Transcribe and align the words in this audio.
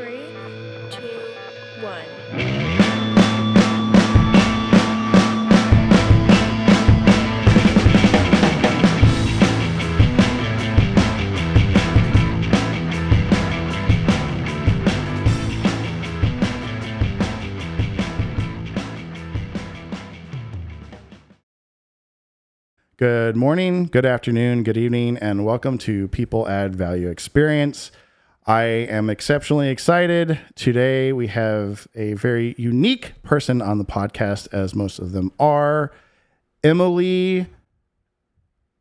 Three, 0.00 0.32
two, 0.90 1.20
one. 1.82 2.04
Good 22.96 23.36
morning, 23.36 23.84
good 23.84 24.06
afternoon, 24.06 24.62
good 24.62 24.78
evening, 24.78 25.18
and 25.18 25.44
welcome 25.44 25.76
to 25.76 26.08
People 26.08 26.48
Add 26.48 26.74
Value 26.74 27.10
Experience. 27.10 27.90
I 28.46 28.62
am 28.62 29.10
exceptionally 29.10 29.68
excited. 29.68 30.38
Today 30.54 31.12
we 31.12 31.26
have 31.28 31.86
a 31.94 32.14
very 32.14 32.54
unique 32.58 33.12
person 33.22 33.60
on 33.60 33.78
the 33.78 33.84
podcast, 33.84 34.48
as 34.52 34.74
most 34.74 34.98
of 34.98 35.12
them 35.12 35.30
are. 35.38 35.92
Emily, 36.64 37.46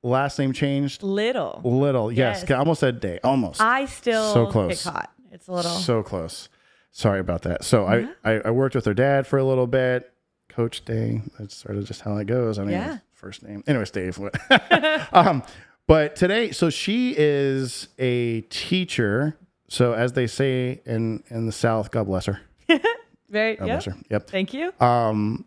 last 0.01 0.39
name 0.39 0.53
changed? 0.53 1.03
Little. 1.03 1.61
Little. 1.63 2.11
Yes, 2.11 2.41
Yes. 2.41 2.51
I 2.51 2.55
almost 2.55 2.79
said 2.79 2.99
day. 2.99 3.19
Almost. 3.23 3.61
I 3.61 3.85
still 3.85 4.33
So 4.33 4.47
close. 4.47 4.83
get 4.85 4.93
caught. 4.93 5.11
It's 5.31 5.47
a 5.47 5.51
little. 5.51 5.71
So 5.71 6.03
close. 6.03 6.49
Sorry 6.91 7.19
about 7.19 7.43
that. 7.43 7.63
So 7.63 7.83
Yeah. 7.93 8.07
I, 8.23 8.31
I, 8.31 8.41
I 8.45 8.51
worked 8.51 8.75
with 8.75 8.85
her 8.85 8.93
dad 8.93 9.27
for 9.27 9.37
a 9.37 9.43
little 9.43 9.67
bit. 9.67 10.11
Coach 10.47 10.83
Day. 10.83 11.21
That's 11.37 11.55
sort 11.55 11.77
of 11.77 11.85
just 11.85 12.01
how 12.01 12.17
it 12.17 12.25
goes. 12.25 12.57
I 12.57 12.63
mean, 12.63 12.71
Yeah. 12.71 12.97
first 13.13 13.43
name. 13.43 13.63
Anyways, 13.67 13.91
Dave. 13.91 14.19
um, 15.13 15.43
but 15.85 16.15
today, 16.15 16.51
so 16.51 16.69
she 16.69 17.13
is 17.17 17.89
a 17.99 18.41
teacher. 18.49 19.37
So 19.69 19.93
as 19.93 20.13
they 20.13 20.27
say 20.27 20.81
in 20.85 21.23
in 21.29 21.45
the 21.45 21.51
South, 21.51 21.91
God 21.91 22.07
bless 22.07 22.25
her. 22.25 22.41
very. 23.29 23.55
God 23.55 23.65
Yep. 23.67 23.75
bless 23.75 23.85
her. 23.85 23.95
Yep. 24.09 24.29
Thank 24.29 24.53
you. 24.53 24.73
Um, 24.81 25.45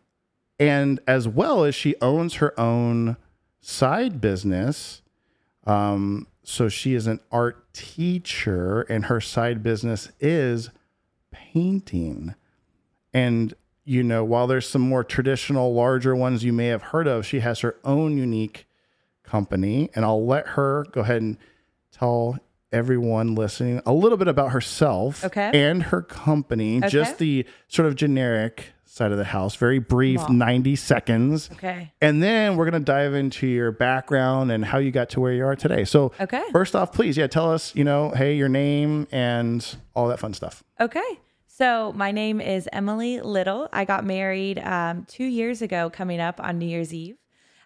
and 0.58 1.00
as 1.06 1.26
well 1.28 1.64
as 1.64 1.74
she 1.74 1.94
owns 2.00 2.34
her 2.34 2.58
own 2.58 3.16
side 3.60 4.20
business. 4.20 5.02
Um, 5.66 6.26
so 6.44 6.68
she 6.68 6.94
is 6.94 7.06
an 7.06 7.20
art 7.30 7.72
teacher, 7.72 8.82
and 8.82 9.04
her 9.06 9.20
side 9.20 9.62
business 9.62 10.10
is 10.20 10.70
painting. 11.30 12.34
And 13.12 13.54
you 13.84 14.02
know, 14.04 14.22
while 14.24 14.46
there's 14.46 14.68
some 14.68 14.82
more 14.82 15.02
traditional, 15.02 15.74
larger 15.74 16.14
ones 16.14 16.44
you 16.44 16.52
may 16.52 16.66
have 16.68 16.82
heard 16.82 17.08
of, 17.08 17.26
she 17.26 17.40
has 17.40 17.60
her 17.60 17.76
own 17.84 18.16
unique 18.16 18.66
company. 19.24 19.90
And 19.94 20.04
I'll 20.04 20.24
let 20.24 20.48
her 20.48 20.86
go 20.92 21.00
ahead 21.00 21.20
and 21.22 21.36
tell 21.90 22.38
everyone 22.72 23.34
listening 23.34 23.80
a 23.86 23.92
little 23.92 24.18
bit 24.18 24.28
about 24.28 24.50
herself 24.52 25.24
Okay. 25.24 25.50
and 25.54 25.82
her 25.84 26.02
company, 26.02 26.80
just 26.88 27.18
the 27.18 27.44
sort 27.68 27.86
of 27.86 27.94
generic 27.96 28.66
side 28.84 29.10
of 29.10 29.16
the 29.16 29.24
house, 29.24 29.56
very 29.56 29.78
brief, 29.78 30.20
Wow. 30.20 30.26
90 30.28 30.76
seconds. 30.76 31.48
Okay. 31.52 31.92
And 32.02 32.22
then 32.22 32.56
we're 32.56 32.68
going 32.70 32.82
to 32.82 32.84
dive 32.92 33.14
into 33.14 33.46
your 33.46 33.72
background 33.72 34.52
and 34.52 34.64
how 34.64 34.76
you 34.78 34.90
got 34.90 35.08
to 35.10 35.20
where 35.20 35.32
you 35.32 35.46
are 35.46 35.56
today. 35.56 35.84
So, 35.84 36.12
Okay. 36.20 36.42
first 36.52 36.76
off, 36.76 36.92
please, 36.92 37.16
yeah, 37.16 37.26
tell 37.26 37.50
us, 37.50 37.74
you 37.74 37.84
know, 37.84 38.10
hey, 38.10 38.34
your 38.36 38.50
name 38.50 39.06
and 39.10 39.66
all 39.94 40.08
that 40.08 40.18
fun 40.18 40.34
stuff. 40.34 40.62
Okay. 40.78 41.00
So 41.46 41.92
my 41.94 42.12
name 42.12 42.40
is 42.40 42.68
Emily 42.72 43.20
Little. 43.20 43.68
I 43.72 43.84
got 43.86 44.04
married 44.04 44.58
um, 44.58 45.06
two 45.08 45.24
years 45.24 45.62
ago, 45.62 45.88
coming 45.90 46.20
up 46.20 46.38
on 46.38 46.58
New 46.58 46.66
Year's 46.66 46.92
Eve. 46.92 47.16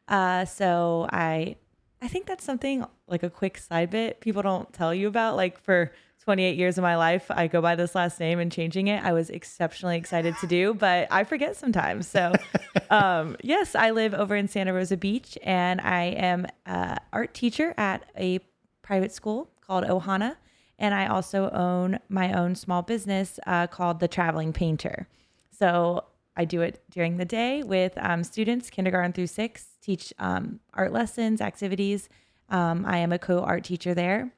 Uh, 0.09 0.45
so 0.45 1.09
I, 1.11 1.57
I 2.03 2.09
think 2.09 2.27
that's 2.27 2.45
something 2.45 2.85
like 3.07 3.23
a 3.23 3.31
quick 3.31 3.59
side 3.59 3.91
bit 3.91 4.21
people 4.21 4.43
don't 4.43 4.73
tell 4.73 4.95
you 4.95 5.09
about. 5.09 5.37
Like 5.37 5.59
for 5.59 5.93
28 6.27 6.57
years 6.57 6.77
of 6.77 6.83
my 6.83 6.97
life, 6.97 7.31
I 7.31 7.47
go 7.47 7.63
by 7.63 7.77
this 7.77 7.95
last 7.95 8.19
name 8.19 8.41
and 8.41 8.51
changing 8.51 8.89
it. 8.89 9.03
I 9.05 9.13
was 9.13 9.31
exceptionally 9.31 9.97
excited 9.97 10.35
to 10.41 10.47
do, 10.47 10.75
but 10.87 11.07
I 11.11 11.25
forget 11.25 11.57
sometimes. 11.57 12.09
So, 12.09 12.33
um, 12.91 13.37
yes, 13.43 13.75
I 13.75 13.93
live 13.93 14.13
over 14.13 14.35
in 14.35 14.49
Santa 14.49 14.73
Rosa 14.73 14.97
Beach, 14.97 15.39
and 15.43 15.81
I 15.81 16.05
am 16.05 16.47
an 16.67 16.99
art 17.13 17.33
teacher 17.33 17.75
at 17.79 18.05
a 18.19 18.41
private 18.83 19.13
school 19.13 19.51
called 19.61 19.85
Ohana. 19.85 20.37
And 20.79 20.95
I 20.95 21.07
also 21.07 21.49
own 21.51 22.01
my 22.09 22.33
own 22.33 22.55
small 22.57 22.83
business 22.83 23.39
uh, 23.47 23.67
called 23.69 24.01
The 24.01 24.09
Traveling 24.09 24.53
Painter. 24.53 25.09
So 25.51 26.05
I 26.37 26.45
do 26.45 26.61
it 26.61 26.83
during 26.91 27.17
the 27.17 27.25
day 27.25 27.63
with 27.63 27.93
um, 27.97 28.23
students, 28.25 28.69
kindergarten 28.71 29.13
through 29.13 29.29
six, 29.29 29.67
teach 29.81 30.13
um, 30.19 30.61
art 30.75 30.93
lessons, 30.93 31.41
activities. 31.41 32.09
Um, 32.51 32.85
I 32.87 32.99
am 32.99 33.13
a 33.13 33.19
co 33.19 33.41
art 33.41 33.65
teacher 33.65 33.95
there. 33.95 34.33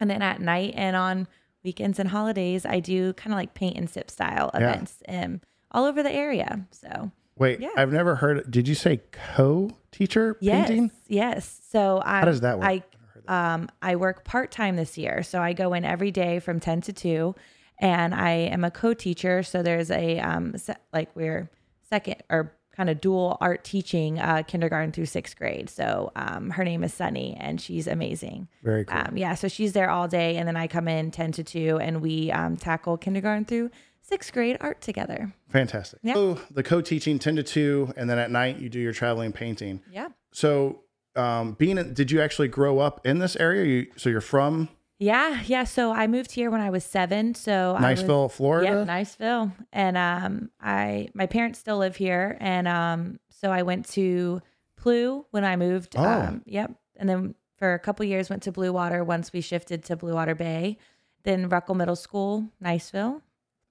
And 0.00 0.08
then 0.10 0.22
at 0.22 0.40
night 0.40 0.74
and 0.76 0.96
on 0.96 1.28
weekends 1.64 1.98
and 1.98 2.08
holidays, 2.08 2.64
I 2.66 2.80
do 2.80 3.12
kind 3.14 3.32
of 3.32 3.36
like 3.38 3.54
paint 3.54 3.76
and 3.76 3.88
sip 3.90 4.10
style 4.10 4.50
events 4.54 5.02
um, 5.08 5.40
all 5.70 5.84
over 5.84 6.02
the 6.02 6.12
area. 6.12 6.66
So, 6.70 7.10
Wait, 7.36 7.60
Yeah. 7.60 7.70
I've 7.76 7.92
never 7.92 8.16
heard. 8.16 8.50
Did 8.50 8.68
you 8.68 8.74
say 8.74 9.00
co-teacher 9.10 10.36
yes, 10.40 10.68
painting? 10.68 10.90
yes. 11.08 11.60
So 11.70 12.02
I, 12.04 12.20
How 12.20 12.24
does 12.26 12.40
that 12.40 12.58
work? 12.58 12.68
I 12.68 12.82
um, 13.28 13.68
I 13.80 13.94
work 13.96 14.24
part 14.24 14.50
time 14.50 14.74
this 14.76 14.98
year, 14.98 15.22
so 15.22 15.40
I 15.40 15.52
go 15.52 15.74
in 15.74 15.84
every 15.84 16.10
day 16.10 16.40
from 16.40 16.58
ten 16.58 16.80
to 16.82 16.92
two, 16.92 17.36
and 17.82 18.14
I 18.14 18.30
am 18.30 18.64
a 18.64 18.70
co-teacher. 18.70 19.42
So 19.42 19.62
there's 19.62 19.90
a 19.90 20.20
um, 20.20 20.56
se- 20.56 20.76
like 20.92 21.14
we're 21.14 21.50
second 21.82 22.22
or 22.30 22.54
kind 22.74 22.88
of 22.88 23.02
dual 23.02 23.36
art 23.42 23.64
teaching 23.64 24.18
uh, 24.18 24.44
kindergarten 24.46 24.92
through 24.92 25.04
sixth 25.04 25.36
grade. 25.36 25.68
So 25.68 26.10
um, 26.16 26.50
her 26.50 26.64
name 26.64 26.82
is 26.84 26.94
Sunny, 26.94 27.36
and 27.38 27.60
she's 27.60 27.86
amazing. 27.86 28.48
Very 28.62 28.86
cool. 28.86 28.98
Um, 28.98 29.16
yeah, 29.18 29.34
so 29.34 29.48
she's 29.48 29.74
there 29.74 29.90
all 29.90 30.08
day, 30.08 30.36
and 30.36 30.48
then 30.48 30.56
I 30.56 30.68
come 30.68 30.88
in 30.88 31.10
ten 31.10 31.32
to 31.32 31.44
two, 31.44 31.78
and 31.82 32.00
we 32.00 32.30
um, 32.30 32.56
tackle 32.56 32.96
kindergarten 32.96 33.44
through 33.44 33.70
sixth 34.00 34.32
grade 34.32 34.56
art 34.60 34.80
together. 34.80 35.34
Fantastic. 35.50 35.98
Yeah. 36.02 36.14
So 36.14 36.40
the 36.50 36.62
co-teaching 36.62 37.18
10 37.18 37.36
to 37.36 37.42
2 37.42 37.94
and 37.96 38.08
then 38.08 38.18
at 38.18 38.30
night 38.30 38.58
you 38.58 38.68
do 38.68 38.80
your 38.80 38.92
traveling 38.92 39.32
painting. 39.32 39.80
Yeah. 39.92 40.08
So, 40.32 40.80
um, 41.14 41.52
being 41.52 41.78
in, 41.78 41.92
did 41.94 42.10
you 42.10 42.20
actually 42.20 42.48
grow 42.48 42.78
up 42.78 43.06
in 43.06 43.18
this 43.18 43.36
area? 43.36 43.64
You, 43.64 43.86
so 43.96 44.08
you're 44.08 44.20
from 44.22 44.70
Yeah, 45.02 45.42
yeah. 45.46 45.64
So 45.64 45.92
I 45.92 46.06
moved 46.06 46.30
here 46.30 46.48
when 46.48 46.60
I 46.60 46.70
was 46.70 46.84
seven. 46.84 47.34
So 47.34 47.76
I 47.76 47.90
was- 47.90 48.02
Niceville, 48.02 48.30
Florida? 48.30 48.68
Yep, 48.68 48.86
Niceville. 48.86 49.52
And 49.72 49.96
um, 49.96 50.50
I 50.60 51.08
my 51.12 51.26
parents 51.26 51.58
still 51.58 51.78
live 51.78 51.96
here, 51.96 52.36
and 52.40 52.68
um, 52.68 53.18
so 53.28 53.50
I 53.50 53.62
went 53.62 53.88
to 53.90 54.40
Plew 54.76 55.26
when 55.32 55.44
I 55.44 55.56
moved. 55.56 55.96
Oh. 55.96 56.04
Um, 56.04 56.42
yep. 56.46 56.72
And 56.96 57.08
then 57.08 57.34
for 57.56 57.74
a 57.74 57.80
couple 57.80 58.04
years 58.06 58.30
went 58.30 58.44
to 58.44 58.52
Blue 58.52 58.72
Water. 58.72 59.02
Once 59.02 59.32
we 59.32 59.40
shifted 59.40 59.82
to 59.84 59.96
Blue 59.96 60.14
Water 60.14 60.36
Bay, 60.36 60.78
then 61.24 61.50
Ruckel 61.50 61.74
Middle 61.74 61.96
School, 61.96 62.48
Niceville. 62.62 63.22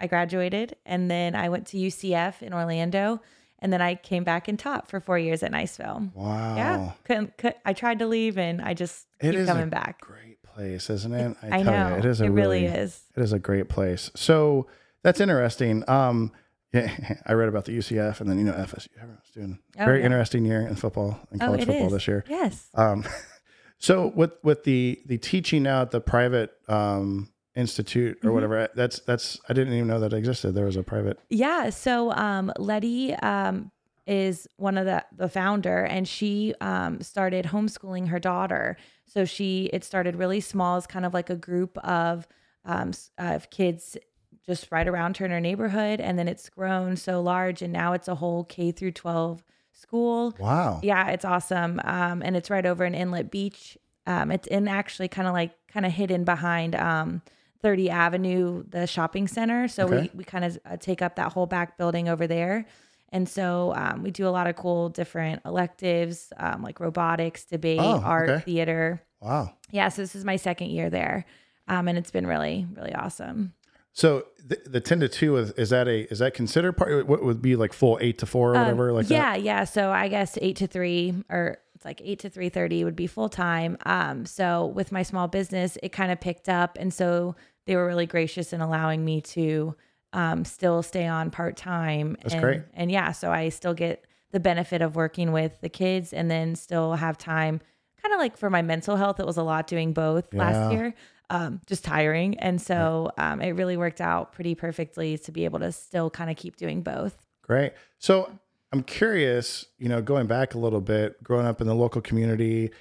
I 0.02 0.08
graduated, 0.08 0.76
and 0.86 1.10
then 1.10 1.36
I 1.36 1.48
went 1.48 1.68
to 1.68 1.78
UCF 1.78 2.42
in 2.42 2.54
Orlando, 2.54 3.22
and 3.60 3.72
then 3.72 3.82
I 3.82 3.96
came 3.96 4.24
back 4.26 4.48
and 4.48 4.58
taught 4.60 4.90
for 4.90 5.00
four 5.00 5.18
years 5.20 5.44
at 5.44 5.52
Niceville. 5.52 6.14
Wow. 6.14 6.56
Yeah, 6.56 6.92
couldn't, 7.06 7.38
could, 7.38 7.54
I 7.64 7.74
tried 7.74 8.00
to 8.00 8.08
leave, 8.08 8.38
and 8.38 8.62
I 8.62 8.74
just 8.74 9.08
It 9.20 9.32
keep 9.34 9.46
coming 9.46 9.70
back. 9.70 10.02
Great 10.02 10.31
place, 10.54 10.90
isn't 10.90 11.14
it? 11.14 11.38
I 11.42 11.64
tell 11.64 11.64
know 11.64 11.90
you, 11.90 11.96
it 12.00 12.06
is 12.06 12.22
a 12.22 12.26
it 12.26 12.30
really, 12.30 12.64
really 12.64 12.66
is. 12.66 13.02
It 13.16 13.22
is 13.24 13.34
a 13.34 13.40
great 13.40 13.70
place. 13.70 14.10
So 14.16 14.68
that's 15.04 15.20
interesting. 15.20 15.84
Um, 15.90 16.32
yeah, 16.74 17.18
I 17.26 17.34
read 17.34 17.50
about 17.50 17.66
the 17.66 17.78
UCF 17.78 18.22
and 18.22 18.30
then 18.30 18.38
you 18.38 18.46
know 18.46 18.54
FSU. 18.54 18.88
Everyone's 18.98 19.30
doing 19.34 19.60
Oh, 19.80 19.86
very 19.86 20.00
yeah. 20.00 20.06
interesting 20.06 20.46
year 20.46 20.62
in 20.68 20.76
football 20.76 21.20
and 21.32 21.42
Oh, 21.42 21.46
college 21.48 21.62
it 21.62 21.66
football 21.66 21.88
is. 21.88 21.94
this 21.94 22.08
year. 22.08 22.24
Yes. 22.30 22.70
Um, 22.76 23.04
so 23.78 24.08
with 24.16 24.32
with 24.44 24.64
the 24.64 25.02
the 25.06 25.18
teaching 25.18 25.64
now 25.64 25.82
at 25.82 25.92
the 25.92 26.02
private 26.02 26.52
um, 26.68 27.30
institute 27.56 28.18
or 28.24 28.30
Mhm. 28.30 28.34
whatever, 28.34 28.68
that's 28.76 29.00
that's 29.00 29.40
I 29.50 29.54
didn't 29.54 29.74
even 29.74 29.88
know 29.88 30.00
that 30.00 30.14
existed. 30.14 30.54
There 30.54 30.66
was 30.66 30.78
a 30.78 30.84
private. 30.84 31.20
Yeah. 31.30 31.70
So 31.72 32.12
um, 32.12 32.52
Letty 32.58 33.14
um, 33.16 33.72
is 34.08 34.48
one 34.58 34.78
of 34.78 34.86
the 34.86 35.04
the 35.16 35.28
founder, 35.30 35.84
and 35.84 36.08
she 36.08 36.54
um, 36.62 37.02
started 37.02 37.46
homeschooling 37.46 38.08
her 38.08 38.20
daughter. 38.20 38.78
So 39.14 39.26
she 39.26 39.70
it 39.74 39.84
started 39.84 40.16
really 40.16 40.40
small, 40.40 40.78
as 40.78 40.88
kind 40.88 41.06
of 41.06 41.14
like 41.14 41.30
a 41.30 41.36
group 41.36 41.78
of 41.80 42.28
um, 42.64 42.92
of 43.18 43.50
kids 43.50 43.98
just 44.46 44.72
right 44.72 44.88
around 44.88 45.18
her 45.18 45.26
in 45.26 45.32
her 45.32 45.42
neighborhood, 45.42 46.00
and 46.00 46.18
then 46.18 46.28
it's 46.28 46.48
grown 46.50 46.96
so 46.96 47.22
large, 47.22 47.62
and 47.62 47.74
now 47.74 47.92
it's 47.94 48.08
a 48.08 48.16
whole 48.16 48.46
K 48.46 48.72
through 48.72 48.92
twelve 48.94 49.44
school. 49.74 50.34
Wow. 50.40 50.80
Yeah, 50.82 51.10
it's 51.10 51.26
awesome. 51.26 51.82
Um, 51.84 52.22
and 52.22 52.38
it's 52.38 52.50
right 52.50 52.66
over 52.66 52.86
in 52.86 52.96
Inlet 52.96 53.32
Beach. 53.32 53.78
Um, 54.08 54.32
it's 54.32 54.48
in 54.48 54.68
actually 54.68 55.08
kind 55.10 55.28
of 55.28 55.34
like 55.34 55.52
kind 55.68 55.86
of 55.86 55.92
hidden 55.92 56.24
behind 56.24 56.76
um, 56.76 57.22
30 57.62 57.90
Avenue, 57.90 58.64
the 58.68 58.88
shopping 58.88 59.28
center. 59.28 59.68
So 59.68 59.86
Okay. 59.86 60.02
we, 60.14 60.20
we 60.20 60.24
kind 60.24 60.46
of 60.46 60.60
uh, 60.66 60.78
take 60.78 61.02
up 61.02 61.16
that 61.18 61.34
whole 61.34 61.46
back 61.46 61.78
building 61.78 62.10
over 62.10 62.28
there. 62.28 62.66
And 63.12 63.28
so 63.28 63.74
um, 63.76 64.04
we 64.04 64.12
do 64.12 64.28
a 64.28 64.30
lot 64.30 64.48
of 64.48 64.56
cool 64.56 64.90
different 64.90 65.42
electives 65.46 66.32
um, 66.38 66.62
like 66.64 66.80
robotics, 66.80 67.44
debate, 67.46 67.80
Oh, 67.82 68.00
art, 68.04 68.30
okay. 68.30 68.44
theater. 68.44 69.02
Wow. 69.22 69.54
Yeah, 69.70 69.90
so 69.90 70.02
this 70.02 70.16
is 70.16 70.24
my 70.26 70.36
second 70.38 70.70
year 70.72 70.90
there. 70.90 71.26
Um, 71.68 71.88
and 71.88 71.98
it's 71.98 72.12
been 72.12 72.26
really, 72.28 72.66
really 72.76 72.94
awesome. 72.94 73.54
So 73.94 74.26
the, 74.46 74.58
the 74.66 74.80
ten 74.80 75.02
to 75.02 75.10
two 75.10 75.36
is, 75.38 75.52
is 75.52 75.70
that 75.72 75.88
a 75.90 76.10
is 76.12 76.20
that 76.20 76.34
considered 76.34 76.74
part? 76.78 77.06
What 77.08 77.24
would 77.24 77.42
be 77.42 77.56
like 77.58 77.74
full 77.74 77.98
eight 78.02 78.18
to 78.20 78.26
four 78.26 78.52
or 78.52 78.56
Um, 78.56 78.62
whatever? 78.62 78.94
like 78.94 79.10
yeah, 79.10 79.36
yeah. 79.36 79.66
So 79.66 79.92
I 79.92 80.08
guess 80.08 80.38
eight 80.42 80.56
to 80.58 80.68
three 80.68 81.14
or 81.30 81.58
it's 81.76 81.84
like 81.86 82.00
8 82.04 82.20
to 82.20 82.30
3:30 82.30 82.84
would 82.84 82.96
be 82.96 83.08
full 83.08 83.28
time. 83.28 83.76
Um 83.86 84.26
so 84.26 84.68
with 84.68 84.92
my 84.92 85.02
small 85.04 85.28
business 85.28 85.78
it 85.84 85.92
kind 85.92 86.12
of 86.12 86.22
picked 86.22 86.48
up 86.48 86.78
and 86.80 86.94
so 86.94 87.36
they 87.66 87.76
were 87.76 87.86
really 87.88 88.06
gracious 88.06 88.54
in 88.54 88.62
allowing 88.62 89.04
me 89.04 89.20
to 89.22 89.76
um 90.14 90.44
still 90.46 90.84
stay 90.84 91.08
on 91.08 91.32
part 91.32 91.56
time 91.58 92.16
That's 92.22 92.34
and 92.34 92.42
great. 92.44 92.62
and 92.74 92.92
yeah, 92.92 93.12
so 93.12 93.32
I 93.32 93.50
still 93.50 93.74
get 93.74 94.06
the 94.32 94.40
benefit 94.40 94.82
of 94.82 94.96
working 94.96 95.32
with 95.32 95.60
the 95.62 95.70
kids 95.70 96.14
and 96.14 96.30
then 96.32 96.56
still 96.56 96.94
have 96.94 97.18
time 97.18 97.60
kind 98.02 98.14
of 98.14 98.20
like 98.20 98.36
for 98.38 98.50
my 98.50 98.62
mental 98.62 98.96
health 98.96 99.20
it 99.20 99.26
was 99.26 99.38
a 99.38 99.44
lot 99.44 99.68
doing 99.68 99.94
both 99.94 100.26
Yeah. 100.34 100.40
last 100.40 100.72
year. 100.72 100.94
Um 101.30 101.62
just 101.66 101.84
tiring 101.86 102.38
and 102.40 102.62
so 102.62 103.12
um 103.18 103.42
it 103.42 103.52
really 103.52 103.78
worked 103.78 104.02
out 104.02 104.34
pretty 104.34 104.56
perfectly 104.56 105.18
to 105.20 105.32
be 105.32 105.46
able 105.46 105.60
to 105.60 105.72
still 105.72 106.10
kind 106.10 106.30
of 106.30 106.38
keep 106.38 106.56
doing 106.58 106.82
both. 106.82 107.16
Great. 107.44 107.74
So 108.00 108.32
I'm 108.74 108.84
curious, 108.84 109.66
you 109.78 109.90
know, 109.90 110.02
going 110.02 110.28
back 110.28 110.56
a 110.56 110.58
little 110.58 110.80
bit, 110.82 111.22
growing 111.24 111.46
up 111.46 111.60
in 111.60 111.68
the 111.68 111.76
local 111.76 112.02
community, 112.02 112.72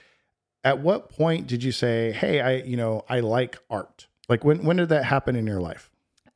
at 0.63 0.79
what 0.79 1.09
point 1.09 1.49
did 1.49 1.65
you 1.65 1.73
say, 1.73 2.13
"Hey, 2.13 2.41
I, 2.41 2.57
you 2.59 2.77
know, 2.77 3.05
I 3.09 3.21
like 3.21 3.59
art"? 3.69 4.07
Like 4.29 4.45
when 4.45 4.65
when 4.65 4.77
did 4.77 4.89
that 4.91 5.05
happen 5.05 5.35
in 5.35 5.47
your 5.49 5.61
life? 5.61 5.91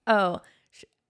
Oh, 0.09 0.41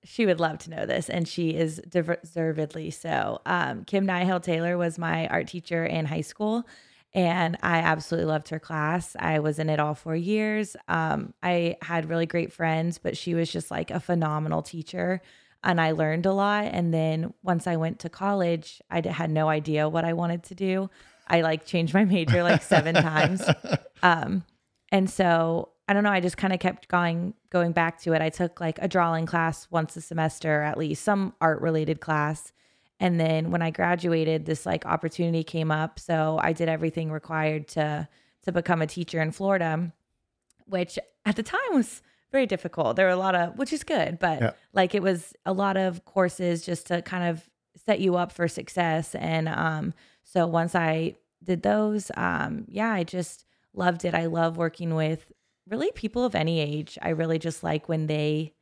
she 0.05 0.27
would 0.27 0.41
love 0.41 0.59
to 0.59 0.71
know 0.71 0.87
this, 0.87 1.09
and 1.09 1.27
she 1.27 1.51
is 1.51 1.81
deservedly 1.89 2.91
so. 2.91 3.41
Um, 3.47 3.85
Kim 3.85 4.07
Nihill 4.07 4.43
Taylor 4.43 4.77
was 4.77 4.99
my 4.99 5.27
art 5.29 5.49
teacher 5.49 5.85
in 5.85 6.05
high 6.05 6.21
school, 6.21 6.67
and 7.15 7.57
I 7.63 7.79
absolutely 7.79 8.31
loved 8.31 8.49
her 8.51 8.59
class. 8.59 9.17
I 9.19 9.39
was 9.39 9.59
in 9.59 9.71
it 9.71 9.81
all 9.81 9.95
four 9.95 10.17
years. 10.17 10.77
Um, 10.89 11.33
I 11.43 11.77
had 11.81 12.09
really 12.09 12.27
great 12.27 12.53
friends, 12.53 12.99
but 12.99 13.17
she 13.17 13.35
was 13.35 13.51
just 13.51 13.71
like 13.71 13.91
a 13.91 14.01
phenomenal 14.01 14.63
teacher. 14.63 15.23
And 15.63 15.81
I 15.81 15.93
learned 15.93 16.27
a 16.27 16.33
lot. 16.33 16.67
And 16.67 16.93
then 16.93 17.33
once 17.43 17.67
I 17.67 17.77
went 17.77 18.01
to 18.01 18.09
college, 18.09 18.83
I 18.91 19.01
had 19.09 19.31
no 19.31 19.49
idea 19.49 19.89
what 19.89 20.05
I 20.05 20.13
wanted 20.13 20.43
to 20.45 20.55
do. 20.55 20.91
I 21.27 21.41
like 21.41 21.65
changed 21.65 21.95
my 21.95 22.05
major 22.05 22.43
like 22.43 22.63
seven 22.63 22.95
times. 22.95 23.43
Um, 24.03 24.45
and 24.93 25.09
so 25.09 25.71
I 25.87 25.93
don't 25.93 26.03
know, 26.05 26.11
I 26.11 26.21
just 26.21 26.37
kind 26.39 26.53
of 26.55 26.61
kept 26.61 26.89
going 26.89 27.35
going 27.51 27.73
back 27.73 28.01
to 28.03 28.13
it. 28.15 28.23
I 28.23 28.31
took 28.31 28.61
like 28.61 28.79
a 28.81 28.89
drawing 28.89 29.27
class 29.27 29.69
once 29.71 29.97
a 29.97 30.01
semester 30.01 30.63
at 30.63 30.79
least, 30.79 31.05
some 31.05 31.35
art 31.41 31.61
related 31.61 32.01
class. 32.01 32.53
And 33.01 33.21
then 33.21 33.51
when 33.51 33.61
I 33.61 33.71
graduated, 33.71 34.47
this 34.47 34.65
like 34.65 34.87
opportunity 34.87 35.45
came 35.45 35.71
up. 35.71 35.99
So 35.99 36.39
I 36.43 36.53
did 36.53 36.69
everything 36.69 37.11
required 37.11 37.69
to 37.69 38.09
to 38.45 38.53
become 38.53 38.83
a 38.83 38.87
teacher 38.87 39.21
in 39.23 39.31
Florida, 39.31 39.93
which 40.67 40.99
at 41.27 41.37
the 41.37 41.43
time 41.43 41.61
was 41.73 42.03
very 42.33 42.47
difficult. 42.47 42.97
There 42.97 43.07
were 43.07 43.13
a 43.13 43.17
lot 43.17 43.35
of 43.35 43.57
which 43.59 43.73
is 43.73 43.85
good, 43.85 44.19
but 44.19 44.41
Yeah. 44.41 44.51
like 44.73 44.95
it 44.95 45.03
was 45.03 45.35
a 45.45 45.53
lot 45.53 45.77
of 45.77 46.05
courses 46.05 46.65
just 46.65 46.87
to 46.89 47.03
kind 47.03 47.25
of 47.25 47.49
set 47.87 48.01
you 48.01 48.17
up 48.17 48.33
for 48.33 48.49
success. 48.49 49.15
And 49.15 49.49
um 49.49 49.93
so 50.23 50.47
once 50.47 50.75
I 50.75 51.17
did 51.43 51.63
those, 51.63 52.11
um, 52.17 52.65
yeah, 52.69 52.91
I 52.91 53.05
just 53.05 53.45
loved 53.75 54.07
it. 54.07 54.15
I 54.15 54.27
love 54.27 54.57
working 54.57 54.95
with 54.95 55.31
really 55.69 55.91
people 55.93 56.25
of 56.25 56.35
any 56.35 56.61
age. 56.61 56.99
I 57.01 57.11
really 57.11 57.39
just 57.39 57.63
like 57.63 57.89
when 57.89 58.07
they 58.07 58.55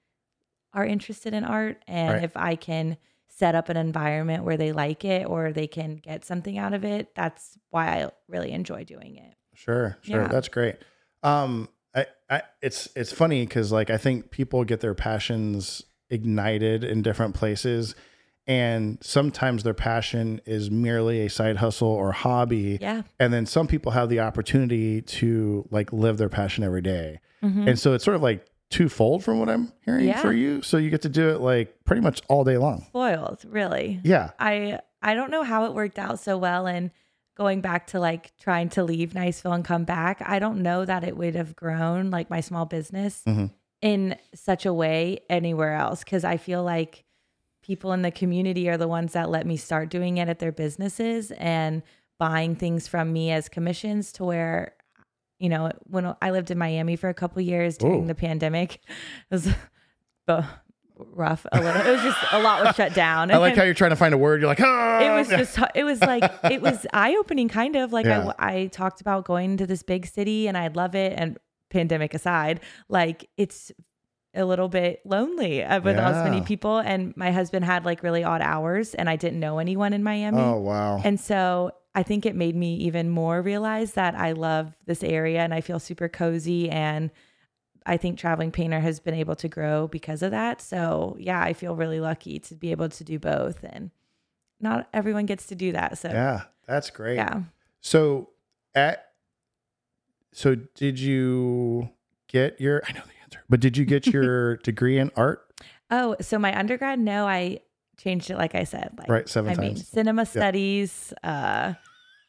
are 0.73 0.85
interested 0.85 1.35
in 1.35 1.45
art 1.45 1.83
and 1.87 2.15
Right. 2.15 2.25
if 2.25 2.37
I 2.37 2.57
can 2.57 2.97
set 3.29 3.55
up 3.55 3.69
an 3.69 3.77
environment 3.77 4.45
where 4.45 4.57
they 4.57 4.73
like 4.73 5.05
it 5.05 5.27
or 5.27 5.53
they 5.53 5.67
can 5.67 5.97
get 5.97 6.25
something 6.25 6.59
out 6.59 6.75
of 6.75 6.85
it, 6.85 7.15
that's 7.15 7.59
why 7.71 8.03
I 8.03 8.11
really 8.29 8.53
enjoy 8.53 8.85
doing 8.85 9.17
it. 9.17 9.35
Sure, 9.55 9.99
sure. 10.03 10.23
Yeah. 10.23 10.29
That's 10.29 10.49
great. 10.49 10.77
Um, 11.23 11.69
I, 11.95 12.07
I, 12.31 12.43
it's 12.63 12.89
it's 12.97 13.13
funny 13.13 13.45
because 13.45 13.71
like 13.71 13.91
I 13.91 13.99
think 13.99 14.31
people 14.31 14.65
get 14.65 14.81
their 14.81 14.95
passions 14.95 15.83
ignited 16.09 16.85
in 16.85 17.03
different 17.03 17.35
places, 17.35 17.95
and 18.47 18.99
sometimes 19.01 19.63
their 19.63 19.75
passion 19.75 20.41
is 20.47 20.71
merely 20.71 21.25
a 21.25 21.31
side 21.31 21.57
hustle 21.59 21.89
or 21.89 22.13
hobby. 22.13 22.79
Yeah. 22.81 23.03
And 23.21 23.33
then 23.33 23.47
some 23.47 23.67
people 23.67 23.93
have 23.93 24.09
the 24.09 24.21
opportunity 24.21 25.01
to 25.03 25.67
like 25.71 25.93
live 25.93 26.17
their 26.19 26.29
passion 26.29 26.65
every 26.65 26.83
day. 26.83 27.21
Mhm. 27.43 27.69
and 27.69 27.79
so 27.79 27.93
it's 27.93 28.05
sort 28.05 28.15
of 28.15 28.23
like 28.23 28.47
twofold 28.71 29.25
from 29.25 29.41
what 29.41 29.49
I'm 29.49 29.73
hearing 29.85 30.07
Yeah. 30.07 30.21
for 30.21 30.33
you. 30.33 30.63
So 30.63 30.77
you 30.77 30.91
get 30.91 31.03
to 31.03 31.09
do 31.09 31.31
it 31.31 31.41
like 31.41 31.75
pretty 31.85 32.01
much 32.03 32.23
all 32.29 32.45
day 32.45 32.57
long. 32.57 32.85
Spoiled, 32.89 33.45
really. 33.49 34.01
Yeah, 34.05 34.31
I 34.39 34.79
I 35.03 35.15
don't 35.15 35.31
know 35.33 35.43
how 35.43 35.65
it 35.67 35.75
worked 35.75 35.99
out 35.99 36.21
so 36.21 36.39
well 36.39 36.67
and 36.69 36.91
going 37.37 37.61
back 37.61 37.89
to 37.89 37.99
like 37.99 38.31
trying 38.39 38.69
to 38.71 38.85
leave 38.85 39.11
Niceville 39.15 39.55
and 39.55 39.65
come 39.65 39.85
back, 39.85 40.23
I 40.25 40.39
don't 40.39 40.63
know 40.63 40.85
that 40.85 41.03
it 41.03 41.17
would 41.17 41.35
have 41.35 41.57
grown 41.57 42.11
like 42.11 42.31
my 42.31 42.41
small 42.41 42.65
business 42.67 43.23
Mhm. 43.27 43.51
in 43.81 44.15
such 44.35 44.65
a 44.65 44.73
way 44.73 45.19
anywhere 45.29 45.75
else 45.75 46.05
cuz 46.05 46.23
I 46.25 46.37
feel 46.37 46.63
like 46.63 47.05
people 47.63 47.93
in 47.93 48.03
the 48.03 48.11
community 48.11 48.69
are 48.69 48.77
the 48.77 48.89
ones 48.89 49.13
that 49.13 49.31
let 49.31 49.47
me 49.47 49.57
start 49.57 49.89
doing 49.89 50.19
it 50.19 50.29
at 50.29 50.39
their 50.39 50.53
businesses 50.53 51.31
and 51.33 51.83
buying 52.19 52.55
things 52.55 52.87
from 52.87 53.13
me 53.13 53.31
as 53.31 53.49
commissions 53.49 54.13
to 54.13 54.25
where 54.25 54.75
you 55.39 55.49
know, 55.49 55.73
when 55.89 56.15
I 56.23 56.31
lived 56.31 56.53
in 56.53 56.59
Miami 56.59 56.95
for 56.95 57.09
a 57.09 57.15
couple 57.15 57.43
years 57.43 57.77
during 57.77 58.05
Ooh. 58.05 58.07
the 58.07 58.15
pandemic, 58.15 58.75
it 58.77 58.81
was 59.29 59.49
rough 60.97 61.45
a 61.51 61.61
little. 61.61 61.81
It 61.81 61.91
was 61.91 62.03
just 62.03 62.19
a 62.33 62.41
lot 62.41 62.65
was 62.65 62.77
shut 62.77 62.95
down. 62.95 63.33
I 63.33 63.39
like 63.39 63.57
how 63.57 63.63
you're 63.65 63.75
trying 63.75 63.91
to 63.91 63.97
find 63.97 64.15
a 64.15 64.19
word. 64.19 64.41
You're 64.41 64.49
like, 64.49 64.61
oh, 64.61 64.99
it 65.01 65.11
was 65.11 65.29
just 65.29 65.59
it 65.75 65.83
was 65.83 66.01
like 66.01 66.31
it 66.45 66.63
was 66.63 66.87
eye 66.93 67.17
opening 67.19 67.49
kind 67.49 67.75
of 67.75 67.93
like 67.93 68.07
Yeah. 68.07 68.33
I 68.39 68.55
I 68.55 68.67
talked 68.67 69.01
about 69.01 69.25
going 69.25 69.57
to 69.57 69.67
this 69.67 69.83
big 69.83 70.07
city 70.07 70.47
and 70.47 70.57
I'd 70.57 70.77
love 70.77 70.95
it 70.95 71.15
and 71.17 71.39
pandemic 71.71 72.13
aside 72.13 72.61
like 72.91 73.29
it's 73.39 73.73
a 74.35 74.45
little 74.45 74.69
bit 74.69 75.01
lonely 75.05 75.63
uh, 75.63 75.81
with 75.81 75.97
as 75.97 76.25
many 76.25 76.41
people 76.41 76.79
and 76.79 77.15
my 77.17 77.31
husband 77.31 77.65
had 77.65 77.85
like 77.85 78.03
really 78.03 78.25
odd 78.25 78.41
hours 78.41 78.95
and 78.95 79.11
I 79.11 79.17
didn't 79.17 79.41
know 79.41 79.59
anyone 79.59 79.93
in 79.93 80.03
Miami 80.03 80.41
oh 80.41 80.59
wow, 80.59 81.03
and 81.05 81.21
so 81.21 81.73
I 81.95 82.03
think 82.03 82.25
it 82.25 82.35
made 82.35 82.57
me 82.57 82.77
even 82.77 83.11
more 83.11 83.43
realize 83.43 83.93
that 83.93 84.15
I 84.15 84.33
love 84.33 84.75
this 84.87 85.05
area 85.05 85.41
and 85.41 85.53
I 85.53 85.61
feel 85.61 85.79
super 85.79 86.09
cozy 86.09 86.71
and 86.71 87.11
I 87.85 87.97
think 87.97 88.19
traveling 88.19 88.51
painter 88.51 88.81
has 88.81 89.01
been 89.01 89.15
able 89.15 89.35
to 89.37 89.49
grow 89.49 89.89
because 89.89 90.23
of 90.23 90.31
that. 90.31 90.61
So 90.61 91.17
yeah, 91.19 91.43
I 91.43 91.53
feel 91.53 91.77
really 91.77 92.01
lucky 92.01 92.39
to 92.39 92.55
be 92.55 92.71
able 92.71 92.89
to 92.89 93.05
do 93.05 93.19
both 93.19 93.63
and 93.65 93.91
not 94.61 94.89
everyone 94.95 95.27
gets 95.27 95.47
to 95.49 95.55
do 95.55 95.73
that. 95.73 95.99
So 95.99 96.09
yeah. 96.09 96.15
yeah, 96.15 96.43
that's 96.67 96.91
great. 96.91 97.17
Yeah. 97.17 97.43
So 97.81 98.31
at 98.75 99.13
so 100.33 100.55
did 100.55 100.99
you 100.99 101.91
get 102.29 102.61
your 102.61 102.83
I 102.89 102.93
know 102.93 103.03
the 103.05 103.22
answer, 103.33 103.45
but 103.49 103.61
did 103.61 103.77
you 103.77 103.85
get 103.85 104.07
your 104.07 104.57
degree 104.69 104.99
in 104.99 105.11
art? 105.17 105.47
Oh, 105.91 106.17
so 106.21 106.39
my 106.39 106.59
undergrad, 106.59 106.99
no, 106.99 107.27
I 107.27 107.61
changed 107.99 108.31
it 108.31 108.37
like 108.37 108.55
I 108.55 108.65
said. 108.65 108.91
Like 108.99 109.09
Right, 109.09 109.29
seven 109.29 109.53
I 109.53 109.57
mean, 109.61 109.75
times. 109.75 109.89
cinema 109.89 110.27
studies. 110.27 111.13
Uh, 111.23 111.75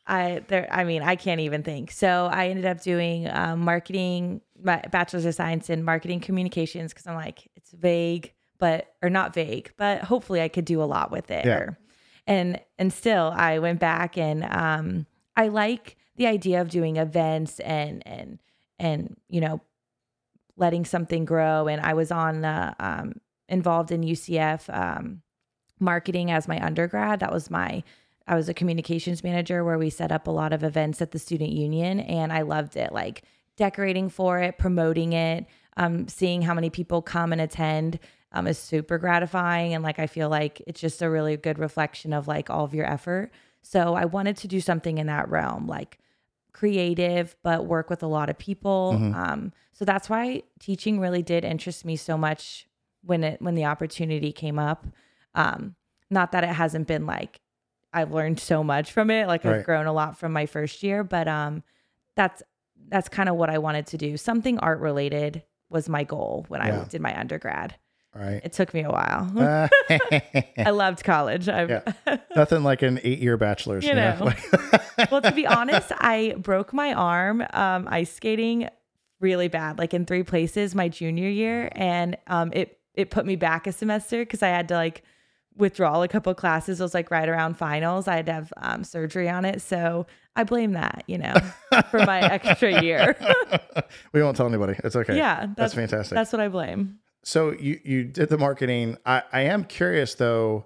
I 0.06 0.44
there. 0.50 0.68
I 0.70 0.84
mean, 0.84 1.02
I 1.02 1.16
can't 1.16 1.40
even 1.40 1.64
think. 1.64 1.92
So 1.92 2.30
I 2.32 2.50
ended 2.50 2.66
up 2.66 2.82
doing 2.82 3.30
um, 3.30 3.62
marketing, 3.62 4.42
my 4.62 4.82
bachelor's 4.92 5.24
of 5.26 5.34
science 5.34 5.70
in 5.70 5.84
marketing 5.84 6.20
communications 6.20 6.92
because 6.94 7.08
I'm 7.08 7.16
like 7.16 7.50
it's 7.56 7.72
vague, 7.72 8.34
but 8.60 8.94
or 9.01 9.10
not 9.10 9.34
vague, 9.34 9.72
but 9.77 10.01
hopefully 10.01 10.42
I 10.42 10.50
could 10.50 10.66
do 10.66 10.84
a 10.84 10.86
lot 10.86 11.10
with 11.10 11.32
it. 11.32 11.46
Yeah. 11.46 11.58
Or, 11.58 11.77
and 12.27 12.60
and 12.77 12.92
still, 12.92 13.32
I 13.34 13.60
went 13.60 13.80
back 13.80 14.18
and 14.18 14.44
um, 14.44 15.06
I 15.38 15.48
like 15.48 15.96
the 16.18 16.27
idea 16.27 16.60
of 16.62 16.70
doing 16.70 16.98
events 16.98 17.62
and 17.62 18.06
and 18.06 18.39
and 18.80 19.16
you 19.30 19.39
know 19.39 19.62
letting 20.57 20.86
something 20.86 21.25
grow. 21.25 21.67
And 21.67 21.81
I 21.81 21.93
was 21.93 22.12
on 22.12 22.41
the 22.41 22.75
um, 22.79 23.13
involved 23.50 23.91
in 23.91 24.01
UCF 24.01 24.74
um, 24.75 25.22
marketing 25.79 26.31
as 26.31 26.48
my 26.48 26.63
undergrad. 26.63 27.19
That 27.19 27.31
was 27.31 27.50
my 27.50 27.83
I 28.25 28.36
was 28.36 28.48
a 28.48 28.53
communications 28.53 29.24
manager 29.24 29.65
where 29.65 29.77
we 29.77 29.89
set 29.89 30.12
up 30.12 30.27
a 30.27 30.31
lot 30.31 30.53
of 30.53 30.63
events 30.63 31.01
at 31.01 31.12
the 31.12 31.19
student 31.19 31.51
union, 31.51 32.00
and 32.00 32.31
I 32.31 32.43
loved 32.43 32.77
it. 32.77 32.93
Like 32.93 33.24
decorating 33.57 34.10
for 34.10 34.39
it, 34.39 34.57
promoting 34.57 35.13
it, 35.13 35.45
um, 35.77 36.07
seeing 36.07 36.41
how 36.41 36.53
many 36.53 36.69
people 36.69 37.01
come 37.01 37.31
and 37.31 37.41
attend 37.41 38.00
um, 38.31 38.48
is 38.48 38.57
super 38.57 38.98
gratifying, 38.98 39.74
and 39.74 39.83
like 39.83 40.00
I 40.00 40.07
feel 40.07 40.29
like 40.29 40.62
it's 40.67 40.79
just 40.79 41.01
a 41.01 41.10
really 41.10 41.36
good 41.38 41.60
reflection 41.60 42.13
of 42.13 42.27
like 42.27 42.50
all 42.50 42.63
of 42.63 42.74
your 42.74 42.89
effort. 42.89 43.31
So 43.62 43.93
I 43.93 44.05
wanted 44.05 44.38
to 44.38 44.48
do 44.48 44.60
something 44.60 44.98
in 44.98 45.07
that 45.07 45.29
realm, 45.29 45.67
like 45.67 45.98
creative, 46.53 47.36
but 47.43 47.65
work 47.65 47.89
with 47.89 48.01
a 48.03 48.07
lot 48.07 48.29
of 48.29 48.38
people. 48.38 48.93
Mhm. 48.98 49.15
Um, 49.15 49.53
so 49.74 49.83
that's 49.86 50.10
why 50.10 50.43
teaching 50.60 51.00
really 51.00 51.22
did 51.24 51.43
interest 51.43 51.83
me 51.83 51.95
so 51.95 52.17
much 52.17 52.67
when 53.03 53.24
it 53.24 53.41
when 53.41 53.55
the 53.55 53.65
opportunity 53.65 54.31
came 54.31 54.57
up. 54.60 54.86
Um, 55.36 55.75
not 56.10 56.31
that 56.31 56.43
it 56.43 56.50
hasn't 56.51 56.88
been 56.88 57.05
like 57.05 57.41
I've 57.91 58.12
learned 58.12 58.39
so 58.39 58.63
much 58.63 58.91
from 58.91 59.12
it, 59.12 59.27
like 59.27 59.43
Right. 59.43 59.57
I've 59.57 59.65
grown 59.65 59.86
a 59.88 59.93
lot 59.93 60.17
from 60.17 60.31
my 60.33 60.45
first 60.48 60.81
year, 60.83 61.03
but 61.03 61.27
um, 61.27 61.63
that's 62.15 62.41
that's 62.88 63.10
kind 63.10 63.29
of 63.29 63.36
what 63.36 63.50
I 63.50 63.57
wanted 63.60 63.88
to 63.88 63.98
do. 63.98 64.17
Something 64.17 64.60
art 64.60 64.79
related 64.79 65.43
was 65.69 65.89
my 65.89 66.03
goal 66.03 66.45
when 66.50 66.62
Yeah. 66.62 66.81
I 66.81 66.86
did 66.86 67.01
my 67.01 67.17
undergrad. 67.19 67.75
Right. 68.15 68.41
It 68.43 68.53
took 68.53 68.74
me 68.74 68.84
a 68.84 68.91
while. 68.91 69.32
Uh, 69.36 69.67
I 70.58 70.70
loved 70.70 71.03
college. 71.03 71.48
Yeah. 71.48 71.82
Nothing 72.36 72.63
like 72.63 72.84
an 72.84 73.00
eight 73.03 73.20
year 73.20 73.38
bachelor's. 73.38 73.86
You 73.86 73.96
know. 73.96 74.17
Like- 74.22 75.12
well, 75.12 75.22
to 75.22 75.32
be 75.32 75.48
honest, 75.48 75.91
I 75.98 76.36
broke 76.38 76.74
my 76.74 76.93
arm 76.93 77.43
um, 77.53 77.88
ice 77.89 78.13
skating 78.13 78.70
really 79.20 79.48
bad, 79.48 79.79
like 79.79 79.93
in 79.93 80.05
three 80.05 80.24
places 80.24 80.75
my 80.75 80.89
junior 80.89 81.29
year, 81.29 81.70
and 81.74 82.17
um, 82.27 82.51
it 82.53 82.79
it 82.93 83.10
put 83.10 83.25
me 83.25 83.36
back 83.36 83.65
a 83.65 83.72
semester 83.72 84.20
because 84.20 84.43
I 84.43 84.50
had 84.50 84.67
to 84.67 84.75
like 84.75 85.01
withdraw 85.55 86.03
a 86.03 86.08
couple 86.08 86.34
classes. 86.36 86.79
It 86.79 86.84
was 86.84 86.93
like 86.93 87.10
right 87.10 87.27
around 87.27 87.58
finals. 87.58 88.08
I 88.08 88.17
had 88.17 88.27
to 88.27 88.34
have 88.34 88.53
um, 88.58 88.84
surgery 88.84 89.27
on 89.29 89.46
it, 89.46 89.62
so 89.62 90.05
I 90.36 90.43
blame 90.43 90.74
that, 90.74 91.03
you 91.08 91.17
know, 91.17 91.34
for 91.89 92.00
my 92.05 92.22
extra 92.22 92.82
year. 92.84 93.15
we 94.13 94.22
won't 94.22 94.36
tell 94.38 94.48
anybody. 94.48 94.75
It's 94.84 94.96
okay. 94.96 95.15
yeah, 95.17 95.48
that's, 95.55 95.74
fantastic. 95.74 96.15
That's 96.15 96.32
what 96.32 96.41
I 96.41 96.48
blame. 96.48 97.00
So 97.24 97.51
you 97.53 97.80
you 97.84 98.03
did 98.03 98.30
the 98.30 98.38
marketing. 98.38 98.98
I 99.06 99.24
I 99.32 99.42
am 99.42 99.63
curious 99.63 100.15
though. 100.15 100.65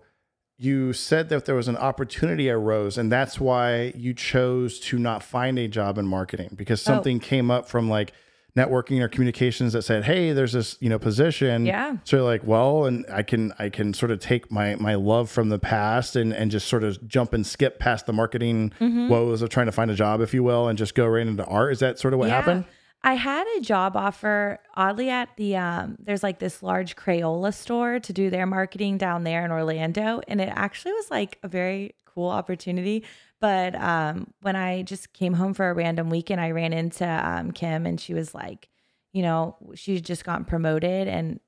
You 0.60 0.92
said 0.92 1.30
that 1.30 1.46
there 1.46 1.54
was 1.54 1.68
an 1.68 1.78
opportunity 1.78 2.50
arose, 2.50 2.98
and 2.98 3.12
that's 3.12 3.40
why 3.40 3.94
you 3.96 4.16
chose 4.16 4.80
to 4.82 4.98
not 4.98 5.22
find 5.22 5.60
a 5.60 5.68
job 5.68 6.00
in 6.00 6.08
marketing 6.08 6.54
because 6.56 6.82
Oh. 6.82 6.94
something 6.94 7.20
came 7.20 7.52
up 7.52 7.70
from 7.70 7.88
like 7.90 8.12
networking 8.58 9.00
or 9.02 9.08
communications 9.08 9.74
that 9.74 9.84
said, 9.84 10.04
"Hey, 10.06 10.32
there's 10.34 10.54
this 10.54 10.76
you 10.80 10.90
know 10.90 10.98
position." 10.98 11.68
Yeah. 11.68 11.98
So 12.06 12.18
you're 12.18 12.26
like, 12.26 12.42
well, 12.44 12.86
and 12.86 13.06
I 13.08 13.22
can 13.22 13.54
I 13.60 13.70
can 13.70 13.94
sort 13.94 14.10
of 14.10 14.20
take 14.20 14.52
my 14.52 14.74
my 14.78 14.96
love 14.96 15.30
from 15.30 15.50
the 15.50 15.60
past 15.60 16.16
and 16.16 16.34
and 16.34 16.50
just 16.50 16.68
sort 16.68 16.84
of 16.84 17.08
jump 17.08 17.34
and 17.34 17.46
skip 17.46 17.78
past 17.78 18.08
the 18.08 18.14
marketing 18.14 18.72
Mm-hmm. 18.80 19.10
woes 19.10 19.44
of 19.44 19.50
trying 19.50 19.68
to 19.68 19.72
find 19.72 19.92
a 19.92 19.96
job, 19.96 20.22
if 20.22 20.34
you 20.34 20.42
will, 20.42 20.68
and 20.70 20.76
just 20.76 20.96
go 20.96 21.06
right 21.06 21.28
into 21.28 21.46
art. 21.46 21.72
Is 21.74 21.80
that 21.82 22.00
sort 22.00 22.16
of 22.16 22.20
what 22.20 22.30
Yeah. 22.30 22.36
happened? 22.36 22.66
I 23.04 23.14
had 23.14 23.46
a 23.58 23.62
job 23.62 23.96
offer 23.96 24.60
oddly 24.76 25.10
at 25.10 25.30
the 25.38 25.56
um 25.56 25.98
there's 26.00 26.24
like 26.24 26.40
this 26.40 26.62
large 26.62 26.96
Crayola 26.96 27.54
store 27.54 28.00
to 28.00 28.14
do 28.14 28.30
their 28.30 28.46
marketing 28.46 28.98
down 28.98 29.24
there 29.24 29.46
in 29.46 29.52
Orlando 29.52 30.22
and 30.28 30.42
it 30.42 30.50
actually 30.54 30.94
was 30.94 31.10
like 31.12 31.38
a 31.44 31.48
very 31.48 31.96
cool 32.06 32.30
opportunity 32.30 33.04
but 33.40 33.76
um 33.76 34.34
when 34.42 34.56
I 34.56 34.82
just 34.82 35.14
came 35.14 35.34
home 35.34 35.54
for 35.54 35.70
a 35.70 35.74
random 35.74 36.10
weekend 36.10 36.42
I 36.42 36.52
ran 36.52 36.74
into 36.74 37.06
um 37.08 37.52
Kim 37.52 37.86
and 37.86 38.00
she 38.02 38.14
was 38.14 38.34
like 38.36 38.68
you 39.14 39.22
know 39.22 39.56
she'd 39.76 40.04
just 40.06 40.26
gotten 40.26 40.44
promoted 40.46 41.08
and 41.08 41.40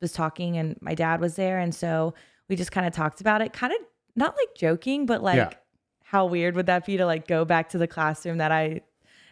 was 0.00 0.12
talking 0.12 0.56
and 0.56 0.76
my 0.80 0.94
dad 0.94 1.20
was 1.20 1.36
there 1.36 1.58
and 1.58 1.74
so 1.74 2.14
we 2.48 2.56
just 2.56 2.72
kind 2.72 2.86
of 2.86 2.92
talked 2.92 3.20
about 3.20 3.42
it 3.42 3.52
kind 3.52 3.72
of 3.72 3.78
not 4.16 4.34
like 4.36 4.54
joking 4.56 5.06
but 5.06 5.22
like 5.22 5.36
Yeah. 5.36 5.50
how 6.04 6.26
weird 6.26 6.56
would 6.56 6.66
that 6.66 6.84
be 6.86 6.96
to 6.96 7.06
like 7.06 7.28
go 7.28 7.44
back 7.44 7.68
to 7.70 7.78
the 7.78 7.86
classroom 7.86 8.38
that 8.38 8.50
I 8.50 8.80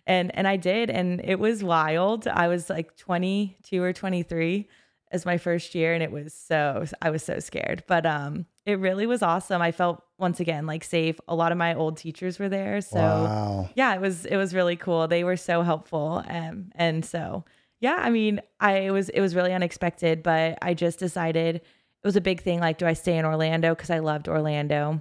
and 0.06 0.36
and 0.36 0.46
I 0.46 0.56
did 0.56 0.90
and 0.90 1.20
it 1.24 1.38
was 1.38 1.64
wild. 1.64 2.26
I 2.26 2.48
was 2.48 2.68
like 2.68 2.96
22 2.96 3.82
or 3.82 3.92
23 3.92 4.68
as 5.10 5.24
my 5.24 5.38
first 5.38 5.74
year 5.74 5.94
and 5.94 6.02
it 6.02 6.10
was 6.10 6.34
so 6.34 6.84
I 7.00 7.10
was 7.10 7.22
so 7.22 7.38
scared. 7.38 7.84
But 7.86 8.04
um 8.06 8.46
it 8.66 8.78
really 8.78 9.06
was 9.06 9.22
awesome. 9.22 9.62
I 9.62 9.72
felt 9.72 10.02
once 10.18 10.40
again 10.40 10.66
like 10.66 10.84
safe. 10.84 11.18
A 11.28 11.34
lot 11.34 11.52
of 11.52 11.58
my 11.58 11.74
old 11.74 11.96
teachers 11.96 12.38
were 12.38 12.48
there. 12.48 12.80
So 12.80 12.98
wow. 12.98 13.70
yeah, 13.74 13.94
it 13.94 14.00
was 14.00 14.26
it 14.26 14.36
was 14.36 14.54
really 14.54 14.76
cool. 14.76 15.08
They 15.08 15.24
were 15.24 15.36
so 15.36 15.62
helpful. 15.62 16.22
Um 16.26 16.70
and 16.74 17.04
so 17.04 17.44
yeah, 17.80 17.96
I 17.98 18.10
mean, 18.10 18.40
I 18.60 18.78
it 18.78 18.90
was 18.90 19.08
it 19.08 19.20
was 19.20 19.34
really 19.34 19.52
unexpected, 19.52 20.22
but 20.22 20.58
I 20.62 20.74
just 20.74 20.98
decided 20.98 21.56
it 21.56 21.62
was 22.06 22.16
a 22.16 22.20
big 22.20 22.42
thing 22.42 22.60
like 22.60 22.78
do 22.78 22.86
I 22.86 22.92
stay 22.92 23.16
in 23.16 23.24
Orlando 23.24 23.74
cuz 23.74 23.90
I 23.90 24.00
loved 24.00 24.28
Orlando. 24.28 25.00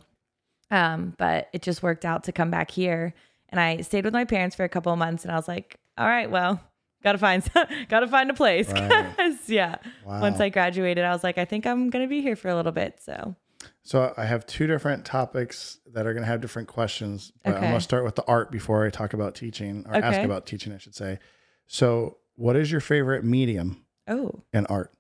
Um 0.72 1.14
but 1.18 1.50
it 1.52 1.62
just 1.62 1.84
worked 1.84 2.06
out 2.06 2.24
to 2.26 2.32
come 2.32 2.52
back 2.52 2.72
here 2.72 3.14
and 3.54 3.60
I 3.60 3.82
stayed 3.82 4.04
with 4.04 4.14
my 4.14 4.26
parents 4.26 4.56
for 4.56 4.64
a 4.64 4.70
couple 4.70 4.92
of 4.92 4.98
months 4.98 5.24
and 5.24 5.32
I 5.32 5.36
was 5.36 5.48
like, 5.48 5.80
all 5.96 6.08
right, 6.08 6.30
well, 6.30 6.60
got 7.04 7.12
to 7.12 7.20
find 7.20 7.48
got 7.88 8.00
to 8.00 8.08
find 8.08 8.32
a 8.32 8.34
place. 8.34 8.68
Right. 8.72 9.38
yeah. 9.48 9.76
Wow. 10.04 10.22
Once 10.22 10.40
I 10.40 10.50
graduated, 10.50 11.04
I 11.06 11.12
was 11.12 11.24
like, 11.24 11.38
I 11.38 11.46
think 11.46 11.68
I'm 11.68 11.92
going 11.92 12.04
to 12.04 12.10
be 12.10 12.22
here 12.22 12.36
for 12.36 12.50
a 12.50 12.56
little 12.56 12.72
bit, 12.72 13.00
so. 13.00 13.36
So 13.84 14.12
I 14.18 14.26
have 14.26 14.48
two 14.48 14.66
different 14.66 15.06
topics 15.06 15.78
that 15.94 16.08
are 16.08 16.14
going 16.14 16.24
to 16.24 16.28
have 16.28 16.42
different 16.42 16.68
questions. 16.68 17.32
But 17.46 17.54
I'm 17.56 17.62
going 17.62 17.74
to 17.76 17.80
start 17.82 18.04
with 18.04 18.16
the 18.16 18.26
art 18.28 18.50
before 18.52 18.86
I 18.86 18.90
talk 18.90 19.14
about 19.14 19.36
teaching 19.36 19.86
or 19.88 19.96
ask 19.96 20.20
about 20.22 20.48
teaching, 20.48 20.74
I 20.74 20.80
should 20.80 20.96
say. 20.96 21.20
So, 21.68 22.18
what 22.36 22.56
is 22.56 22.72
your 22.72 22.82
favorite 22.82 23.24
medium 23.24 23.86
Oh. 24.08 24.42
in 24.52 24.66
art? 24.66 24.92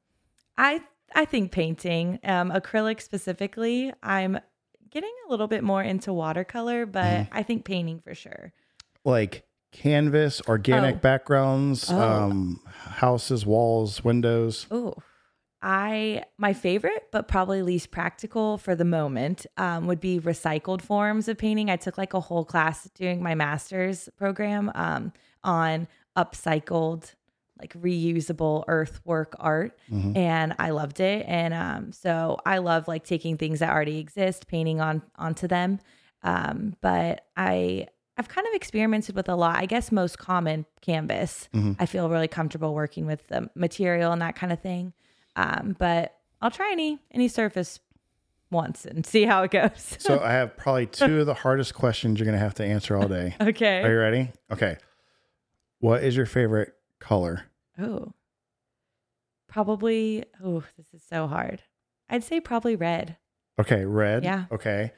I 0.57 0.81
I 1.15 1.25
think 1.25 1.51
painting, 1.51 2.19
um, 2.23 2.51
acrylic 2.51 3.01
specifically. 3.01 3.91
I'm 4.03 4.39
getting 4.93 5.11
a 5.27 5.31
little 5.31 5.47
bit 5.47 5.63
more 5.63 5.83
into 5.83 6.13
watercolor, 6.13 6.85
but 6.85 7.03
Mm-hmm. 7.03 7.37
I 7.37 7.43
think 7.43 7.65
painting 7.65 7.99
for 7.99 8.13
sure. 8.15 8.53
Like 9.03 9.43
canvas, 9.73 10.41
organic 10.47 10.95
Oh. 10.95 10.99
backgrounds, 10.99 11.91
Oh. 11.91 11.99
um, 11.99 12.61
houses, 12.65 13.45
walls, 13.45 14.03
windows. 14.03 14.67
Oh, 14.71 14.93
I 15.61 16.23
my 16.37 16.53
favorite, 16.53 17.07
but 17.11 17.27
probably 17.27 17.61
least 17.63 17.89
practical 17.89 18.57
for 18.57 18.75
the 18.75 18.83
moment, 18.85 19.45
um, 19.57 19.87
would 19.87 19.99
be 20.01 20.19
recycled 20.19 20.81
forms 20.81 21.27
of 21.27 21.37
painting. 21.37 21.69
I 21.69 21.77
took 21.77 21.97
like 21.97 22.13
a 22.13 22.19
whole 22.19 22.43
class 22.45 22.89
during 22.95 23.23
my 23.23 23.33
master's 23.33 24.09
program 24.17 24.71
um, 24.75 25.13
on 25.43 25.87
upcycled, 26.17 27.15
like 27.63 27.81
reusable 27.81 28.65
earthwork 28.67 29.35
art, 29.39 29.77
and 30.15 30.53
I 30.59 30.71
loved 30.71 30.99
it. 30.99 31.25
And 31.27 31.53
um, 31.53 31.91
so 31.93 32.37
I 32.45 32.57
love 32.57 32.89
like 32.89 33.05
taking 33.05 33.37
things 33.37 33.59
that 33.59 33.69
already 33.69 33.99
exist, 33.99 34.47
painting 34.47 34.81
on 34.81 35.01
onto 35.15 35.47
them. 35.47 35.79
Um, 36.23 36.75
but 36.81 37.25
I 37.37 37.87
I've 38.17 38.27
kind 38.27 38.45
of 38.45 38.53
experimented 38.53 39.15
with 39.15 39.29
a 39.29 39.35
lot. 39.35 39.55
I 39.57 39.65
guess 39.65 39.91
most 39.91 40.19
common 40.19 40.65
canvas. 40.81 41.47
I 41.79 41.85
feel 41.85 42.09
really 42.09 42.27
comfortable 42.27 42.73
working 42.73 43.05
with 43.05 43.25
the 43.27 43.49
material 43.55 44.11
and 44.11 44.21
that 44.21 44.35
kind 44.35 44.51
of 44.51 44.59
thing. 44.59 44.91
Um, 45.35 45.75
but 45.79 46.15
I'll 46.41 46.51
try 46.51 46.69
any 46.73 46.99
any 47.11 47.29
surface 47.29 47.79
once 48.51 48.85
and 48.85 49.05
see 49.05 49.23
how 49.23 49.43
it 49.43 49.51
goes. 49.51 49.95
So, 49.99 50.19
I 50.19 50.33
have 50.33 50.55
probably 50.63 50.85
two 50.85 51.21
of 51.21 51.25
the 51.25 51.33
hardest 51.33 51.73
questions 51.73 52.19
you're 52.19 52.25
going 52.25 52.37
to 52.37 52.43
have 52.43 52.53
to 52.55 52.65
answer 52.65 52.95
all 52.97 53.07
day. 53.07 53.35
okay. 53.41 53.81
Are 53.81 53.91
you 53.91 53.99
ready? 53.99 54.31
Okay. 54.51 54.77
What 55.79 56.03
is 56.03 56.15
your 56.15 56.25
favorite 56.27 56.73
color? 56.99 57.45
Oh, 57.79 58.13
probably. 59.47 60.25
Oh, 60.43 60.63
this 60.77 60.87
is 60.93 61.03
so 61.07 61.27
hard. 61.27 61.61
I'd 62.09 62.23
say 62.23 62.39
probably 62.39 62.75
red. 62.75 63.17
Okay, 63.59 63.85
red. 63.85 64.23
Yeah. 64.23 64.45
Okay. 64.51 64.91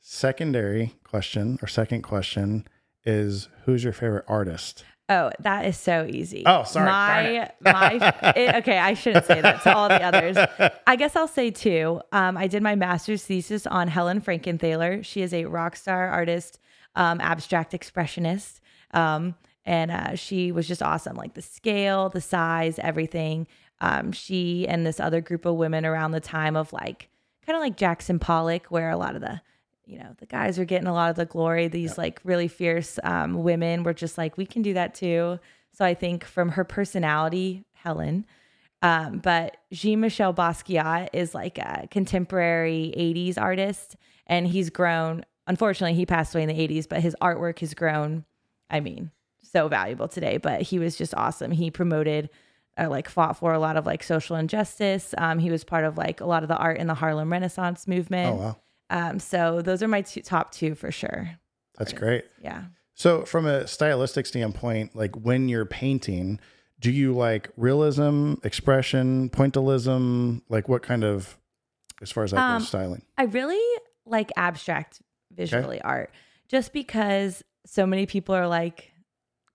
Secondary 0.00 0.94
question 1.04 1.58
or 1.62 1.68
second 1.68 2.02
question 2.02 2.66
is 3.04 3.48
who's 3.64 3.84
your 3.84 3.92
favorite 3.92 4.24
artist? 4.28 4.84
Oh, 5.08 5.30
that 5.40 5.66
is 5.66 5.76
so 5.76 6.06
easy. 6.08 6.44
Oh, 6.46 6.62
sorry. 6.62 6.86
My 6.86 7.50
my 7.60 8.32
it- 8.36 8.54
okay, 8.56 8.78
I 8.78 8.94
shouldn't 8.94 9.26
say 9.26 9.40
that 9.40 9.62
to 9.64 9.74
all 9.74 9.88
the 9.88 10.02
others. 10.02 10.36
I 10.86 10.96
guess 10.96 11.16
I'll 11.16 11.26
say 11.28 11.50
two. 11.50 12.00
Um, 12.12 12.36
I 12.36 12.46
did 12.46 12.62
my 12.62 12.76
master's 12.76 13.24
thesis 13.24 13.66
on 13.66 13.88
Helen 13.88 14.20
Frankenthaler. 14.20 15.04
She 15.04 15.22
is 15.22 15.34
a 15.34 15.46
rock 15.46 15.74
star 15.76 16.08
artist, 16.08 16.60
um, 16.94 17.20
abstract 17.20 17.72
expressionist, 17.72 18.60
um, 18.92 19.34
and 19.70 19.92
uh, 19.92 20.16
she 20.16 20.50
was 20.50 20.66
just 20.66 20.82
awesome. 20.82 21.16
Like 21.16 21.34
the 21.34 21.42
scale, 21.42 22.08
the 22.08 22.20
size, 22.20 22.80
everything. 22.80 23.46
Um, 23.80 24.10
she 24.10 24.66
and 24.66 24.84
this 24.84 24.98
other 24.98 25.20
group 25.20 25.44
of 25.44 25.54
women 25.54 25.86
around 25.86 26.10
the 26.10 26.20
time 26.20 26.56
of 26.56 26.72
like 26.72 27.08
kind 27.46 27.54
of 27.56 27.60
like 27.60 27.76
Jackson 27.76 28.18
Pollock, 28.18 28.66
where 28.66 28.90
a 28.90 28.96
lot 28.96 29.14
of 29.14 29.20
the 29.20 29.40
you 29.86 29.96
know 29.96 30.12
the 30.18 30.26
guys 30.26 30.58
are 30.58 30.64
getting 30.64 30.88
a 30.88 30.92
lot 30.92 31.10
of 31.10 31.16
the 31.16 31.24
glory 31.24 31.68
these 31.68 31.96
like 31.96 32.20
really 32.24 32.48
fierce 32.48 32.98
um, 33.04 33.44
women 33.44 33.84
were 33.84 33.94
just 33.94 34.18
like 34.18 34.36
we 34.36 34.44
can 34.44 34.62
do 34.62 34.74
that 34.74 34.94
too 34.94 35.36
so 35.72 35.84
i 35.84 35.94
think 35.94 36.24
from 36.24 36.50
her 36.50 36.62
personality 36.62 37.64
helen 37.72 38.24
um, 38.82 39.18
but 39.18 39.56
jean 39.72 39.98
michel 39.98 40.32
basquiat 40.32 41.08
is 41.12 41.34
like 41.34 41.58
a 41.58 41.88
contemporary 41.90 42.94
80s 42.96 43.36
artist 43.36 43.96
and 44.28 44.46
he's 44.46 44.70
grown 44.70 45.24
unfortunately 45.48 45.96
he 45.96 46.06
passed 46.06 46.36
away 46.36 46.44
in 46.44 46.48
the 46.48 46.68
80s 46.68 46.88
but 46.88 47.00
his 47.00 47.16
artwork 47.20 47.58
has 47.58 47.74
grown 47.74 48.24
i 48.70 48.78
mean 48.78 49.10
so 49.42 49.68
valuable 49.68 50.08
today 50.08 50.36
but 50.36 50.62
he 50.62 50.78
was 50.78 50.96
just 50.96 51.14
awesome 51.16 51.50
he 51.50 51.70
promoted 51.70 52.28
uh, 52.78 52.88
like 52.88 53.08
fought 53.08 53.36
for 53.36 53.52
a 53.52 53.58
lot 53.58 53.76
of 53.76 53.84
like 53.86 54.02
social 54.02 54.36
injustice 54.36 55.14
um, 55.18 55.38
he 55.38 55.50
was 55.50 55.64
part 55.64 55.84
of 55.84 55.98
like 55.98 56.20
a 56.20 56.26
lot 56.26 56.42
of 56.42 56.48
the 56.48 56.56
art 56.56 56.78
in 56.78 56.86
the 56.86 56.94
harlem 56.94 57.30
renaissance 57.32 57.86
movement 57.88 58.38
Oh, 58.38 58.42
wow. 58.42 58.56
um, 58.90 59.18
so 59.18 59.60
those 59.62 59.82
are 59.82 59.88
my 59.88 60.02
two, 60.02 60.20
top 60.22 60.52
two 60.52 60.74
for 60.74 60.90
sure. 60.92 61.30
That's 61.78 61.92
great. 61.92 62.24
Yeah. 62.42 62.64
So, 62.94 63.24
from 63.24 63.46
a 63.46 63.66
stylistic 63.66 64.26
standpoint, 64.26 64.94
like 64.94 65.16
when 65.16 65.48
you're 65.48 65.64
painting, 65.64 66.38
do 66.78 66.90
you 66.92 67.14
like 67.14 67.48
realism, 67.56 68.34
expression, 68.44 69.30
pointillism? 69.30 70.42
Like 70.50 70.68
what 70.68 70.82
kind 70.82 71.04
of, 71.04 71.38
as 72.02 72.10
far 72.12 72.24
as 72.24 72.32
that 72.32 72.38
Um, 72.40 72.58
goes, 72.58 72.68
styling? 72.68 73.02
I 73.16 73.22
really 73.24 73.60
like 74.04 74.30
abstract 74.36 75.00
visually 75.32 75.80
art 75.80 76.10
just 76.48 76.72
because 76.74 77.42
so 77.64 77.86
many 77.86 78.04
people 78.06 78.34
are 78.34 78.48
like 78.48 78.89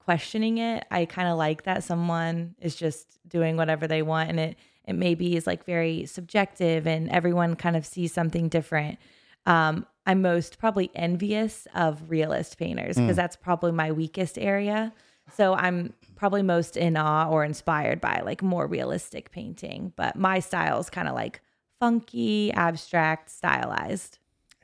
questioning 0.05 0.59
it. 0.59 0.85
I 0.91 1.05
kind 1.05 1.27
of 1.27 1.37
like 1.37 1.63
that 1.63 1.83
someone 1.83 2.55
is 2.61 2.75
just 2.75 3.17
doing 3.27 3.57
whatever 3.57 3.87
they 3.87 4.01
want 4.01 4.29
and 4.29 4.39
it 4.39 4.57
it 4.85 4.93
maybe 4.93 5.35
is 5.35 5.47
like 5.47 5.65
very 5.65 6.05
subjective 6.05 6.85
and 6.85 7.09
everyone 7.09 7.55
kind 7.55 7.75
of 7.75 7.85
sees 7.87 8.13
something 8.13 8.49
different. 8.49 8.99
Um, 9.47 9.87
I'm 10.05 10.21
most 10.21 10.59
probably 10.59 10.91
envious 10.93 11.67
of 11.73 12.09
realist 12.09 12.59
painters 12.59 12.95
because 12.95 13.15
that's 13.15 13.35
probably 13.35 13.71
my 13.71 13.91
weakest 13.91 14.37
area. 14.37 14.93
So 15.33 15.55
I'm 15.55 15.93
probably 16.15 16.43
most 16.43 16.77
in 16.77 16.97
awe 16.97 17.27
or 17.29 17.43
inspired 17.43 17.99
by 17.99 18.21
like 18.23 18.43
more 18.43 18.67
realistic 18.67 19.31
painting, 19.31 19.91
but 19.95 20.15
my 20.15 20.39
style 20.39 20.79
is 20.79 20.91
kind 20.91 21.07
of 21.07 21.15
like 21.15 21.41
funky, 21.79 22.51
abstract, 22.53 23.31
stylized. 23.31 24.19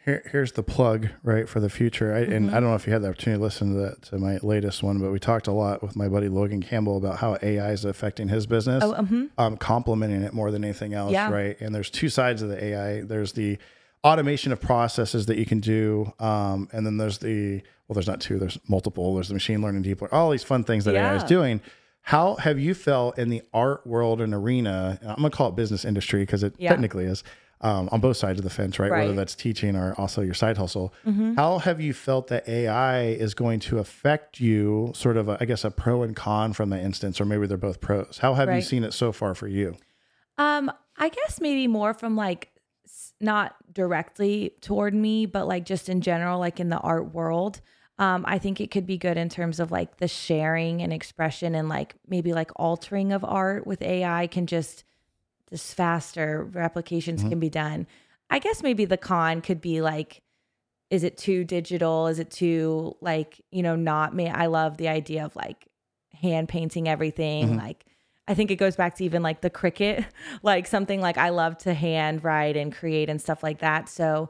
Here, 0.05 0.24
here's 0.31 0.53
the 0.53 0.63
plug, 0.63 1.10
right, 1.22 1.48
for 1.48 1.60
the 1.60 1.70
future. 1.70 2.13
I, 2.15 2.22
Mm-hmm. 2.22 2.31
And 2.34 2.50
I 2.51 2.53
don't 2.55 2.70
know 2.70 2.75
if 2.75 2.88
you 2.88 2.93
had 2.93 3.03
the 3.03 3.10
opportunity 3.10 3.39
to 3.39 3.43
listen 3.43 3.74
to 3.75 3.79
that 3.81 4.01
to 4.03 4.17
my 4.17 4.38
latest 4.41 4.81
one, 4.81 4.98
but 5.00 5.12
we 5.12 5.20
talked 5.20 5.48
a 5.48 5.51
lot 5.51 5.84
with 5.84 5.96
my 5.96 6.08
buddy 6.08 6.27
Logan 6.27 6.62
Campbell 6.63 6.98
about 6.98 7.17
how 7.20 7.38
AI 7.43 7.72
is 7.72 7.86
affecting 7.86 8.27
his 8.29 8.48
business, 8.48 8.84
Oh, 8.84 8.93
mhm. 8.93 9.29
um, 9.38 9.58
complementing 9.58 10.24
it 10.24 10.34
more 10.34 10.50
than 10.50 10.63
anything 10.63 10.93
else, 10.93 11.12
Yeah. 11.12 11.29
right? 11.31 11.60
And 11.62 11.74
there's 11.75 11.89
two 11.91 12.10
sides 12.10 12.41
of 12.41 12.50
the 12.50 12.63
AI. 12.63 13.01
There's 13.01 13.34
the 13.34 13.58
automation 14.03 14.51
of 14.51 14.60
processes 14.60 15.27
that 15.27 15.38
you 15.38 15.46
can 15.46 15.60
do. 15.60 16.12
Um, 16.20 16.67
and 16.72 16.84
then 16.86 16.98
there's 16.98 17.20
the 17.20 17.62
well, 17.88 17.93
there's 17.96 18.08
not 18.08 18.22
two, 18.22 18.39
there's 18.39 18.58
multiple. 18.70 19.13
There's 19.15 19.27
the 19.27 19.34
machine 19.34 19.62
learning, 19.62 19.81
deep 19.81 20.01
learning, 20.01 20.13
all 20.17 20.29
these 20.31 20.43
fun 20.46 20.63
things 20.63 20.86
that 20.86 20.96
AI 20.96 21.15
is 21.17 21.25
doing. 21.25 21.60
How 22.03 22.36
have 22.36 22.58
you 22.58 22.74
felt 22.74 23.17
in 23.20 23.29
the 23.29 23.41
art 23.53 23.86
world 23.86 24.22
and 24.22 24.34
arena? 24.34 24.98
I'm 25.03 25.17
gonna 25.17 25.29
call 25.29 25.50
it 25.50 25.55
business 25.58 25.84
industry 25.86 26.22
because 26.22 26.41
it 26.41 26.55
Yeah. 26.58 26.70
technically 26.70 27.03
is 27.05 27.24
um, 27.62 27.89
on 27.91 28.00
both 28.00 28.18
sides 28.18 28.39
of 28.39 28.44
the 28.44 28.50
fence, 28.50 28.80
right? 28.80 28.91
Whether 28.91 29.13
that's 29.13 29.36
teaching 29.36 29.75
or 29.75 29.94
also 29.98 30.22
your 30.22 30.34
side 30.34 30.58
hustle. 30.58 30.94
Mm-hmm. 31.06 31.36
How 31.36 31.60
have 31.60 31.80
you 31.80 31.94
felt 31.94 32.27
that 32.27 32.48
AI 32.50 33.03
is 33.03 33.34
going 33.34 33.60
to 33.62 33.77
affect 33.77 34.39
you? 34.39 34.91
Sort 34.96 35.15
of, 35.15 35.30
a, 35.30 35.38
I 35.39 35.46
guess, 35.46 35.63
a 35.63 35.72
pro 35.72 36.01
and 36.03 36.15
con 36.15 36.53
from 36.53 36.72
that 36.72 36.82
instance, 36.82 37.22
or 37.22 37.25
maybe 37.25 37.46
they're 37.48 37.58
both 37.58 37.80
pros. 37.80 38.18
How 38.20 38.34
have 38.34 38.53
you 38.53 38.62
seen 38.62 38.84
it 38.84 38.94
so 38.94 39.12
far 39.12 39.36
for 39.36 39.48
you? 39.48 39.75
Um, 40.38 40.72
I 40.98 41.10
guess 41.10 41.39
maybe 41.39 41.68
more 41.68 41.94
from 41.94 42.15
like 42.15 42.50
not 43.20 43.56
directly 43.72 44.56
toward 44.62 44.94
me, 44.96 45.27
but 45.27 45.48
like 45.48 45.65
just 45.65 45.88
in 45.88 46.01
general, 46.01 46.39
like 46.39 46.60
in 46.60 46.70
the 46.70 46.80
art 46.80 47.13
world. 47.13 47.62
Um, 48.00 48.25
I 48.27 48.39
think 48.39 48.60
it 48.60 48.72
could 48.72 48.88
be 48.88 48.98
good 48.98 49.18
in 49.18 49.30
terms 49.30 49.60
of 49.60 49.72
like 49.72 49.98
the 49.98 50.08
sharing 50.08 50.82
and 50.82 50.91
expression 50.91 51.53
and 51.53 51.70
like 51.70 51.94
maybe 52.08 52.34
like 52.34 52.50
altering 52.56 53.12
of 53.12 53.24
art 53.24 53.68
with 53.68 53.84
AI 53.84 54.25
can 54.25 54.48
just 54.48 54.84
just 55.51 55.75
faster 55.75 56.43
replications 56.51 57.22
mm-hmm. 57.22 57.29
can 57.29 57.39
be 57.39 57.50
done. 57.50 57.88
I 58.29 58.39
guess 58.39 58.63
maybe 58.63 58.86
the 58.86 58.98
con 58.98 59.41
could 59.41 59.60
be 59.60 59.81
like, 59.81 60.22
is 60.89 61.03
it 61.03 61.17
too 61.17 61.43
digital? 61.43 62.08
Is 62.08 62.20
it 62.20 62.31
too 62.31 62.96
like, 63.01 63.41
you 63.51 63.63
know, 63.63 63.75
not 63.75 64.15
me? 64.15 64.27
I 64.29 64.48
love 64.48 64.77
the 64.77 64.88
idea 64.88 65.25
of 65.25 65.36
like 65.36 65.67
hand 66.13 66.50
painting 66.50 66.88
everything. 66.88 67.50
Mm-hmm. 67.50 67.60
Like 67.60 67.86
I 68.27 68.34
think 68.34 68.51
it 68.51 68.55
goes 68.58 68.75
back 68.75 68.96
to 68.96 69.05
even 69.05 69.22
like 69.24 69.41
the 69.41 69.50
Cricut, 69.50 70.05
like 70.43 70.67
something 70.67 71.01
like 71.01 71.17
I 71.17 71.29
love 71.29 71.58
to 71.60 71.74
hand 71.74 72.24
write 72.24 72.55
and 72.55 72.74
create 72.74 73.10
and 73.10 73.22
stuff 73.22 73.43
like 73.43 73.60
that. 73.60 73.89
So 73.89 74.29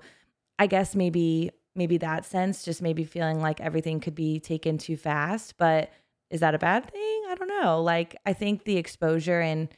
I 0.58 0.68
guess 0.68 0.96
maybe 0.96 1.52
maybe 1.76 1.98
that 1.98 2.26
sense, 2.26 2.64
just 2.64 2.82
maybe 2.82 3.06
feeling 3.06 3.40
like 3.42 3.62
everything 3.62 4.00
could 4.00 4.16
be 4.16 4.40
taken 4.40 4.78
too 4.78 4.98
fast. 4.98 5.58
But 5.58 5.92
is 6.30 6.42
that 6.42 6.56
a 6.56 6.60
bad 6.60 6.90
thing? 6.92 7.24
I 7.30 7.36
don't 7.38 7.48
know. 7.48 7.82
Like 7.82 8.16
I 8.26 8.34
think 8.34 8.64
the 8.64 8.78
exposure 8.78 9.40
and 9.40 9.70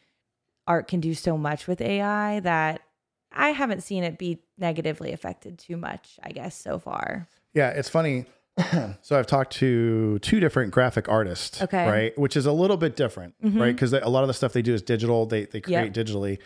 art 0.68 0.88
can 0.88 1.00
do 1.00 1.14
so 1.14 1.38
much 1.38 1.68
with 1.68 1.82
AI 1.82 2.40
that 2.42 2.82
I 3.32 3.50
haven't 3.50 3.82
seen 3.82 4.04
it 4.04 4.18
be 4.18 4.40
negatively 4.58 5.12
affected 5.12 5.58
too 5.60 5.76
much, 5.78 6.20
I 6.24 6.32
guess, 6.32 6.56
so 6.56 6.80
far. 6.80 7.28
Yeah, 7.54 7.70
it's 7.70 7.90
funny. 7.90 8.26
so 9.02 9.18
I've 9.18 9.26
talked 9.28 9.54
to 9.54 10.20
two 10.20 10.40
different 10.40 10.72
graphic 10.72 11.10
artists, 11.10 11.62
Okay. 11.62 11.78
Mm-hmm. 11.78 11.90
right? 11.92 12.18
Which 12.20 12.38
is 12.38 12.46
a 12.46 12.52
little 12.52 12.78
bit 12.78 12.96
different, 12.96 13.34
right? 13.42 13.74
Because 13.76 13.94
a 13.94 14.08
lot 14.08 14.22
of 14.24 14.28
the 14.28 14.34
stuff 14.34 14.54
they 14.54 14.62
do 14.62 14.74
is 14.74 14.82
digital. 14.84 15.26
They 15.26 15.46
they 15.46 15.60
create 15.62 15.96
Yep. 15.98 16.06
digitally, 16.08 16.38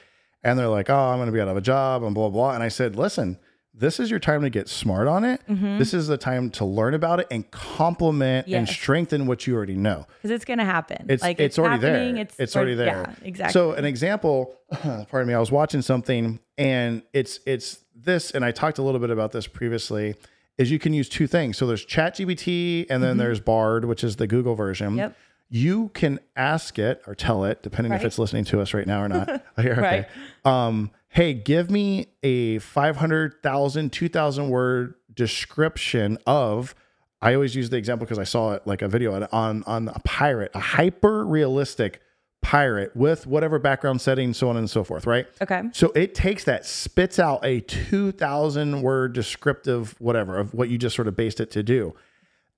and 0.44 0.58
they're 0.58 0.70
like, 0.70 0.90
"Oh, 0.90 0.96
I'm 0.98 1.18
going 1.18 1.26
to 1.28 1.34
be 1.34 1.42
out 1.42 1.50
of 1.50 1.58
a 1.58 1.62
job," 1.62 2.04
and 2.04 2.16
blah 2.16 2.30
blah. 2.30 2.54
And 2.54 2.64
I 2.64 2.70
said, 2.70 2.96
"Listen, 2.96 3.38
this 3.80 4.00
is 4.00 4.10
your 4.10 4.20
time 4.20 4.42
to 4.42 4.50
get 4.50 4.68
smart 4.68 5.08
on 5.08 5.24
it. 5.24 5.40
This 5.48 5.94
is 5.94 6.08
the 6.08 6.18
time 6.18 6.50
to 6.52 6.66
learn 6.66 6.94
about 6.94 7.20
it 7.20 7.28
and 7.32 7.50
complement 7.52 8.48
and 8.48 8.68
Mm-hmm. 8.68 8.74
Strengthen 8.74 9.28
what 9.28 9.46
you 9.46 9.56
already 9.56 9.76
know. 9.76 10.08
Because 10.18 10.32
it's 10.32 10.46
going 10.46 10.60
to 10.60 10.66
happen. 10.66 11.06
It's 11.10 11.22
like 11.22 11.40
it's, 11.40 11.60
already 11.60 11.80
there. 11.80 12.16
It's, 12.18 12.36
It's, 12.40 12.56
already 12.56 12.74
there. 12.74 12.88
Yeah, 13.08 13.28
exactly. 13.28 13.54
So 13.54 13.74
an 13.74 13.86
example, 13.86 14.56
pardon 14.72 15.28
me, 15.28 15.34
I 15.34 15.40
was 15.40 15.52
watching 15.52 15.82
something 15.82 16.40
and 16.58 17.04
it's 17.14 17.40
it's 17.46 17.80
this, 17.96 18.32
and 18.32 18.44
I 18.44 18.52
talked 18.52 18.78
a 18.80 18.82
little 18.82 19.00
bit 19.00 19.10
about 19.10 19.32
this 19.32 19.48
previously. 19.48 20.16
Is 20.58 20.72
you 20.72 20.80
can 20.80 20.92
use 20.94 21.08
two 21.08 21.28
things. 21.28 21.56
So 21.58 21.68
there's 21.68 21.86
ChatGPT 21.86 22.88
and 22.90 23.04
then 23.04 23.18
there's 23.18 23.40
Bard, 23.40 23.86
which 23.86 24.04
is 24.04 24.16
the 24.16 24.26
Google 24.26 24.56
version. 24.56 24.90
Mm-hmm. 24.90 24.98
Yep. 24.98 25.16
You 25.50 25.90
can 25.94 26.20
ask 26.36 26.80
it 26.80 27.02
or 27.06 27.14
tell 27.14 27.44
it, 27.46 27.62
depending 27.62 27.94
if 27.94 28.04
it's 28.04 28.18
listening 28.18 28.44
to 28.46 28.60
us 28.60 28.74
right 28.74 28.88
now 28.88 29.04
or 29.04 29.08
not. 29.08 29.30
okay. 29.60 29.70
Right. 29.74 30.08
Um, 30.44 30.92
hey, 31.10 31.34
give 31.34 31.72
me 31.72 32.08
a 32.24 32.60
500,000, 32.60 33.92
2,000 33.92 34.50
word 34.50 34.94
description 35.14 36.18
of. 36.28 36.76
I 37.22 37.34
always 37.34 37.56
use 37.56 37.70
the 37.70 37.78
example 37.78 38.06
because 38.06 38.20
I 38.20 38.24
saw 38.24 38.54
it 38.54 38.62
like 38.66 38.82
a 38.82 38.88
video 38.88 39.28
on- 39.32 39.64
on 39.66 39.88
a 39.88 40.00
pirate, 40.04 40.52
a 40.54 40.60
hyper 40.60 41.26
realistic 41.26 42.02
pirate 42.44 42.96
with 42.96 43.26
whatever 43.26 43.58
background 43.58 44.00
setting, 44.00 44.34
so 44.34 44.50
on 44.50 44.58
and 44.58 44.70
so 44.70 44.84
forth, 44.84 45.08
right? 45.08 45.26
okay. 45.42 45.64
So 45.74 45.92
it 45.96 46.14
takes 46.14 46.44
that, 46.44 46.66
spits 46.66 47.18
out 47.20 47.44
a 47.44 47.62
2,000 47.62 48.82
word 48.84 49.14
descriptive 49.14 49.96
whatever 50.00 50.38
of 50.38 50.54
what 50.54 50.70
you 50.70 50.78
just 50.78 50.96
sort 50.96 51.08
of 51.08 51.16
based 51.16 51.40
it 51.40 51.50
to 51.52 51.64
do. 51.64 51.96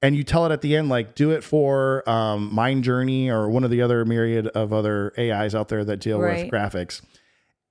And 0.01 0.15
you 0.15 0.23
tell 0.23 0.45
it 0.45 0.51
at 0.51 0.62
the 0.62 0.75
end, 0.75 0.89
like, 0.89 1.15
do 1.15 1.31
it 1.31 1.43
for 1.43 2.07
um, 2.09 2.53
Mind 2.53 2.83
Journey 2.83 3.29
or 3.29 3.49
one 3.49 3.63
of 3.63 3.71
the 3.71 3.81
other 3.81 4.05
myriad 4.05 4.47
of 4.47 4.71
other 4.73 5.13
AIs 5.17 5.55
out 5.55 5.69
there 5.69 5.83
that 5.85 5.97
deal 6.01 6.19
Right. 6.19 6.43
with 6.43 6.51
graphics. 6.53 7.01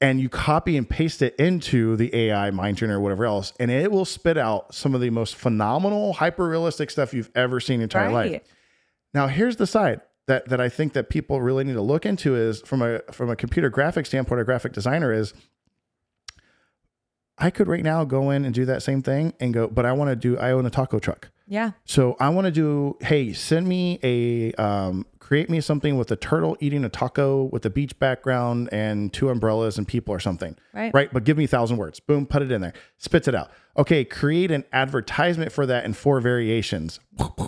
And 0.01 0.21
you 0.21 0.29
copy 0.29 0.77
and 0.77 0.89
paste 0.89 1.23
it 1.23 1.35
into 1.37 1.97
the 1.97 2.15
AI 2.15 2.51
Mind 2.53 2.77
Journey 2.77 2.93
or 2.93 3.01
whatever 3.01 3.25
else, 3.27 3.53
and 3.59 3.69
it 3.69 3.91
will 3.91 4.05
spit 4.05 4.39
out 4.39 4.73
some 4.73 4.95
of 4.95 5.01
the 5.01 5.11
most 5.11 5.35
phenomenal, 5.35 6.13
hyper 6.13 6.49
realistic 6.49 6.91
stuff 6.91 7.13
you've 7.13 7.31
ever 7.35 7.59
seen 7.59 7.75
in 7.75 7.81
your 7.81 7.85
entire 7.87 8.13
life. 8.13 8.43
Now, 9.13 9.27
here's 9.27 9.57
the 9.57 9.67
side 9.67 10.01
that 10.29 10.49
that 10.51 10.61
I 10.61 10.69
think 10.69 10.93
that 10.93 11.09
people 11.09 11.41
really 11.41 11.65
need 11.65 11.73
to 11.73 11.81
look 11.83 12.07
into 12.07 12.37
is 12.37 12.61
from 12.61 12.81
a 12.81 13.01
from 13.11 13.29
a 13.29 13.35
computer 13.35 13.71
graphic 13.71 14.07
standpoint, 14.07 14.41
a 14.41 14.45
graphic 14.45 14.73
designer 14.73 15.13
is. 15.13 15.35
I 17.41 17.51
could 17.51 17.69
right 17.69 17.85
now 17.85 18.05
go 18.05 18.31
in 18.31 18.45
and 18.45 18.53
do 18.53 18.65
that 18.67 18.83
same 18.83 19.01
thing 19.03 19.33
and 19.39 19.55
go, 19.55 19.69
but 19.69 19.87
I 19.87 19.93
want 19.93 20.11
to 20.11 20.17
do. 20.17 20.37
I 20.39 20.51
own 20.51 20.67
a 20.67 20.71
taco 20.71 20.99
truck, 20.99 21.29
Yeah. 21.47 21.71
so 21.85 22.17
I 22.19 22.29
want 22.31 22.47
to 22.47 22.51
do. 22.51 22.97
Hey, 23.01 23.33
send 23.33 23.69
me 23.69 23.99
a 24.03 24.53
um, 24.55 25.07
create 25.29 25.51
me 25.51 25.61
something 25.61 25.99
with 25.99 26.11
a 26.11 26.17
turtle 26.17 26.57
eating 26.59 26.83
a 26.87 26.89
taco 26.89 27.43
with 27.53 27.63
a 27.67 27.69
beach 27.69 27.99
background 27.99 28.67
and 28.73 29.13
two 29.13 29.29
umbrellas 29.29 29.77
and 29.77 29.87
people 29.87 30.15
or 30.15 30.19
something. 30.19 30.57
Right. 30.73 30.91
Right. 30.95 31.13
But 31.13 31.25
give 31.25 31.37
me 31.37 31.45
a 31.45 31.49
thousand 31.49 31.77
words. 31.77 32.01
Boom, 32.01 32.25
put 32.25 32.41
it 32.41 32.51
in 32.51 32.63
there. 32.63 32.73
Spits 32.97 33.29
it 33.29 33.35
out. 33.35 33.51
Okay, 33.77 34.07
create 34.07 34.51
an 34.51 34.65
advertisement 34.73 35.53
for 35.53 35.67
that 35.67 35.85
in 35.85 35.93
four 35.93 36.21
variations. 36.23 36.99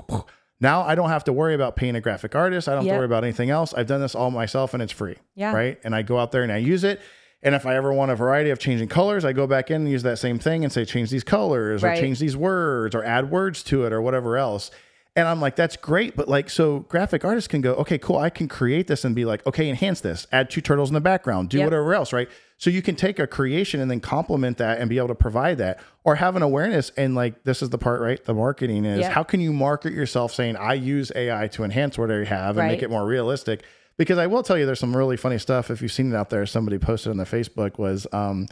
Now 0.62 0.82
I 0.82 0.94
don't 0.94 1.08
have 1.08 1.24
to 1.24 1.32
worry 1.32 1.54
about 1.54 1.74
paying 1.74 1.96
a 1.96 2.02
graphic 2.02 2.34
artist. 2.34 2.68
I 2.68 2.72
don't 2.72 2.80
have 2.80 2.86
Yep. 2.88 2.92
to 2.92 2.98
worry 2.98 3.06
about 3.06 3.24
anything 3.24 3.48
else. 3.48 3.72
I've 3.72 3.86
done 3.86 4.02
this 4.02 4.14
all 4.14 4.30
myself 4.30 4.74
and 4.74 4.82
it's 4.82 4.92
free. 4.92 5.16
Yeah. 5.34 5.54
Right. 5.54 5.80
And 5.84 5.94
I 5.94 6.02
go 6.02 6.18
out 6.18 6.32
there 6.32 6.42
and 6.42 6.52
I 6.52 6.58
use 6.58 6.84
it. 6.84 7.00
And 7.42 7.54
if 7.54 7.64
I 7.64 7.76
ever 7.76 7.94
want 7.94 8.10
a 8.10 8.14
variety 8.14 8.50
of 8.50 8.58
changing 8.58 8.88
colors, 8.88 9.24
I 9.24 9.32
go 9.32 9.46
back 9.46 9.70
in 9.70 9.76
and 9.80 9.90
use 9.90 10.02
that 10.02 10.18
same 10.18 10.38
thing 10.38 10.62
and 10.62 10.70
say, 10.70 10.84
change 10.84 11.08
these 11.08 11.24
colors 11.24 11.82
or 11.82 11.94
change 11.96 12.18
these 12.18 12.36
words 12.36 12.94
or 12.94 13.02
add 13.02 13.30
words 13.30 13.62
to 13.64 13.86
it 13.86 13.92
or 13.94 14.02
whatever 14.02 14.36
else. 14.36 14.70
And 15.16 15.26
I'm 15.26 15.40
like, 15.40 15.56
that's 15.56 15.76
great. 15.76 16.14
But 16.14 16.28
like, 16.28 16.48
so 16.48 16.80
graphic 16.80 17.24
artists 17.24 17.48
can 17.48 17.60
go, 17.60 17.74
okay, 17.74 17.98
cool. 17.98 18.16
I 18.16 18.30
can 18.30 18.46
create 18.46 18.86
this 18.86 19.04
and 19.04 19.14
be 19.14 19.24
like, 19.24 19.44
okay, 19.46 19.68
enhance 19.68 20.00
this, 20.00 20.26
add 20.30 20.50
two 20.50 20.60
turtles 20.60 20.88
in 20.88 20.94
the 20.94 21.00
background, 21.00 21.48
do 21.50 21.58
Yep. 21.58 21.66
whatever 21.66 21.94
else, 21.94 22.12
right? 22.12 22.28
So 22.58 22.70
you 22.70 22.80
can 22.80 22.94
take 22.94 23.18
a 23.18 23.26
creation 23.26 23.80
and 23.80 23.90
then 23.90 23.98
complement 24.00 24.58
that 24.58 24.78
and 24.78 24.88
be 24.88 24.98
able 24.98 25.08
to 25.08 25.14
provide 25.16 25.58
that 25.58 25.80
or 26.04 26.14
have 26.14 26.36
an 26.36 26.42
awareness. 26.42 26.92
And 26.96 27.14
like, 27.16 27.42
this 27.42 27.60
is 27.60 27.70
the 27.70 27.78
part, 27.78 28.00
right? 28.00 28.22
The 28.24 28.34
marketing 28.34 28.84
is 28.84 29.00
Yep. 29.00 29.12
how 29.12 29.22
can 29.24 29.40
you 29.40 29.52
market 29.52 29.92
yourself 29.92 30.32
saying, 30.32 30.56
I 30.56 30.74
use 30.74 31.10
AI 31.16 31.48
to 31.48 31.64
enhance 31.64 31.98
what 31.98 32.10
I 32.10 32.24
have 32.24 32.56
and 32.58 32.68
make 32.68 32.82
it 32.82 32.90
more 32.90 33.04
realistic? 33.04 33.64
Because 33.96 34.16
I 34.16 34.28
will 34.28 34.42
tell 34.44 34.56
you, 34.56 34.64
there's 34.64 34.78
some 34.80 34.96
really 34.96 35.16
funny 35.16 35.38
stuff. 35.38 35.70
If 35.70 35.82
you've 35.82 35.92
seen 35.92 36.12
it 36.12 36.16
out 36.16 36.30
there, 36.30 36.46
somebody 36.46 36.78
posted 36.78 37.10
on 37.10 37.16
their 37.16 37.26
Facebook 37.26 37.78
was, 37.78 38.06
um, 38.12 38.46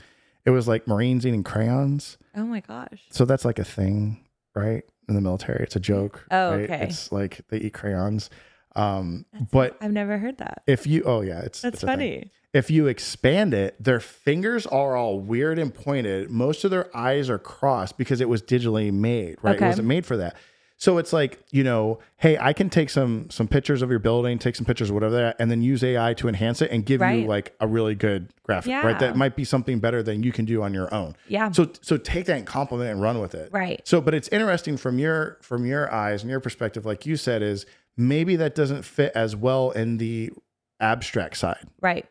it 0.44 0.50
was 0.50 0.66
like 0.66 0.86
Marines 0.88 1.24
eating 1.24 1.44
crayons. 1.44 2.18
Oh 2.36 2.44
my 2.44 2.60
gosh. 2.60 3.00
So 3.10 3.24
that's 3.24 3.44
like 3.44 3.58
a 3.58 3.64
thing, 3.64 4.24
right? 4.54 4.82
In 5.08 5.14
the 5.14 5.20
military, 5.20 5.62
it's 5.64 5.76
a 5.76 5.80
joke. 5.80 6.26
Oh, 6.30 6.50
right? 6.50 6.70
okay. 6.70 6.82
It's 6.82 7.10
like 7.10 7.40
they 7.48 7.58
eat 7.58 7.74
crayons. 7.74 8.28
Um, 8.76 9.24
but 9.50 9.76
I've 9.80 9.92
never 9.92 10.18
heard 10.18 10.38
that. 10.38 10.62
if 10.66 10.86
you, 10.86 11.02
oh 11.04 11.22
yeah, 11.22 11.40
it's 11.40 11.62
That's 11.62 11.76
it's 11.76 11.84
funny. 11.84 12.30
If 12.54 12.70
you 12.70 12.86
expand 12.86 13.52
it, 13.52 13.82
their 13.82 14.00
fingers 14.00 14.66
are 14.66 14.96
all 14.96 15.20
weird 15.20 15.58
and 15.58 15.74
pointed. 15.74 16.30
Most 16.30 16.64
of 16.64 16.70
their 16.70 16.94
eyes 16.96 17.28
are 17.28 17.38
crossed 17.38 17.98
because 17.98 18.20
it 18.20 18.28
was 18.28 18.40
digitally 18.42 18.92
made, 18.92 19.36
right? 19.42 19.56
Okay. 19.56 19.64
It 19.64 19.68
wasn't 19.68 19.88
made 19.88 20.06
for 20.06 20.16
that. 20.18 20.36
So 20.80 20.98
it's 20.98 21.12
like, 21.12 21.42
you 21.50 21.64
know, 21.64 21.98
hey, 22.18 22.38
I 22.38 22.52
can 22.52 22.70
take 22.70 22.88
some 22.88 23.28
some 23.30 23.48
pictures 23.48 23.82
of 23.82 23.90
your 23.90 23.98
building, 23.98 24.38
take 24.38 24.54
some 24.54 24.64
pictures 24.64 24.90
of 24.90 24.94
whatever 24.94 25.14
that, 25.16 25.36
and 25.40 25.50
then 25.50 25.60
use 25.60 25.82
AI 25.82 26.14
to 26.14 26.28
enhance 26.28 26.62
it 26.62 26.70
and 26.70 26.86
give 26.86 27.00
you 27.02 27.26
like 27.26 27.54
a 27.58 27.66
really 27.66 27.96
good 27.96 28.32
graphic, 28.44 28.72
right? 28.72 28.98
That 29.00 29.16
might 29.16 29.34
be 29.34 29.44
something 29.44 29.80
better 29.80 30.04
than 30.04 30.22
you 30.22 30.30
can 30.30 30.44
do 30.44 30.62
on 30.62 30.72
your 30.72 30.92
own. 30.94 31.16
Yeah. 31.26 31.50
So 31.50 31.72
so 31.80 31.96
take 31.96 32.26
that 32.26 32.36
and 32.36 32.46
compliment 32.46 32.92
and 32.92 33.02
run 33.02 33.20
with 33.20 33.34
it. 33.34 33.50
Right. 33.52 33.80
So, 33.84 34.00
but 34.00 34.14
it's 34.14 34.28
interesting 34.28 34.76
from 34.76 35.00
your 35.00 35.38
from 35.42 35.66
your 35.66 35.92
eyes 35.92 36.22
and 36.22 36.30
your 36.30 36.40
perspective, 36.40 36.86
like 36.86 37.04
you 37.04 37.16
said, 37.16 37.42
is 37.42 37.66
maybe 37.96 38.36
that 38.36 38.54
doesn't 38.54 38.84
fit 38.84 39.10
as 39.16 39.34
well 39.34 39.72
in 39.72 39.98
the 39.98 40.30
abstract 40.78 41.38
side. 41.38 41.66
Right. 41.80 42.06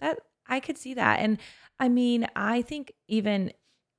That 0.00 0.20
I 0.46 0.60
could 0.60 0.76
see 0.76 0.92
that. 0.92 1.20
And 1.20 1.38
I 1.80 1.88
mean, 1.88 2.26
I 2.36 2.60
think 2.60 2.92
even 3.08 3.52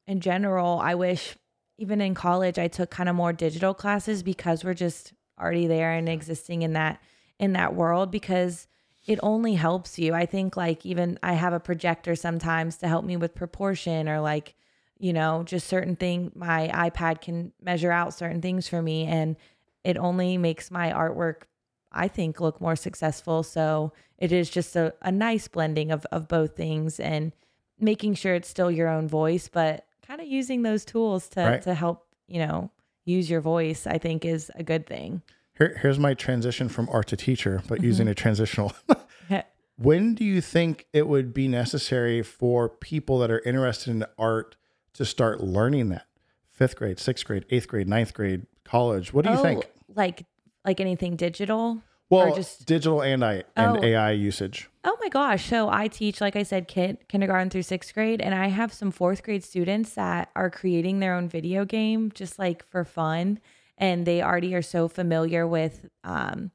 in 0.06 0.22
general, 0.22 0.80
I 0.80 0.94
wish 0.94 1.36
even 1.78 2.02
in 2.02 2.14
college 2.14 2.58
I 2.60 2.68
took 2.68 2.90
kind 2.90 3.10
of 3.10 3.16
more 3.16 3.34
digital 3.34 3.74
classes 3.74 4.24
because 4.24 4.64
we're 4.64 4.74
just 4.74 5.14
already 5.40 5.68
there 5.68 5.92
and 5.92 6.10
existing 6.10 6.64
in 6.64 6.74
that 6.74 7.00
in 7.40 7.54
that 7.54 7.76
world 7.76 8.12
because 8.12 8.68
it 9.06 9.20
only 9.24 9.54
helps 9.54 9.98
you. 9.98 10.14
I 10.14 10.26
think 10.26 10.58
like 10.58 10.86
even 10.86 11.18
I 11.24 11.34
have 11.34 11.54
a 11.54 11.60
projector 11.60 12.16
sometimes 12.16 12.78
to 12.78 12.88
help 12.88 13.06
me 13.06 13.16
with 13.16 13.36
proportion 13.36 14.10
or 14.10 14.20
like 14.20 14.56
you 15.00 15.14
know, 15.14 15.44
just 15.44 15.68
certain 15.68 15.96
thing 15.96 16.32
my 16.34 16.72
iPad 16.74 17.22
can 17.22 17.52
measure 17.62 17.92
out 17.92 18.16
certain 18.16 18.42
things 18.42 18.68
for 18.68 18.82
me 18.82 19.06
and 19.06 19.36
it 19.84 19.96
only 19.98 20.38
makes 20.38 20.72
my 20.72 20.92
artwork 20.92 21.44
I 21.92 22.08
think 22.08 22.40
look 22.40 22.62
more 22.62 22.76
successful. 22.76 23.44
So 23.44 23.94
it 24.18 24.32
is 24.32 24.50
just 24.50 24.76
a, 24.76 24.94
a 25.02 25.12
nice 25.12 25.48
blending 25.48 25.92
of, 25.92 26.06
of 26.12 26.28
both 26.28 26.56
things 26.56 27.00
and 27.00 27.32
making 27.80 28.16
sure 28.16 28.36
it's 28.36 28.50
still 28.50 28.72
your 28.72 28.88
own 28.88 29.08
voice, 29.08 29.48
but 29.48 29.87
kind 30.08 30.22
of 30.22 30.28
using 30.28 30.62
those 30.62 30.86
tools 30.86 31.28
to 31.30 31.42
Right. 31.42 31.62
to 31.64 31.74
help 31.74 32.08
you 32.28 32.40
know 32.40 32.72
use 33.06 33.30
your 33.30 33.42
voice 33.42 33.86
i 33.86 33.98
think 33.98 34.26
is 34.26 34.52
a 34.56 34.64
good 34.64 34.86
thing 34.86 35.22
Here, 35.58 35.78
here's 35.82 36.00
my 36.00 36.14
transition 36.14 36.70
from 36.70 36.88
art 36.92 37.08
to 37.08 37.18
teacher, 37.18 37.62
but 37.68 37.80
mm-hmm. 37.80 37.86
using 37.86 38.08
a 38.08 38.14
transitional. 38.14 38.74
when 39.78 40.14
do 40.14 40.24
you 40.24 40.40
think 40.40 40.86
it 40.94 41.08
would 41.08 41.34
be 41.34 41.48
necessary 41.48 42.22
for 42.22 42.70
people 42.70 43.18
that 43.20 43.32
are 43.32 43.40
interested 43.40 43.90
in 43.92 44.06
art 44.20 44.56
to 44.94 45.06
start 45.06 45.42
learning 45.42 45.90
that? 45.90 46.06
Fifth 46.52 46.76
grade, 46.76 47.00
sixth 47.00 47.26
grade, 47.26 47.46
eighth 47.50 47.68
grade, 47.68 47.88
ninth 47.88 48.14
grade, 48.14 48.46
college. 48.64 49.14
What 49.14 49.26
do 49.26 49.32
you 49.32 49.38
oh, 49.38 49.44
think? 49.44 49.68
like 49.96 50.26
like 50.66 50.80
anything 50.80 51.16
digital 51.16 51.82
Well, 52.10 52.34
just 52.36 52.66
digital 52.66 53.02
and 53.02 53.24
I 53.24 53.44
and 53.56 53.78
Oh. 53.78 53.84
AI 53.84 54.12
usage. 54.12 54.70
Oh 54.86 54.98
my 55.02 55.10
gosh. 55.10 55.46
So 55.46 55.68
I 55.70 55.88
teach, 55.90 56.22
like 56.22 56.36
I 56.38 56.44
said, 56.44 56.68
kid, 56.68 57.00
kindergarten 57.10 57.50
through 57.50 57.64
sixth 57.64 57.94
grade, 57.94 58.22
and 58.22 58.34
I 58.34 58.48
have 58.48 58.72
some 58.72 58.92
fourth 58.92 59.24
grade 59.24 59.44
students 59.44 59.96
that 59.96 60.30
are 60.36 60.50
creating 60.50 61.00
their 61.00 61.16
own 61.16 61.28
video 61.28 61.66
game 61.66 62.12
just 62.14 62.40
like 62.40 62.66
for 62.66 62.86
fun. 62.86 63.40
And 63.78 64.06
they 64.06 64.22
already 64.24 64.56
are 64.56 64.62
so 64.62 64.88
familiar 64.88 65.46
with, 65.46 65.88
um, 66.04 66.52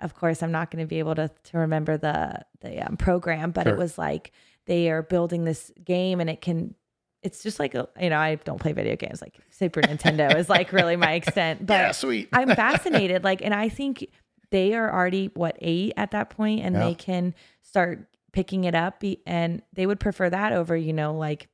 of 0.00 0.14
course, 0.14 0.42
I'm 0.42 0.50
not 0.52 0.70
going 0.70 0.82
to 0.82 0.88
be 0.88 0.98
able 0.98 1.14
to, 1.16 1.30
to 1.44 1.58
remember 1.58 1.96
the, 1.98 2.40
the 2.62 2.84
um, 2.84 2.96
program, 2.96 3.50
but 3.52 3.64
Sure. 3.64 3.74
it 3.74 3.78
was 3.78 3.98
like 3.98 4.32
they 4.66 4.90
are 4.90 5.02
building 5.02 5.44
this 5.44 5.70
game 5.84 6.18
and 6.20 6.28
it 6.30 6.40
can, 6.40 6.74
it's 7.22 7.42
just 7.42 7.58
like, 7.60 7.74
a, 7.74 7.88
you 8.00 8.10
know, 8.10 8.18
I 8.18 8.36
don't 8.36 8.60
play 8.60 8.72
video 8.72 8.96
games. 8.96 9.20
Like 9.20 9.36
Super 9.50 9.80
Nintendo 9.82 10.34
is 10.36 10.48
like 10.48 10.72
really 10.72 10.96
my 10.96 11.12
extent. 11.20 11.64
But 11.66 11.74
yeah, 11.74 11.92
sweet. 11.92 12.28
I'm 12.32 12.48
fascinated. 12.56 13.22
Like, 13.22 13.40
and 13.42 13.52
I 13.54 13.68
think 13.68 14.08
they 14.50 14.74
are 14.74 14.92
already 14.92 15.30
what 15.34 15.56
eight 15.60 15.92
at 15.96 16.10
that 16.12 16.30
point, 16.30 16.60
and 16.64 16.74
Yeah. 16.74 16.80
they 16.88 16.94
can 16.94 17.34
start 17.62 18.06
picking 18.32 18.64
it 18.64 18.74
up. 18.74 19.00
Be, 19.00 19.20
and 19.26 19.62
they 19.72 19.86
would 19.86 20.00
prefer 20.00 20.30
that 20.30 20.52
over, 20.52 20.76
you 20.76 20.92
know, 20.92 21.14
like 21.14 21.48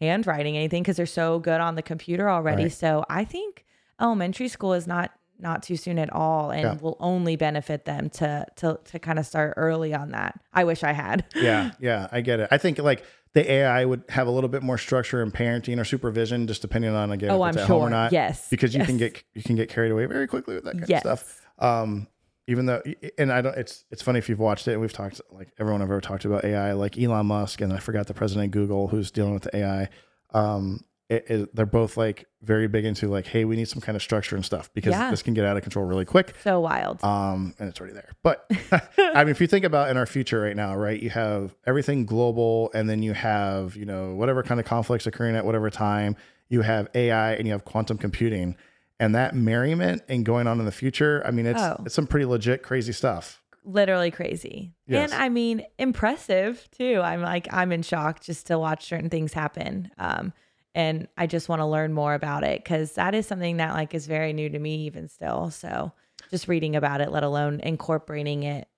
handwriting 0.00 0.56
anything 0.56 0.82
because 0.82 0.96
they're 0.96 1.06
so 1.06 1.38
good 1.38 1.60
on 1.60 1.74
the 1.74 1.82
computer 1.82 2.28
already. 2.30 2.64
Right. 2.64 2.72
So 2.72 3.04
I 3.08 3.24
think 3.24 3.64
elementary 4.00 4.48
school 4.48 4.74
is 4.74 4.86
not 4.86 5.12
not 5.40 5.62
too 5.62 5.76
soon 5.76 6.00
at 6.00 6.12
all, 6.12 6.50
and 6.50 6.62
Yeah. 6.62 6.74
will 6.80 6.96
only 6.98 7.36
benefit 7.36 7.84
them 7.84 8.10
to 8.10 8.44
to 8.56 8.80
to 8.86 8.98
kind 8.98 9.18
of 9.20 9.26
start 9.26 9.54
early 9.56 9.94
on 9.94 10.10
that. 10.10 10.38
I 10.52 10.64
wish 10.64 10.82
I 10.82 10.90
had. 10.92 11.24
yeah, 11.36 11.70
yeah, 11.78 12.08
I 12.10 12.22
get 12.22 12.40
it. 12.40 12.48
I 12.50 12.58
think 12.58 12.78
like 12.78 13.04
the 13.34 13.48
AI 13.48 13.84
would 13.84 14.02
have 14.08 14.26
a 14.26 14.30
little 14.32 14.48
bit 14.48 14.64
more 14.64 14.78
structure 14.78 15.22
in 15.22 15.30
parenting 15.30 15.78
or 15.80 15.84
supervision, 15.84 16.48
just 16.48 16.60
depending 16.62 16.92
on 16.92 17.12
again 17.12 17.30
Oh, 17.30 17.44
if 17.44 17.50
it's 17.50 17.56
I'm 17.58 17.62
at 17.62 17.68
home 17.68 17.82
or 17.82 17.90
not. 17.90 18.10
Yes, 18.10 18.48
because 18.50 18.74
you 18.74 18.84
can 18.84 18.96
get 18.96 19.22
you 19.34 19.42
can 19.44 19.54
get 19.54 19.68
carried 19.68 19.92
away 19.92 20.06
very 20.06 20.26
quickly 20.26 20.56
with 20.56 20.64
that 20.64 20.72
kind 20.78 20.88
Yes. 20.88 21.04
of 21.04 21.20
stuff. 21.20 21.47
Um, 21.58 22.08
even 22.46 22.64
though, 22.66 22.82
and 23.18 23.30
I 23.30 23.42
don't, 23.42 23.56
it's 23.58 23.84
it's 23.90 24.00
funny 24.00 24.18
if 24.18 24.28
you've 24.28 24.38
watched 24.38 24.68
it. 24.68 24.72
and 24.72 24.80
We've 24.80 24.92
talked 24.92 25.20
like 25.30 25.52
everyone 25.58 25.82
I've 25.82 25.90
ever 25.90 26.00
talked 26.00 26.24
about 26.24 26.44
AI, 26.44 26.72
like 26.72 26.98
Elon 26.98 27.26
Musk, 27.26 27.60
and 27.60 27.72
I 27.72 27.78
forgot 27.78 28.06
the 28.06 28.14
president 28.14 28.46
of 28.46 28.50
Google 28.52 28.88
who's 28.88 29.10
dealing 29.10 29.34
with 29.34 29.42
the 29.42 29.54
AI. 29.56 29.88
Um, 30.32 30.80
it, 31.10 31.24
it, 31.30 31.56
they're 31.56 31.64
both 31.66 31.96
like 31.96 32.26
very 32.42 32.68
big 32.68 32.84
into 32.84 33.08
like, 33.08 33.26
hey, 33.26 33.44
we 33.46 33.56
need 33.56 33.66
some 33.68 33.80
kind 33.80 33.96
of 33.96 34.02
structure 34.02 34.36
and 34.36 34.44
stuff 34.44 34.70
because 34.74 34.92
Yeah. 34.92 35.10
this 35.10 35.22
can 35.22 35.32
get 35.34 35.44
out 35.46 35.56
of 35.56 35.62
control 35.62 35.86
really 35.86 36.04
quick. 36.04 36.34
So 36.44 36.60
wild. 36.60 37.02
Um, 37.02 37.54
and 37.58 37.68
it's 37.68 37.80
already 37.80 37.94
there. 37.94 38.10
But 38.22 38.44
I 38.98 39.24
mean, 39.24 39.30
if 39.30 39.40
you 39.40 39.46
think 39.46 39.64
about 39.64 39.88
in 39.90 39.96
our 39.96 40.04
future 40.06 40.40
right 40.40 40.54
now, 40.56 40.76
right, 40.76 41.02
you 41.02 41.08
have 41.10 41.54
everything 41.66 42.04
global, 42.04 42.70
and 42.74 42.88
then 42.90 43.02
you 43.02 43.14
have, 43.14 43.74
you 43.74 43.86
know, 43.86 44.14
whatever 44.14 44.42
kind 44.42 44.60
of 44.60 44.66
conflicts 44.66 45.06
occurring 45.06 45.34
at 45.34 45.46
whatever 45.46 45.70
time, 45.70 46.14
you 46.50 46.60
have 46.62 46.88
AI 46.94 47.32
and 47.34 47.46
you 47.46 47.52
have 47.52 47.64
quantum 47.64 47.96
computing. 47.96 48.54
And 49.00 49.14
that 49.14 49.34
merriment 49.34 50.02
and 50.08 50.24
going 50.24 50.46
on 50.46 50.58
in 50.58 50.66
the 50.66 50.72
future, 50.72 51.22
I 51.24 51.30
mean, 51.30 51.46
it's 51.46 51.60
Oh. 51.60 51.82
it's 51.86 51.94
some 51.94 52.06
pretty 52.06 52.26
legit 52.26 52.62
crazy 52.62 52.92
stuff. 52.92 53.40
literally 53.64 54.10
crazy. 54.10 54.72
Yes. 54.86 55.12
And 55.12 55.22
I 55.22 55.28
mean, 55.28 55.62
impressive 55.78 56.66
too. 56.70 57.00
I'm 57.04 57.20
like, 57.20 57.46
I'm 57.52 57.70
in 57.70 57.82
shock 57.82 58.20
just 58.20 58.46
to 58.46 58.58
watch 58.58 58.86
certain 58.86 59.10
things 59.10 59.34
happen. 59.34 59.90
Um, 59.98 60.32
and 60.74 61.06
I 61.18 61.26
just 61.26 61.50
want 61.50 61.60
to 61.60 61.66
learn 61.66 61.92
more 61.92 62.14
about 62.14 62.44
it 62.44 62.64
because 62.64 62.92
that 62.92 63.14
is 63.14 63.26
something 63.26 63.58
that 63.58 63.74
like 63.74 63.94
is 63.94 64.06
very 64.06 64.32
new 64.32 64.48
to 64.48 64.58
me 64.58 64.86
even 64.86 65.08
still. 65.08 65.50
So 65.50 65.92
just 66.30 66.48
reading 66.48 66.76
about 66.76 67.02
it, 67.02 67.10
let 67.10 67.24
alone 67.24 67.60
incorporating 67.60 68.42
it. 68.44 68.68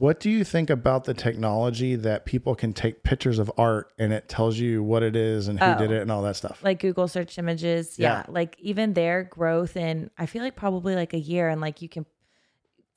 What 0.00 0.18
do 0.18 0.30
you 0.30 0.44
think 0.44 0.70
about 0.70 1.04
the 1.04 1.12
technology 1.12 1.94
that 1.94 2.24
people 2.24 2.54
can 2.54 2.72
take 2.72 3.02
pictures 3.02 3.38
of 3.38 3.52
art 3.58 3.92
and 3.98 4.14
it 4.14 4.30
tells 4.30 4.58
you 4.58 4.82
what 4.82 5.02
it 5.02 5.14
is 5.14 5.46
and 5.46 5.58
who 5.60 5.64
Oh. 5.66 5.76
did 5.76 5.90
it 5.90 6.00
and 6.00 6.10
all 6.10 6.22
that 6.22 6.36
stuff? 6.36 6.58
Like 6.64 6.80
Google 6.80 7.06
search 7.06 7.36
images. 7.38 7.98
Yeah. 7.98 8.20
Yeah. 8.20 8.24
Like 8.28 8.56
even 8.60 8.94
their 8.94 9.24
growth 9.24 9.76
in 9.76 10.10
I 10.16 10.24
feel 10.24 10.42
like 10.42 10.56
probably 10.56 10.94
like 10.94 11.12
a 11.12 11.18
year 11.18 11.50
and 11.50 11.60
like 11.60 11.82
you 11.82 11.88
can 11.90 12.06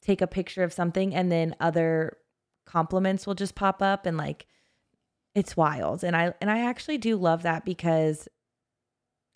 take 0.02 0.22
a 0.22 0.28
picture 0.28 0.64
of 0.64 0.72
something 0.72 1.14
and 1.14 1.30
then 1.30 1.56
other 1.60 2.18
compliments 2.66 3.28
will 3.28 3.36
just 3.36 3.54
pop 3.56 3.82
up 3.82 4.06
and 4.06 4.16
like 4.18 4.46
it's 5.36 5.58
wild 5.58 6.04
and 6.06 6.16
i 6.16 6.34
and 6.40 6.50
i 6.50 6.60
actually 6.62 6.98
do 6.98 7.18
love 7.18 7.44
that 7.44 7.66
because 7.66 8.28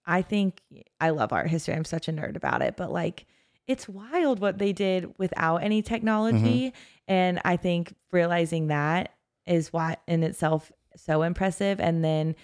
i 0.06 0.22
think 0.22 0.62
i 1.02 1.10
love 1.10 1.34
art 1.34 1.50
history 1.50 1.74
i'm 1.74 1.84
such 1.86 2.08
a 2.08 2.12
nerd 2.14 2.36
about 2.38 2.62
it 2.62 2.76
but 2.78 2.92
like 2.92 3.26
it's 3.68 3.88
wild 3.88 4.40
what 4.40 4.58
they 4.58 4.72
did 4.74 5.14
without 5.18 5.58
any 5.58 5.82
technology 5.82 6.68
mm-hmm. 6.68 6.78
and 7.08 7.40
i 7.46 7.56
think 7.58 7.94
realizing 8.12 8.68
that 8.68 9.14
is 9.46 9.72
what 9.74 10.02
in 10.08 10.24
itself 10.24 10.72
so 10.96 11.22
impressive 11.22 11.80
and 11.80 12.04
then 12.04 12.36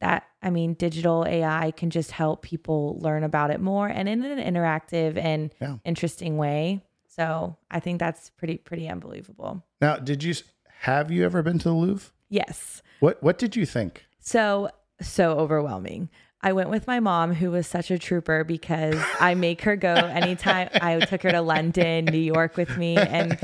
that 0.00 0.24
i 0.42 0.50
mean 0.50 0.74
digital 0.74 1.24
ai 1.26 1.70
can 1.70 1.90
just 1.90 2.10
help 2.10 2.42
people 2.42 2.98
learn 3.00 3.22
about 3.24 3.50
it 3.50 3.60
more 3.60 3.88
and 3.88 4.08
in 4.08 4.24
an 4.24 4.38
interactive 4.54 5.16
and 5.16 5.54
Yeah. 5.60 5.76
interesting 5.84 6.36
way 6.36 6.82
so 7.06 7.56
i 7.70 7.80
think 7.80 8.00
that's 8.00 8.30
pretty 8.30 8.58
pretty 8.58 8.88
unbelievable 8.88 9.62
Now, 9.80 9.96
did 9.96 10.22
you 10.22 10.34
have 10.80 11.10
you 11.10 11.24
ever 11.24 11.42
been 11.42 11.58
to 11.60 11.68
the 11.68 11.74
Louvre? 11.74 12.10
yes 12.28 12.82
What 13.00 13.22
what 13.22 13.38
did 13.38 13.56
you 13.56 13.64
think? 13.66 14.04
So, 14.20 14.68
so 15.02 15.32
overwhelming. 15.38 16.08
I 16.44 16.52
went 16.52 16.68
with 16.68 16.86
my 16.86 17.00
mom, 17.00 17.32
who 17.32 17.50
was 17.50 17.66
such 17.66 17.90
a 17.90 17.98
trooper 17.98 18.44
because 18.44 19.02
I 19.18 19.34
make 19.34 19.62
her 19.62 19.76
go 19.76 19.94
anytime. 19.94 20.68
I 20.74 21.00
took 21.00 21.22
her 21.22 21.32
to 21.32 21.40
London, 21.40 22.04
New 22.04 22.18
York 22.18 22.56
with 22.56 22.76
me, 22.76 22.96
and 22.96 23.40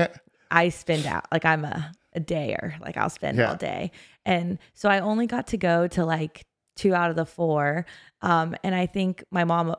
I 0.51 0.69
spend 0.69 1.05
out 1.07 1.25
like 1.31 1.43
I'm 1.43 1.65
a, 1.65 1.91
a 2.13 2.19
dayer, 2.19 2.79
like 2.79 2.97
I'll 2.97 3.09
spend 3.09 3.39
Yeah. 3.39 3.49
all 3.49 3.55
day. 3.55 3.91
And 4.23 4.59
so 4.75 4.87
I 4.87 4.99
only 4.99 5.25
got 5.25 5.47
to 5.47 5.57
go 5.57 5.87
to 5.87 6.05
like 6.05 6.45
two 6.75 6.93
out 6.93 7.09
of 7.09 7.15
the 7.15 7.25
four. 7.25 7.85
Um, 8.21 8.55
and 8.63 8.75
I 8.75 8.85
think 8.85 9.23
my 9.31 9.45
mom 9.45 9.75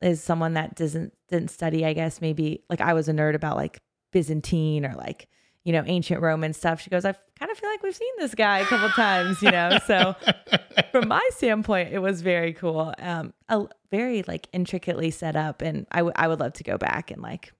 is 0.00 0.22
someone 0.22 0.54
that 0.54 0.76
doesn't 0.76 1.12
didn't 1.28 1.50
study. 1.50 1.84
I 1.84 1.92
guess 1.92 2.20
maybe 2.20 2.62
like 2.70 2.80
I 2.80 2.94
was 2.94 3.08
a 3.08 3.12
nerd 3.12 3.34
about 3.34 3.56
like 3.56 3.80
Byzantine 4.12 4.86
or 4.86 4.94
like 4.94 5.28
you 5.64 5.72
know 5.72 5.82
ancient 5.86 6.20
Roman 6.22 6.52
stuff. 6.52 6.80
She 6.80 6.90
goes, 6.90 7.04
I 7.04 7.12
kind 7.38 7.50
of 7.50 7.58
feel 7.58 7.70
like 7.70 7.82
we've 7.82 7.94
seen 7.94 8.12
this 8.18 8.34
guy 8.34 8.60
a 8.60 8.64
couple 8.64 8.88
times, 8.90 9.40
you 9.42 9.50
know. 9.50 9.78
So 9.86 10.14
from 10.92 11.08
my 11.08 11.26
standpoint, 11.36 11.92
it 11.92 11.98
was 11.98 12.22
very 12.22 12.52
cool. 12.52 12.94
Um, 12.98 13.34
a, 13.48 13.66
very 13.90 14.22
like 14.26 14.48
intricately 14.52 15.10
set 15.10 15.36
up, 15.36 15.62
and 15.62 15.86
I 15.90 16.02
would 16.02 16.14
I 16.16 16.28
would 16.28 16.40
love 16.40 16.52
to 16.54 16.64
go 16.64 16.78
back 16.78 17.10
and 17.10 17.20
like 17.22 17.52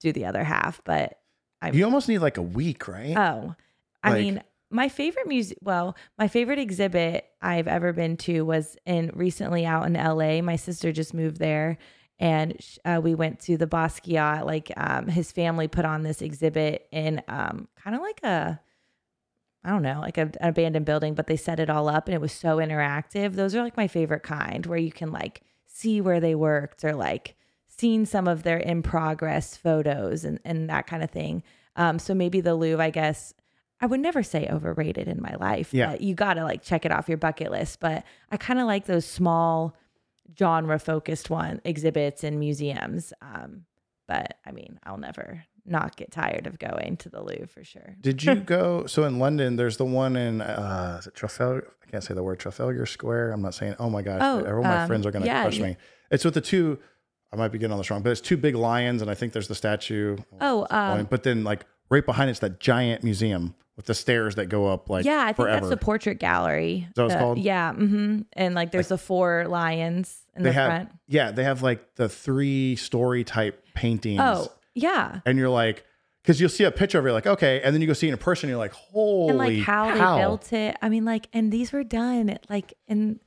do 0.00 0.12
the 0.12 0.26
other 0.26 0.44
half, 0.44 0.80
but 0.84 1.18
I'm 1.62 1.74
You 1.74 1.84
almost 1.84 2.08
need 2.08 2.18
like 2.18 2.36
a 2.36 2.42
week, 2.42 2.86
right? 2.88 3.16
Oh, 3.16 3.54
I 4.02 4.10
Like- 4.10 4.20
mean, 4.20 4.42
my 4.70 4.88
favorite 4.88 5.26
music, 5.28 5.58
well, 5.62 5.96
my 6.18 6.26
favorite 6.28 6.58
exhibit 6.58 7.24
I've 7.40 7.68
ever 7.68 7.92
been 7.92 8.16
to 8.18 8.42
was 8.44 8.76
in 8.84 9.10
recently 9.14 9.64
out 9.64 9.86
in 9.86 9.94
LA. 9.94 10.42
My 10.42 10.56
sister 10.56 10.92
just 10.92 11.14
moved 11.14 11.38
there 11.38 11.78
and 12.18 12.58
uh, 12.84 13.00
we 13.02 13.14
went 13.14 13.40
to 13.40 13.56
the 13.56 13.66
Basquiat. 13.66 14.46
Like, 14.46 14.72
um, 14.76 15.08
his 15.08 15.32
family 15.32 15.68
put 15.68 15.84
on 15.84 16.02
this 16.02 16.22
exhibit 16.22 16.86
in 16.90 17.22
um, 17.28 17.68
kind 17.76 17.94
of 17.94 18.02
like 18.02 18.22
a, 18.22 18.60
I 19.64 19.70
don't 19.70 19.82
know, 19.82 20.00
like 20.00 20.16
a, 20.16 20.30
an 20.40 20.48
abandoned 20.48 20.86
building, 20.86 21.14
but 21.14 21.26
they 21.26 21.36
set 21.36 21.60
it 21.60 21.68
all 21.68 21.88
up 21.88 22.06
and 22.06 22.14
it 22.14 22.20
was 22.20 22.32
so 22.32 22.56
interactive. 22.56 23.34
Those 23.34 23.54
are 23.54 23.62
like 23.62 23.76
my 23.76 23.88
favorite 23.88 24.22
kind 24.22 24.64
where 24.64 24.78
you 24.78 24.92
can 24.92 25.12
like 25.12 25.42
see 25.66 26.00
where 26.00 26.20
they 26.20 26.34
worked 26.34 26.84
or 26.84 26.94
like 26.94 27.34
seen 27.66 28.06
some 28.06 28.26
of 28.26 28.42
their 28.44 28.58
in 28.58 28.82
progress 28.82 29.56
photos 29.56 30.24
and, 30.24 30.40
and 30.44 30.70
that 30.70 30.86
kind 30.86 31.02
of 31.02 31.10
thing. 31.10 31.42
Um, 31.74 31.98
so 31.98 32.14
maybe 32.14 32.40
the 32.40 32.54
Louvre, 32.54 32.82
I 32.82 32.90
guess, 32.90 33.34
I 33.80 33.86
would 33.86 34.00
never 34.00 34.22
say 34.22 34.48
overrated 34.50 35.06
in 35.06 35.20
my 35.20 35.34
life. 35.34 35.74
Yeah. 35.74 35.90
But 35.90 36.00
you 36.00 36.14
got 36.14 36.34
to 36.34 36.44
like 36.44 36.62
check 36.62 36.86
it 36.86 36.92
off 36.92 37.08
your 37.08 37.18
bucket 37.18 37.50
list. 37.50 37.80
But 37.80 38.04
I 38.30 38.38
kind 38.38 38.58
of 38.58 38.66
like 38.66 38.86
those 38.86 39.04
small 39.04 39.76
genre 40.38 40.78
focused 40.78 41.30
one 41.30 41.60
exhibits 41.64 42.24
and 42.24 42.38
museums. 42.38 43.12
Um, 43.20 43.66
but 44.06 44.38
I 44.44 44.52
mean, 44.52 44.78
I'll 44.84 44.98
never 44.98 45.44
not 45.64 45.96
get 45.96 46.12
tired 46.12 46.46
of 46.46 46.58
going 46.58 46.96
to 46.98 47.08
the 47.08 47.20
Louvre 47.20 47.48
for 47.48 47.64
sure. 47.64 47.96
Did 48.00 48.22
you 48.22 48.34
go? 48.36 48.86
So 48.86 49.04
in 49.04 49.18
London, 49.18 49.56
there's 49.56 49.76
the 49.76 49.84
one 49.84 50.16
in 50.16 50.40
uh, 50.40 50.96
is 51.00 51.06
it 51.06 51.14
Trafalgar? 51.14 51.72
I 51.82 51.90
can't 51.90 52.02
say 52.02 52.14
the 52.14 52.22
word 52.22 52.38
Trafalgar 52.38 52.86
Square. 52.86 53.32
I'm 53.32 53.42
not 53.42 53.54
saying. 53.54 53.76
Oh 53.78 53.90
my 53.90 54.02
gosh! 54.02 54.20
Oh, 54.22 54.62
my 54.62 54.82
um, 54.82 54.86
friends 54.86 55.06
are 55.06 55.10
gonna 55.10 55.26
yeah, 55.26 55.42
crush 55.42 55.58
yeah. 55.58 55.66
me. 55.66 55.76
It's 56.10 56.24
with 56.24 56.34
the 56.34 56.40
two. 56.40 56.78
I 57.32 57.36
might 57.36 57.48
be 57.48 57.58
getting 57.58 57.72
on 57.72 57.78
this 57.78 57.90
wrong, 57.90 58.02
but 58.02 58.10
it's 58.10 58.20
two 58.20 58.36
big 58.36 58.54
lions, 58.54 59.02
and 59.02 59.10
I 59.10 59.14
think 59.14 59.32
there's 59.32 59.48
the 59.48 59.54
statue. 59.54 60.16
Oh, 60.40 60.66
um, 60.70 61.06
but 61.10 61.24
then 61.24 61.42
like 61.42 61.66
right 61.90 62.04
behind 62.04 62.30
it's 62.30 62.40
that 62.40 62.60
giant 62.60 63.02
museum 63.04 63.54
with 63.76 63.86
the 63.86 63.94
stairs 63.94 64.36
that 64.36 64.46
go 64.46 64.66
up 64.66 64.88
like 64.88 65.04
yeah, 65.04 65.20
I 65.22 65.26
think 65.26 65.36
forever. 65.36 65.60
that's 65.60 65.68
the 65.70 65.76
portrait 65.76 66.18
gallery. 66.18 66.88
that 66.94 67.02
what 67.02 67.06
it's 67.06 67.14
The- 67.14 67.18
called? 67.20 67.38
Yeah. 67.38 67.72
hmm 67.74 68.20
And 68.32 68.54
like 68.54 68.70
there's 68.72 68.88
the 68.88 68.96
four 68.98 69.46
lions 69.48 70.24
in 70.34 70.42
they 70.42 70.48
the 70.50 70.54
have 70.54 70.68
front. 70.68 70.88
yeah, 71.08 71.30
they 71.30 71.44
have 71.44 71.62
like 71.62 71.94
the 71.96 72.08
three 72.08 72.76
story 72.76 73.22
type 73.24 73.62
paintings. 73.74 74.20
Oh, 74.22 74.50
yeah. 74.74 75.20
and 75.26 75.38
you're 75.38 75.48
like, 75.50 75.84
because 76.22 76.40
you'll 76.40 76.48
see 76.50 76.64
a 76.64 76.70
picture 76.72 76.98
of 76.98 77.04
it, 77.04 77.08
you're 77.08 77.12
like, 77.14 77.26
okay, 77.26 77.60
and 77.62 77.74
then 77.74 77.80
you 77.82 77.86
go 77.86 77.92
see 77.92 78.08
it 78.08 78.12
in 78.12 78.18
person, 78.18 78.48
you're 78.48 78.58
like, 78.58 78.72
holy 78.72 79.28
and 79.30 79.38
like 79.38 79.58
how 79.58 79.94
cow. 79.94 80.16
they 80.16 80.22
built 80.22 80.52
it. 80.52 80.76
I 80.82 80.88
mean, 80.88 81.04
like, 81.04 81.28
and 81.32 81.52
these 81.52 81.70
were 81.72 81.84
done 81.84 82.38
like 82.48 82.72
in 82.88 83.20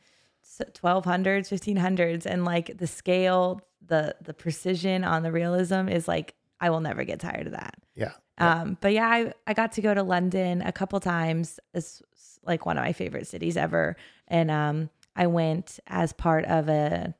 1200s 0.60 1.48
1500s 1.50 2.26
and 2.26 2.43
like 2.43 2.78
the 2.78 2.88
scale 2.88 3.62
the 3.86 4.15
the 4.22 4.34
precision 4.34 5.04
on 5.04 5.24
the 5.24 5.32
realism 5.32 5.88
is 5.88 6.06
like 6.08 6.34
i 6.60 6.69
will 6.69 6.82
never 6.82 7.04
get 7.06 7.19
tired 7.19 7.45
of 7.48 7.54
that 7.54 7.76
Yeah. 7.95 8.12
Um 8.39 8.78
but 8.82 8.93
yeah 8.93 9.08
i 9.08 9.34
i 9.47 9.54
got 9.54 9.71
to 9.71 9.82
go 9.82 9.93
to 9.93 10.04
london 10.04 10.62
a 10.62 10.71
couple 10.71 10.99
times 10.99 11.60
it's 11.73 12.02
like 12.43 12.65
one 12.65 12.78
of 12.78 12.84
my 12.84 12.93
favorite 12.93 13.28
cities 13.28 13.58
ever 13.58 13.95
and 14.28 14.49
um 14.52 14.89
i 15.15 15.28
went 15.28 15.80
as 15.88 16.13
part 16.13 16.45
of 16.45 16.69
a 16.69 17.13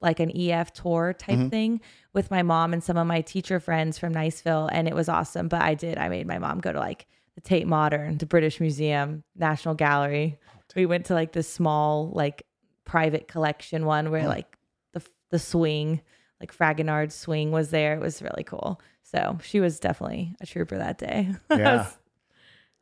like 0.00 0.18
an 0.20 0.30
ef 0.36 0.72
tour 0.72 1.12
type 1.12 1.38
Mhm. 1.38 1.50
thing 1.50 1.80
with 2.12 2.30
my 2.30 2.42
mom 2.42 2.72
and 2.72 2.82
some 2.82 2.96
of 2.96 3.06
my 3.06 3.20
teacher 3.20 3.60
friends 3.60 3.98
from 3.98 4.14
niceville 4.14 4.68
and 4.72 4.88
it 4.88 4.94
was 4.94 5.08
awesome 5.08 5.48
but 5.48 5.62
i 5.62 5.74
did 5.74 5.98
i 5.98 6.08
made 6.08 6.26
my 6.26 6.38
mom 6.38 6.58
go 6.60 6.72
to 6.72 6.78
like 6.78 7.06
the 7.34 7.40
tate 7.40 7.66
modern 7.66 8.18
the 8.18 8.26
british 8.26 8.60
museum 8.60 9.22
national 9.36 9.74
gallery 9.74 10.38
we 10.76 10.86
went 10.86 11.04
to 11.06 11.14
like 11.14 11.32
this 11.32 11.48
small 11.52 12.10
like 12.12 12.44
private 12.84 13.26
collection 13.28 13.84
one 13.86 14.10
where 14.10 14.24
Oh. 14.24 14.28
like 14.28 14.56
the 14.92 15.02
the 15.30 15.38
swing 15.38 16.00
like 16.40 16.52
Fragonard's 16.56 17.14
swing 17.14 17.52
was 17.52 17.68
there. 17.68 17.92
It 17.94 18.00
was 18.00 18.22
really 18.22 18.44
cool. 18.44 18.80
So 19.10 19.38
she 19.42 19.60
was 19.60 19.80
definitely 19.80 20.34
a 20.40 20.46
trooper 20.46 20.78
that 20.78 20.98
day. 20.98 21.30
Yeah. 21.50 21.88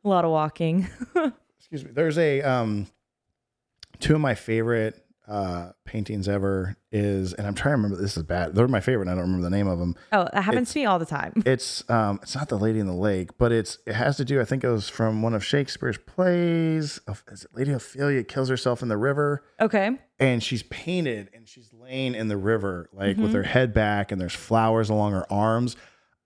a 0.03 0.07
lot 0.07 0.25
of 0.25 0.31
walking. 0.31 0.87
Excuse 1.57 1.83
me. 1.83 1.91
There's 1.93 2.17
a 2.17 2.41
um 2.41 2.87
two 3.99 4.15
of 4.15 4.21
my 4.21 4.35
favorite 4.35 5.03
uh 5.27 5.71
paintings 5.85 6.27
ever 6.27 6.75
is 6.91 7.33
and 7.33 7.45
I'm 7.45 7.53
trying 7.53 7.73
to 7.73 7.77
remember 7.81 8.01
this 8.01 8.15
is 8.17 8.23
bad. 8.23 8.55
They're 8.55 8.67
my 8.67 8.79
favorite 8.79 9.03
and 9.07 9.11
I 9.11 9.13
don't 9.15 9.23
remember 9.25 9.43
the 9.49 9.55
name 9.55 9.67
of 9.67 9.77
them. 9.77 9.95
Oh, 10.11 10.27
that 10.33 10.41
happens 10.43 10.71
to 10.73 10.79
me 10.79 10.85
all 10.85 10.97
the 10.99 11.05
time. 11.05 11.33
It's 11.45 11.87
um 11.89 12.19
it's 12.23 12.35
not 12.35 12.49
the 12.49 12.57
lady 12.57 12.79
in 12.79 12.85
the 12.87 12.93
lake, 12.95 13.37
but 13.37 13.51
it's 13.51 13.77
it 13.85 13.93
has 13.93 14.17
to 14.17 14.25
do 14.25 14.39
I 14.41 14.45
think 14.45 14.63
it 14.63 14.69
was 14.69 14.87
from 14.89 15.21
one 15.21 15.33
of 15.33 15.43
Shakespeare's 15.43 15.97
plays. 15.97 16.99
Of- 17.07 17.23
Is 17.31 17.43
it 17.45 17.51
Lady 17.55 17.71
Ophelia 17.71 18.23
kills 18.23 18.49
herself 18.49 18.81
in 18.81 18.87
the 18.87 18.97
river? 18.97 19.43
Okay. 19.59 19.91
and 20.19 20.41
she's 20.43 20.63
painted 20.63 21.29
and 21.33 21.47
she's 21.47 21.71
laying 21.73 22.13
in 22.15 22.27
the 22.27 22.37
river 22.37 22.89
like 22.93 23.17
with 23.17 23.31
Mhm. 23.31 23.35
her 23.35 23.43
head 23.43 23.73
back 23.73 24.11
and 24.11 24.19
there's 24.21 24.35
flowers 24.35 24.89
along 24.89 25.11
her 25.13 25.31
arms 25.31 25.75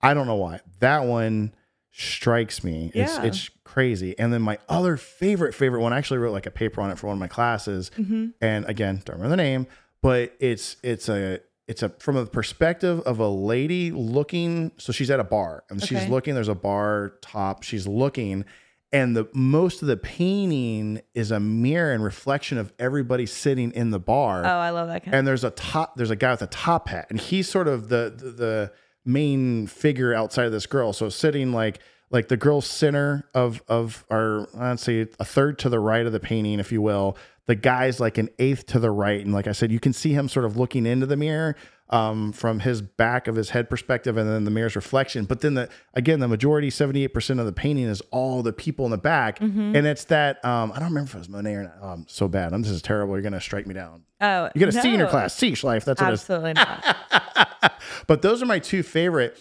i 0.03 0.13
don't 0.13 0.27
know 0.27 0.35
why. 0.35 0.59
That 0.79 1.05
one 1.05 1.53
strikes 1.91 2.63
me. 2.63 2.91
It's 2.93 3.13
Yeah. 3.17 3.23
it's 3.23 3.49
crazy. 3.63 4.17
And 4.19 4.31
then 4.33 4.41
my 4.41 4.57
other 4.69 4.97
favorite 4.97 5.53
favorite 5.55 5.81
one 5.81 5.93
I 5.93 5.97
actually 5.97 6.17
wrote 6.19 6.31
like 6.33 6.45
a 6.45 6.51
paper 6.51 6.81
on 6.81 6.91
it 6.91 6.97
for 6.99 7.07
one 7.07 7.15
of 7.15 7.19
my 7.19 7.27
classes. 7.27 7.89
Hmm 7.95 8.27
and 8.41 8.65
again 8.65 9.01
don't 9.05 9.15
remember 9.17 9.29
the 9.29 9.37
name 9.43 9.67
but 10.01 10.33
it's 10.39 10.75
it's 10.83 11.07
a 11.09 11.39
it's 11.67 11.81
a 11.81 11.89
from 11.89 12.17
a 12.17 12.25
perspective 12.25 12.99
of 13.01 13.19
a 13.19 13.27
lady 13.27 13.91
looking 13.91 14.71
so 14.77 14.91
she's 14.91 15.09
at 15.09 15.19
a 15.19 15.23
bar 15.23 15.63
and 15.69 15.81
she's 15.83 16.07
looking 16.09 16.33
there's 16.35 16.47
a 16.49 16.55
bar 16.55 17.13
top 17.21 17.63
she's 17.63 17.87
looking 17.87 18.43
and 18.91 19.15
the 19.15 19.27
most 19.33 19.81
of 19.81 19.87
the 19.87 19.97
painting 19.97 21.01
is 21.15 21.31
a 21.31 21.39
mirror 21.39 21.93
and 21.93 22.03
reflection 22.03 22.57
of 22.59 22.71
everybody 22.77 23.25
sitting 23.25 23.71
in 23.71 23.89
the 23.89 23.99
bar. 23.99 24.43
Oh, 24.45 24.47
I 24.47 24.69
love 24.69 24.87
that 24.89 25.03
kind. 25.03 25.15
and 25.15 25.27
there's 25.27 25.43
a 25.43 25.49
top 25.51 25.95
there's 25.95 26.11
a 26.11 26.15
guy 26.15 26.31
with 26.31 26.41
a 26.43 26.47
top 26.47 26.89
hat 26.89 27.07
and 27.09 27.19
he's 27.19 27.47
sort 27.49 27.67
of 27.67 27.89
the 27.89 28.13
the, 28.15 28.31
the 28.31 28.71
main 29.05 29.67
figure 29.67 30.13
outside 30.13 30.45
of 30.45 30.51
this 30.51 30.65
girl 30.65 30.93
so 30.93 31.09
sitting 31.09 31.51
like 31.51 31.79
like 32.09 32.27
the 32.27 32.37
girl's 32.37 32.65
center 32.67 33.27
of 33.33 33.61
of 33.67 34.05
our 34.09 34.47
let's 34.53 34.83
say 34.83 35.01
a 35.19 35.25
third 35.25 35.59
to 35.59 35.69
the 35.69 35.79
right 35.79 36.05
of 36.05 36.11
the 36.11 36.19
painting 36.19 36.59
if 36.59 36.71
you 36.71 36.81
will 36.81 37.17
the 37.45 37.55
guy's 37.55 37.99
like 37.99 38.17
an 38.17 38.29
eighth 38.39 38.65
to 38.65 38.79
the 38.79 38.91
right 38.91 39.21
and 39.25 39.33
like 39.33 39.47
i 39.47 39.51
said 39.51 39.71
you 39.71 39.79
can 39.79 39.91
see 39.93 40.13
him 40.13 40.29
sort 40.29 40.45
of 40.45 40.55
looking 40.57 40.85
into 40.85 41.05
the 41.05 41.17
mirror 41.17 41.55
um, 41.89 42.31
from 42.31 42.61
his 42.61 42.81
back 42.81 43.27
of 43.27 43.35
his 43.35 43.51
head 43.51 43.69
perspective 43.69 44.17
and 44.17 44.27
then 44.27 44.45
the 44.45 44.51
mirror's 44.51 44.75
reflection 44.75 45.25
but 45.25 45.41
then 45.41 45.53
the 45.53 45.69
again 45.93 46.19
the 46.21 46.27
majority 46.27 46.69
78% 46.69 47.39
of 47.39 47.45
the 47.45 47.51
painting 47.51 47.83
is 47.85 48.01
all 48.09 48.41
the 48.41 48.53
people 48.53 48.85
in 48.85 48.91
the 48.91 48.97
back 48.97 49.37
Mm-hmm. 49.39 49.75
and 49.75 49.85
it's 49.85 50.05
that 50.05 50.43
um, 50.45 50.71
i 50.71 50.75
don't 50.79 50.87
remember 50.87 51.09
if 51.09 51.15
it 51.15 51.19
was 51.19 51.29
monet 51.29 51.53
or 51.53 51.63
not 51.63 51.75
oh, 51.81 51.87
i'm 51.89 52.05
so 52.07 52.27
bad 52.27 52.53
i'm 52.53 52.61
this 52.61 52.71
is 52.71 52.81
terrible 52.81 53.13
you're 53.15 53.21
gonna 53.21 53.41
strike 53.41 53.67
me 53.67 53.73
down 53.73 54.03
oh, 54.21 54.49
you 54.55 54.59
get 54.59 54.69
a 54.69 54.71
C 54.71 54.87
in 54.87 54.95
your 54.95 55.05
no. 55.05 55.09
class. 55.11 55.35
C 55.35 55.53
life. 55.63 55.85
That's 55.85 56.01
what 56.01 56.09
it 56.09 56.13
is. 56.13 56.21
Absolutely 56.21 56.53
not. 56.53 57.72
but 58.07 58.21
those 58.21 58.41
are 58.41 58.45
my 58.45 58.59
two 58.59 58.83
favorite. 58.83 59.37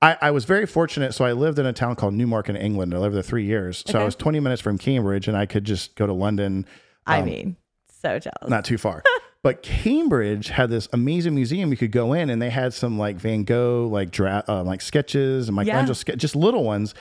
I, 0.00 0.16
I 0.20 0.30
was 0.32 0.44
very 0.44 0.66
fortunate. 0.66 1.14
So 1.14 1.24
I 1.24 1.32
lived 1.32 1.58
in 1.60 1.66
a 1.66 1.72
town 1.72 1.94
called 1.94 2.14
Newmarket, 2.14 2.56
in 2.56 2.62
England. 2.62 2.92
I 2.92 2.98
lived 2.98 3.14
there 3.14 3.22
three 3.22 3.44
years. 3.44 3.84
So 3.86 4.00
I 4.00 4.04
was 4.04 4.16
20 4.16 4.40
minutes 4.40 4.60
from 4.60 4.76
Cambridge 4.76 5.28
and 5.28 5.36
I 5.36 5.46
could 5.46 5.62
just 5.64 5.94
go 5.94 6.06
to 6.08 6.12
London, 6.12 6.66
I 7.06 7.20
Um, 7.20 7.26
mean, 7.26 7.56
so 7.88 8.18
jealous. 8.18 8.48
not 8.48 8.64
too 8.64 8.78
far. 8.78 9.04
but 9.44 9.62
Cambridge 9.62 10.48
had 10.48 10.70
this 10.70 10.88
amazing 10.92 11.36
museum 11.36 11.70
you 11.70 11.76
could 11.76 11.92
go 11.92 12.14
in 12.14 12.30
and 12.30 12.42
they 12.42 12.50
had 12.50 12.74
some 12.74 12.98
like 12.98 13.14
Van 13.16 13.44
Gogh, 13.44 13.88
like 13.92 14.10
dra- 14.10 14.42
uh, 14.48 14.64
like 14.64 14.80
sketches 14.80 15.48
and 15.48 15.54
Michelangelo, 15.54 15.94
ske- 15.94 16.16
just 16.16 16.34
little 16.34 16.64
ones. 16.64 16.94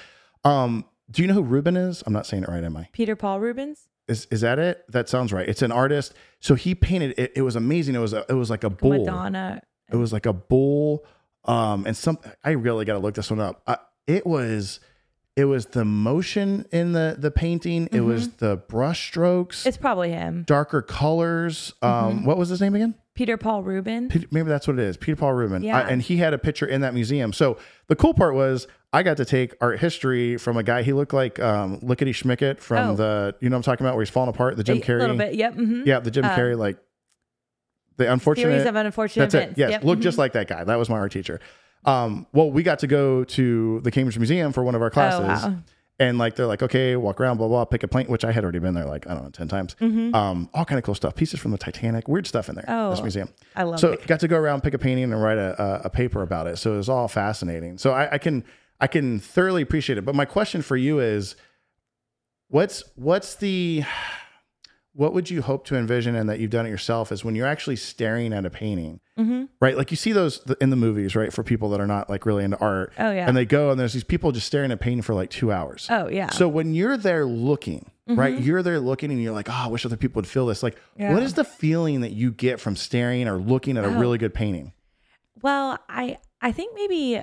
Um, 0.46 0.86
do 1.10 1.24
you 1.24 1.28
know 1.28 1.34
who 1.34 1.44
Ruben 1.44 1.76
is? 1.76 2.04
I'm 2.06 2.14
not 2.14 2.28
saying 2.28 2.44
it 2.44 2.50
right, 2.50 2.64
am 2.64 2.78
I? 2.78 2.88
Peter 2.94 3.16
Paul 3.16 3.40
Rubens, 3.40 3.88
Is, 4.08 4.28
is 4.30 4.42
that 4.42 4.60
it? 4.60 4.86
That 4.90 5.10
sounds 5.10 5.34
right. 5.34 5.50
It's 5.50 5.64
an 5.64 5.72
artist. 5.72 6.14
So 6.40 6.54
he 6.54 6.76
painted 6.76 7.16
it. 7.18 7.32
It 7.36 7.42
was 7.42 7.56
amazing. 7.56 7.96
It 7.96 8.00
was 8.00 8.14
a, 8.14 8.26
it 8.30 8.34
was 8.34 8.52
like 8.52 8.64
a 8.64 8.70
bull. 8.70 8.92
Madonna. 9.06 9.62
It 9.92 9.98
was 9.98 10.12
like 10.14 10.26
a 10.26 10.34
bull, 10.34 11.06
um, 11.46 11.86
and 11.86 11.96
some. 11.96 12.18
I 12.44 12.52
really 12.52 12.86
got 12.86 12.94
to 12.94 13.00
look 13.00 13.16
this 13.16 13.30
one 13.30 13.40
up. 13.40 13.62
Uh, 13.68 13.76
it 14.08 14.26
was, 14.26 14.80
it 15.36 15.46
was 15.46 15.68
the 15.68 15.86
motion 15.86 16.66
in 16.72 16.94
the 16.94 17.16
the 17.18 17.32
painting. 17.32 17.88
It 17.92 18.02
was 18.02 18.30
the 18.36 18.58
brush 18.58 19.08
strokes, 19.08 19.66
It's 19.66 19.78
probably 19.78 20.12
him. 20.12 20.44
darker 20.48 20.82
colors. 20.82 21.74
Um, 21.82 22.26
what 22.26 22.38
was 22.38 22.50
his 22.50 22.62
name 22.62 22.76
again? 22.76 22.96
Peter 23.14 23.36
Paul 23.36 23.62
Rubin. 23.64 24.10
Maybe 24.32 24.48
that's 24.48 24.68
what 24.68 24.80
it 24.80 24.84
is. 24.84 24.96
Peter 24.96 25.18
Paul 25.18 25.34
Rubin. 25.34 25.64
Yeah. 25.64 25.80
I- 25.80 25.90
and 25.90 26.02
he 26.02 26.16
had 26.18 26.34
a 26.34 26.38
picture 26.38 26.66
in 26.66 26.80
that 26.82 26.94
museum. 26.94 27.34
So 27.34 27.58
the 27.88 27.96
cool 27.96 28.14
part 28.14 28.34
was 28.36 28.68
I 28.94 29.04
got 29.04 29.18
to 29.18 29.26
take 29.26 29.54
art 29.60 29.80
history 29.80 30.38
from 30.38 30.56
a 30.56 30.64
guy. 30.64 30.82
He 30.84 30.94
looked 30.94 31.14
like 31.14 31.38
um, 31.40 31.80
Lickety 31.82 32.14
Schmickett 32.14 32.60
from 32.60 32.92
Oh. 32.92 32.96
the, 32.96 33.36
you 33.42 33.50
know, 33.50 33.56
what 33.56 33.60
I'm 33.60 33.64
talking 33.64 33.86
about 33.86 33.96
where 33.96 34.04
he's 34.04 34.10
falling 34.10 34.30
apart. 34.30 34.56
The 34.56 34.64
Jim 34.64 34.78
A 34.78 34.82
Carrey. 34.82 35.00
little 35.02 35.18
bit. 35.18 35.36
Yep. 35.36 35.54
hmm 35.56 35.84
Yeah, 35.86 36.00
the 36.00 36.10
Jim 36.10 36.24
Uh, 36.24 36.36
Carrey 36.36 36.58
like 36.58 36.78
the 38.02 38.12
unfortunate. 38.12 38.52
Series 38.52 38.66
of 38.68 38.76
unfortunate 38.76 39.24
That's 39.32 39.36
it. 39.36 39.38
events. 39.44 39.58
Yes, 39.60 39.70
Yep. 39.72 39.84
look 39.84 40.00
just 40.00 40.18
like 40.18 40.34
that 40.34 40.48
guy. 40.48 40.64
That 40.64 40.78
was 40.78 40.90
my 40.90 40.98
art 40.98 41.12
teacher. 41.12 41.40
Um, 41.86 42.28
well, 42.34 42.52
we 42.52 42.62
got 42.64 42.80
to 42.80 42.88
go 42.88 43.24
to 43.24 43.80
the 43.82 43.90
Cambridge 43.92 44.18
Museum 44.18 44.52
for 44.54 44.64
one 44.64 44.76
of 44.76 44.82
our 44.82 44.90
classes, 44.92 45.44
Oh, 45.46 45.50
wow. 45.50 45.58
and 46.00 46.18
like 46.20 46.36
they're 46.36 46.46
like, 46.46 46.62
okay, 46.62 46.96
walk 46.96 47.20
around, 47.20 47.38
blah 47.38 47.48
blah, 47.48 47.66
pick 47.66 47.82
a 47.84 47.88
plane, 47.88 48.06
which 48.08 48.24
I 48.24 48.32
had 48.32 48.44
already 48.44 48.60
been 48.60 48.74
there 48.76 48.86
like 48.86 49.08
I 49.08 49.14
don't 49.16 49.24
know 49.24 49.30
ten 49.32 49.48
times. 49.48 49.76
Mhm. 49.82 50.14
Um, 50.14 50.50
all 50.54 50.64
kind 50.66 50.78
of 50.78 50.84
cool 50.84 50.94
stuff, 50.96 51.16
pieces 51.16 51.40
from 51.40 51.52
the 51.52 51.58
Titanic, 51.58 52.08
weird 52.08 52.28
stuff 52.28 52.50
in 52.50 52.56
there. 52.56 52.66
Oh, 52.68 52.92
this 52.92 53.00
Oh, 53.00 53.04
museum. 53.04 53.30
I 53.56 53.64
love 53.64 53.76
it. 53.76 53.78
So 53.80 53.94
it. 53.94 54.06
got 54.06 54.20
to 54.20 54.28
go 54.28 54.38
around, 54.38 54.62
pick 54.62 54.74
a 54.74 54.78
painting, 54.78 55.06
and 55.06 55.22
write 55.22 55.38
a, 55.40 55.60
a, 55.62 55.82
a 55.86 55.90
paper 55.90 56.22
about 56.22 56.46
it. 56.48 56.58
So 56.58 56.74
it 56.74 56.78
was 56.78 56.90
all 56.90 57.08
fascinating. 57.08 57.78
So 57.80 57.92
I, 57.94 58.14
I 58.14 58.18
can 58.20 58.44
I 58.80 58.88
can 58.88 59.20
thoroughly 59.20 59.62
appreciate 59.64 59.98
it. 59.98 60.06
But 60.06 60.14
my 60.16 60.26
question 60.26 60.62
for 60.62 60.76
you 60.78 61.00
is, 61.00 61.36
what's 62.50 62.84
what's 62.96 63.36
the 63.36 63.84
what 64.94 65.14
would 65.14 65.30
you 65.30 65.42
hope 65.42 65.66
to 65.68 65.76
envision 65.78 66.16
and 66.16 66.30
that 66.30 66.40
you've 66.40 66.52
done 66.52 66.66
it 66.66 66.70
yourself 66.70 67.12
is 67.14 67.24
when 67.24 67.34
you're 67.34 67.48
actually 67.48 67.78
staring 67.78 68.34
at 68.34 68.46
a 68.46 68.50
painting, 68.50 69.00
hmm 69.18 69.46
right? 69.62 69.78
Like 69.78 69.90
you 69.92 69.98
see 69.98 70.12
those 70.12 70.44
in 70.60 70.70
the 70.70 70.76
movies, 70.76 71.16
right? 71.16 71.32
For 71.32 71.44
people 71.44 71.70
that 71.70 71.80
are 71.80 71.88
not 71.88 72.10
like 72.10 72.26
really 72.26 72.44
into 72.44 72.58
art, 72.60 72.92
Oh 73.00 73.12
yeah. 73.12 73.28
and 73.28 73.38
they 73.38 73.46
go 73.46 73.72
and 73.72 73.80
there's 73.80 73.94
these 73.94 74.04
people 74.04 74.32
just 74.34 74.48
staring 74.48 74.72
at 74.72 74.76
a 74.76 74.78
painting 74.78 75.02
for 75.04 75.14
like 75.14 75.30
two 75.30 75.52
hours. 75.52 75.88
oh 75.90 76.10
yeah. 76.10 76.30
So 76.32 76.50
when 76.50 76.74
you're 76.74 76.98
there 76.98 77.26
looking, 77.26 77.90
right, 78.08 78.36
Mhm. 78.38 78.44
you're 78.46 78.62
there 78.64 78.80
looking 78.82 79.12
and 79.12 79.22
you're 79.24 79.34
like, 79.34 79.48
oh, 79.50 79.54
I 79.54 79.68
wish 79.68 79.86
other 79.86 79.96
people 79.98 80.20
would 80.20 80.28
feel 80.28 80.46
this. 80.48 80.62
Like, 80.62 80.78
Yeah. 80.98 81.14
what 81.14 81.24
is 81.24 81.36
the 81.36 81.46
feeling 81.46 82.02
that 82.02 82.12
you 82.12 82.32
get 82.32 82.60
from 82.60 82.76
staring 82.76 83.28
or 83.30 83.38
looking 83.38 83.78
at 83.78 83.86
a 83.86 83.88
Oh. 83.88 83.98
really 84.00 84.18
good 84.18 84.34
painting? 84.34 84.74
Well, 85.42 85.80
I 85.90 86.18
I 86.42 86.52
think 86.52 86.74
maybe 86.76 87.22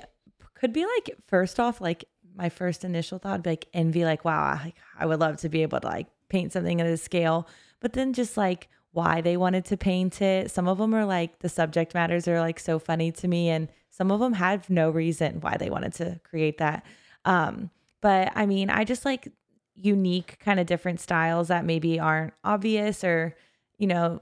could 0.55 0.73
be 0.73 0.85
like 0.85 1.11
first 1.27 1.59
off, 1.59 1.79
like 1.81 2.05
my 2.35 2.49
first 2.49 2.83
initial 2.83 3.19
thought 3.19 3.45
like 3.45 3.67
envy, 3.73 4.05
like 4.05 4.25
wow, 4.25 4.41
I, 4.41 4.73
I 4.97 5.05
would 5.05 5.19
love 5.19 5.37
to 5.37 5.49
be 5.49 5.61
able 5.61 5.79
to 5.81 5.87
like 5.87 6.07
paint 6.29 6.53
something 6.53 6.79
at 6.79 6.87
a 6.87 6.97
scale, 6.97 7.47
but 7.79 7.93
then 7.93 8.13
just 8.13 8.37
like 8.37 8.69
why 8.91 9.21
they 9.21 9.37
wanted 9.37 9.65
to 9.65 9.77
paint 9.77 10.21
it. 10.21 10.51
Some 10.51 10.67
of 10.67 10.77
them 10.77 10.93
are 10.93 11.05
like 11.05 11.39
the 11.39 11.49
subject 11.49 11.93
matters 11.93 12.27
are 12.27 12.39
like 12.39 12.59
so 12.59 12.79
funny 12.79 13.11
to 13.13 13.27
me, 13.27 13.49
and 13.49 13.67
some 13.89 14.11
of 14.11 14.19
them 14.19 14.33
have 14.33 14.69
no 14.69 14.89
reason 14.89 15.41
why 15.41 15.57
they 15.57 15.69
wanted 15.69 15.93
to 15.95 16.19
create 16.23 16.57
that. 16.59 16.85
Um, 17.25 17.69
but 18.01 18.31
I 18.35 18.45
mean, 18.45 18.69
I 18.69 18.83
just 18.83 19.05
like 19.05 19.31
unique 19.75 20.37
kind 20.39 20.59
of 20.59 20.65
different 20.65 20.99
styles 20.99 21.47
that 21.49 21.65
maybe 21.65 21.99
aren't 21.99 22.33
obvious 22.43 23.01
or 23.01 23.33
you 23.77 23.87
know 23.87 24.19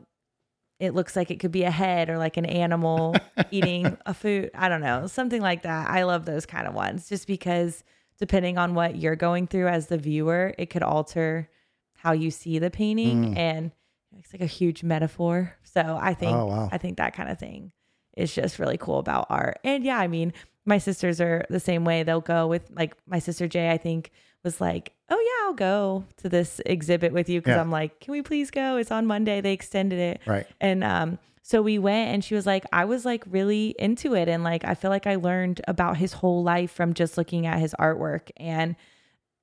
it 0.79 0.93
looks 0.93 1.15
like 1.15 1.31
it 1.31 1.39
could 1.39 1.51
be 1.51 1.63
a 1.63 1.71
head 1.71 2.09
or 2.09 2.17
like 2.17 2.37
an 2.37 2.45
animal 2.45 3.15
eating 3.51 3.97
a 4.05 4.13
food. 4.13 4.51
I 4.53 4.69
don't 4.69 4.81
know, 4.81 5.07
something 5.07 5.41
like 5.41 5.63
that. 5.63 5.89
I 5.89 6.03
love 6.03 6.25
those 6.25 6.45
kind 6.45 6.67
of 6.67 6.73
ones 6.73 7.09
just 7.09 7.27
because 7.27 7.83
depending 8.19 8.57
on 8.57 8.75
what 8.75 8.95
you're 8.95 9.15
going 9.15 9.47
through 9.47 9.67
as 9.67 9.87
the 9.87 9.97
viewer, 9.97 10.53
it 10.57 10.69
could 10.69 10.83
alter 10.83 11.49
how 11.97 12.11
you 12.13 12.31
see 12.31 12.59
the 12.59 12.69
painting 12.71 13.33
Mm. 13.33 13.37
and 13.37 13.71
it's 14.17 14.33
like 14.33 14.41
a 14.41 14.45
huge 14.47 14.83
metaphor. 14.83 15.55
So 15.63 15.99
I 16.01 16.13
think 16.13 16.35
Oh, 16.35 16.45
wow. 16.45 16.69
I 16.71 16.77
think 16.77 16.97
that 16.97 17.13
kind 17.13 17.29
of 17.29 17.37
thing 17.37 17.71
is 18.15 18.33
just 18.33 18.57
really 18.59 18.77
cool 18.77 18.97
about 18.99 19.27
art. 19.29 19.59
And 19.63 19.83
yeah, 19.83 19.97
I 19.99 20.07
mean, 20.07 20.33
my 20.65 20.77
sisters 20.79 21.21
are 21.21 21.45
the 21.49 21.59
same 21.59 21.85
way. 21.85 22.03
They'll 22.03 22.21
go 22.21 22.47
with 22.47 22.69
like 22.73 22.95
my 23.05 23.19
sister 23.19 23.47
Jay, 23.47 23.69
I 23.69 23.77
think 23.77 24.11
was 24.43 24.59
like, 24.61 24.93
"Oh 25.09 25.19
yeah, 25.19 25.47
I'll 25.47 25.53
go 25.53 26.05
to 26.17 26.29
this 26.29 26.59
exhibit 26.65 27.13
with 27.13 27.29
you" 27.29 27.39
because 27.41 27.55
Yeah. 27.55 27.61
I'm 27.61 27.71
like, 27.71 27.99
"Can 27.99 28.11
we 28.11 28.21
please 28.21 28.49
go? 28.51 28.77
It's 28.77 28.91
on 28.91 29.05
Monday. 29.05 29.39
They 29.41 29.53
extended 29.53 29.99
it." 29.99 30.21
Right. 30.25 30.45
And 30.61 30.83
um, 30.83 31.19
so 31.41 31.61
we 31.61 31.79
went, 31.79 32.11
and 32.13 32.23
she 32.23 32.35
was 32.35 32.45
like, 32.45 32.65
I 32.73 32.85
was 32.85 33.05
like 33.05 33.23
really 33.29 33.75
into 33.79 34.13
it. 34.15 34.27
And 34.27 34.43
like, 34.43 34.65
I 34.65 34.73
feel 34.73 34.89
like 34.91 35.07
I 35.07 35.15
learned 35.15 35.61
about 35.67 35.95
his 35.97 36.13
whole 36.13 36.43
life 36.43 36.71
from 36.71 36.93
just 36.93 37.17
looking 37.17 37.45
at 37.45 37.59
his 37.59 37.73
artwork. 37.79 38.29
And, 38.37 38.75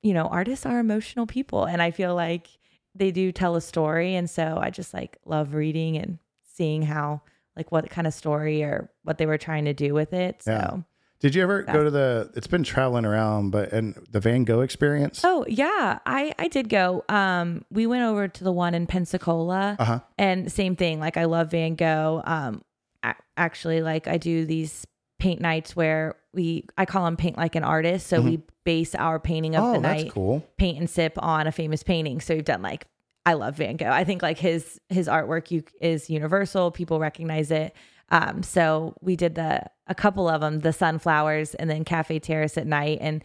you 0.05 0.13
know, 0.13 0.27
artists 0.27 0.65
are 0.67 0.77
emotional 0.79 1.25
people. 1.25 1.65
And 1.65 1.81
I 1.81 1.89
feel 1.89 2.13
like 2.13 2.47
they 2.93 3.11
do 3.11 3.31
tell 3.31 3.55
a 3.55 3.61
story, 3.61 4.15
and 4.15 4.29
so 4.29 4.57
I 4.61 4.69
just 4.69 4.93
like 4.93 5.17
love 5.25 5.53
reading 5.53 5.97
and 5.97 6.19
seeing 6.53 6.83
how 6.83 7.21
like 7.57 7.71
what 7.71 7.89
kind 7.89 8.05
of 8.07 8.13
story 8.13 8.63
or 8.63 8.89
what 9.03 9.17
they 9.17 9.25
were 9.25 9.37
trying 9.39 9.65
to 9.65 9.73
do 9.73 9.93
with 9.93 10.13
it. 10.13 10.43
So. 10.43 10.51
Yeah. 10.51 10.77
Did 11.21 11.33
you 11.33 11.41
ever 11.43 11.63
go 11.63 11.83
to 11.83 11.89
the? 11.89 12.29
It's 12.35 12.45
been 12.45 12.63
traveling 12.63 13.03
around, 13.05 13.49
but 13.49 13.71
and 13.73 13.95
the 14.11 14.19
Van 14.19 14.43
Gogh 14.43 14.59
experience. 14.61 15.21
Oh 15.23 15.43
yeah, 15.47 15.97
I 16.05 16.33
I 16.37 16.49
did 16.49 16.69
go. 16.69 17.03
Um, 17.09 17.65
we 17.71 17.87
went 17.87 18.03
over 18.03 18.27
to 18.27 18.43
the 18.43 18.51
one 18.51 18.75
in 18.75 18.85
Pensacola, 18.85 19.75
Uh 19.79 19.85
huh. 19.85 19.99
and 20.19 20.51
same 20.51 20.75
thing. 20.75 20.99
Like 20.99 21.17
I 21.17 21.23
love 21.25 21.51
Van 21.51 21.75
Gogh. 21.75 22.21
Um, 22.25 22.61
a- 23.01 23.15
actually, 23.37 23.81
like 23.81 24.07
I 24.07 24.17
do 24.17 24.45
these 24.45 24.85
paint 25.17 25.39
nights 25.41 25.75
where 25.75 26.15
we 26.33 26.67
I 26.77 26.85
call 26.85 27.05
them 27.05 27.17
paint 27.17 27.37
like 27.37 27.55
an 27.55 27.63
artist. 27.63 28.07
So 28.07 28.21
we 28.21 28.41
base 28.65 28.93
our 28.95 29.19
painting 29.19 29.55
of. 29.55 29.63
Oh, 29.63 29.73
the 29.73 29.79
night 29.79 30.11
cool. 30.11 30.45
paint 30.57 30.77
and 30.79 30.89
sip 30.89 31.13
on 31.19 31.47
a 31.47 31.51
famous 31.51 31.83
painting. 31.83 32.19
So 32.19 32.35
we've 32.35 32.43
done 32.43 32.61
like 32.61 32.85
I 33.25 33.33
love 33.33 33.55
Van 33.55 33.77
Gogh. 33.77 33.89
I 33.89 34.03
think 34.03 34.21
like 34.21 34.37
his 34.37 34.79
his 34.89 35.07
artwork 35.07 35.49
you, 35.51 35.63
is 35.79 36.09
universal. 36.09 36.71
People 36.71 36.99
recognize 36.99 37.49
it. 37.51 37.73
Um, 38.09 38.43
so 38.43 38.95
we 39.01 39.15
did 39.15 39.35
the 39.35 39.63
a 39.87 39.95
couple 39.95 40.27
of 40.27 40.41
them, 40.41 40.59
the 40.59 40.73
sunflowers, 40.73 41.55
and 41.55 41.69
then 41.69 41.85
Cafe 41.85 42.19
Terrace 42.19 42.57
at 42.57 42.67
night, 42.67 42.99
and 43.01 43.23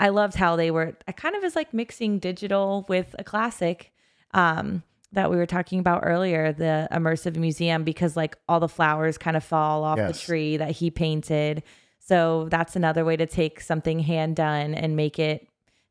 I 0.00 0.08
loved 0.10 0.34
how 0.34 0.56
they 0.56 0.70
were. 0.70 0.96
I 1.06 1.12
kind 1.12 1.34
of 1.34 1.42
was 1.42 1.56
like 1.56 1.72
mixing 1.72 2.18
digital 2.18 2.84
with 2.88 3.14
a 3.18 3.24
classic. 3.24 3.92
Um, 4.34 4.82
that 5.12 5.30
we 5.30 5.38
were 5.38 5.46
talking 5.46 5.78
about 5.78 6.02
earlier, 6.04 6.52
the 6.52 6.86
immersive 6.92 7.34
museum, 7.36 7.82
because 7.82 8.14
like 8.14 8.36
all 8.46 8.60
the 8.60 8.68
flowers 8.68 9.16
kind 9.16 9.38
of 9.38 9.42
fall 9.42 9.82
off 9.82 9.96
Yes. 9.96 10.20
the 10.20 10.26
tree 10.26 10.56
that 10.58 10.72
he 10.72 10.90
painted. 10.90 11.62
So 12.08 12.48
that's 12.50 12.74
another 12.74 13.04
way 13.04 13.16
to 13.16 13.26
take 13.26 13.60
something 13.60 13.98
hand 13.98 14.36
done 14.36 14.72
and 14.74 14.96
make 14.96 15.18
it 15.18 15.46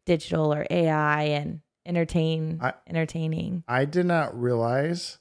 digital 0.07 0.51
or 0.51 0.65
AI 0.71 1.21
and 1.23 1.61
entertain 1.85 2.57
I- 2.61 2.73
entertaining. 2.87 3.63
I 3.67 3.85
did 3.85 4.07
not 4.07 4.39
realize 4.39 5.19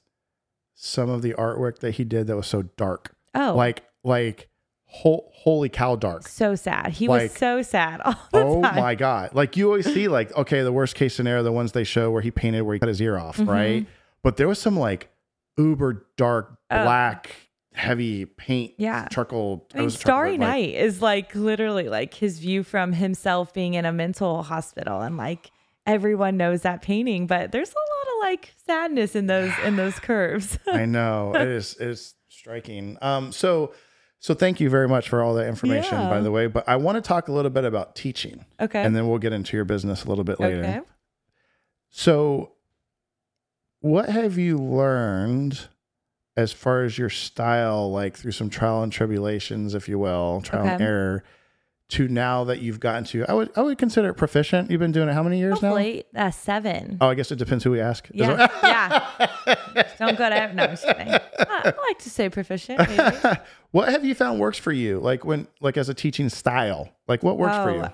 some 0.73 1.09
of 1.09 1.21
the 1.21 1.33
artwork 1.35 1.79
that 1.79 1.91
he 1.95 2.03
did 2.03 2.25
that 2.27 2.35
was 2.35 2.47
so 2.47 2.63
dark. 2.77 3.15
Oh, 3.35 3.53
Like 3.55 3.83
like 4.03 4.49
ho- 4.85 5.29
holy 5.33 5.69
cow 5.69 5.95
dark. 5.97 6.27
so 6.27 6.55
sad. 6.55 6.87
He 6.93 7.07
like- 7.07 7.23
was 7.23 7.31
so 7.33 7.61
sad 7.61 8.01
all 8.05 8.13
the 8.31 8.39
Oh 8.43 8.61
time. 8.63 8.75
my 8.77 8.95
god! 8.95 9.35
Like 9.35 9.55
you 9.55 9.67
always 9.67 9.85
see, 9.85 10.07
like 10.07 10.35
okay, 10.35 10.61
the 10.63 10.71
worst 10.71 10.95
case 10.95 11.13
scenario, 11.13 11.43
the 11.43 11.51
ones 11.51 11.73
they 11.73 11.83
show 11.83 12.09
where 12.09 12.21
he 12.23 12.31
painted 12.31 12.61
where 12.63 12.73
he 12.73 12.79
cut 12.79 12.89
his 12.89 13.01
ear 13.01 13.17
off, 13.19 13.37
Mm-hmm. 13.37 13.49
right? 13.49 13.85
But 14.23 14.37
there 14.37 14.47
was 14.47 14.57
some 14.59 14.77
like 14.77 15.09
uber 15.57 16.07
dark, 16.17 16.57
Oh. 16.71 16.83
Heavy 17.77 18.25
paint, 18.25 18.73
Yeah. 18.77 19.07
charcoal. 19.09 19.67
I 19.73 19.77
mean, 19.77 19.85
was 19.85 19.95
a 19.95 19.97
charcoal, 19.99 20.11
Starry 20.15 20.37
Night 20.37 20.73
is 20.73 21.01
like 21.01 21.33
literally 21.35 21.87
like 21.89 22.13
his 22.15 22.39
view 22.39 22.63
from 22.63 22.91
himself 22.93 23.53
being 23.53 23.75
in 23.75 23.85
a 23.85 23.91
mental 23.93 24.43
hospital, 24.43 25.01
and 25.01 25.15
like 25.17 25.51
everyone 25.85 26.35
knows 26.37 26.63
that 26.63 26.81
painting, 26.81 27.27
but 27.27 27.51
there's 27.51 27.69
a 27.71 27.73
lot 27.75 28.13
of 28.15 28.31
like 28.31 28.53
sadness 28.65 29.15
in 29.15 29.27
those 29.27 29.51
in 29.63 29.75
those 29.77 29.99
curves. 29.99 30.57
I 30.67 30.85
know 30.85 31.33
it 31.35 31.47
is. 31.47 31.77
It's 31.79 32.15
striking. 32.29 32.97
Um. 33.01 33.31
So, 33.31 33.73
so 34.19 34.33
thank 34.33 34.59
you 34.59 34.69
very 34.69 34.87
much 34.87 35.07
for 35.09 35.21
all 35.21 35.35
that 35.35 35.47
information, 35.47 35.99
Yeah. 35.99 36.09
by 36.09 36.19
the 36.21 36.31
way. 36.31 36.47
But 36.47 36.67
I 36.67 36.75
want 36.77 36.95
to 36.95 37.01
talk 37.01 37.27
a 37.27 37.31
little 37.31 37.51
bit 37.51 37.63
about 37.63 37.95
teaching, 37.95 38.45
okay. 38.59 38.83
and 38.83 38.95
then 38.95 39.07
we'll 39.07 39.19
get 39.19 39.33
into 39.33 39.55
your 39.55 39.65
business 39.65 40.03
a 40.03 40.09
little 40.09 40.23
bit 40.23 40.39
later. 40.39 40.61
okay. 40.63 40.79
So, 41.89 42.51
what 43.79 44.09
have 44.09 44.37
you 44.37 44.57
learned 44.57 45.67
as 46.37 46.53
far 46.53 46.83
as 46.83 46.97
your 46.97 47.09
style, 47.09 47.91
like 47.91 48.15
through 48.15 48.31
some 48.31 48.49
trial 48.49 48.83
and 48.83 48.93
tribulations, 48.93 49.73
if 49.73 49.89
you 49.89 49.97
will, 49.97 50.41
trial 50.41 50.67
and 50.67 50.81
error, 50.81 51.23
to 51.89 52.07
now 52.07 52.43
that 52.43 52.59
you've 52.59 52.79
gotten 52.79 53.05
to? 53.05 53.25
I 53.27 53.33
would 53.33 53.49
I 53.57 53.61
would 53.63 53.79
consider 53.79 54.09
it 54.09 54.13
proficient. 54.13 54.69
You've 54.69 54.79
been 54.79 54.91
doing 54.91 55.09
it 55.09 55.13
how 55.13 55.23
many 55.23 55.39
years 55.39 55.61
now? 55.63 55.69
Hopefully, 55.69 56.05
uh, 56.15 56.29
seven. 56.29 56.99
Oh, 57.01 57.07
I 57.07 57.15
guess 57.15 57.31
it 57.31 57.37
depends 57.37 57.63
who 57.63 57.71
we 57.71 57.81
ask. 57.81 58.07
Yeah, 58.13 58.47
yeah. 58.63 59.55
Don't 59.97 60.17
go 60.17 60.29
to 60.29 60.53
no. 60.53 60.63
I'm 60.63 60.69
just 60.69 60.85
kidding. 60.85 61.07
I, 61.07 61.19
I 61.39 61.73
like 61.87 61.99
to 61.99 62.09
say 62.09 62.29
proficient. 62.29 62.79
Maybe. 62.87 63.39
what 63.71 63.89
have 63.89 64.05
you 64.05 64.13
found 64.13 64.39
works 64.39 64.59
for 64.59 64.71
you? 64.71 64.99
Like 64.99 65.25
when, 65.25 65.47
like 65.59 65.75
as 65.75 65.89
a 65.89 65.95
teaching 65.95 66.29
style, 66.29 66.89
like 67.07 67.23
what 67.23 67.39
works 67.39 67.55
for 67.55 67.71
you? 67.71 67.87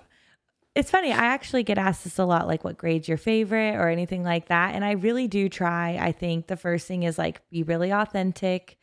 It's 0.76 0.90
funny. 0.90 1.12
I 1.12 1.26
actually 1.26 1.62
get 1.64 1.78
asked 1.78 2.04
this 2.04 2.18
a 2.18 2.26
lot, 2.26 2.48
like 2.48 2.64
what 2.64 2.78
grade's 2.78 3.08
your 3.08 3.18
favorite 3.18 3.76
or 3.76 3.90
anything 3.90 4.24
like 4.24 4.48
that. 4.48 4.74
And 4.74 4.84
I 4.84 4.92
really 4.94 5.28
do 5.28 5.48
try. 5.48 5.98
I 6.02 6.12
think 6.12 6.48
the 6.48 6.58
first 6.58 6.88
thing 6.88 7.04
is 7.04 7.18
like 7.18 7.48
be 7.52 7.62
really 7.62 7.92
authentic 7.92 8.78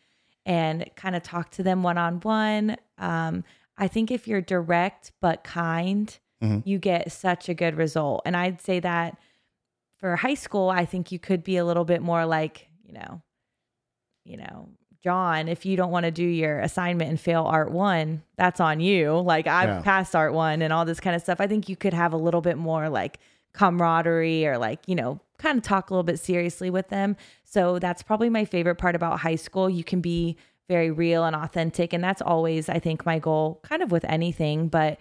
and 0.46 0.88
kind 0.94 1.16
of 1.16 1.22
talk 1.24 1.50
to 1.52 1.62
them 1.64 1.82
one 1.82 1.98
on 1.98 2.20
one. 2.20 2.76
Um, 2.98 3.42
I 3.76 3.88
think 3.88 4.10
if 4.12 4.28
you're 4.28 4.40
direct 4.40 5.10
but 5.20 5.42
kind, 5.42 6.16
Mhm. 6.42 6.62
you 6.64 6.78
get 6.78 7.10
such 7.12 7.48
a 7.48 7.54
good 7.54 7.74
result. 7.74 8.22
And 8.24 8.36
I'd 8.36 8.60
say 8.60 8.78
that 8.80 9.18
for 9.98 10.16
high 10.16 10.34
school, 10.34 10.70
I 10.70 10.84
think 10.86 11.10
you 11.12 11.18
could 11.18 11.42
be 11.42 11.56
a 11.56 11.64
little 11.64 11.84
bit 11.84 12.00
more 12.02 12.24
like, 12.24 12.68
you 12.84 12.92
know, 12.94 13.20
you 14.24 14.36
know, 14.36 14.70
John, 15.02 15.48
if 15.48 15.64
you 15.64 15.76
don't 15.76 15.90
want 15.90 16.04
to 16.04 16.10
do 16.10 16.24
your 16.24 16.58
assignment 16.60 17.08
and 17.10 17.18
fail 17.18 17.44
art 17.44 17.70
one, 17.70 18.22
that's 18.36 18.60
on 18.60 18.80
you. 18.80 19.18
Like 19.18 19.46
I've 19.46 19.68
Yeah. 19.68 19.80
passed 19.82 20.14
art 20.14 20.34
one 20.34 20.60
and 20.62 20.72
all 20.72 20.84
this 20.84 21.00
kind 21.00 21.16
of 21.16 21.22
stuff. 21.22 21.40
I 21.40 21.46
think 21.46 21.68
you 21.68 21.76
could 21.76 21.94
have 21.94 22.12
a 22.12 22.18
little 22.18 22.42
bit 22.42 22.58
more 22.58 22.88
like 22.90 23.18
camaraderie 23.54 24.46
or 24.46 24.58
like, 24.58 24.80
you 24.86 24.94
know, 24.94 25.20
kind 25.38 25.56
of 25.58 25.64
talk 25.64 25.90
a 25.90 25.94
little 25.94 26.04
bit 26.04 26.18
seriously 26.18 26.68
with 26.70 26.88
them. 26.88 27.16
So 27.44 27.78
that's 27.78 28.02
probably 28.02 28.28
my 28.30 28.44
favorite 28.44 28.76
part 28.76 28.94
about 28.94 29.20
high 29.20 29.36
school. 29.36 29.70
You 29.70 29.84
can 29.84 30.00
be 30.00 30.36
very 30.68 30.90
real 30.90 31.24
and 31.24 31.34
authentic. 31.34 31.92
And 31.92 32.04
that's 32.04 32.22
always, 32.22 32.68
I 32.68 32.78
think, 32.78 33.04
my 33.06 33.18
goal, 33.18 33.58
kind 33.62 33.82
of 33.82 33.90
with 33.90 34.04
anything. 34.04 34.68
But 34.68 34.98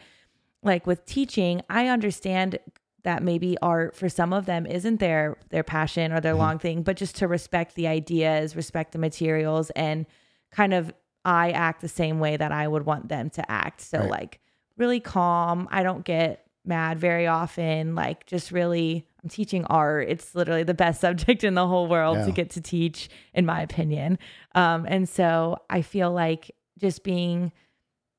like 0.64 0.88
with 0.88 1.06
teaching, 1.06 1.62
I 1.70 1.88
understand 1.88 2.58
that 3.04 3.24
maybe 3.24 3.58
art 3.62 3.96
for 3.96 4.10
some 4.10 4.34
of 4.34 4.46
them 4.46 4.66
isn't 4.66 5.00
their 5.00 5.38
their 5.50 5.64
passion 5.64 6.12
or 6.12 6.20
their 6.20 6.36
long 6.36 6.60
thing, 6.60 6.84
but 6.84 6.98
just 6.98 7.16
to 7.18 7.28
respect 7.28 7.76
the 7.76 7.88
ideas, 7.88 8.56
respect 8.56 8.92
the 8.92 9.00
materials, 9.00 9.70
and 9.72 10.06
kind 10.52 10.74
of 10.74 10.92
I 11.26 11.52
act 11.52 11.82
the 11.82 11.88
same 11.88 12.20
way 12.20 12.38
that 12.38 12.52
I 12.52 12.68
would 12.68 12.86
want 12.86 13.10
them 13.10 13.30
to 13.32 13.52
act. 13.52 13.82
So 13.82 14.00
Right. 14.00 14.10
like 14.10 14.40
really 14.78 15.00
calm. 15.00 15.68
I 15.72 15.84
don't 15.84 16.04
get 16.06 16.46
mad 16.66 17.00
very 17.00 17.28
often. 17.28 17.96
Like 17.96 18.26
just 18.26 18.52
really 18.52 19.06
I'm 19.24 19.30
teaching 19.30 19.66
art. 19.66 20.08
It's 20.10 20.34
literally 20.36 20.64
the 20.64 20.74
best 20.74 21.02
subject 21.08 21.44
in 21.44 21.54
the 21.56 21.68
whole 21.68 21.88
world 21.88 22.18
Yeah. 22.20 22.26
to 22.26 22.32
get 22.32 22.50
to 22.52 22.62
teach, 22.62 23.10
in 23.34 23.46
my 23.46 23.62
opinion. 23.62 24.18
Um, 24.56 24.86
and 24.88 25.08
so 25.08 25.60
I 25.70 25.82
feel 25.82 26.12
like 26.12 26.52
just 26.78 27.04
being 27.04 27.52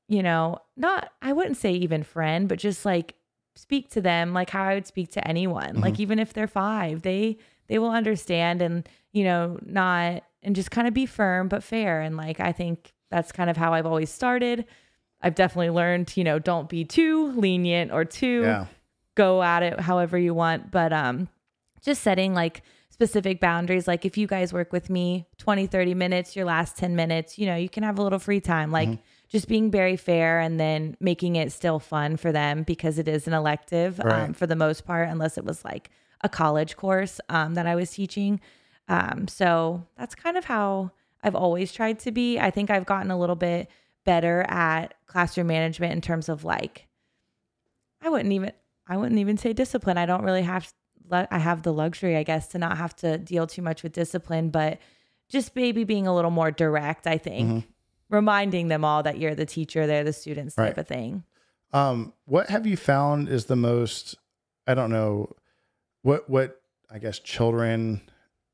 you 0.07 0.21
know, 0.21 0.57
not 0.75 1.09
I 1.21 1.31
wouldn't 1.33 1.55
say 1.57 1.71
even 1.71 2.03
friend, 2.03 2.49
but 2.49 2.59
just 2.59 2.83
like 2.85 3.15
speak 3.55 3.89
to 3.91 4.01
them 4.01 4.33
like 4.33 4.49
how 4.49 4.63
I 4.63 4.73
would 4.75 4.87
speak 4.87 5.11
to 5.11 5.27
anyone. 5.27 5.81
Like 5.81 5.99
even 5.99 6.19
if 6.19 6.33
they're 6.33 6.47
5, 6.47 7.01
they 7.01 7.37
they 7.67 7.79
will 7.79 7.91
understand 7.91 8.61
and, 8.61 8.87
you 9.13 9.23
know, 9.23 9.57
not 9.65 10.23
and 10.43 10.55
just 10.55 10.71
kind 10.71 10.87
of 10.87 10.93
be 10.93 11.05
firm 11.05 11.47
but 11.47 11.63
fair 11.63 12.01
and 12.01 12.17
like 12.17 12.39
I 12.39 12.51
think 12.51 12.93
that's 13.09 13.31
kind 13.31 13.49
of 13.49 13.57
how 13.57 13.73
I've 13.73 13.85
always 13.85 14.09
started. 14.09 14.65
I've 15.21 15.35
definitely 15.35 15.69
learned, 15.69 16.15
you 16.17 16.23
know, 16.23 16.39
don't 16.39 16.67
be 16.69 16.83
too 16.85 17.31
lenient 17.33 17.91
or 17.91 18.05
too 18.05 18.41
Yeah. 18.43 18.65
go 19.15 19.43
at 19.43 19.61
it 19.63 19.79
however 19.81 20.17
you 20.17 20.33
want 20.33 20.71
but 20.71 20.93
um 20.93 21.27
just 21.81 22.01
setting 22.01 22.33
like 22.33 22.61
specific 22.89 23.39
boundaries 23.41 23.87
like 23.87 24.05
if 24.05 24.17
you 24.17 24.25
guys 24.27 24.53
work 24.53 24.71
with 24.71 24.89
me 24.89 25.27
20 25.37 25.67
30 25.67 25.93
minutes 25.95 26.35
your 26.35 26.45
last 26.45 26.77
10 26.77 26.95
minutes 26.95 27.37
you 27.37 27.45
know 27.45 27.55
you 27.55 27.67
can 27.67 27.83
have 27.83 27.99
a 27.99 28.01
little 28.01 28.19
free 28.19 28.39
time 28.39 28.71
like 28.71 28.87
just 29.31 29.47
being 29.47 29.71
very 29.71 29.95
fair 29.95 30.39
and 30.39 30.59
then 30.59 30.95
making 30.99 31.37
it 31.37 31.51
still 31.51 31.79
fun 31.79 32.17
for 32.17 32.31
them 32.31 32.63
because 32.63 32.99
it 32.99 33.07
is 33.07 33.25
an 33.27 33.33
elective 33.33 33.97
Right. 33.99 34.23
um, 34.25 34.33
for 34.33 34.45
the 34.45 34.55
most 34.55 34.85
part 34.85 35.07
unless 35.09 35.37
it 35.37 35.45
was 35.45 35.63
like 35.65 35.89
a 36.21 36.29
college 36.29 36.75
course 36.75 37.19
um, 37.29 37.53
that 37.55 37.65
i 37.65 37.73
was 37.75 37.89
teaching 37.91 38.39
um, 38.87 39.27
so 39.27 39.85
that's 39.97 40.13
kind 40.15 40.37
of 40.37 40.45
how 40.45 40.91
i've 41.23 41.35
always 41.35 41.71
tried 41.71 41.97
to 41.99 42.11
be 42.11 42.37
i 42.39 42.51
think 42.51 42.69
i've 42.69 42.85
gotten 42.85 43.09
a 43.09 43.17
little 43.17 43.35
bit 43.37 43.69
better 44.05 44.43
at 44.49 44.93
classroom 45.07 45.47
management 45.47 45.93
in 45.93 46.01
terms 46.01 46.27
of 46.29 46.43
like 46.43 46.87
I 48.03 48.09
wouldn't 48.09 48.33
even 48.33 48.51
I 48.87 48.97
wouldn't 48.97 49.19
even 49.19 49.37
say 49.37 49.53
discipline. 49.53 49.97
I 49.99 50.07
don't 50.07 50.23
really 50.23 50.41
have 50.41 50.73
I 51.11 51.37
have 51.37 51.61
the 51.61 51.71
luxury, 51.71 52.15
I 52.17 52.23
guess, 52.23 52.47
to 52.49 52.57
not 52.57 52.77
have 52.77 52.95
to 52.97 53.19
deal 53.19 53.45
too 53.45 53.61
much 53.61 53.83
with 53.83 53.91
discipline, 53.93 54.49
but 54.49 54.79
just 55.29 55.55
maybe 55.55 55.83
being 55.83 56.07
a 56.07 56.15
little 56.15 56.31
more 56.31 56.49
direct, 56.49 57.05
I 57.05 57.17
think. 57.19 57.47
Mm-hmm. 57.49 57.70
Reminding 58.11 58.67
them 58.67 58.83
all 58.85 59.01
that 59.03 59.17
you're 59.17 59.33
the 59.35 59.45
teacher, 59.45 59.87
they're 59.87 60.03
the 60.03 60.13
students 60.13 60.55
type 60.55 60.63
Right. 60.65 60.77
of 60.77 60.87
thing. 60.87 61.23
Um, 61.73 62.13
what 62.25 62.49
have 62.49 62.67
you 62.67 62.75
found 62.77 63.29
is 63.29 63.45
the 63.45 63.55
most? 63.55 64.15
I 64.67 64.73
don't 64.73 64.91
know 64.91 65.33
what 66.03 66.29
what 66.29 66.61
I 66.91 66.99
guess 66.99 67.17
children 67.19 68.01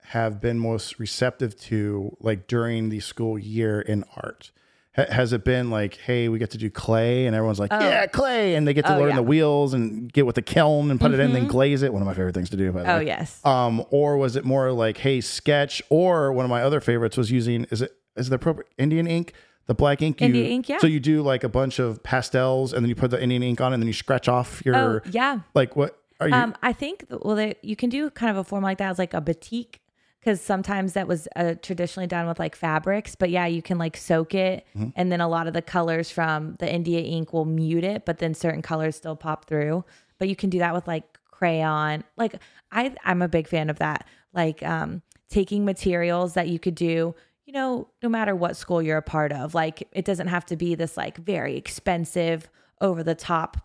have 0.10 0.40
been 0.40 0.60
most 0.60 1.00
receptive 1.00 1.60
to, 1.60 2.16
like 2.22 2.48
during 2.48 2.90
the 2.90 3.00
school 3.00 3.38
year 3.38 3.82
in 3.82 4.04
art. 4.16 4.52
Ha- 4.96 5.06
Has 5.12 5.34
it 5.34 5.44
been 5.44 5.70
like, 5.70 5.96
hey, 5.98 6.30
we 6.30 6.40
get 6.40 6.52
to 6.52 6.58
do 6.58 6.70
clay, 6.70 7.26
and 7.26 7.36
everyone's 7.36 7.60
like, 7.60 7.74
Oh. 7.74 7.80
yeah, 7.80 8.06
clay, 8.06 8.56
and 8.56 8.66
they 8.68 8.74
get 8.74 8.86
to 8.86 8.96
Oh, 8.96 9.00
learn 9.00 9.10
yeah. 9.10 9.16
the 9.18 9.24
wheels 9.24 9.74
and 9.74 10.12
get 10.14 10.26
with 10.26 10.36
the 10.36 10.42
kiln 10.42 10.90
and 10.92 11.00
put 11.00 11.12
it 11.12 11.20
in, 11.20 11.28
and 11.28 11.36
then 11.36 11.48
glaze 11.48 11.82
it. 11.82 11.92
One 11.92 12.02
of 12.02 12.06
my 12.06 12.14
favorite 12.14 12.34
things 12.36 12.50
to 12.52 12.58
do. 12.58 12.72
By 12.72 12.84
the 12.84 12.92
Oh 12.94 12.98
way. 13.00 13.06
yes. 13.08 13.42
Um, 13.44 13.84
or 13.90 14.18
was 14.18 14.36
it 14.36 14.46
more 14.46 14.72
like, 14.72 14.98
hey, 15.00 15.20
sketch? 15.20 15.82
Or 15.90 16.32
one 16.32 16.46
of 16.46 16.50
my 16.50 16.62
other 16.62 16.80
favorites 16.80 17.18
was 17.18 17.32
using 17.32 17.66
is 17.72 17.82
it 17.82 17.92
is 18.18 18.30
the 18.30 18.36
appropriate 18.36 18.70
Indian 18.78 19.08
ink, 19.08 19.34
the 19.68 19.74
black 19.76 20.02
ink? 20.02 20.20
You, 20.22 20.26
Indian 20.28 20.48
ink, 20.48 20.70
yeah. 20.70 20.80
So 20.80 20.88
you 20.88 21.00
do 21.00 21.22
like 21.22 21.44
a 21.44 21.50
bunch 21.50 21.80
of 21.80 22.02
pastels, 22.04 22.74
and 22.74 22.84
then 22.84 22.90
you 22.90 22.96
put 22.96 23.12
the 23.12 23.22
Indian 23.22 23.44
ink 23.44 23.62
on, 23.62 23.74
and 23.74 23.82
then 23.82 23.88
you 23.88 23.94
scratch 23.94 24.28
off 24.28 24.62
your 24.66 24.76
Oh 24.76 25.02
yeah. 25.12 25.40
like 25.54 25.76
what? 25.76 25.98
Are 26.20 26.28
you? 26.28 26.34
Um, 26.36 26.56
I 26.64 26.74
think 26.74 27.06
well, 27.10 27.36
they, 27.36 27.56
you 27.62 27.76
can 27.76 27.90
do 27.90 28.10
kind 28.10 28.32
of 28.32 28.38
a 28.38 28.44
form 28.44 28.64
like 28.64 28.80
that 28.80 28.90
as 28.90 28.98
like 29.00 29.14
a 29.14 29.22
batik 29.22 29.82
because 30.20 30.42
sometimes 30.42 30.94
that 30.94 31.08
was 31.08 31.28
uh, 31.36 31.54
traditionally 31.62 32.08
done 32.08 32.28
with 32.28 32.40
like 32.40 32.56
fabrics. 32.56 33.14
But 33.16 33.30
yeah, 33.30 33.46
you 33.46 33.62
can 33.62 33.78
like 33.78 33.96
soak 33.96 34.34
it, 34.34 34.66
Mm-hmm. 34.76 34.90
and 34.96 35.12
then 35.12 35.22
a 35.22 35.28
lot 35.28 35.46
of 35.48 35.54
the 35.54 35.62
colors 35.62 36.10
from 36.10 36.56
the 36.60 36.72
India 36.74 37.00
ink 37.02 37.34
will 37.34 37.46
mute 37.46 37.84
it, 37.84 38.04
but 38.06 38.18
then 38.18 38.34
certain 38.34 38.62
colors 38.64 38.96
still 38.96 39.16
pop 39.16 39.46
through. 39.46 39.86
But 40.18 40.28
you 40.28 40.36
can 40.36 40.50
do 40.50 40.58
that 40.60 40.74
with 40.74 40.88
like 40.88 41.04
crayon. 41.30 42.04
Like 42.18 42.36
I, 42.72 42.96
I'm 43.06 43.22
a 43.22 43.28
big 43.28 43.48
fan 43.48 43.70
of 43.70 43.78
that. 43.80 44.08
Like 44.34 44.64
um, 44.64 45.04
taking 45.30 45.66
materials 45.66 46.34
that 46.34 46.48
you 46.48 46.58
could 46.58 46.76
do. 46.76 47.14
You 47.48 47.54
know, 47.54 47.88
no 48.04 48.10
matter 48.10 48.36
what 48.36 48.56
school 48.56 48.84
you're 48.84 48.98
a 48.98 49.02
part 49.02 49.32
of, 49.32 49.56
like 49.56 49.88
it 49.92 50.06
doesn't 50.06 50.28
have 50.28 50.46
to 50.48 50.56
be 50.56 50.76
this 50.76 50.96
like 50.98 51.18
very 51.18 51.58
expensive, 51.58 52.48
over 52.82 53.04
the 53.04 53.16
top 53.16 53.58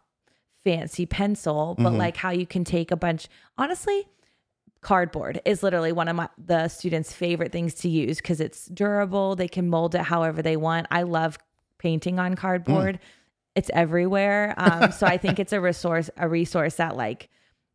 fancy 0.64 1.06
pencil, 1.06 1.74
but 1.78 1.92
like 1.92 2.16
how 2.16 2.30
you 2.30 2.46
can 2.46 2.64
take 2.64 2.90
a 2.90 2.96
bunch. 2.96 3.28
Honestly, 3.58 4.06
cardboard 4.80 5.40
is 5.44 5.62
literally 5.62 5.92
one 5.92 6.08
of 6.08 6.16
my 6.16 6.28
the 6.38 6.68
students' 6.68 7.12
favorite 7.12 7.52
things 7.52 7.74
to 7.74 7.88
use 7.88 8.18
because 8.18 8.40
it's 8.40 8.66
durable. 8.66 9.36
They 9.36 9.48
can 9.48 9.68
mold 9.68 9.94
it 9.94 10.02
however 10.02 10.42
they 10.42 10.56
want. 10.56 10.86
I 10.90 11.02
love 11.02 11.38
painting 11.78 12.18
on 12.18 12.36
cardboard. 12.36 13.00
It's 13.54 13.70
everywhere. 13.74 14.54
Um, 14.56 14.92
so 14.92 15.06
I 15.06 15.18
think 15.18 15.38
it's 15.38 15.52
a 15.52 15.60
resource, 15.60 16.08
a 16.16 16.28
resource 16.28 16.76
that 16.76 16.96
like 16.96 17.28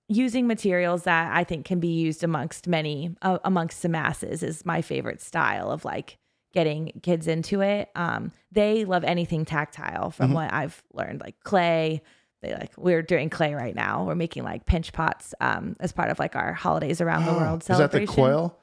using 0.08 0.47
materials 0.47 1.03
that 1.03 1.36
I 1.36 1.43
think 1.43 1.66
can 1.66 1.80
be 1.80 1.89
used 1.89 2.24
amongst 2.24 2.68
many, 2.68 3.16
uh, 3.22 3.39
amongst 3.43 3.82
the 3.82 3.89
masses 3.89 4.43
is 4.43 4.66
my 4.66 4.82
favorite 4.82 5.22
style 5.22 5.72
of 5.72 5.84
like 5.86 6.18
getting 6.53 6.99
kids 7.03 7.28
into 7.28 7.62
it. 7.62 7.89
Um, 7.95 8.32
they 8.51 8.86
love 8.86 9.03
anything 9.03 9.45
tactile 9.45 10.12
from 10.12 10.34
what 10.34 10.51
I've 10.53 10.82
learned, 10.93 11.22
like 11.22 11.36
clay. 11.43 12.01
They 12.41 12.53
like 12.53 12.72
we're 12.78 13.01
doing 13.01 13.30
clay 13.30 13.53
right 13.53 13.76
now. 13.76 14.05
We're 14.05 14.16
making 14.16 14.43
like 14.43 14.66
pinch 14.66 14.93
pots 14.93 15.34
um, 15.41 15.76
as 15.80 15.91
part 15.91 16.10
of 16.10 16.20
like 16.20 16.36
our 16.36 16.53
holidays 16.53 17.01
around 17.01 17.26
the 17.26 17.34
world 17.39 17.64
celebration. 17.64 18.03
Is 18.03 18.08
that 18.08 18.14
the 18.14 18.14
celebration. 18.14 18.58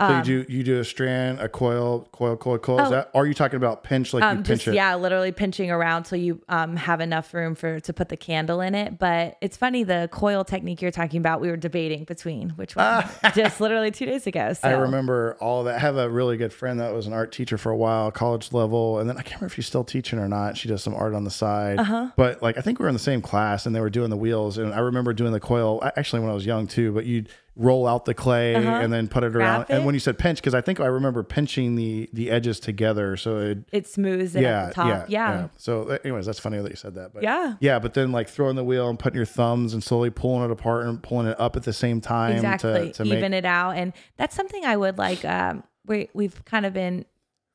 Coil? 0.00 0.08
so 0.08 0.14
Um, 0.14 0.24
you 0.28 0.44
do 0.44 0.52
you 0.52 0.62
do 0.64 0.80
a 0.80 0.84
strand, 0.84 1.40
a 1.40 1.48
coil, 1.48 2.08
coil, 2.12 2.36
coil, 2.36 2.58
coil. 2.58 2.80
Is 2.80 2.90
that? 2.90 3.10
Are 3.14 3.26
you 3.26 3.34
talking 3.34 3.56
about 3.56 3.84
pinch 3.84 4.12
like 4.14 4.22
you 4.22 4.26
Oh. 4.28 4.30
um, 4.30 4.36
pinch 4.38 4.46
just 4.64 4.68
it? 4.68 4.74
yeah, 4.74 4.94
literally 4.96 5.32
pinching 5.32 5.70
around 5.70 6.04
till 6.04 6.18
you 6.18 6.40
um, 6.48 6.76
have 6.76 7.00
enough 7.00 7.32
room 7.34 7.54
for 7.54 7.80
to 7.80 7.92
put 7.92 8.08
the 8.08 8.16
candle 8.16 8.60
in 8.60 8.74
it. 8.74 8.98
But 8.98 9.36
it's 9.40 9.56
funny 9.56 9.84
the 9.84 10.08
coil 10.12 10.44
technique 10.44 10.82
you're 10.82 10.90
talking 10.90 11.18
about. 11.18 11.40
We 11.40 11.48
were 11.50 11.56
debating 11.56 12.04
between 12.04 12.50
which 12.50 12.76
one. 12.76 13.04
just 13.34 13.60
literally 13.60 13.90
two 13.90 14.06
days 14.06 14.26
ago. 14.26 14.52
So 14.54 14.68
I 14.68 14.72
remember 14.72 15.36
all 15.40 15.64
that. 15.64 15.76
I 15.76 15.78
have 15.78 15.96
a 15.96 16.08
really 16.08 16.36
good 16.36 16.52
friend 16.52 16.80
that 16.80 16.92
was 16.92 17.06
an 17.06 17.12
art 17.12 17.32
teacher 17.32 17.58
for 17.58 17.70
a 17.70 17.76
while, 17.76 18.10
college 18.10 18.52
level, 18.52 18.98
and 18.98 19.08
then 19.08 19.16
I 19.16 19.22
can't 19.22 19.36
remember 19.40 19.46
if 19.46 19.54
she's 19.54 19.66
still 19.66 19.84
teaching 19.84 20.18
or 20.18 20.28
not. 20.28 20.56
She 20.56 20.68
does 20.68 20.82
some 20.82 20.94
art 20.94 21.14
on 21.14 21.24
the 21.24 21.30
side. 21.30 21.78
Uh-huh. 21.78 22.10
But 22.16 22.42
like 22.42 22.58
I 22.58 22.60
think 22.60 22.78
we 22.78 22.84
were 22.84 22.88
in 22.88 22.94
the 22.94 22.98
same 22.98 23.22
class 23.22 23.66
and 23.66 23.74
they 23.74 23.80
were 23.80 23.90
doing 23.90 24.10
the 24.10 24.16
wheels, 24.16 24.58
and 24.58 24.72
I 24.74 24.78
remember 24.80 25.12
doing 25.12 25.32
the 25.32 25.40
coil. 25.40 25.82
Actually, 25.96 26.20
when 26.20 26.30
I 26.30 26.34
was 26.34 26.46
young 26.46 26.66
too, 26.66 26.92
but 26.92 27.06
you'd 27.06 27.28
roll 27.60 27.86
out 27.86 28.06
the 28.06 28.14
clay 28.14 28.54
and 28.54 28.92
then 28.92 29.06
put 29.06 29.22
it 29.22 29.36
around. 29.36 29.62
Uh-huh. 29.62 29.74
And 29.74 29.84
when 29.84 29.94
you 29.94 29.98
said 30.00 30.18
pinch, 30.18 30.38
because 30.38 30.54
I 30.54 30.60
think 30.62 30.80
I 30.80 30.86
remember 30.86 31.22
pinching 31.22 31.76
the 31.76 32.08
the 32.12 32.30
edges 32.30 32.58
together, 32.58 33.16
so 33.16 33.38
it. 33.38 33.58
it 33.70 33.86
smooths 33.86 34.34
it 34.34 34.42
Yeah, 34.42 34.62
at 34.62 34.68
the 34.68 34.74
top. 34.74 34.86
yeah, 34.86 35.04
Yeah. 35.08 35.48
So, 35.56 35.82
uh, 35.90 35.98
anyways, 36.04 36.26
that's 36.26 36.38
funny 36.40 36.58
that 36.60 36.70
you 36.70 36.76
said 36.76 36.94
that. 36.94 37.12
But 37.12 37.22
Yeah. 37.22 37.54
yeah. 37.60 37.78
But 37.78 37.94
then, 37.94 38.12
like 38.12 38.28
throwing 38.28 38.56
the 38.56 38.64
wheel 38.64 38.88
and 38.88 38.98
putting 38.98 39.16
your 39.16 39.26
thumbs 39.26 39.74
and 39.74 39.84
slowly 39.84 40.10
pulling 40.10 40.44
it 40.44 40.50
apart 40.50 40.86
and 40.86 41.02
pulling 41.02 41.26
it 41.26 41.38
up 41.38 41.54
at 41.56 41.64
the 41.64 41.72
same 41.72 42.00
time 42.00 42.36
exactly 42.36 42.92
to, 42.92 43.04
to 43.04 43.04
even 43.04 43.32
make. 43.32 43.38
it 43.38 43.44
out 43.44 43.76
and 43.76 43.92
that's 44.16 44.34
something 44.34 44.64
i 44.64 44.76
would 44.76 44.96
like 44.98 45.24
um 45.24 45.62
we, 45.86 46.08
we've 46.14 46.44
kind 46.44 46.64
of 46.66 46.72
been 46.72 47.04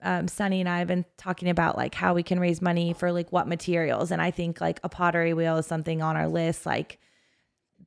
um, 0.02 0.28
Sunny 0.28 0.60
and 0.60 0.70
I 0.70 0.80
have 0.80 0.88
been 0.88 1.06
talking 1.18 1.50
about 1.50 1.78
like 1.78 1.96
how 1.96 2.14
we 2.14 2.22
can 2.22 2.40
raise 2.40 2.62
money 2.62 2.94
for 2.94 3.12
like 3.12 3.32
what 3.32 3.48
materials, 3.48 4.12
and 4.12 4.22
I 4.22 4.30
think 4.30 4.62
like 4.62 4.80
a 4.84 4.90
pottery 4.90 5.34
wheel 5.34 5.58
is 5.58 5.66
something 5.66 6.02
on 6.04 6.16
our 6.16 6.28
list. 6.28 6.66
Like 6.66 7.00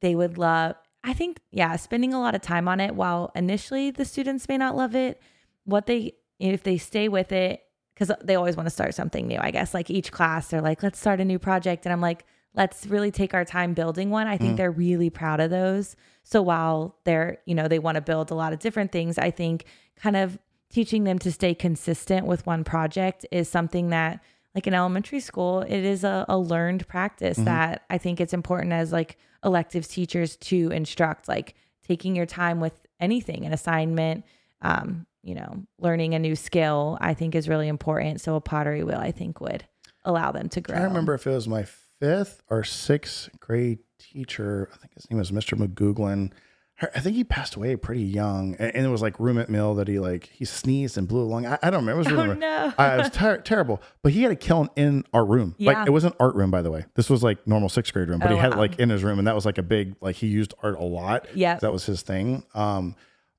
they 0.00 0.14
would 0.16 0.36
love. 0.38 0.74
I 1.04 1.12
think 1.12 1.40
yeah, 1.50 1.76
spending 1.76 2.12
a 2.12 2.20
lot 2.20 2.34
of 2.34 2.42
time 2.42 2.68
on 2.68 2.80
it. 2.80 2.94
While 2.94 3.30
initially 3.34 3.90
the 3.90 4.04
students 4.04 4.48
may 4.48 4.58
not 4.58 4.76
love 4.76 4.94
it, 4.94 5.20
what 5.64 5.86
they 5.86 6.14
if 6.38 6.62
they 6.62 6.78
stay 6.78 7.08
with 7.08 7.32
it 7.32 7.62
because 7.94 8.14
they 8.22 8.36
always 8.36 8.56
want 8.56 8.66
to 8.66 8.70
start 8.70 8.94
something 8.94 9.26
new. 9.26 9.38
I 9.40 9.50
guess 9.50 9.74
like 9.74 9.90
each 9.90 10.12
class 10.12 10.48
they're 10.48 10.62
like 10.62 10.82
let's 10.82 10.98
start 10.98 11.20
a 11.20 11.24
new 11.24 11.38
project, 11.38 11.86
and 11.86 11.92
I'm 11.92 12.00
like 12.00 12.24
let's 12.54 12.86
really 12.86 13.10
take 13.10 13.34
our 13.34 13.44
time 13.44 13.74
building 13.74 14.10
one. 14.10 14.26
I 14.26 14.36
think 14.36 14.54
mm. 14.54 14.56
they're 14.56 14.70
really 14.70 15.10
proud 15.10 15.40
of 15.40 15.50
those. 15.50 15.96
So 16.24 16.42
while 16.42 16.96
they're 17.04 17.38
you 17.46 17.54
know 17.54 17.68
they 17.68 17.78
want 17.78 17.96
to 17.96 18.02
build 18.02 18.30
a 18.30 18.34
lot 18.34 18.52
of 18.52 18.58
different 18.58 18.92
things, 18.92 19.18
I 19.18 19.30
think 19.30 19.64
kind 19.96 20.16
of 20.16 20.38
teaching 20.70 21.04
them 21.04 21.18
to 21.20 21.32
stay 21.32 21.54
consistent 21.54 22.26
with 22.26 22.46
one 22.46 22.64
project 22.64 23.24
is 23.30 23.48
something 23.48 23.90
that 23.90 24.22
like 24.54 24.66
in 24.66 24.74
elementary 24.74 25.20
school 25.20 25.60
it 25.60 25.84
is 25.84 26.04
a, 26.04 26.24
a 26.28 26.38
learned 26.38 26.86
practice 26.88 27.36
mm-hmm. 27.36 27.46
that 27.46 27.84
i 27.90 27.96
think 27.96 28.20
it's 28.20 28.34
important 28.34 28.72
as 28.72 28.92
like 28.92 29.16
electives 29.44 29.88
teachers 29.88 30.36
to 30.36 30.70
instruct 30.70 31.28
like 31.28 31.54
taking 31.86 32.16
your 32.16 32.26
time 32.26 32.60
with 32.60 32.86
anything 33.00 33.44
an 33.44 33.52
assignment 33.52 34.24
um, 34.62 35.06
you 35.22 35.34
know 35.34 35.62
learning 35.78 36.14
a 36.14 36.18
new 36.18 36.34
skill 36.34 36.98
i 37.00 37.14
think 37.14 37.34
is 37.34 37.48
really 37.48 37.68
important 37.68 38.20
so 38.20 38.34
a 38.34 38.40
pottery 38.40 38.82
wheel 38.82 38.98
i 38.98 39.10
think 39.10 39.40
would 39.40 39.64
allow 40.04 40.32
them 40.32 40.48
to 40.48 40.60
grow 40.60 40.76
I 40.76 40.82
remember 40.82 41.14
if 41.14 41.26
it 41.26 41.30
was 41.30 41.46
my 41.46 41.66
fifth 42.00 42.42
or 42.48 42.64
sixth 42.64 43.28
grade 43.40 43.80
teacher. 43.98 44.70
I 44.72 44.76
think 44.78 44.94
his 44.94 45.10
name 45.10 45.18
was 45.18 45.30
Mr. 45.30 45.58
McGooglin. 45.58 46.32
Her- 46.78 46.90
I 46.94 47.00
think 47.00 47.16
he 47.16 47.24
passed 47.24 47.54
away 47.56 47.74
pretty 47.76 48.02
young, 48.02 48.54
and, 48.58 48.74
and 48.74 48.86
it 48.86 48.88
was 48.88 49.02
like 49.02 49.18
room 49.18 49.36
at 49.38 49.48
mill 49.50 49.74
that 49.74 49.88
he 49.88 49.98
like 49.98 50.30
he 50.32 50.44
sneezed 50.44 50.96
and 50.96 51.06
blew 51.08 51.22
a 51.22 51.28
lung. 51.28 51.44
I, 51.46 51.58
I 51.62 51.70
don't 51.70 51.84
remember. 51.84 52.02
It 52.08 52.14
was 52.16 52.18
Oh, 52.30 52.34
no. 52.34 52.72
I, 52.78 52.96
was 52.96 53.10
ter- 53.10 53.38
terrible. 53.40 53.82
But 54.02 54.12
he 54.12 54.22
had 54.22 54.30
a 54.32 54.36
kiln 54.36 54.68
in 54.76 55.04
our 55.12 55.24
room. 55.24 55.54
Yeah. 55.58 55.72
Like 55.72 55.86
it 55.88 55.90
was 55.90 56.04
an 56.04 56.12
art 56.20 56.34
room, 56.36 56.50
by 56.52 56.62
the 56.62 56.70
way. 56.70 56.84
This 56.94 57.10
was 57.10 57.22
like 57.22 57.44
normal 57.46 57.68
sixth 57.68 57.92
grade 57.92 58.08
room, 58.08 58.20
but 58.20 58.30
Oh, 58.30 58.34
he 58.34 58.40
had 58.40 58.52
it 58.52 58.56
wow. 58.56 58.60
like 58.62 58.78
in 58.78 58.90
his 58.90 59.02
room, 59.02 59.18
and 59.18 59.26
that 59.26 59.34
was 59.34 59.44
like 59.44 59.58
a 59.58 59.62
big 59.62 59.96
like 60.00 60.16
he 60.16 60.28
used 60.28 60.54
art 60.62 60.78
a 60.78 60.84
lot. 60.84 61.26
Yep. 61.36 61.60
that 61.60 61.72
was 61.72 61.84
his 61.86 62.02
thing. 62.02 62.44
Um, 62.54 62.94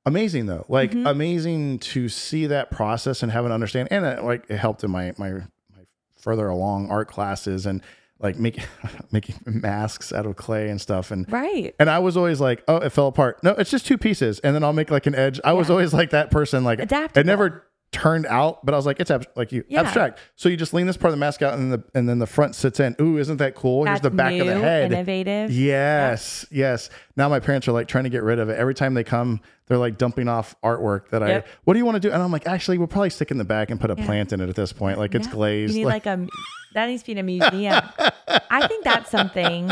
amazing 0.06 0.46
though, 0.48 0.66
like 0.68 0.92
Mm-hmm. 0.92 1.08
amazing 1.08 1.80
to 1.80 2.10
see 2.10 2.46
that 2.48 2.72
process 2.72 3.24
and 3.24 3.32
have 3.32 3.46
an 3.46 3.52
understand, 3.54 3.88
and 3.92 4.06
it, 4.06 4.24
like 4.24 4.46
it 4.50 4.58
helped 4.58 4.84
in 4.84 4.92
my 4.92 5.14
my 5.18 5.32
my 5.32 5.86
further 6.18 6.48
along 6.50 6.90
art 6.90 7.08
classes 7.08 7.66
and 7.66 7.82
like 8.20 8.38
making 8.38 8.66
making 9.12 9.36
masks 9.46 10.12
out 10.12 10.26
of 10.26 10.36
clay 10.36 10.70
and 10.70 10.80
stuff 10.82 11.12
and 11.12 11.32
right 11.32 11.74
and 11.80 11.90
I 11.90 12.00
was 12.00 12.18
always 12.18 12.42
like, 12.42 12.64
oh, 12.68 12.78
it 12.78 12.90
fell 12.92 13.08
apart. 13.08 13.44
No, 13.44 13.52
it's 13.52 13.72
just 13.72 13.86
two 13.86 13.98
pieces, 13.98 14.40
and 14.40 14.54
then 14.56 14.64
I'll 14.64 14.74
make 14.74 14.92
like 14.92 15.06
an 15.06 15.16
edge. 15.16 15.40
I 15.44 15.54
was 15.54 15.70
always 15.70 15.94
like 15.94 16.10
that 16.12 16.30
person. 16.32 16.64
Like 16.64 16.80
Adaptable. 16.80 17.20
it 17.22 17.26
never 17.26 17.64
turned 17.92 18.26
out, 18.28 18.64
but 18.66 18.74
I 18.74 18.78
was 18.78 18.86
like, 18.86 19.00
it's 19.00 19.10
ab- 19.10 19.26
like 19.36 19.52
you 19.52 19.64
Yeah. 19.68 19.82
abstract. 19.82 20.20
So 20.36 20.48
you 20.48 20.56
just 20.58 20.74
lean 20.74 20.86
this 20.88 20.96
part 20.98 21.10
of 21.12 21.18
the 21.18 21.20
mask 21.20 21.42
out, 21.42 21.58
and 21.58 21.72
the 21.74 21.84
and 21.96 22.08
then 22.08 22.20
the 22.20 22.28
front 22.28 22.54
sits 22.56 22.80
in. 22.80 22.96
Ooh, 23.02 23.18
isn't 23.18 23.38
that 23.38 23.56
cool? 23.56 23.86
Here's 23.86 24.02
the 24.02 24.12
back 24.12 24.34
of 24.34 24.46
the 24.46 24.58
head. 24.60 24.92
innovative. 24.92 25.52
Yes, 25.52 26.46
yes. 26.52 26.90
Now 27.16 27.30
my 27.30 27.40
parents 27.40 27.68
are 27.68 27.72
like 27.72 27.88
trying 27.88 28.04
to 28.04 28.10
get 28.10 28.22
rid 28.24 28.38
of 28.40 28.50
it. 28.50 28.58
Every 28.60 28.76
time 28.76 28.94
they 28.94 29.04
come, 29.04 29.42
they're 29.68 29.78
like 29.78 29.98
dumping 29.98 30.28
off 30.28 30.56
artwork 30.64 31.10
that 31.10 31.22
Yep. 31.22 31.48
I. 31.48 31.50
What 31.64 31.74
do 31.74 31.80
you 31.80 31.86
want 31.86 31.96
to 31.96 32.00
do? 32.00 32.12
And 32.12 32.22
I'm 32.22 32.32
like, 32.32 32.48
actually, 32.48 32.78
we'll 32.78 32.88
probably 32.88 33.10
stick 33.10 33.32
in 33.32 33.38
the 33.38 33.44
back 33.44 33.72
and 33.72 33.80
put 33.82 33.90
a 33.90 33.96
plant 33.96 34.34
in 34.34 34.40
it 34.42 34.50
at 34.50 34.56
this 34.56 34.72
point. 34.72 34.98
Like 35.00 35.16
it's 35.16 35.28
glazed. 35.28 35.74
You 35.74 35.80
need 35.80 35.86
like- 35.86 36.06
like, 36.06 36.20
a 36.20 36.28
that 36.76 36.86
needs 36.88 37.02
to 37.02 37.08
be 37.08 37.12
in 37.14 37.18
a 37.18 37.24
museum. 37.24 37.82
I 38.52 38.68
think 38.68 38.84
that's 38.84 39.10
something 39.10 39.72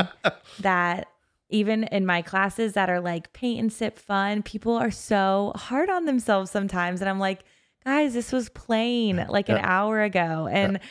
that 0.61 1.07
even 1.49 1.83
in 1.85 2.05
my 2.05 2.21
classes 2.23 2.73
that 2.73 2.89
are 2.89 2.99
like 2.99 3.31
paint 3.33 3.59
and 3.59 3.71
sip 3.71 3.97
fun, 3.99 4.41
people 4.43 4.73
are 4.75 4.91
so 4.91 5.53
hard 5.55 5.89
on 5.89 6.05
themselves 6.05 6.49
sometimes. 6.51 6.99
And 7.01 7.09
I'm 7.09 7.19
like, 7.19 7.43
guys, 7.87 8.13
this 8.13 8.33
was 8.33 8.49
plain 8.49 9.25
like 9.29 9.47
an 9.47 9.59
hour 9.59 10.01
ago. 10.01 10.49
And 10.51 10.81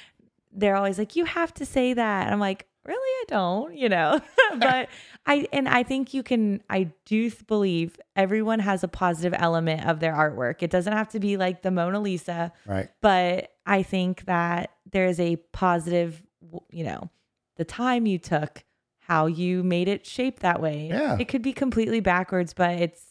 they're 0.51 0.77
always 0.77 0.99
like, 0.99 1.15
you 1.15 1.27
have 1.27 1.53
to 1.55 1.67
say 1.67 1.93
that. 1.93 2.25
And 2.25 2.33
I'm 2.33 2.41
like, 2.41 2.67
really? 2.87 2.97
I 2.97 3.25
don't, 3.29 3.77
you 3.77 3.91
know? 3.91 4.19
but 4.59 4.89
I, 5.27 5.47
and 5.53 5.69
I 5.69 5.83
think 5.83 6.15
you 6.15 6.23
can, 6.23 6.63
I 6.71 6.89
do 7.05 7.31
believe 7.47 8.01
everyone 8.15 8.61
has 8.61 8.83
a 8.83 8.89
positive 8.89 9.35
element 9.39 9.87
of 9.87 10.01
their 10.01 10.15
artwork. 10.15 10.63
It 10.63 10.71
doesn't 10.71 10.93
have 10.95 11.11
to 11.11 11.21
be 11.21 11.37
like 11.37 11.61
the 11.61 11.71
Mona 11.71 12.01
Lisa 12.01 12.51
right. 12.65 12.89
but 13.03 13.53
I 13.67 13.83
think 13.83 14.25
that 14.25 14.71
there 14.91 15.05
is 15.05 15.21
a 15.21 15.37
positive, 15.53 16.23
you 16.71 16.85
know, 16.85 17.11
the 17.57 17.65
time 17.67 18.07
you 18.07 18.19
took, 18.19 18.65
how 19.01 19.27
you 19.27 19.63
made 19.63 19.87
it 19.87 20.07
shape 20.07 20.41
that 20.41 20.63
way. 20.63 20.89
Yeah. 20.89 21.19
It 21.21 21.29
could 21.29 21.43
be 21.43 21.53
completely 21.53 22.01
backwards, 22.01 22.55
but 22.55 22.71
it's, 22.81 23.06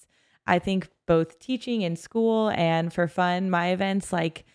I 0.47 0.59
think, 0.59 0.89
both 1.05 1.39
teaching 1.39 1.81
in 1.81 1.95
school 1.95 2.49
and 2.49 2.91
for 2.91 3.07
fun, 3.07 3.49
my 3.49 3.67
events, 3.67 4.11
like, 4.11 4.45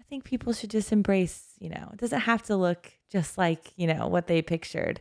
I 0.00 0.02
think 0.04 0.24
people 0.24 0.52
should 0.52 0.70
just 0.70 0.92
embrace, 0.92 1.54
you 1.58 1.70
know, 1.70 1.88
it 1.92 1.98
doesn't 1.98 2.20
have 2.20 2.42
to 2.44 2.56
look 2.56 2.92
just 3.10 3.38
like, 3.38 3.72
you 3.76 3.86
know, 3.86 4.08
what 4.08 4.26
they 4.26 4.42
pictured. 4.42 5.00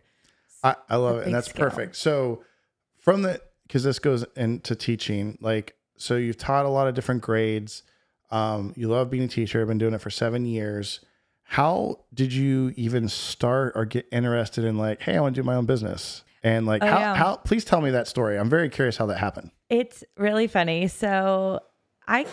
I, 0.64 0.76
I 0.89 0.98
love 0.98 1.18
it. 1.18 1.26
And 1.26 1.34
that's 1.34 1.50
scale. 1.50 1.70
perfect. 1.70 1.96
So 1.96 2.44
from 3.00 3.24
the 3.24 3.42
because 3.68 3.84
this 3.84 4.00
goes 4.00 4.26
into 4.36 4.76
teaching, 4.76 5.38
like 5.42 5.76
so 5.98 6.18
you've 6.18 6.38
taught 6.38 6.66
a 6.66 6.70
lot 6.70 6.88
of 6.88 6.94
different 6.94 7.22
grades. 7.22 7.84
Um, 8.30 8.74
you 8.78 8.88
love 8.88 9.10
being 9.10 9.24
a 9.24 9.28
teacher, 9.28 9.62
I've 9.62 9.68
been 9.68 9.78
doing 9.78 9.94
it 9.94 10.02
for 10.02 10.10
seven 10.10 10.46
years. 10.46 11.00
How 11.44 12.00
did 12.14 12.32
you 12.32 12.74
even 12.78 13.10
start 13.10 13.74
or 13.76 13.86
get 13.86 14.08
interested 14.12 14.64
in 14.64 14.78
like, 14.78 15.02
hey, 15.02 15.18
I 15.18 15.20
want 15.20 15.36
to 15.36 15.42
do 15.42 15.46
my 15.46 15.56
own 15.56 15.66
business? 15.66 16.24
And 16.44 16.66
like 16.66 16.84
Oh, 16.84 16.88
how, 16.88 17.00
yeah. 17.00 17.16
how 17.16 17.36
please 17.38 17.64
tell 17.64 17.82
me 17.82 17.92
that 17.92 18.08
story. 18.08 18.38
I'm 18.38 18.50
very 18.50 18.70
curious 18.70 18.98
how 18.98 19.06
that 19.08 19.18
happened. 19.20 19.52
It's 19.70 20.04
really 20.18 20.48
funny. 20.48 20.88
So 20.88 21.60
I 22.08 22.26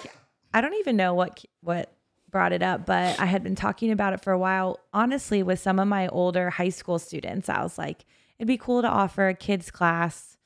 I 0.54 0.60
don't 0.60 0.74
even 0.74 0.96
know 0.96 1.14
what 1.14 1.44
what 1.62 1.92
brought 2.30 2.52
it 2.52 2.62
up, 2.62 2.84
but 2.86 3.18
I 3.20 3.26
had 3.26 3.42
been 3.42 3.54
talking 3.54 3.90
about 3.90 4.12
it 4.12 4.20
for 4.20 4.32
a 4.32 4.38
while. 4.38 4.78
Honestly, 4.92 5.42
with 5.42 5.60
some 5.60 5.78
of 5.78 5.88
my 5.88 6.08
older 6.08 6.50
high 6.50 6.68
school 6.68 6.98
students, 6.98 7.48
I 7.48 7.62
was 7.62 7.78
like, 7.78 8.04
it'd 8.38 8.48
be 8.48 8.58
cool 8.58 8.82
to 8.82 8.88
offer 8.88 9.28
a 9.28 9.34
kids 9.34 9.70
class 9.70 10.36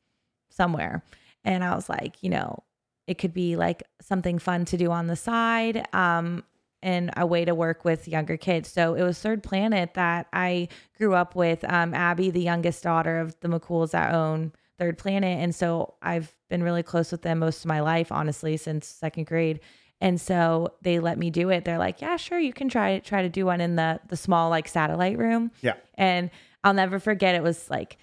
somewhere. 0.48 1.02
And 1.44 1.64
I 1.64 1.74
was 1.74 1.88
like, 1.88 2.22
you 2.22 2.30
know, 2.30 2.62
it 3.08 3.18
could 3.18 3.34
be 3.34 3.56
like 3.56 3.82
something 4.00 4.38
fun 4.38 4.64
to 4.66 4.76
do 4.76 4.90
on 4.92 5.08
the 5.08 5.16
side. 5.16 5.86
Um, 5.92 6.44
and 6.82 7.10
a 7.16 7.26
way 7.26 7.44
to 7.44 7.54
work 7.54 7.84
with 7.84 8.08
younger 8.08 8.36
kids. 8.36 8.68
So 8.68 8.94
it 8.94 9.02
was 9.02 9.18
Third 9.18 9.42
Planet 9.42 9.94
that 9.94 10.26
I 10.32 10.68
grew 10.98 11.14
up 11.14 11.34
with. 11.34 11.64
Um, 11.64 11.94
Abby, 11.94 12.30
the 12.30 12.42
youngest 12.42 12.82
daughter 12.82 13.18
of 13.18 13.38
the 13.40 13.48
McCools 13.48 13.92
that 13.92 14.14
own 14.14 14.52
Third 14.78 14.98
Planet, 14.98 15.38
and 15.38 15.54
so 15.54 15.94
I've 16.02 16.34
been 16.50 16.62
really 16.62 16.82
close 16.82 17.12
with 17.12 17.22
them 17.22 17.38
most 17.38 17.60
of 17.60 17.66
my 17.66 17.80
life, 17.80 18.10
honestly, 18.10 18.56
since 18.56 18.86
second 18.86 19.26
grade. 19.26 19.60
And 20.00 20.20
so 20.20 20.74
they 20.82 20.98
let 20.98 21.16
me 21.16 21.30
do 21.30 21.50
it. 21.50 21.64
They're 21.64 21.78
like, 21.78 22.00
"Yeah, 22.00 22.16
sure, 22.16 22.40
you 22.40 22.52
can 22.52 22.68
try 22.68 22.98
try 22.98 23.22
to 23.22 23.28
do 23.28 23.46
one 23.46 23.60
in 23.60 23.76
the 23.76 24.00
the 24.08 24.16
small 24.16 24.50
like 24.50 24.66
satellite 24.66 25.16
room." 25.16 25.52
Yeah. 25.60 25.74
And 25.94 26.30
I'll 26.64 26.74
never 26.74 26.98
forget. 26.98 27.36
It 27.36 27.42
was 27.42 27.70
like 27.70 27.98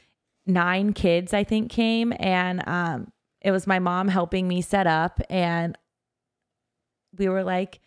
nine 0.46 0.94
kids, 0.94 1.34
I 1.34 1.44
think, 1.44 1.70
came, 1.70 2.14
and 2.18 2.66
um, 2.68 3.12
it 3.42 3.52
was 3.52 3.68
my 3.68 3.80
mom 3.80 4.08
helping 4.08 4.48
me 4.48 4.62
set 4.62 4.88
up, 4.88 5.20
and 5.30 5.78
we 7.18 7.28
were 7.28 7.44
like 7.44 7.82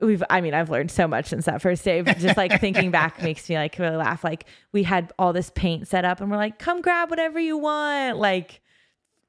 we've 0.00 0.22
i 0.30 0.40
mean 0.40 0.54
i've 0.54 0.70
learned 0.70 0.90
so 0.90 1.06
much 1.06 1.26
since 1.26 1.44
that 1.44 1.62
first 1.62 1.84
day 1.84 2.00
but 2.00 2.18
just 2.18 2.36
like 2.36 2.60
thinking 2.60 2.90
back 2.90 3.22
makes 3.22 3.48
me 3.48 3.56
like 3.56 3.78
really 3.78 3.96
laugh. 3.96 4.24
Like 4.24 4.46
we 4.72 4.82
had 4.82 5.12
all 5.18 5.32
this 5.32 5.50
paint 5.54 5.88
set 5.88 6.04
up 6.04 6.20
and 6.20 6.30
we're 6.30 6.36
like 6.36 6.58
come 6.58 6.80
grab 6.80 7.10
whatever 7.10 7.38
you 7.38 7.56
want. 7.56 8.18
Like 8.18 8.60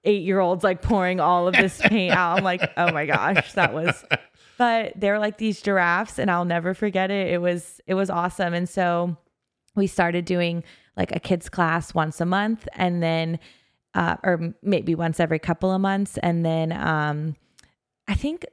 eight 0.03 0.23
year 0.23 0.39
olds 0.39 0.63
like 0.63 0.81
pouring 0.81 1.19
all 1.19 1.47
of 1.47 1.55
this 1.55 1.81
paint 1.81 2.13
out. 2.13 2.37
I'm 2.37 2.43
like 2.43 2.71
oh 2.77 2.91
my 2.91 3.05
gosh 3.05 3.53
that 3.53 3.73
was 3.73 4.03
but 4.57 4.93
they're 4.95 5.19
like 5.19 5.37
these 5.37 5.61
giraffes 5.61 6.19
and 6.19 6.29
i'll 6.29 6.45
never 6.45 6.73
forget 6.73 7.11
it. 7.11 7.29
It 7.29 7.39
was 7.39 7.81
it 7.87 7.93
was 7.93 8.09
awesome. 8.09 8.53
And 8.53 8.69
so 8.69 9.17
we 9.75 9.87
started 9.87 10.25
doing 10.25 10.63
like 10.95 11.15
a 11.15 11.19
kids 11.19 11.49
class 11.49 11.93
once 11.93 12.21
a 12.21 12.25
month 12.25 12.67
and 12.73 13.01
then 13.03 13.39
uh, 13.93 14.17
or 14.23 14.53
maybe 14.61 14.93
once 14.93 15.21
every 15.21 15.39
couple 15.39 15.71
of 15.71 15.79
months. 15.79 16.17
And 16.21 16.45
then 16.45 16.71
um 16.71 17.35
i 18.07 18.13
think 18.13 18.45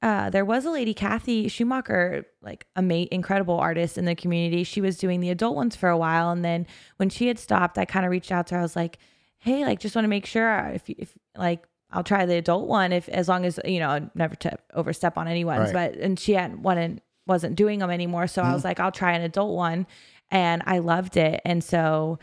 uh, 0.00 0.30
there 0.30 0.44
was 0.44 0.64
a 0.64 0.70
lady, 0.70 0.94
Kathy 0.94 1.48
Schumacher, 1.48 2.24
like 2.40 2.66
a 2.76 2.82
mate, 2.82 3.08
incredible 3.10 3.58
artist 3.58 3.98
in 3.98 4.04
the 4.04 4.14
community. 4.14 4.62
She 4.62 4.80
was 4.80 4.96
doing 4.96 5.20
the 5.20 5.30
adult 5.30 5.56
ones 5.56 5.74
for 5.74 5.88
a 5.88 5.96
while, 5.98 6.30
and 6.30 6.44
then 6.44 6.66
when 6.98 7.10
she 7.10 7.26
had 7.26 7.38
stopped, 7.38 7.78
I 7.78 7.84
kind 7.84 8.06
of 8.06 8.10
reached 8.12 8.30
out 8.30 8.46
to 8.48 8.54
her. 8.54 8.60
I 8.60 8.62
was 8.62 8.76
like, 8.76 8.98
"Hey, 9.38 9.64
like, 9.64 9.80
just 9.80 9.96
want 9.96 10.04
to 10.04 10.08
make 10.08 10.26
sure 10.26 10.70
if 10.72 10.88
if 10.88 11.16
like 11.36 11.66
I'll 11.90 12.04
try 12.04 12.26
the 12.26 12.36
adult 12.36 12.68
one 12.68 12.92
if 12.92 13.08
as 13.08 13.28
long 13.28 13.44
as 13.44 13.58
you 13.64 13.80
know 13.80 14.08
never 14.14 14.36
to 14.36 14.56
overstep 14.72 15.18
on 15.18 15.26
anyone's." 15.26 15.72
Right. 15.72 15.92
But 15.92 16.00
and 16.00 16.18
she 16.18 16.34
hadn't 16.34 16.62
wanted 16.62 17.00
wasn't 17.26 17.56
doing 17.56 17.80
them 17.80 17.90
anymore, 17.90 18.28
so 18.28 18.42
I 18.42 18.54
was 18.54 18.64
like, 18.64 18.78
"I'll 18.78 18.92
try 18.92 19.12
an 19.12 19.22
adult 19.22 19.56
one," 19.56 19.86
and 20.30 20.62
I 20.64 20.78
loved 20.78 21.16
it, 21.16 21.40
and 21.44 21.62
so 21.62 22.20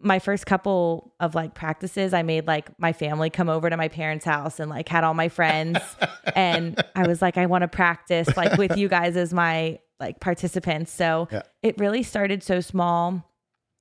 my 0.00 0.18
first 0.18 0.44
couple 0.46 1.14
of 1.20 1.34
like 1.34 1.54
practices, 1.54 2.12
I 2.12 2.22
made 2.22 2.46
like 2.46 2.78
my 2.78 2.92
family 2.92 3.30
come 3.30 3.48
over 3.48 3.70
to 3.70 3.76
my 3.76 3.88
parents' 3.88 4.24
house 4.24 4.60
and 4.60 4.70
like 4.70 4.88
had 4.88 5.04
all 5.04 5.14
my 5.14 5.28
friends. 5.28 5.78
and 6.36 6.82
I 6.94 7.06
was 7.06 7.22
like, 7.22 7.38
I 7.38 7.46
want 7.46 7.62
to 7.62 7.68
practice 7.68 8.28
like 8.36 8.58
with 8.58 8.76
you 8.76 8.88
guys 8.88 9.16
as 9.16 9.32
my 9.32 9.78
like 9.98 10.20
participants. 10.20 10.92
So 10.92 11.28
Yeah. 11.32 11.42
it 11.62 11.78
really 11.78 12.02
started 12.02 12.42
so 12.42 12.60
small. 12.60 13.24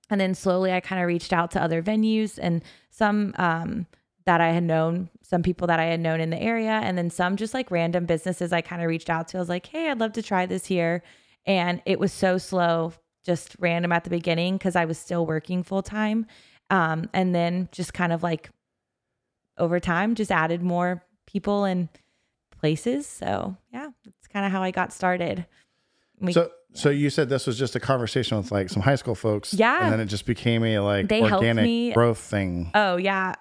And 0.09 0.21
then 0.21 0.35
slowly 0.35 0.71
I 0.71 0.79
kind 0.79 1.01
of 1.01 1.07
reached 1.07 1.33
out 1.33 1.51
to 1.51 1.61
other 1.61 1.81
venues 1.83 2.39
and 2.41 2.63
some 2.91 3.33
um, 3.37 3.85
that 4.25 4.39
I 4.39 4.51
had 4.51 4.63
known, 4.63 5.09
some 5.21 5.43
people 5.43 5.67
that 5.67 5.79
I 5.79 5.85
had 5.85 5.99
known 5.99 6.21
in 6.21 6.29
the 6.29 6.41
area, 6.41 6.79
and 6.81 6.97
then 6.97 7.09
some 7.09 7.35
just 7.35 7.53
like 7.53 7.69
random 7.71 8.05
businesses 8.05 8.53
I 8.53 8.61
kind 8.61 8.81
of 8.81 8.87
reached 8.87 9.09
out 9.09 9.27
to. 9.29 9.37
I 9.37 9.39
was 9.41 9.49
like, 9.49 9.65
hey, 9.65 9.89
I'd 9.89 9.99
love 9.99 10.13
to 10.13 10.21
try 10.23 10.45
this 10.45 10.65
here. 10.65 11.03
And 11.45 11.81
it 11.85 11.99
was 11.99 12.13
so 12.13 12.37
slow, 12.37 12.93
just 13.25 13.55
random 13.59 13.91
at 13.91 14.03
the 14.03 14.09
beginning 14.09 14.57
because 14.57 14.75
I 14.75 14.85
was 14.85 14.97
still 14.97 15.25
working 15.25 15.63
full 15.63 15.81
time. 15.81 16.25
Um, 16.69 17.09
and 17.13 17.33
then 17.35 17.69
just 17.71 17.93
kind 17.93 18.13
of 18.13 18.23
like 18.23 18.49
over 19.57 19.79
time, 19.79 20.15
just 20.15 20.31
added 20.31 20.61
more 20.61 21.03
people 21.25 21.63
and 21.65 21.89
places. 22.59 23.07
So 23.07 23.55
yeah, 23.73 23.89
that's 24.03 24.27
kind 24.27 24.45
of 24.45 24.51
how 24.51 24.61
I 24.61 24.71
got 24.71 24.91
started. 24.93 25.45
We- 26.19 26.33
So, 26.33 26.51
so 26.73 26.89
you 26.89 27.09
said 27.09 27.29
this 27.29 27.47
was 27.47 27.57
just 27.57 27.75
a 27.75 27.79
conversation 27.79 28.37
with 28.37 28.51
like 28.51 28.69
some 28.69 28.81
high 28.81 28.95
school 28.95 29.15
folks, 29.15 29.53
Yeah. 29.53 29.83
and 29.83 29.93
then 29.93 29.99
it 29.99 30.05
just 30.07 30.25
became 30.25 30.63
a 30.63 30.79
like 30.79 31.07
They 31.07 31.21
organic 31.23 31.63
me- 31.63 31.93
growth 31.93 32.19
thing. 32.19 32.71
Oh 32.73 32.97
yeah. 32.97 33.35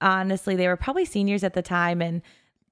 Honestly, 0.00 0.56
they 0.56 0.66
were 0.66 0.76
probably 0.76 1.04
seniors 1.04 1.44
at 1.44 1.52
the 1.52 1.60
time 1.62 2.00
and 2.00 2.22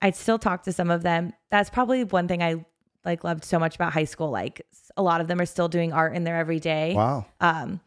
I'd 0.01 0.17
still 0.17 0.39
talk 0.39 0.63
to 0.63 0.73
some 0.73 0.91
of 0.91 1.03
them. 1.03 1.33
That's 1.51 1.69
probably 1.69 2.05
one 2.05 2.27
thing 2.29 2.43
I 2.43 2.65
like 3.05 3.23
loved 3.25 3.45
so 3.45 3.59
much 3.59 3.75
about 3.75 3.93
high 3.93 4.05
school. 4.05 4.31
Like 4.31 4.63
a 4.99 5.03
lot 5.03 5.23
of 5.23 5.29
them 5.29 5.41
are 5.41 5.47
still 5.47 5.69
doing 5.69 5.95
art 5.95 6.15
in 6.15 6.25
there 6.25 6.37
every 6.37 6.61
day. 6.61 6.93
Wow, 6.95 7.25
Um 7.41 7.81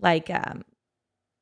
like 0.00 0.28
um 0.28 0.64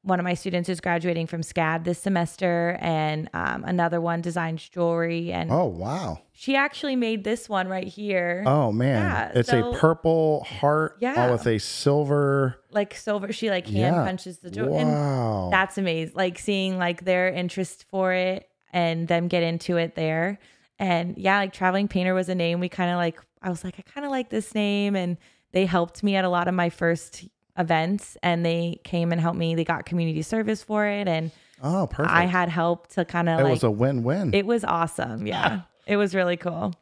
one 0.03 0.21
of 0.21 0.25
my 0.25 0.35
students 0.35 0.69
is 0.69 0.83
graduating 0.83 1.27
from 1.27 1.41
SCAD 1.41 1.85
this 1.85 1.99
semester 1.99 2.77
and 2.83 3.31
um, 3.33 3.65
another 3.65 4.03
one 4.03 4.21
designs 4.21 4.69
jewelry 4.69 5.33
and 5.33 5.51
oh 5.51 5.65
wow, 5.65 6.21
she 6.35 6.55
actually 6.57 6.95
made 6.95 7.25
this 7.25 7.49
one 7.49 7.69
right 7.69 7.87
here. 7.89 8.45
oh 8.47 8.71
man, 8.71 9.01
Yeah, 9.03 9.33
it's 9.41 9.49
so- 9.49 9.71
a 9.71 9.79
purple 9.79 10.45
heart, 10.45 10.99
Yeah. 11.01 11.31
with 11.33 11.47
a 11.47 11.59
silver. 11.59 12.61
Like 12.71 12.95
silver 12.95 13.33
she 13.33 13.49
like 13.49 13.67
hand 13.67 13.97
Yeah. 13.97 14.05
punches 14.05 14.39
the 14.41 14.51
jewelry. 14.51 14.77
And 14.77 14.91
Wow, 14.91 15.49
that's 15.51 15.79
amazing 15.79 16.13
like 16.15 16.39
seeing 16.39 16.77
like 16.77 17.05
their 17.07 17.29
interest 17.31 17.87
for 17.89 18.13
it 18.13 18.47
and 18.75 19.09
them 19.09 19.29
get 19.29 19.43
into 19.43 19.79
it 19.79 19.95
there 19.95 20.39
and 20.79 21.17
yeah 21.19 21.39
like 21.39 21.53
traveling 21.53 21.89
painter 21.89 22.15
was 22.15 22.29
a 22.29 22.35
name 22.35 22.61
we 22.61 22.69
kind 22.69 22.91
of 22.91 22.97
like 22.97 23.19
i 23.43 23.49
was 23.49 23.63
like 23.65 23.75
i 23.79 23.83
kind 23.83 24.05
of 24.05 24.11
like 24.11 24.31
this 24.31 24.55
name 24.55 24.97
and 24.97 25.17
they 25.53 25.67
helped 25.67 26.03
me 26.03 26.17
at 26.17 26.25
a 26.25 26.29
lot 26.29 26.49
of 26.49 26.55
my 26.55 26.69
first 26.71 27.25
events 27.57 28.17
and 28.23 28.45
they 28.45 28.81
came 28.85 29.13
and 29.13 29.21
helped 29.21 29.39
me 29.39 29.55
they 29.55 29.65
got 29.65 29.87
community 29.87 30.23
service 30.23 30.63
for 30.63 30.87
it 30.87 31.07
and 31.07 31.31
oh 31.63 31.87
perfect. 31.87 32.13
i 32.15 32.25
had 32.27 32.49
help 32.49 32.89
to 32.89 33.05
kind 33.05 33.29
of 33.29 33.39
it 33.41 33.49
was 33.49 33.63
a 33.63 33.71
win-win. 33.71 34.35
it 34.35 34.45
was 34.47 34.65
awesome 34.65 35.27
yeah 35.27 35.61
it 35.87 35.97
was 35.97 36.15
really 36.15 36.37
cool 36.37 36.75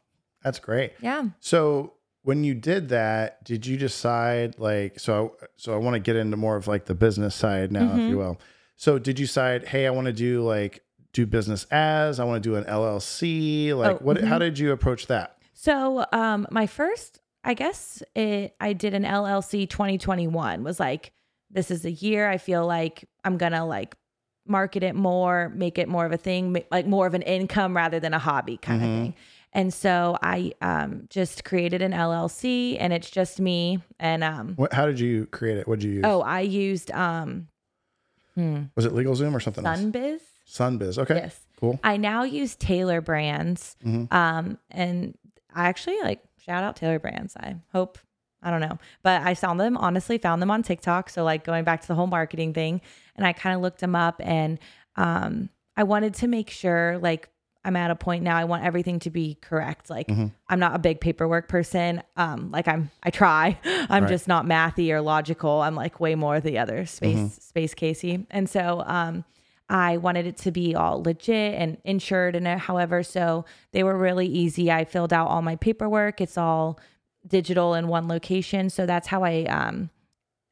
That's 0.43 0.59
great. 0.59 0.93
yeah 0.99 1.25
So 1.39 1.93
when 2.25 2.45
you 2.45 2.53
did 2.53 2.87
that, 2.89 3.43
did 3.43 3.65
you 3.67 3.75
decide 3.77 4.57
like 4.57 4.97
so? 4.97 5.35
So 5.57 5.73
I 5.73 5.77
want 5.77 5.95
to 5.95 5.99
get 5.99 6.15
into 6.15 6.37
more 6.37 6.55
of 6.55 6.69
like 6.69 6.85
the 6.85 6.95
business 6.95 7.35
side 7.35 7.69
now, 7.69 7.81
if 7.83 7.89
Mm-hmm. 7.89 8.09
you 8.11 8.17
will. 8.17 8.39
So 8.77 8.97
did 8.97 9.19
you 9.19 9.25
decide, 9.25 9.67
hey, 9.67 9.85
I 9.87 9.89
want 9.89 10.07
to 10.07 10.13
do 10.13 10.41
like 10.41 10.82
do 11.13 11.25
business 11.25 11.65
as 11.71 12.19
I 12.19 12.23
want 12.25 12.43
to 12.43 12.49
do 12.49 12.55
an 12.55 12.65
LLC? 12.65 13.75
Like 13.75 13.95
Oh, 13.95 13.99
what? 14.01 14.21
How 14.21 14.37
did 14.39 14.59
you 14.59 14.71
approach 14.71 15.07
that? 15.07 15.37
So, 15.53 16.05
um, 16.11 16.47
my 16.51 16.67
first, 16.67 17.19
I 17.43 17.53
guess, 17.53 18.03
it, 18.15 18.55
I 18.59 18.73
did 18.73 18.93
an 18.93 19.03
LLC 19.03 19.69
2021. 19.69 20.63
Was 20.63 20.79
like, 20.79 21.13
this 21.49 21.71
is 21.71 21.85
a 21.85 21.91
year. 21.91 22.29
I 22.29 22.37
feel 22.37 22.65
like 22.65 23.05
I'm 23.23 23.37
gonna 23.37 23.65
like 23.65 23.95
market 24.45 24.83
it 24.83 24.95
more, 24.95 25.49
make 25.55 25.77
it 25.77 25.87
more 25.87 26.05
of 26.05 26.11
a 26.11 26.17
thing, 26.17 26.57
like 26.71 26.85
more 26.87 27.07
of 27.07 27.13
an 27.13 27.21
income 27.21 27.75
rather 27.75 27.99
than 27.99 28.13
a 28.13 28.19
hobby 28.19 28.57
kind 28.57 28.81
of 28.83 28.89
thing. 28.89 29.15
And 29.55 29.71
so 29.71 30.17
I 30.21 30.53
um, 30.61 31.03
just 31.11 31.45
created 31.45 31.83
an 31.83 31.91
LLC, 31.91 32.75
and 32.79 32.91
it's 32.91 33.11
just 33.11 33.39
me. 33.39 33.79
And 33.99 34.23
um, 34.23 34.53
What, 34.55 34.73
how 34.73 34.87
did 34.87 34.99
you 34.99 35.27
create 35.27 35.57
it? 35.59 35.67
What 35.67 35.79
did 35.79 35.85
you 35.87 35.93
use? 35.97 36.01
oh, 36.05 36.21
I 36.21 36.39
used 36.41 36.89
um, 36.91 37.47
Was 38.35 38.85
it 38.85 38.93
LegalZoom 38.93 39.33
or 39.35 39.39
something 39.39 39.63
else? 39.65 39.79
Sunbiz. 40.47 40.97
Okay. 40.97 41.15
Yes. 41.15 41.39
Cool. 41.59 41.79
I 41.83 41.97
now 41.97 42.23
use 42.23 42.55
Tailor 42.55 43.01
Brands. 43.01 43.75
Mm-hmm. 43.85 44.13
Um, 44.13 44.57
and 44.71 45.17
I 45.55 45.67
actually 45.69 45.99
like 46.01 46.21
shout 46.45 46.63
out 46.63 46.75
Tailor 46.75 46.99
Brands. 46.99 47.35
I 47.37 47.55
hope 47.71 47.97
I 48.41 48.51
don't 48.51 48.59
know, 48.61 48.77
but 49.03 49.21
I 49.21 49.35
found 49.35 49.59
them 49.59 49.77
honestly 49.77 50.17
found 50.17 50.41
them 50.41 50.51
on 50.51 50.63
TikTok. 50.63 51.09
So 51.09 51.23
like 51.23 51.45
going 51.45 51.63
back 51.63 51.81
to 51.81 51.87
the 51.87 51.95
whole 51.95 52.07
marketing 52.07 52.53
thing, 52.53 52.81
and 53.15 53.25
I 53.25 53.31
kind 53.33 53.55
of 53.55 53.61
looked 53.61 53.79
them 53.79 53.95
up, 53.95 54.19
and 54.19 54.59
um, 54.97 55.49
I 55.77 55.83
wanted 55.83 56.15
to 56.15 56.27
make 56.27 56.49
sure 56.49 56.97
like 56.97 57.29
I'm 57.63 57.77
at 57.77 57.89
a 57.91 57.95
point 57.95 58.23
now. 58.25 58.35
I 58.35 58.43
want 58.43 58.65
everything 58.65 58.99
to 58.99 59.09
be 59.09 59.35
correct. 59.41 59.89
Like 59.89 60.07
Mm-hmm. 60.07 60.25
I'm 60.49 60.59
not 60.59 60.75
a 60.75 60.79
big 60.79 60.99
paperwork 60.99 61.47
person. 61.47 62.03
Um, 62.17 62.51
like 62.51 62.67
I'm 62.67 62.91
I 63.01 63.09
try. 63.11 63.57
I'm 63.89 64.03
Right. 64.03 64.09
just 64.09 64.27
not 64.27 64.45
mathy 64.45 64.91
or 64.91 64.99
logical. 64.99 65.61
I'm 65.61 65.75
like 65.75 66.01
way 66.01 66.15
more 66.15 66.41
the 66.41 66.57
other 66.59 66.85
space 66.85 67.15
Mm-hmm. 67.15 67.27
space 67.27 67.73
Casey. 67.73 68.25
And 68.29 68.49
so 68.49 68.83
um 68.85 69.23
I 69.73 69.97
wanted 69.97 70.27
it 70.27 70.37
to 70.37 70.51
be 70.51 70.75
all 70.75 71.01
legit 71.01 71.55
and 71.55 71.79
insured 71.83 72.35
and 72.35 72.47
uh, 72.47 72.59
however 72.59 73.01
so 73.01 73.43
they 73.71 73.83
were 73.83 73.97
really 73.97 74.27
easy. 74.27 74.71
I 74.71 74.85
filled 74.85 75.11
out 75.11 75.29
all 75.29 75.41
my 75.41 75.55
paperwork. 75.55 76.21
It's 76.21 76.37
all 76.37 76.79
digital 77.25 77.73
in 77.73 77.87
one 77.87 78.07
location. 78.07 78.69
So 78.69 78.85
that's 78.85 79.07
how 79.07 79.23
I 79.23 79.45
um 79.45 79.89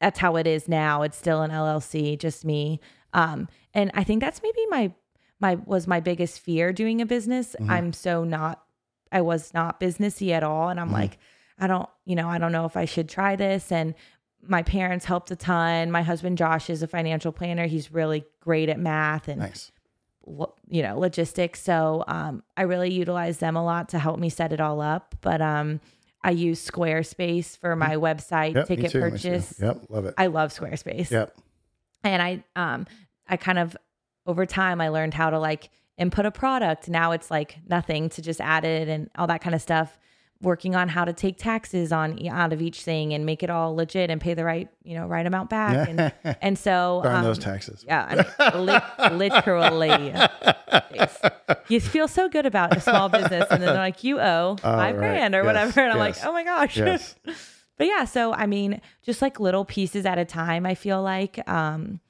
that's 0.00 0.18
how 0.18 0.34
it 0.34 0.48
is 0.48 0.68
now. 0.68 1.02
It's 1.02 1.16
still 1.16 1.42
an 1.42 1.52
LLC, 1.52 2.18
just 2.18 2.44
me. 2.44 2.80
Um 3.12 3.48
and 3.72 3.92
I 3.94 4.02
think 4.02 4.20
that's 4.20 4.42
maybe 4.42 4.66
my 4.68 4.92
my 5.38 5.54
was 5.54 5.86
my 5.86 6.00
biggest 6.00 6.40
fear 6.40 6.72
doing 6.72 7.00
a 7.00 7.06
business. 7.06 7.54
I'm 7.68 7.92
so 7.92 8.24
not 8.24 8.64
I 9.12 9.20
was 9.20 9.54
not 9.54 9.78
businessy 9.78 10.32
at 10.32 10.42
all 10.42 10.68
and 10.68 10.80
I'm 10.80 10.90
like 10.90 11.18
I 11.60 11.68
don't, 11.68 11.88
you 12.04 12.16
know, 12.16 12.28
I 12.28 12.38
don't 12.38 12.50
know 12.50 12.64
if 12.64 12.76
I 12.76 12.86
should 12.86 13.08
try 13.08 13.36
this 13.36 13.70
and 13.70 13.94
my 14.46 14.62
parents 14.62 15.04
helped 15.04 15.30
a 15.30 15.36
ton. 15.36 15.90
My 15.90 16.02
husband 16.02 16.36
Josh 16.38 16.68
is 16.70 16.82
a 16.82 16.86
financial 16.86 17.32
planner. 17.32 17.66
He's 17.66 17.92
really 17.92 18.24
great 18.40 18.68
at 18.68 18.78
math 18.78 19.28
and 19.28 19.40
Nice. 19.40 19.70
lo- 20.26 20.54
you 20.68 20.82
know 20.82 20.98
logistics 20.98 21.60
so 21.62 22.02
um, 22.08 22.42
i 22.56 22.62
really 22.62 22.90
utilize 22.92 23.38
them 23.38 23.56
a 23.56 23.64
lot 23.64 23.88
to 23.90 23.98
help 23.98 24.18
me 24.18 24.28
set 24.28 24.52
it 24.52 24.60
all 24.60 24.80
up 24.80 25.14
but 25.20 25.40
um, 25.40 25.80
i 26.22 26.30
use 26.30 26.64
squarespace 26.68 27.56
for 27.56 27.76
my 27.76 27.94
website 27.96 28.54
Yep. 28.54 28.66
ticket 28.66 28.90
too, 28.90 28.98
me 29.00 29.04
too. 29.04 29.10
purchase 29.10 29.60
Yep. 29.60 29.82
Love 29.90 30.04
it. 30.06 30.14
i 30.18 30.26
love 30.26 30.52
squarespace 30.52 31.10
Yep. 31.10 31.36
and 32.04 32.20
i 32.22 32.42
um 32.56 32.86
i 33.28 33.36
kind 33.36 33.58
of 33.60 33.76
over 34.26 34.46
time 34.46 34.80
I 34.80 34.88
learned 34.88 35.14
how 35.14 35.30
to 35.30 35.38
like 35.40 35.68
input 35.98 36.26
a 36.26 36.30
product. 36.30 36.88
Now 36.88 37.10
it's 37.10 37.28
like 37.30 37.58
nothing 37.68 38.08
to 38.10 38.22
just 38.22 38.40
add 38.40 38.64
it 38.64 38.86
and 38.88 39.10
all 39.18 39.26
that 39.26 39.40
kind 39.40 39.52
of 39.54 39.60
stuff. 39.60 39.98
Working 40.42 40.74
on 40.74 40.88
how 40.88 41.04
to 41.04 41.12
take 41.12 41.38
taxes 41.38 41.92
on 41.92 42.26
out 42.28 42.52
of 42.52 42.60
each 42.60 42.82
thing 42.82 43.14
and 43.14 43.24
make 43.24 43.42
it 43.44 43.48
all 43.50 43.74
legit 43.76 44.10
and 44.10 44.20
pay 44.20 44.34
the 44.34 44.44
right, 44.44 44.68
you 44.82 44.94
know, 44.96 45.06
right 45.06 45.24
amount 45.24 45.48
back. 45.50 45.88
And 45.88 46.12
and 46.42 46.58
so 46.58 47.00
Darn 47.04 47.16
um, 47.16 47.22
those 47.24 47.38
taxes. 47.38 47.84
yeah, 47.86 48.24
li- 48.56 49.16
literally. 49.16 50.12
You 51.68 51.80
feel 51.80 52.08
so 52.08 52.28
good 52.28 52.46
about 52.46 52.76
a 52.76 52.80
small 52.80 53.08
business, 53.08 53.46
and 53.50 53.62
then 53.62 53.68
they're 53.68 53.74
like, 53.74 54.02
"You 54.04 54.18
owe 54.20 54.56
five 54.60 54.94
Oh, 54.96 54.98
right. 54.98 54.98
grand 54.98 55.34
or 55.34 55.38
Yes, 55.38 55.46
whatever," 55.46 55.80
and 55.80 55.92
I'm 55.92 55.98
yes. 56.06 56.18
like, 56.18 56.26
"Oh 56.28 56.32
my 56.32 56.44
gosh!" 56.44 56.76
Yes. 56.76 57.14
but 57.78 57.86
yeah, 57.86 58.04
so 58.04 58.32
I 58.32 58.46
mean, 58.46 58.80
just 59.02 59.22
like 59.22 59.38
little 59.40 59.64
pieces 59.64 60.04
at 60.06 60.18
a 60.18 60.24
time. 60.24 60.66
I 60.66 60.74
feel 60.74 61.02
like 61.02 61.46
um, 61.48 62.00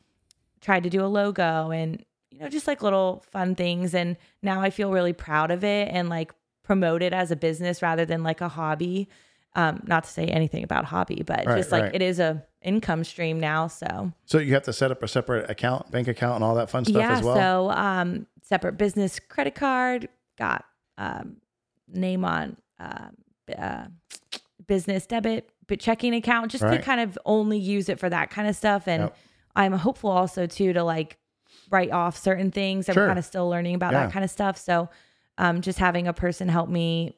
tried 0.61 0.85
to 0.85 0.91
do 0.91 1.05
a 1.05 1.07
logo 1.07 1.71
and 1.71 2.05
you 2.31 2.39
know 2.41 2.49
just 2.49 2.67
like 2.67 2.83
little 2.83 3.25
fun 3.31 3.55
things, 3.55 3.95
and 3.95 4.17
now 4.43 4.61
I 4.61 4.71
feel 4.71 4.91
really 4.93 5.13
proud 5.13 5.51
of 5.51 5.65
it 5.65 5.89
and 5.93 6.09
like 6.09 6.33
promote 6.63 7.03
it 7.03 7.13
as 7.13 7.31
a 7.31 7.37
business 7.37 7.83
rather 7.83 8.05
than 8.05 8.23
like 8.23 8.41
a 8.41 8.49
hobby. 8.49 9.09
Um, 9.55 9.83
not 9.87 10.05
to 10.05 10.11
say 10.11 10.25
anything 10.27 10.65
about 10.65 10.87
hobby, 10.87 11.23
but 11.27 11.45
Right, 11.45 11.59
just 11.59 11.71
like 11.73 11.83
right. 11.83 11.95
it 11.95 12.01
is 12.01 12.19
a 12.19 12.43
income 12.63 13.05
stream 13.05 13.39
now. 13.39 13.67
So 13.67 14.13
So 14.25 14.39
you 14.39 14.55
have 14.55 14.63
to 14.63 14.73
set 14.73 14.91
up 14.91 15.03
a 15.03 15.09
separate 15.09 15.51
account, 15.51 15.91
bank 15.91 16.09
account, 16.09 16.37
and 16.37 16.45
all 16.45 16.55
that 16.55 16.71
fun 16.71 16.85
stuff 16.87 16.97
yeah, 16.97 17.19
as 17.19 17.23
well. 17.23 17.35
so 17.37 17.71
um, 17.71 18.27
separate 18.43 18.79
business 18.79 19.19
credit 19.21 19.55
card, 19.55 20.09
got 20.39 20.65
um, 20.97 21.37
name 21.87 22.25
on 22.25 22.57
uh, 22.81 23.09
uh, 23.59 23.85
business 24.67 25.05
debit, 25.07 25.51
but 25.67 25.81
checking 25.81 26.15
account, 26.15 26.51
just 26.51 26.65
Right. 26.65 26.79
to 26.79 26.83
kind 26.83 27.01
of 27.03 27.19
only 27.27 27.59
use 27.59 27.89
it 27.91 27.99
for 27.99 28.09
that 28.09 28.31
kind 28.31 28.49
of 28.49 28.57
stuff. 28.57 28.89
And 28.89 29.03
Yep. 29.05 29.17
I'm 29.55 29.73
hopeful 29.75 30.11
also 30.11 30.47
too 30.47 30.73
to 30.73 30.83
like 30.83 31.19
write 31.71 31.91
off 31.91 32.17
certain 32.17 32.51
things. 32.51 32.89
I'm 32.89 32.95
kind 32.95 33.19
of 33.19 33.25
still 33.27 33.49
learning 33.51 33.75
about 33.75 33.93
Yeah. 33.93 34.05
that 34.05 34.13
kind 34.13 34.25
of 34.25 34.31
stuff. 34.31 34.57
So 34.57 34.89
um, 35.43 35.61
just 35.61 35.79
having 35.79 36.07
a 36.07 36.13
person 36.13 36.49
help 36.49 36.69
me 36.69 37.17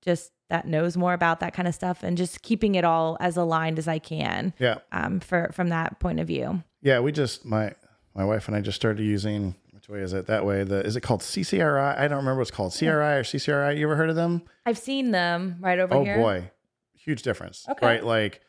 just 0.00 0.32
that 0.48 0.66
knows 0.66 0.96
more 0.96 1.12
about 1.12 1.40
that 1.40 1.52
kind 1.52 1.68
of 1.68 1.74
stuff 1.74 2.02
and 2.02 2.16
just 2.16 2.40
keeping 2.40 2.74
it 2.74 2.84
all 2.84 3.18
as 3.20 3.36
aligned 3.36 3.78
as 3.78 3.86
I 3.86 3.98
can 3.98 4.54
yeah, 4.58 4.78
um, 4.90 5.20
for 5.20 5.50
from 5.52 5.68
that 5.68 6.00
point 6.00 6.18
of 6.18 6.26
view. 6.26 6.62
yeah. 6.80 7.00
We 7.00 7.12
just 7.12 7.44
my 7.44 7.72
my 8.14 8.24
wife 8.24 8.48
and 8.48 8.56
I 8.56 8.60
just 8.60 8.76
started 8.76 9.02
using. 9.04 9.54
Which 9.72 9.88
way 9.88 10.00
is 10.00 10.12
it? 10.12 10.26
That 10.26 10.44
way. 10.44 10.64
The 10.64 10.80
is 10.84 10.96
it 10.96 11.02
called 11.02 11.20
CCRI? 11.20 11.98
I 11.98 12.08
don't 12.08 12.18
remember 12.18 12.38
what's 12.38 12.50
called 12.50 12.74
CRI 12.76 12.88
or 12.88 13.22
CCRI. 13.22 13.76
You 13.76 13.84
ever 13.84 13.96
heard 13.96 14.10
of 14.10 14.16
them? 14.16 14.42
I've 14.66 14.78
seen 14.78 15.10
them 15.10 15.58
right 15.60 15.78
over 15.78 15.94
oh 15.94 16.04
here. 16.04 16.16
boy, 16.16 16.50
huge 16.94 17.22
difference. 17.22 17.66
Okay. 17.68 17.86
Right, 17.86 18.04
like 18.04 18.40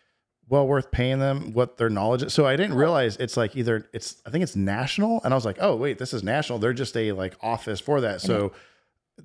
well 0.48 0.66
worth 0.68 0.90
paying 0.92 1.20
them 1.20 1.54
what 1.54 1.78
their 1.78 1.90
knowledge 1.90 2.24
is. 2.24 2.34
So 2.34 2.48
I 2.48 2.56
didn't 2.56 2.76
realize 2.76 3.18
it's 3.18 3.38
like 3.38 3.56
either 3.56 3.88
it's 3.94 4.22
I 4.26 4.32
think 4.32 4.44
it's 4.44 4.56
national, 4.56 5.22
and 5.24 5.34
I 5.34 5.38
was 5.38 5.46
like, 5.46 5.58
oh 5.60 5.76
wait, 5.76 6.00
this 6.00 6.14
is 6.14 6.24
national. 6.24 6.58
They're 6.60 6.74
just 6.74 6.98
a 6.98 7.12
like 7.12 7.36
office 7.42 7.80
for 7.80 8.02
that. 8.02 8.22
So 8.22 8.54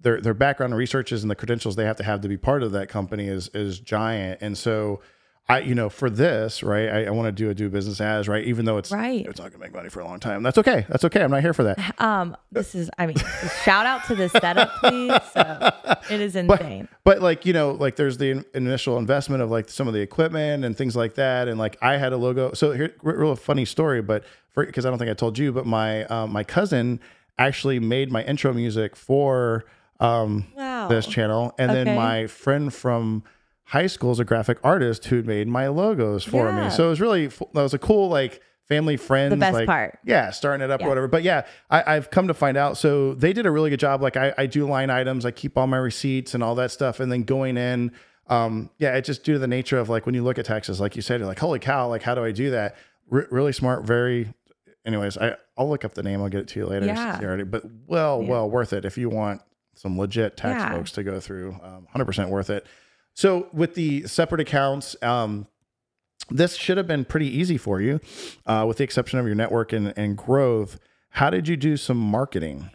their 0.03 0.21
their 0.21 0.35
background 0.35 0.75
researches 0.77 1.23
and 1.23 1.31
the 1.31 1.35
credentials 1.37 1.77
they 1.77 1.85
have 1.85 1.97
to 1.97 2.05
have 2.05 2.21
to 2.23 2.29
be 2.29 2.37
part 2.37 2.63
of 2.63 2.73
that 2.73 2.89
company 2.89 3.27
is 3.29 3.49
is 3.55 3.79
giant. 3.81 4.41
And 4.43 4.57
so 4.57 5.01
I, 5.47 5.59
you 5.59 5.75
know, 5.75 5.91
for 5.91 6.09
this, 6.09 6.63
right, 6.63 6.89
I, 6.89 7.05
I 7.05 7.11
want 7.11 7.27
to 7.27 7.33
do 7.33 7.51
a 7.51 7.55
do 7.55 7.69
business 7.69 8.01
as, 8.01 8.29
right, 8.29 8.43
even 8.47 8.65
though 8.65 8.79
it's 8.79 8.91
Right. 8.91 9.27
it's 9.27 9.39
not 9.39 9.51
gonna 9.53 9.63
make 9.63 9.75
money 9.75 9.91
for 9.91 10.01
a 10.01 10.05
long 10.07 10.19
time. 10.19 10.43
That's 10.43 10.57
okay. 10.57 10.87
That's 10.89 11.05
okay. 11.05 11.23
I'm 11.23 11.31
not 11.31 11.43
here 11.43 11.53
for 11.53 11.65
that. 11.65 11.79
Um, 12.01 12.35
this 12.51 12.75
is, 12.75 12.91
I 12.97 13.05
mean, 13.07 13.17
shout 13.63 13.85
out 13.85 14.05
to 14.07 14.15
the 14.15 14.31
setup, 14.31 14.71
please. 14.81 15.13
So 15.35 15.71
it 16.11 16.21
is 16.23 16.35
insane. 16.43 16.89
But 17.05 17.21
like, 17.21 17.45
you 17.45 17.53
know, 17.53 17.73
like 17.73 17.97
there's 17.97 18.17
the 18.17 18.31
in- 18.31 18.45
initial 18.55 18.97
investment 18.97 19.43
of 19.43 19.51
like 19.51 19.69
some 19.69 19.87
of 19.87 19.93
the 19.93 20.01
equipment 20.01 20.65
and 20.65 20.75
things 20.75 20.97
like 20.97 21.15
that. 21.17 21.47
And 21.49 21.59
like 21.59 21.77
I 21.83 21.99
had 21.99 22.15
a 22.15 22.17
logo. 22.17 22.55
So 22.55 22.73
here, 22.73 22.95
real 23.03 23.37
funny 23.37 23.67
story, 23.67 24.01
but 24.01 24.25
for, 24.51 24.65
cause 24.65 24.87
I 24.87 24.89
don't 24.91 24.99
think 24.99 25.11
I 25.11 25.15
told 25.15 25.37
you, 25.39 25.53
but 25.53 25.67
my, 25.67 26.05
um, 26.07 26.33
my 26.33 26.43
cousin 26.45 27.01
actually 27.39 27.79
made 27.81 28.11
my 28.11 28.23
intro 28.25 28.55
music 28.55 28.97
for, 28.97 29.65
um, 30.01 30.47
Wow. 30.57 30.89
this 30.89 31.07
channel. 31.07 31.55
And 31.59 31.71
Okay. 31.71 31.85
then 31.85 31.97
my 31.97 32.27
friend 32.27 32.73
from 32.73 33.23
high 33.65 33.87
school 33.87 34.13
is 34.13 34.19
a 34.21 34.25
graphic 34.25 34.59
artist 34.63 35.07
who 35.07 35.23
made 35.23 35.49
my 35.49 35.69
logos 35.69 36.25
for 36.25 36.47
Yeah. 36.49 36.65
me. 36.65 36.71
So 36.71 36.87
it 36.87 36.89
was 36.91 37.01
really, 37.01 37.27
that 37.29 37.55
was 37.55 37.73
a 37.75 37.79
cool, 37.79 38.09
like 38.09 38.41
family 38.69 38.97
friends. 38.97 39.31
The 39.31 39.37
best 39.37 39.55
like, 39.55 39.67
part. 39.67 39.99
Yeah. 40.05 40.31
Starting 40.31 40.63
it 40.65 40.71
up 40.71 40.81
Yeah. 40.81 40.87
or 40.87 40.89
whatever. 40.91 41.09
But 41.09 41.23
yeah, 41.23 41.45
I, 41.71 41.97
I've 41.97 42.11
come 42.11 42.29
to 42.29 42.35
find 42.35 42.57
out. 42.57 42.77
So 42.77 43.15
they 43.15 43.33
did 43.33 43.47
a 43.47 43.51
really 43.51 43.71
good 43.71 43.81
job. 43.81 44.03
Like 44.03 44.17
I, 44.17 44.35
I 44.37 44.47
do 44.47 44.67
line 44.69 44.91
items, 44.91 45.25
I 45.25 45.31
keep 45.31 45.57
all 45.57 45.67
my 45.67 45.77
receipts 45.79 46.35
and 46.35 46.43
all 46.43 46.55
that 46.57 46.71
stuff. 46.71 46.99
And 47.01 47.11
then 47.13 47.23
going 47.23 47.57
in, 47.57 47.93
um, 48.29 48.71
yeah, 48.79 48.97
it 48.97 49.03
just 49.05 49.23
due 49.25 49.35
to 49.35 49.39
the 49.39 49.47
nature 49.47 49.79
of 49.79 49.89
like 49.89 50.07
when 50.07 50.15
you 50.15 50.23
look 50.23 50.39
at 50.39 50.45
taxes, 50.47 50.81
like 50.81 50.97
you 50.97 51.03
said, 51.03 51.21
you're 51.21 51.29
like, 51.29 51.39
holy 51.39 51.59
cow, 51.59 51.89
like 51.89 52.03
how 52.03 52.15
do 52.15 52.25
I 52.25 52.33
do 52.33 52.51
that? 52.51 52.77
Re- 53.11 53.27
really 53.31 53.53
smart, 53.53 53.85
very. 53.85 54.33
Anyways, 54.87 55.17
I 55.17 55.37
I'll 55.57 55.69
look 55.69 55.85
up 55.85 55.95
the 55.95 56.03
name. 56.03 56.21
I'll 56.23 56.29
get 56.29 56.41
it 56.41 56.49
to 56.49 56.61
you 56.61 56.67
later. 56.67 56.85
Yeah. 56.87 57.19
Already, 57.23 57.45
but 57.45 57.63
well, 57.87 58.23
Yeah. 58.23 58.29
well 58.31 58.51
worth 58.51 58.73
it 58.75 58.85
if 58.85 58.99
you 58.99 59.09
want 59.09 59.41
some 59.75 59.99
legit 59.99 60.37
tax 60.37 60.61
Yeah. 60.63 60.73
folks 60.73 60.93
to 60.93 61.03
go 61.03 61.21
through. 61.21 61.59
Um, 61.63 61.87
100% 61.95 62.29
worth 62.29 62.51
it. 62.51 62.67
So 63.15 63.49
with 63.53 63.75
the 63.75 64.07
separate 64.07 64.41
accounts, 64.41 64.97
um, 65.03 65.47
this 66.31 66.57
should 66.57 66.77
have 66.79 66.87
been 66.87 67.05
pretty 67.05 67.27
easy 67.29 67.57
for 67.59 67.81
you, 67.81 68.01
uh, 68.47 68.65
with 68.67 68.79
the 68.79 68.85
exception 68.85 69.19
of 69.19 69.27
your 69.27 69.35
network 69.35 69.73
and, 69.73 69.93
and 69.97 70.17
growth. 70.17 70.79
How 71.11 71.31
did 71.31 71.47
you 71.49 71.57
do 71.57 71.77
some 71.77 71.99
marketing? 71.99 72.71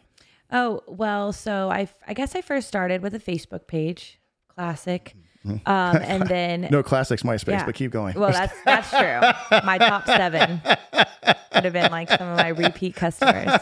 Oh, 0.51 0.81
well, 0.87 1.31
so 1.33 1.69
I, 1.69 1.89
I 2.07 2.13
guess 2.13 2.35
I 2.35 2.41
first 2.41 2.67
started 2.67 3.01
with 3.01 3.13
a 3.13 3.19
Facebook 3.19 3.67
page, 3.67 4.19
classic. 4.47 5.15
Um, 5.65 5.95
and 5.97 6.27
then, 6.27 6.67
No 6.69 6.83
classics 6.83 7.23
MySpace, 7.23 7.47
Yeah. 7.51 7.65
but 7.65 7.73
keep 7.75 7.91
going. 7.91 8.19
well, 8.19 8.31
that's, 8.31 8.53
that's 8.65 8.89
true. 8.89 9.59
My 9.63 9.77
top 9.77 10.05
seven 10.05 10.61
would 11.55 11.63
have 11.63 11.73
been 11.73 11.91
like 11.91 12.09
some 12.09 12.27
of 12.27 12.37
my 12.37 12.49
repeat 12.49 12.95
customers. 12.95 13.59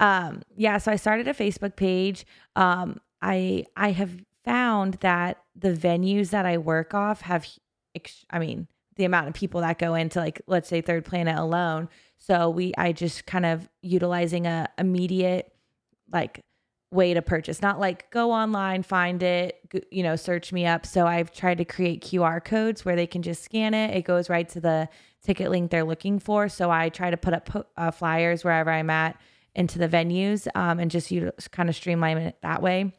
Um, 0.00 0.42
yeah. 0.56 0.78
So 0.78 0.92
I 0.92 0.96
started 0.96 1.26
a 1.28 1.34
Facebook 1.34 1.76
page. 1.76 2.24
Um, 2.56 3.00
I, 3.20 3.64
I 3.76 3.90
have 3.92 4.10
found 4.44 4.94
that 5.00 5.38
the 5.56 5.72
venues 5.72 6.30
that 6.30 6.46
I 6.46 6.58
work 6.58 6.94
off 6.94 7.22
have, 7.22 7.46
ex- 7.94 8.24
I 8.30 8.38
mean, 8.38 8.68
the 8.96 9.04
amount 9.04 9.28
of 9.28 9.34
people 9.34 9.62
that 9.62 9.78
go 9.78 9.94
into 9.94 10.20
like, 10.20 10.40
let's 10.46 10.68
say 10.68 10.80
third 10.80 11.04
planet 11.04 11.36
alone. 11.36 11.88
So 12.18 12.50
we, 12.50 12.72
I 12.78 12.92
just 12.92 13.26
kind 13.26 13.44
of 13.46 13.68
utilizing 13.82 14.46
a 14.46 14.68
immediate 14.78 15.52
like 16.12 16.44
way 16.94 17.12
to 17.12 17.20
purchase 17.20 17.60
not 17.60 17.80
like 17.80 18.10
go 18.10 18.30
online 18.30 18.82
find 18.82 19.22
it 19.22 19.58
you 19.90 20.02
know 20.02 20.16
search 20.16 20.52
me 20.52 20.64
up. 20.64 20.86
So 20.86 21.06
i've 21.06 21.32
tried 21.32 21.58
to 21.58 21.64
create 21.64 22.02
qr 22.02 22.42
codes 22.44 22.84
where 22.84 22.96
they 22.96 23.06
can 23.06 23.22
just 23.22 23.42
scan 23.42 23.74
it. 23.74 23.96
It 23.96 24.04
goes 24.04 24.30
right 24.30 24.48
to 24.50 24.60
the 24.60 24.88
ticket 25.22 25.50
link 25.50 25.70
they're 25.70 25.84
looking 25.84 26.18
for. 26.18 26.48
So 26.48 26.70
i 26.70 26.88
try 26.88 27.10
to 27.10 27.16
put 27.16 27.34
up 27.34 27.68
uh, 27.76 27.90
flyers 27.90 28.44
wherever 28.44 28.70
i'm 28.70 28.90
at 28.90 29.16
into 29.54 29.78
the 29.78 29.88
venues 29.88 30.46
um, 30.54 30.78
and 30.78 30.90
just 30.90 31.10
you 31.10 31.30
kind 31.52 31.68
of 31.68 31.76
streamline 31.76 32.18
it 32.18 32.36
that 32.42 32.62
way. 32.62 32.92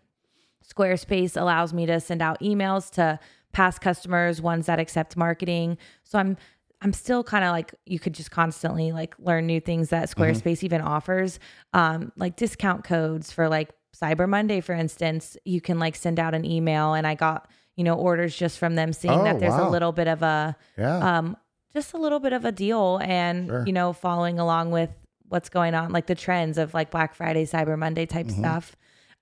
Squarespace 0.67 1.39
allows 1.39 1.73
me 1.73 1.85
to 1.85 1.99
send 1.99 2.21
out 2.21 2.39
emails 2.39 2.89
to 2.91 3.19
past 3.51 3.81
customers, 3.81 4.41
ones 4.41 4.65
that 4.65 4.79
accept 4.79 5.15
marketing. 5.15 5.77
So 6.03 6.19
I'm 6.19 6.37
I'm 6.81 6.93
still 6.93 7.23
kind 7.23 7.43
of 7.43 7.51
like 7.51 7.73
you 7.85 7.99
could 7.99 8.13
just 8.13 8.31
constantly 8.31 8.91
like 8.91 9.15
learn 9.17 9.47
new 9.47 9.59
things 9.59 9.89
that 9.89 10.09
Squarespace 10.09 10.63
even 10.63 10.81
offers. 10.81 11.39
Um, 11.73 12.11
like 12.17 12.35
discount 12.35 12.83
codes 12.83 13.31
for 13.31 13.47
like 13.47 13.71
Cyber 13.99 14.27
Monday, 14.27 14.61
for 14.61 14.73
instance, 14.73 15.37
you 15.45 15.61
can 15.61 15.79
like 15.79 15.95
send 15.95 16.19
out 16.19 16.33
an 16.35 16.43
email 16.45 16.93
and 16.93 17.05
I 17.07 17.15
got, 17.15 17.49
you 17.75 17.83
know, 17.83 17.95
orders 17.95 18.35
just 18.35 18.59
from 18.59 18.75
them 18.75 18.91
seeing 18.93 19.13
Oh, 19.19 19.23
that 19.23 19.39
there's 19.39 19.53
wow. 19.53 19.69
a 19.69 19.71
little 19.71 19.91
bit 19.91 20.07
of 20.07 20.21
a 20.21 20.55
yeah. 20.77 21.17
um 21.17 21.37
just 21.73 21.93
a 21.93 21.97
little 21.97 22.19
bit 22.19 22.31
of 22.33 22.45
a 22.45 22.51
deal 22.51 22.99
and 23.03 23.47
Sure. 23.49 23.63
you 23.67 23.73
know 23.73 23.91
following 23.93 24.39
along 24.39 24.71
with 24.71 24.89
what's 25.27 25.49
going 25.49 25.73
on 25.75 25.91
like 25.91 26.05
the 26.07 26.15
trends 26.15 26.57
of 26.57 26.73
like 26.73 26.89
black 26.89 27.13
friday 27.15 27.45
cyber 27.45 27.77
monday 27.77 28.05
type 28.05 28.27
Mm-hmm. 28.27 28.39
stuff 28.39 28.75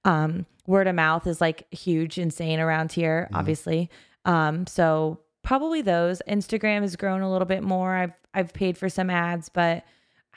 um 0.05 0.45
word 0.67 0.85
of 0.87 0.93
mouth 0.95 1.25
is 1.25 1.41
like 1.41 1.65
huge 1.73 2.17
insane 2.19 2.59
around 2.59 2.91
here 2.91 3.23
Mm-hmm. 3.25 3.35
obviously 3.39 3.89
um 4.25 4.67
so 4.67 5.19
probably 5.41 5.81
those 5.81 6.21
instagram 6.29 6.81
has 6.81 6.95
grown 6.95 7.21
a 7.21 7.31
little 7.31 7.47
bit 7.47 7.63
more 7.63 7.95
i've 7.95 8.13
i've 8.35 8.53
paid 8.53 8.77
for 8.77 8.87
some 8.89 9.09
ads 9.09 9.49
but 9.49 9.83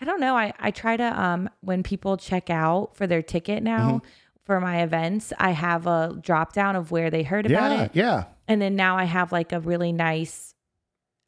i 0.01 0.05
don't 0.07 0.21
know 0.21 0.35
i 0.37 0.55
i 0.59 0.71
try 0.71 0.97
to 0.97 1.21
um 1.23 1.51
when 1.61 1.83
people 1.83 2.17
check 2.17 2.49
out 2.49 2.95
for 2.97 3.07
their 3.07 3.23
ticket 3.23 3.63
now 3.63 3.89
Mm-hmm. 3.91 4.07
For 4.47 4.59
my 4.61 4.83
events 4.83 5.33
i 5.39 5.51
have 5.51 5.87
a 5.87 6.17
drop 6.23 6.53
down 6.55 6.75
of 6.77 6.91
where 6.91 7.11
they 7.11 7.23
heard 7.23 7.45
about 7.47 7.71
yeah. 7.73 7.83
it 7.85 7.91
Yeah. 7.95 8.25
and 8.49 8.63
then 8.63 8.75
now 8.77 8.97
I 8.97 9.05
have 9.05 9.33
like 9.33 9.53
a 9.53 9.61
really 9.61 9.93
nice, 9.93 10.55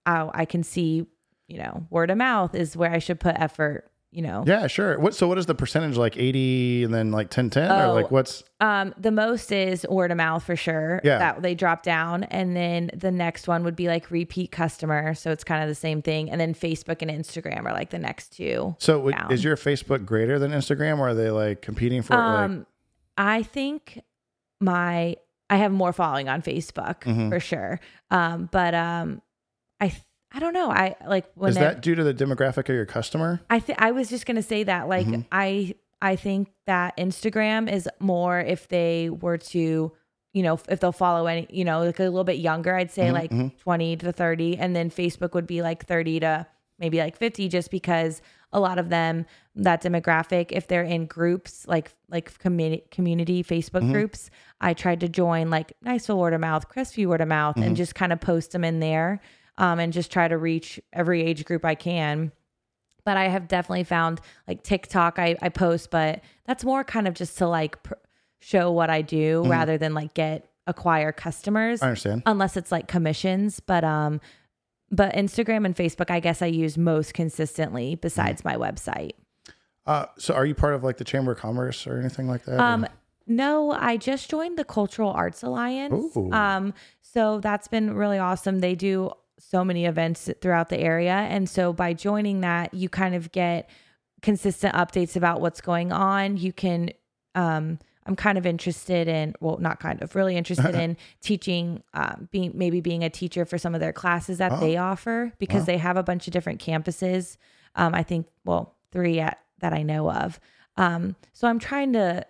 oh, 0.07 0.31
I 0.33 0.45
can 0.45 0.63
see, 0.63 1.05
you 1.49 1.59
know, 1.59 1.87
word 1.91 2.11
of 2.11 2.17
mouth 2.19 2.55
is 2.55 2.77
where 2.77 2.93
I 2.93 2.99
should 3.01 3.19
put 3.21 3.35
effort, 3.39 3.91
you 4.13 4.23
know. 4.23 4.45
Yeah. 4.47 4.67
Sure. 4.69 4.99
What, 4.99 5.15
so 5.15 5.27
what 5.29 5.37
is 5.39 5.47
the 5.47 5.55
percentage 5.55 5.97
like 5.97 6.17
80 6.17 6.85
and 6.85 6.95
then 6.95 7.11
like 7.11 7.29
10, 7.31 7.51
10 7.51 7.71
or 7.71 7.85
Oh. 7.87 7.93
like 7.95 8.11
what's, 8.11 8.45
Um, 8.61 8.95
the 8.99 9.11
most 9.11 9.51
is 9.53 9.85
word 9.91 10.11
of 10.13 10.17
mouth 10.17 10.45
for 10.45 10.57
sure. 10.57 11.01
Yeah. 11.05 11.19
That 11.19 11.43
they 11.43 11.55
drop 11.55 11.83
down. 11.83 12.23
And 12.25 12.57
then 12.57 12.91
the 12.95 13.11
next 13.11 13.49
one 13.49 13.65
would 13.65 13.77
be 13.77 13.89
like 13.89 14.11
repeat 14.11 14.51
customer. 14.53 15.15
So 15.15 15.31
it's 15.31 15.45
kind 15.45 15.63
of 15.63 15.69
the 15.69 15.75
same 15.75 16.01
thing. 16.03 16.31
And 16.31 16.41
then 16.41 16.55
Facebook 16.55 17.03
and 17.03 17.11
Instagram 17.11 17.65
are 17.67 17.73
like 17.73 17.91
the 17.91 17.99
next 17.99 18.29
two. 18.37 18.77
so 18.79 19.11
down. 19.11 19.33
is 19.33 19.43
your 19.45 19.57
Facebook 19.57 20.05
greater 20.07 20.39
than 20.39 20.53
Instagram 20.53 20.99
or 21.01 21.09
are 21.09 21.15
they 21.15 21.31
like 21.31 21.63
competing 21.63 22.03
for 22.03 22.15
it? 22.15 22.17
Like, 22.19 22.39
Um, 22.45 22.67
I 23.19 23.43
think 23.43 24.01
my 24.61 25.17
I 25.51 25.57
have 25.57 25.73
more 25.73 25.93
following 25.93 26.29
on 26.29 26.43
Facebook 26.43 27.01
Mhm. 27.03 27.29
for 27.31 27.41
sure. 27.41 27.81
Um, 28.11 28.49
but 28.53 28.75
um, 28.75 29.21
I 29.81 29.89
th- 29.89 30.03
I 30.31 30.41
don't 30.41 30.53
know. 30.53 30.71
I 30.71 30.95
like 31.07 31.27
when 31.35 31.51
Is 31.51 31.57
that 31.57 31.81
due 31.81 31.95
to 31.95 32.05
the 32.05 32.13
demographic 32.15 32.69
of 32.69 32.75
your 32.75 32.85
customer? 32.87 33.41
I 33.49 33.61
think 33.61 33.81
I 33.81 33.91
was 33.93 34.09
just 34.11 34.27
gonna 34.27 34.43
say 34.43 34.63
that. 34.65 34.89
Like 34.89 35.07
Mm-hmm. 35.07 35.23
I 35.33 35.75
I 36.01 36.17
think 36.17 36.49
that 36.67 36.97
Instagram 36.97 37.71
is 37.71 37.89
more 37.99 38.39
if 38.39 38.69
they 38.69 39.11
were 39.11 39.39
to, 39.39 39.91
you 40.33 40.43
know, 40.43 40.61
if 40.69 40.79
they'll 40.81 40.93
follow 40.93 41.27
any, 41.27 41.47
you 41.51 41.65
know, 41.65 41.81
like 41.83 41.99
a 41.99 42.05
little 42.05 42.23
bit 42.25 42.39
younger, 42.39 42.75
I'd 42.77 42.93
say 42.93 43.11
like 43.11 43.31
mm-hmm. 43.33 43.57
20 43.59 43.97
to 43.97 44.13
30. 44.13 44.59
And 44.59 44.77
then 44.77 44.91
Facebook 44.91 45.33
would 45.35 45.47
be 45.47 45.61
like 45.63 45.87
30 45.87 46.21
to 46.21 46.47
maybe 46.79 46.99
like 46.99 47.17
50, 47.17 47.49
just 47.49 47.73
because 47.73 48.23
a 48.53 48.61
lot 48.61 48.79
of 48.79 48.91
them, 48.91 49.27
that 49.59 49.83
demographic, 49.83 50.53
if 50.53 50.67
they're 50.69 50.83
in 50.85 51.07
groups 51.07 51.67
like 51.67 51.93
like 52.09 52.39
community 52.39 52.85
community 52.91 53.43
Facebook 53.43 53.83
Mm-hmm. 53.83 53.93
groups, 53.93 54.31
I 54.61 54.73
tried 54.75 55.01
to 55.01 55.09
join 55.09 55.51
like 55.51 55.73
Niceville 55.85 56.17
word 56.19 56.33
of 56.35 56.41
mouth, 56.41 56.69
Crestview 56.69 57.07
word 57.09 57.21
of 57.21 57.29
mouth, 57.29 57.57
Mm-hmm. 57.57 57.67
and 57.67 57.77
just 57.77 57.95
kind 57.95 58.13
of 58.13 58.21
post 58.21 58.53
them 58.53 58.65
in 58.65 58.81
there. 58.81 59.21
Um, 59.59 59.81
and 59.81 59.93
just 59.93 60.13
try 60.13 60.29
to 60.29 60.39
reach 60.39 60.81
every 60.93 61.23
age 61.23 61.45
group 61.45 61.65
I 61.65 61.75
can 61.75 62.33
but 63.05 63.17
I 63.17 63.29
have 63.29 63.49
definitely 63.49 63.85
found 63.85 64.21
like 64.47 64.63
TikTok 64.63 65.19
I, 65.19 65.35
I 65.41 65.49
post, 65.49 65.91
but 65.91 66.21
that's 66.45 66.63
more 66.63 66.85
kind 66.85 67.09
of 67.09 67.15
just 67.15 67.39
to 67.39 67.49
like 67.49 67.83
pr- 67.83 67.95
show 68.39 68.71
what 68.71 68.91
I 68.91 69.01
do 69.01 69.45
rather 69.47 69.79
than 69.79 69.95
like 69.95 70.13
get 70.13 70.47
acquire 70.67 71.11
customers 71.11 71.79
Mm-hmm. 71.81 71.85
I 71.85 71.89
understand. 71.89 72.23
unless 72.27 72.57
it's 72.59 72.71
like 72.71 72.87
commissions. 72.87 73.61
But 73.61 73.83
um, 73.83 74.21
but 74.91 75.15
Instagram 75.15 75.65
and 75.65 75.75
Facebook 75.75 76.11
I 76.11 76.21
guess 76.21 76.43
I 76.43 76.47
use 76.47 76.77
most 76.77 77.15
consistently 77.15 77.95
besides 77.95 78.45
my 78.45 78.57
website. 78.57 79.13
Uh, 79.89 80.05
so 80.19 80.35
are 80.35 80.45
you 80.45 80.55
part 80.55 80.75
of 80.75 80.85
like 80.85 80.99
the 80.99 81.05
Chamber 81.05 81.33
of 81.33 81.39
Commerce 81.39 81.87
or 81.87 81.99
anything 81.99 82.29
like 82.29 82.45
that? 82.45 82.61
Um, 82.61 82.87
no, 83.27 83.73
I 83.73 83.97
just 83.97 84.29
joined 84.29 84.59
the 84.59 84.65
Cultural 84.65 85.11
Arts 85.11 85.43
Alliance. 85.43 86.15
Ooh. 86.15 86.31
Um, 86.31 86.75
so 87.01 87.41
that's 87.41 87.69
been 87.69 87.95
really 87.95 88.19
awesome. 88.19 88.59
They 88.59 88.75
do 88.75 89.13
so 89.39 89.65
many 89.65 89.87
events 89.87 90.29
throughout 90.43 90.69
the 90.69 90.79
area. 90.79 91.15
And 91.15 91.49
so 91.49 91.73
by 91.73 91.95
joining 91.95 92.43
that, 92.43 92.75
you 92.75 92.91
kind 92.91 93.15
of 93.15 93.33
get 93.33 93.71
consistent 94.21 94.75
updates 94.75 95.17
about 95.17 95.41
what's 95.41 95.63
going 95.63 95.91
on. 95.91 96.37
You 96.37 96.53
can, 96.53 96.91
um, 97.35 97.79
I'm 98.05 98.17
kind 98.17 98.37
of 98.37 98.45
interested 98.45 99.09
in, 99.09 99.35
well, 99.41 99.57
not 99.57 99.81
kind 99.81 100.03
of, 100.03 100.15
really 100.15 100.37
interested 100.37 100.75
in 100.79 100.99
teaching, 101.23 101.83
um, 101.95 102.29
being 102.31 102.53
maybe 102.55 102.83
being 102.83 103.05
a 103.05 103.11
teacher 103.11 103.47
for 103.47 103.57
some 103.57 103.75
of 103.75 103.81
their 103.81 103.95
classes 103.95 104.37
that 104.37 104.61
they 104.61 104.77
offer 104.77 105.33
because 105.39 105.65
they 105.65 105.79
have 105.79 105.97
a 105.97 106.03
bunch 106.03 106.27
of 106.27 106.35
different 106.35 106.61
campuses. 106.63 107.39
Um, 107.75 107.95
I 107.95 108.03
think, 108.03 108.27
well, 108.45 108.75
three 108.93 109.19
at, 109.21 109.39
that 109.61 109.73
I 109.73 109.83
know 109.83 110.11
of. 110.11 110.39
Um, 110.77 111.17
so 111.33 111.49
I'm 111.49 111.59
trying 111.59 111.93
to, 111.95 112.25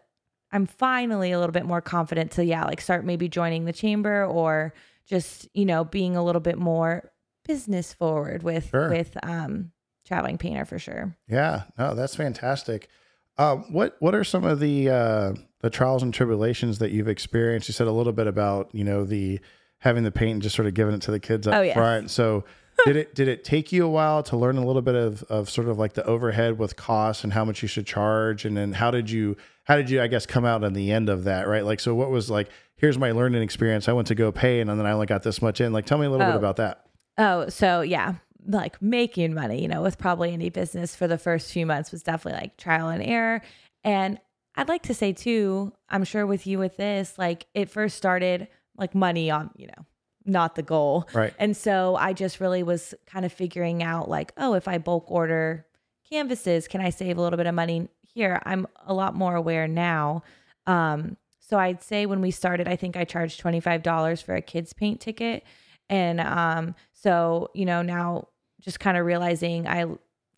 I'm 0.53 0.67
finally 0.67 1.33
a 1.33 1.39
little 1.39 1.53
bit 1.53 1.67
more 1.67 1.81
confident 1.81 2.31
to, 2.33 2.45
yeah, 2.45 2.65
like 2.65 2.81
start 2.81 3.05
maybe 3.05 3.29
joining 3.29 3.65
the 3.67 3.73
chamber 3.73 4.25
or 4.25 4.73
just, 5.07 5.49
you 5.55 5.65
know, 5.67 5.85
being 5.85 6.17
a 6.17 6.25
little 6.25 6.41
bit 6.41 6.59
more 6.59 7.11
business 7.47 7.93
forward 7.93 8.43
with, 8.43 8.71
Sure. 8.71 8.89
with, 8.91 9.17
um, 9.23 9.73
traveling 10.07 10.39
painter 10.39 10.65
for 10.65 10.79
sure. 10.79 11.15
yeah, 11.29 11.65
no, 11.79 11.95
that's 11.95 12.15
fantastic. 12.17 12.89
Uh, 13.37 13.57
what 13.71 13.95
what 14.01 14.15
are 14.17 14.25
some 14.25 14.43
of 14.45 14.59
the 14.59 14.89
uh, 14.91 15.33
the 15.61 15.71
trials 15.71 16.03
and 16.03 16.13
tribulations 16.13 16.79
that 16.81 16.91
you've 16.91 17.07
experienced? 17.09 17.69
You 17.69 17.73
said 17.75 17.87
a 17.87 17.93
little 17.93 18.13
bit 18.13 18.27
about 18.27 18.69
you 18.75 18.83
know 18.83 19.05
the 19.05 19.39
having 19.79 20.03
the 20.03 20.11
paint 20.11 20.33
and 20.33 20.43
just 20.43 20.57
sort 20.57 20.67
of 20.67 20.75
giving 20.75 20.93
it 20.95 21.03
to 21.03 21.11
the 21.13 21.21
kids 21.21 21.47
up 21.47 21.55
Oh, 21.55 21.61
yes. 21.61 21.75
front. 21.75 22.11
So 22.11 22.43
did 22.85 22.97
it 22.97 23.15
did 23.15 23.29
it 23.29 23.45
take 23.45 23.73
you 23.73 23.85
a 23.85 23.89
while 23.91 24.23
to 24.25 24.37
learn 24.37 24.57
a 24.57 24.65
little 24.65 24.83
bit 24.83 24.95
of, 24.95 25.23
of 25.25 25.51
sort 25.51 25.69
of 25.69 25.79
like 25.79 25.95
the 25.95 26.05
overhead 26.05 26.59
with 26.59 26.77
costs 26.77 27.25
and 27.25 27.33
how 27.33 27.45
much 27.45 27.63
you 27.63 27.69
should 27.69 27.87
charge? 27.87 28.45
And 28.45 28.57
then 28.57 28.73
how 28.73 28.91
did 28.91 29.11
you 29.11 29.37
how 29.65 29.77
did 29.77 29.91
you 29.91 30.01
I 30.03 30.07
guess 30.07 30.27
come 30.27 30.45
out 30.45 30.65
on 30.65 30.73
the 30.73 30.93
end 30.93 31.09
of 31.09 31.25
that 31.25 31.49
right? 31.49 31.65
Like 31.65 31.81
so 31.81 31.95
what 31.95 32.11
was 32.11 32.31
like 32.31 32.49
here's 32.77 32.97
my 32.99 33.11
learning 33.13 33.43
experience. 33.43 33.89
I 33.89 33.93
went 33.93 34.09
to 34.09 34.15
go 34.15 34.31
pay 34.31 34.61
and 34.61 34.71
then 34.71 34.85
I 34.87 34.93
only 34.93 35.07
got 35.07 35.23
this 35.23 35.43
much 35.43 35.61
in. 35.61 35.73
Like 35.73 35.87
tell 35.87 35.99
me 35.99 36.07
a 36.07 36.11
little 36.11 36.27
bit 36.27 36.35
Oh. 36.35 36.39
about 36.39 36.57
that. 36.57 36.85
Oh, 37.19 37.49
so 37.49 37.81
yeah, 37.81 38.15
like 38.47 38.81
making 38.81 39.35
money, 39.35 39.61
you 39.61 39.67
know, 39.69 39.83
with 39.83 39.99
probably 39.99 40.33
any 40.33 40.49
business 40.51 40.95
for 40.95 41.09
the 41.09 41.19
first 41.19 41.53
few 41.53 41.67
months 41.67 41.91
was 41.91 42.03
definitely 42.05 42.41
like 42.41 42.57
trial 42.57 42.89
and 42.89 43.03
error. 43.03 43.43
And 43.83 44.21
I'd 44.55 44.69
like 44.69 44.83
to 44.85 44.95
say 44.95 45.13
too, 45.13 45.73
I'm 45.89 46.05
sure 46.05 46.27
with 46.27 46.47
you 46.47 46.59
with 46.61 46.77
this, 46.77 47.19
like 47.19 47.47
it 47.55 47.71
first 47.71 47.97
started 47.97 48.47
like 48.77 48.95
money 48.95 49.31
on, 49.31 49.51
you 49.57 49.67
know, 49.67 49.85
not 50.29 50.55
the 50.55 50.63
goal. 50.63 51.09
Right. 51.15 51.33
And 51.39 51.57
so 51.57 51.97
I 51.97 52.13
just 52.13 52.39
really 52.41 52.63
was 52.63 52.95
kind 53.07 53.25
of 53.25 53.33
figuring 53.33 53.83
out 53.83 54.09
like, 54.09 54.33
oh, 54.37 54.55
if 54.55 54.69
I 54.69 54.79
bulk 54.79 55.11
order 55.11 55.67
canvases, 56.09 56.69
can 56.69 56.81
I 56.81 56.91
save 56.91 57.19
a 57.19 57.21
little 57.21 57.37
bit 57.37 57.47
of 57.47 57.55
money 57.55 57.89
here? 58.03 58.41
I'm 58.45 58.67
a 58.87 58.95
lot 58.95 59.15
more 59.15 59.35
aware 59.35 59.67
now. 59.67 60.23
Um, 60.67 61.17
so 61.41 61.59
I'd 61.59 61.83
say 61.83 62.05
when 62.07 62.21
we 62.21 62.31
started, 62.31 62.69
I 62.69 62.77
think 62.77 62.97
I 62.97 63.05
charged 63.05 63.43
$25 63.43 64.23
for 64.23 64.35
a 64.35 64.43
kids 64.43 64.73
paint 64.75 65.01
ticket. 65.01 65.45
And 65.89 66.21
um, 66.21 66.75
so, 66.93 67.49
you 67.55 67.65
know, 67.65 67.81
now 67.81 68.29
just 68.61 68.79
kind 68.81 68.99
of 68.99 69.07
realizing 69.07 69.67
I 69.67 69.87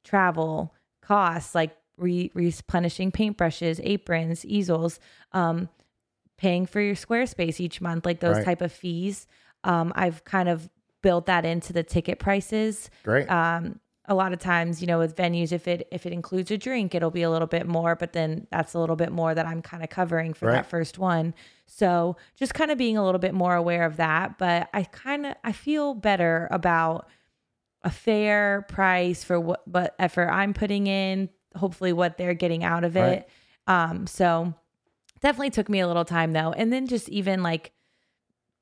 travel 0.04 0.72
costs 1.02 1.54
like 1.54 1.76
re- 1.96 2.30
replenishing 2.34 3.10
paintbrushes, 3.10 3.80
aprons, 3.82 4.44
easels, 4.44 5.00
um, 5.32 5.68
paying 6.38 6.64
for 6.66 6.80
your 6.80 6.94
Squarespace 6.94 7.60
each 7.60 7.80
month, 7.80 8.06
like 8.06 8.20
those 8.20 8.36
Right. 8.36 8.44
type 8.44 8.62
of 8.62 8.72
fees. 8.72 9.26
Um, 9.64 9.92
I've 9.96 10.24
kind 10.24 10.48
of 10.48 10.68
built 11.02 11.26
that 11.26 11.44
into 11.44 11.72
the 11.72 11.82
ticket 11.82 12.18
prices. 12.18 12.90
great 13.04 13.30
Um, 13.30 13.80
a 14.06 14.14
lot 14.14 14.32
of 14.32 14.40
times, 14.40 14.80
you 14.80 14.88
know, 14.88 14.98
with 14.98 15.14
venues, 15.14 15.52
if 15.52 15.68
it 15.68 15.86
if 15.92 16.04
it 16.04 16.12
includes 16.12 16.50
a 16.50 16.58
drink, 16.58 16.94
it'll 16.94 17.12
be 17.12 17.22
a 17.22 17.30
little 17.30 17.46
bit 17.46 17.66
more, 17.66 17.94
but 17.94 18.12
then 18.12 18.46
that's 18.50 18.74
a 18.74 18.78
little 18.80 18.96
bit 18.96 19.12
more 19.12 19.34
that 19.34 19.46
I'm 19.46 19.62
kind 19.62 19.84
of 19.84 19.88
covering 19.90 20.34
for 20.34 20.46
Right. 20.46 20.54
that 20.54 20.66
first 20.66 20.98
one. 20.98 21.32
So 21.66 22.16
just 22.36 22.52
kind 22.52 22.72
of 22.72 22.78
being 22.78 22.96
a 22.96 23.04
little 23.04 23.20
bit 23.20 23.34
more 23.34 23.54
aware 23.54 23.84
of 23.84 23.98
that. 23.98 24.36
But 24.36 24.68
I 24.74 24.82
kind 24.84 25.26
of 25.26 25.34
I 25.44 25.52
feel 25.52 25.94
better 25.94 26.48
about 26.50 27.08
a 27.84 27.90
fair 27.90 28.62
price 28.68 29.22
for 29.22 29.38
what 29.38 29.66
what 29.68 29.94
effort 29.98 30.28
I'm 30.28 30.54
putting 30.54 30.86
in, 30.88 31.28
hopefully 31.54 31.92
what 31.92 32.18
they're 32.18 32.34
getting 32.34 32.64
out 32.64 32.82
of 32.84 32.96
Right. 32.96 33.18
it. 33.18 33.28
Um, 33.68 34.06
so 34.08 34.52
definitely 35.20 35.50
took 35.50 35.68
me 35.68 35.78
a 35.80 35.86
little 35.86 36.04
time 36.04 36.32
though. 36.32 36.52
And 36.52 36.72
then 36.72 36.88
just 36.88 37.08
even 37.10 37.42
like 37.44 37.70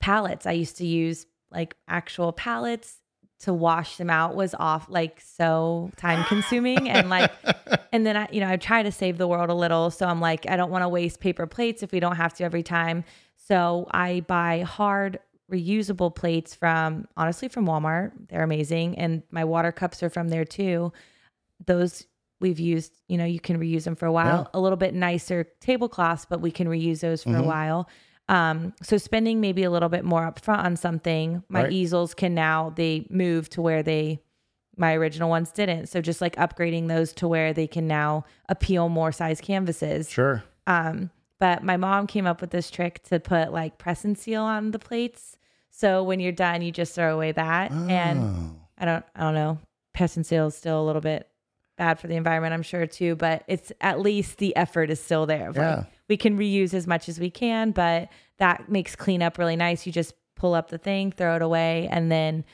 palettes, 0.00 0.46
I 0.46 0.52
used 0.52 0.76
to 0.78 0.86
use 0.86 1.26
like 1.50 1.76
actual 1.88 2.32
palettes 2.32 2.98
to 3.40 3.52
wash 3.52 3.96
them 3.96 4.10
out 4.10 4.34
was 4.34 4.54
off 4.58 4.86
like 4.88 5.20
so 5.20 5.90
time 5.96 6.24
consuming 6.24 6.88
and 6.88 7.08
like 7.08 7.30
and 7.92 8.04
then 8.04 8.16
I 8.16 8.28
you 8.32 8.40
know 8.40 8.48
I 8.48 8.56
try 8.56 8.82
to 8.82 8.90
save 8.90 9.16
the 9.18 9.28
world 9.28 9.48
a 9.48 9.54
little. 9.54 9.90
So 9.90 10.06
I'm 10.06 10.20
like 10.20 10.48
I 10.48 10.56
don't 10.56 10.70
want 10.70 10.82
to 10.82 10.88
waste 10.88 11.20
paper 11.20 11.46
plates 11.46 11.82
if 11.82 11.92
we 11.92 12.00
don't 12.00 12.16
have 12.16 12.34
to 12.34 12.44
every 12.44 12.62
time. 12.62 13.04
So 13.36 13.86
I 13.90 14.20
buy 14.20 14.62
hard 14.62 15.20
reusable 15.50 16.14
plates 16.14 16.54
from 16.54 17.06
honestly 17.16 17.48
from 17.48 17.66
Walmart. 17.66 18.12
They're 18.28 18.42
amazing. 18.42 18.98
And 18.98 19.22
my 19.30 19.44
water 19.44 19.72
cups 19.72 20.02
are 20.02 20.10
from 20.10 20.28
there 20.28 20.44
too. 20.44 20.92
Those 21.64 22.06
we've 22.40 22.60
used 22.60 22.92
you 23.06 23.18
know 23.18 23.24
you 23.24 23.40
can 23.40 23.58
reuse 23.58 23.84
them 23.84 23.94
for 23.94 24.06
a 24.06 24.12
while. 24.12 24.50
A 24.52 24.58
little 24.60 24.76
bit 24.76 24.94
nicer 24.94 25.44
tablecloths 25.60 26.26
but 26.28 26.40
we 26.40 26.50
can 26.50 26.66
reuse 26.66 27.00
those 27.00 27.22
for 27.22 27.30
a 27.30 27.34
mm-hmm. 27.34 27.46
while 27.46 27.88
um, 28.28 28.74
so 28.82 28.96
spending 28.98 29.40
maybe 29.40 29.62
a 29.64 29.70
little 29.70 29.88
bit 29.88 30.04
more 30.04 30.30
upfront 30.30 30.64
on 30.64 30.76
something, 30.76 31.42
my 31.48 31.62
Right. 31.64 31.72
easels 31.72 32.14
can 32.14 32.34
now 32.34 32.70
they 32.76 33.06
move 33.10 33.48
to 33.50 33.62
where 33.62 33.82
they 33.82 34.20
my 34.76 34.94
original 34.94 35.28
ones 35.28 35.50
didn't. 35.50 35.88
So 35.88 36.00
just 36.00 36.20
like 36.20 36.36
upgrading 36.36 36.86
those 36.86 37.12
to 37.14 37.26
where 37.26 37.52
they 37.52 37.66
can 37.66 37.88
now 37.88 38.24
appeal 38.48 38.88
more 38.88 39.10
size 39.10 39.40
canvases. 39.40 40.08
sure 40.08 40.44
Um, 40.68 41.10
but 41.40 41.64
my 41.64 41.76
mom 41.76 42.06
came 42.06 42.26
up 42.28 42.40
with 42.40 42.50
this 42.50 42.70
trick 42.70 43.02
to 43.04 43.18
put 43.18 43.52
like 43.52 43.78
press 43.78 44.04
and 44.04 44.16
seal 44.16 44.42
on 44.42 44.70
the 44.70 44.78
plates. 44.78 45.36
So 45.70 46.02
when 46.04 46.20
you're 46.20 46.30
done, 46.32 46.62
you 46.62 46.70
just 46.72 46.94
throw 46.94 47.14
away 47.14 47.32
that. 47.32 47.70
And 47.72 48.20
Oh. 48.20 48.50
I 48.78 48.84
don't 48.84 49.04
I 49.16 49.20
don't 49.22 49.34
know. 49.34 49.58
Press 49.94 50.16
and 50.16 50.24
seal 50.24 50.46
is 50.48 50.54
still 50.56 50.80
a 50.80 50.86
little 50.86 51.02
bit 51.02 51.27
bad 51.78 51.98
for 51.98 52.06
the 52.06 52.16
environment, 52.16 52.52
I'm 52.52 52.62
sure 52.62 52.86
too, 52.86 53.16
but 53.16 53.44
it's 53.48 53.72
at 53.80 54.00
least 54.00 54.38
the 54.38 54.54
effort 54.56 54.90
is 54.90 55.00
still 55.00 55.24
there. 55.24 55.52
Yeah. 55.54 55.76
Like, 55.76 55.86
we 56.08 56.16
can 56.16 56.38
reuse 56.38 56.74
as 56.74 56.86
much 56.86 57.08
as 57.08 57.18
we 57.18 57.30
can, 57.30 57.70
but 57.70 58.10
that 58.38 58.68
makes 58.68 58.94
cleanup 58.96 59.38
really 59.38 59.56
nice. 59.56 59.86
You 59.86 59.92
just 59.92 60.14
pull 60.34 60.54
up 60.54 60.70
the 60.70 60.78
thing, 60.78 61.12
throw 61.12 61.36
it 61.36 61.42
away, 61.42 61.88
and 61.90 62.10
then, 62.10 62.44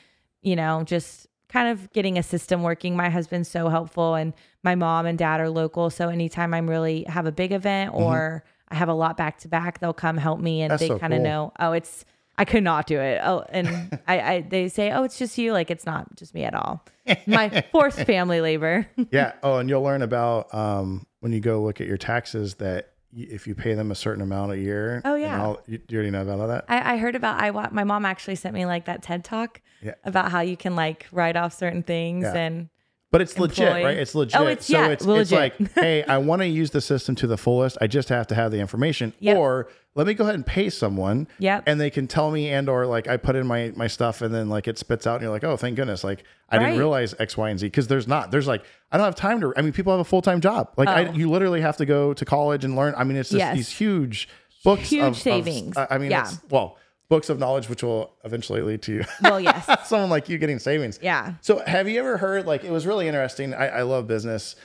you 0.41 0.55
know, 0.55 0.83
just 0.83 1.27
kind 1.47 1.69
of 1.69 1.91
getting 1.93 2.17
a 2.17 2.23
system 2.23 2.63
working. 2.63 2.95
My 2.97 3.09
husband's 3.09 3.49
so 3.49 3.69
helpful 3.69 4.15
and 4.15 4.33
my 4.63 4.75
mom 4.75 5.05
and 5.05 5.17
dad 5.17 5.39
are 5.39 5.49
local. 5.49 5.89
So 5.89 6.09
anytime 6.09 6.53
I'm 6.53 6.69
really 6.69 7.05
have 7.07 7.25
a 7.25 7.31
big 7.31 7.51
event 7.51 7.91
or 7.93 8.43
I 8.69 8.75
have 8.75 8.89
a 8.89 8.93
lot 8.93 9.15
back 9.15 9.37
to 9.39 9.47
back, 9.47 9.79
they'll 9.79 9.93
come 9.93 10.17
help 10.17 10.39
me 10.39 10.61
and 10.61 10.71
Mm-hmm. 10.71 10.73
That's 10.73 10.81
they 10.81 10.87
so 10.87 10.99
kind 10.99 11.13
of 11.13 11.19
cool. 11.19 11.23
know, 11.23 11.53
oh, 11.59 11.71
it's 11.71 12.03
I 12.37 12.45
could 12.45 12.63
not 12.63 12.85
do 12.87 12.99
it. 12.99 13.21
Oh, 13.23 13.45
and 13.49 13.67
I, 14.07 14.19
I 14.19 14.41
they 14.41 14.67
say, 14.69 14.91
oh, 14.91 15.03
it's 15.03 15.17
just 15.17 15.37
you. 15.37 15.53
Like 15.53 15.71
it's 15.71 15.85
not 15.85 16.15
just 16.15 16.33
me 16.33 16.43
at 16.43 16.53
all. 16.53 16.83
My 17.27 17.63
forced 17.71 18.01
family 18.05 18.41
labor. 18.41 18.87
yeah. 19.11 19.33
Oh, 19.43 19.57
and 19.57 19.69
you'll 19.69 19.83
learn 19.83 20.01
about 20.01 20.53
um, 20.53 21.05
when 21.21 21.31
you 21.33 21.39
go 21.39 21.61
look 21.63 21.79
at 21.81 21.87
your 21.87 21.97
taxes 21.97 22.55
that 22.55 22.91
y- 23.15 23.27
if 23.29 23.47
you 23.47 23.55
pay 23.55 23.73
them 23.73 23.91
a 23.91 23.95
certain 23.95 24.21
amount 24.21 24.51
a 24.51 24.57
year. 24.57 25.01
Oh, 25.05 25.15
yeah. 25.15 25.41
all- 25.41 25.61
you, 25.67 25.79
you 25.87 25.97
already 25.97 26.11
know 26.11 26.21
about 26.23 26.39
all 26.39 26.47
that. 26.47 26.65
I, 26.67 26.95
I 26.95 26.97
heard 26.97 27.15
about 27.15 27.41
I 27.41 27.51
wa- 27.51 27.69
my 27.71 27.83
mom 27.83 28.05
actually 28.05 28.35
sent 28.35 28.53
me 28.53 28.65
like 28.65 28.85
that 28.85 29.01
TED 29.01 29.23
talk 29.23 29.61
Yeah. 29.81 29.93
about 30.03 30.31
how 30.31 30.41
you 30.41 30.57
can 30.57 30.75
like 30.75 31.07
write 31.11 31.35
off 31.37 31.53
certain 31.53 31.83
things 31.83 32.23
Yeah. 32.23 32.33
and 32.35 32.69
But 33.15 33.21
it's 33.21 33.39
legit, 33.39 33.71
right? 33.71 33.97
It's 33.97 34.13
oh, 34.13 34.19
legit. 34.19 34.41
Oh, 34.41 34.47
it's 34.47 34.65
so 34.65 34.73
yeah, 34.77 34.87
it's, 34.89 35.05
it's 35.05 35.31
like, 35.31 35.71
hey, 35.71 36.03
I 36.03 36.17
want 36.17 36.41
to 36.41 36.47
use 36.49 36.71
the 36.71 36.81
system 36.81 37.15
to 37.15 37.27
the 37.27 37.37
fullest. 37.37 37.77
I 37.79 37.87
just 37.87 38.09
have 38.09 38.27
to 38.27 38.35
have 38.35 38.51
the 38.51 38.59
information. 38.59 39.13
Yep. 39.21 39.37
Or 39.37 39.69
let 39.95 40.05
me 40.05 40.13
go 40.13 40.25
ahead 40.25 40.35
and 40.35 40.45
pay 40.45 40.69
someone. 40.69 41.29
Yep. 41.39 41.63
And 41.65 41.79
they 41.79 41.89
can 41.89 42.07
tell 42.07 42.29
me 42.29 42.49
and 42.49 42.67
or 42.67 42.85
like 42.85 43.07
I 43.07 43.15
put 43.15 43.37
in 43.37 43.47
my 43.47 43.71
my 43.77 43.87
stuff 43.87 44.21
and 44.21 44.33
then 44.33 44.49
like 44.49 44.67
it 44.67 44.77
spits 44.77 45.07
out 45.07 45.13
and 45.15 45.21
you're 45.23 45.31
like, 45.31 45.45
oh, 45.45 45.55
thank 45.55 45.77
goodness. 45.77 46.03
Like 46.03 46.25
I 46.49 46.57
didn't 46.59 46.77
realize 46.77 47.15
X, 47.17 47.37
Y, 47.37 47.49
and 47.49 47.57
Z. 47.57 47.67
Because 47.67 47.87
there's 47.87 48.05
not. 48.05 48.31
There's 48.31 48.47
like 48.47 48.65
I 48.91 48.97
don't 48.97 49.05
have 49.05 49.15
time 49.15 49.39
to. 49.39 49.53
I 49.55 49.61
mean, 49.61 49.71
people 49.71 49.93
have 49.93 50.01
a 50.01 50.03
full 50.03 50.21
time 50.21 50.41
job. 50.41 50.73
Like 50.75 50.89
I, 50.89 51.05
Oh. 51.07 51.13
you 51.13 51.29
literally 51.29 51.61
have 51.61 51.77
to 51.77 51.85
go 51.85 52.13
to 52.13 52.25
college 52.25 52.65
and 52.65 52.75
learn. 52.75 52.95
I 52.97 53.05
mean, 53.05 53.15
it's 53.15 53.29
just 53.29 53.39
Yes. 53.39 53.55
these 53.55 53.69
huge 53.69 54.27
books. 54.65 54.89
Huge 54.89 55.01
of- 55.01 55.07
of- 55.13 55.17
savings. 55.17 55.77
I 55.77 55.87
I 55.91 55.97
mean, 55.99 56.11
Yeah. 56.11 56.23
it's 56.23 56.37
well 56.49 56.77
books 57.09 57.29
of 57.29 57.37
knowledge, 57.39 57.69
which 57.69 57.83
will 57.83 58.13
eventually 58.23 58.61
lead 58.61 58.81
to 58.83 58.93
you. 58.93 59.03
Well, 59.21 59.39
yes. 59.39 59.69
someone 59.87 60.09
like 60.09 60.27
you 60.29 60.37
getting 60.37 60.59
savings. 60.59 60.99
Yeah. 61.01 61.33
So 61.41 61.59
have 61.65 61.87
you 61.87 61.99
ever 61.99 62.17
heard 62.17 62.45
like 62.45 62.63
it 62.63 62.71
was 62.71 62.85
really 62.87 63.07
interesting? 63.07 63.53
I, 63.53 63.67
I 63.67 63.81
love 63.83 64.07
business. 64.07 64.55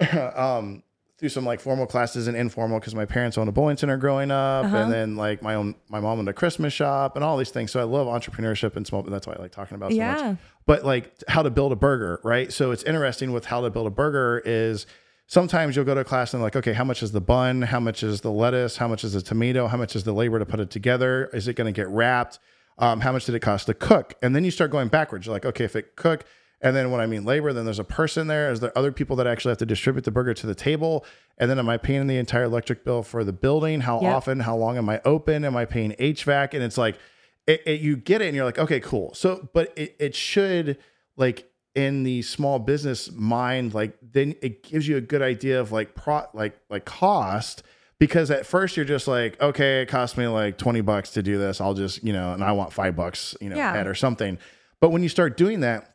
um 0.34 0.82
through 1.18 1.28
some 1.28 1.44
like 1.44 1.58
formal 1.58 1.84
classes 1.84 2.28
and 2.28 2.36
informal 2.36 2.78
because 2.78 2.94
my 2.94 3.04
parents 3.04 3.36
owned 3.36 3.48
a 3.48 3.52
bowling 3.52 3.76
center 3.76 3.96
growing 3.96 4.30
up 4.30 4.64
Uh-huh. 4.66 4.76
and 4.76 4.92
then 4.92 5.16
like 5.16 5.42
my 5.42 5.56
own 5.56 5.74
my 5.88 5.98
mom 5.98 6.20
owned 6.20 6.28
a 6.28 6.32
Christmas 6.32 6.72
shop 6.72 7.16
and 7.16 7.24
all 7.24 7.36
these 7.36 7.50
things. 7.50 7.72
So 7.72 7.80
I 7.80 7.82
love 7.82 8.06
entrepreneurship 8.06 8.76
and 8.76 8.86
small 8.86 9.02
that's 9.02 9.26
why 9.26 9.32
I 9.32 9.42
like 9.42 9.50
talking 9.50 9.74
about 9.74 9.90
so 9.90 9.96
Yeah. 9.96 10.12
much. 10.14 10.36
But 10.66 10.84
like 10.84 11.12
how 11.26 11.42
to 11.42 11.50
build 11.50 11.72
a 11.72 11.76
burger, 11.76 12.20
right? 12.22 12.52
So 12.52 12.70
it's 12.70 12.84
interesting 12.84 13.32
with 13.32 13.46
how 13.46 13.60
to 13.62 13.70
build 13.70 13.88
a 13.88 13.90
burger 13.90 14.40
is 14.44 14.86
sometimes 15.28 15.76
you'll 15.76 15.84
go 15.84 15.94
to 15.94 16.00
a 16.00 16.04
class 16.04 16.34
and 16.34 16.42
like, 16.42 16.56
okay, 16.56 16.72
how 16.72 16.82
much 16.84 17.02
is 17.02 17.12
the 17.12 17.20
bun? 17.20 17.62
How 17.62 17.78
much 17.78 18.02
is 18.02 18.22
the 18.22 18.32
lettuce? 18.32 18.78
How 18.78 18.88
much 18.88 19.04
is 19.04 19.12
the 19.12 19.22
tomato? 19.22 19.68
How 19.68 19.76
much 19.76 19.94
is 19.94 20.02
the 20.04 20.12
labor 20.12 20.38
to 20.40 20.46
put 20.46 20.58
it 20.58 20.70
together? 20.70 21.30
Is 21.32 21.46
it 21.46 21.54
going 21.54 21.72
to 21.72 21.78
get 21.78 21.88
wrapped? 21.88 22.38
Um, 22.78 23.00
how 23.00 23.12
much 23.12 23.26
did 23.26 23.34
it 23.34 23.40
cost 23.40 23.66
to 23.66 23.74
cook? 23.74 24.14
And 24.22 24.34
then 24.34 24.44
you 24.44 24.50
start 24.50 24.70
going 24.70 24.88
backwards. 24.88 25.26
You're 25.26 25.34
like, 25.34 25.44
okay, 25.44 25.64
if 25.64 25.76
it 25.76 25.94
cook, 25.96 26.24
and 26.60 26.74
then 26.74 26.90
when 26.90 27.00
I 27.00 27.06
mean 27.06 27.24
labor, 27.24 27.52
then 27.52 27.64
there's 27.64 27.78
a 27.78 27.84
person 27.84 28.26
there. 28.26 28.50
Is 28.50 28.58
there 28.60 28.76
other 28.76 28.90
people 28.90 29.14
that 29.16 29.26
actually 29.28 29.50
have 29.52 29.58
to 29.58 29.66
distribute 29.66 30.04
the 30.04 30.10
burger 30.10 30.34
to 30.34 30.46
the 30.46 30.54
table? 30.56 31.04
And 31.36 31.48
then 31.50 31.58
am 31.60 31.68
I 31.68 31.76
paying 31.76 32.06
the 32.08 32.16
entire 32.16 32.44
electric 32.44 32.84
bill 32.84 33.02
for 33.04 33.22
the 33.22 33.32
building? 33.32 33.82
How 33.82 34.00
Yep. 34.00 34.12
often? 34.16 34.40
How 34.40 34.56
long 34.56 34.76
am 34.76 34.88
I 34.88 35.00
open? 35.04 35.44
Am 35.44 35.56
I 35.56 35.66
paying 35.66 35.92
HVAC? 36.00 36.54
And 36.54 36.62
it's 36.64 36.76
like, 36.78 36.98
it, 37.46 37.62
it- 37.66 37.80
you 37.80 37.96
get 37.96 38.22
it 38.22 38.26
and 38.26 38.34
you're 38.36 38.44
like, 38.44 38.58
okay, 38.58 38.80
cool. 38.80 39.12
So, 39.14 39.48
but 39.52 39.72
it, 39.76 39.94
it 40.00 40.14
should 40.16 40.78
like 41.16 41.48
in 41.78 42.02
the 42.02 42.22
small 42.22 42.58
business 42.58 43.10
mind, 43.12 43.72
like 43.72 43.96
then 44.02 44.34
it 44.42 44.64
gives 44.64 44.88
you 44.88 44.96
a 44.96 45.00
good 45.00 45.22
idea 45.22 45.60
of 45.60 45.70
like 45.70 45.94
pro, 45.94 46.24
like, 46.34 46.58
like 46.68 46.84
cost 46.84 47.62
because 48.00 48.30
at 48.32 48.46
first 48.46 48.76
you're 48.76 48.84
just 48.84 49.06
like, 49.06 49.40
okay, 49.40 49.82
it 49.82 49.86
cost 49.86 50.18
me 50.18 50.26
like 50.26 50.58
20 50.58 50.80
bucks 50.80 51.10
to 51.10 51.22
do 51.22 51.38
this. 51.38 51.60
I'll 51.60 51.74
just, 51.74 52.02
you 52.02 52.12
know, 52.12 52.32
and 52.32 52.42
I 52.42 52.50
want 52.52 52.72
five 52.72 52.96
bucks, 52.96 53.36
you 53.40 53.48
know, 53.48 53.56
Yeah. 53.56 53.72
head 53.72 53.86
or 53.86 53.94
something. 53.94 54.38
But 54.80 54.90
when 54.90 55.02
you 55.04 55.08
start 55.08 55.36
doing 55.36 55.60
that, 55.60 55.94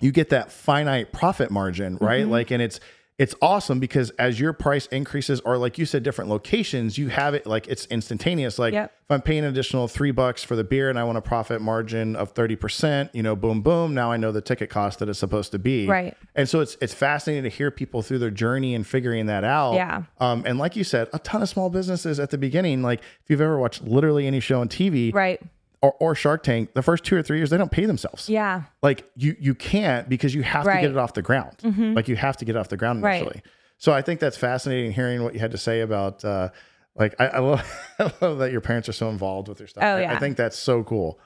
you 0.00 0.10
get 0.10 0.30
that 0.30 0.50
finite 0.50 1.12
profit 1.12 1.50
margin, 1.50 1.98
right? 2.00 2.22
Mm-hmm. 2.22 2.30
Like, 2.30 2.50
and 2.50 2.62
it's 2.62 2.80
it's 3.16 3.32
awesome 3.40 3.78
because 3.78 4.10
as 4.18 4.40
your 4.40 4.52
price 4.52 4.86
increases, 4.86 5.40
or 5.44 5.56
like 5.56 5.78
you 5.78 5.86
said, 5.86 6.02
different 6.02 6.30
locations, 6.30 6.98
you 6.98 7.08
have 7.08 7.32
it 7.34 7.46
like 7.46 7.68
it's 7.68 7.86
instantaneous. 7.86 8.58
Like 8.58 8.72
Yep. 8.74 8.92
if 9.04 9.10
I'm 9.10 9.22
paying 9.22 9.44
an 9.44 9.50
additional 9.52 9.86
three 9.86 10.10
bucks 10.10 10.42
for 10.42 10.56
the 10.56 10.64
beer 10.64 10.90
and 10.90 10.98
I 10.98 11.04
want 11.04 11.16
a 11.18 11.22
profit 11.22 11.60
margin 11.60 12.16
of 12.16 12.32
thirty 12.32 12.56
percent, 12.56 13.10
you 13.14 13.22
know, 13.22 13.36
boom, 13.36 13.62
boom. 13.62 13.94
Now 13.94 14.10
I 14.10 14.16
know 14.16 14.32
the 14.32 14.40
ticket 14.40 14.68
cost 14.68 14.98
that 14.98 15.08
it's 15.08 15.20
supposed 15.20 15.52
to 15.52 15.60
be. 15.60 15.86
Right. 15.86 16.16
And 16.34 16.48
so 16.48 16.58
it's 16.60 16.76
it's 16.80 16.92
fascinating 16.92 17.44
to 17.44 17.56
hear 17.56 17.70
people 17.70 18.02
through 18.02 18.18
their 18.18 18.30
journey 18.32 18.74
and 18.74 18.84
figuring 18.84 19.26
that 19.26 19.44
out. 19.44 19.74
Yeah. 19.74 20.02
Um, 20.18 20.42
and 20.44 20.58
like 20.58 20.74
you 20.74 20.82
said, 20.82 21.08
a 21.12 21.20
ton 21.20 21.40
of 21.40 21.48
small 21.48 21.70
businesses 21.70 22.18
at 22.18 22.30
the 22.30 22.38
beginning, 22.38 22.82
like 22.82 22.98
if 23.00 23.30
you've 23.30 23.40
ever 23.40 23.58
watched 23.58 23.84
literally 23.84 24.26
any 24.26 24.40
show 24.40 24.60
on 24.60 24.68
TV 24.68 25.14
Right. 25.14 25.40
Or, 25.84 25.92
or 26.00 26.14
Shark 26.14 26.42
Tank, 26.42 26.74
the 26.74 26.82
first 26.82 27.04
two 27.04 27.16
or 27.16 27.22
three 27.22 27.36
years 27.38 27.50
they 27.50 27.56
don't 27.58 27.70
pay 27.70 27.84
themselves 27.86 28.28
Yeah. 28.28 28.62
like 28.82 29.08
you 29.16 29.36
you 29.38 29.54
can't 29.54 30.08
because 30.08 30.34
you 30.34 30.42
have 30.42 30.62
to 30.64 30.68
Right. 30.68 30.76
Mm-hmm. 30.76 30.82
get 30.82 30.90
it 30.92 30.96
off 30.98 31.12
the 31.14 31.22
ground 31.22 31.56
like 31.96 32.08
you 32.08 32.16
have 32.16 32.36
to 32.38 32.44
get 32.44 32.56
it 32.56 32.58
off 32.58 32.68
the 32.68 32.76
ground 32.76 33.02
Right. 33.02 33.20
initially 33.22 33.42
so 33.78 33.92
i 33.92 34.00
think 34.02 34.20
that's 34.20 34.36
fascinating 34.36 34.92
hearing 34.92 35.22
what 35.22 35.34
you 35.34 35.40
had 35.40 35.50
to 35.50 35.58
say 35.58 35.80
about 35.80 36.24
uh 36.24 36.48
like 36.96 37.14
i, 37.20 37.26
I 37.26 37.38
love 37.40 37.62
i 37.98 38.12
love 38.20 38.38
that 38.38 38.50
your 38.52 38.60
parents 38.60 38.88
are 38.88 38.92
so 38.92 39.08
involved 39.10 39.48
with 39.48 39.58
your 39.60 39.68
stuff 39.68 39.84
Oh, 39.84 39.96
I- 39.96 40.14
I, 40.14 40.18
think 40.18 40.36
that's 40.36 40.58
so 40.58 40.82
cool 40.84 41.18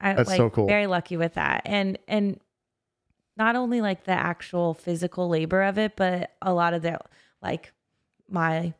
I, 0.00 0.12
That's 0.14 0.28
like, 0.28 0.36
so 0.36 0.50
cool. 0.50 0.66
Very 0.66 0.86
lucky 0.86 1.16
with 1.16 1.34
that, 1.34 1.62
and 1.64 1.98
and 2.08 2.38
not 3.38 3.56
only 3.56 3.80
like 3.80 4.04
the 4.04 4.12
actual 4.12 4.74
physical 4.74 5.28
labor 5.28 5.62
of 5.62 5.78
it, 5.78 5.96
but 5.96 6.32
a 6.42 6.52
lot 6.52 6.74
of 6.74 6.82
the 6.82 6.98
like 7.40 7.72
my 8.28 8.74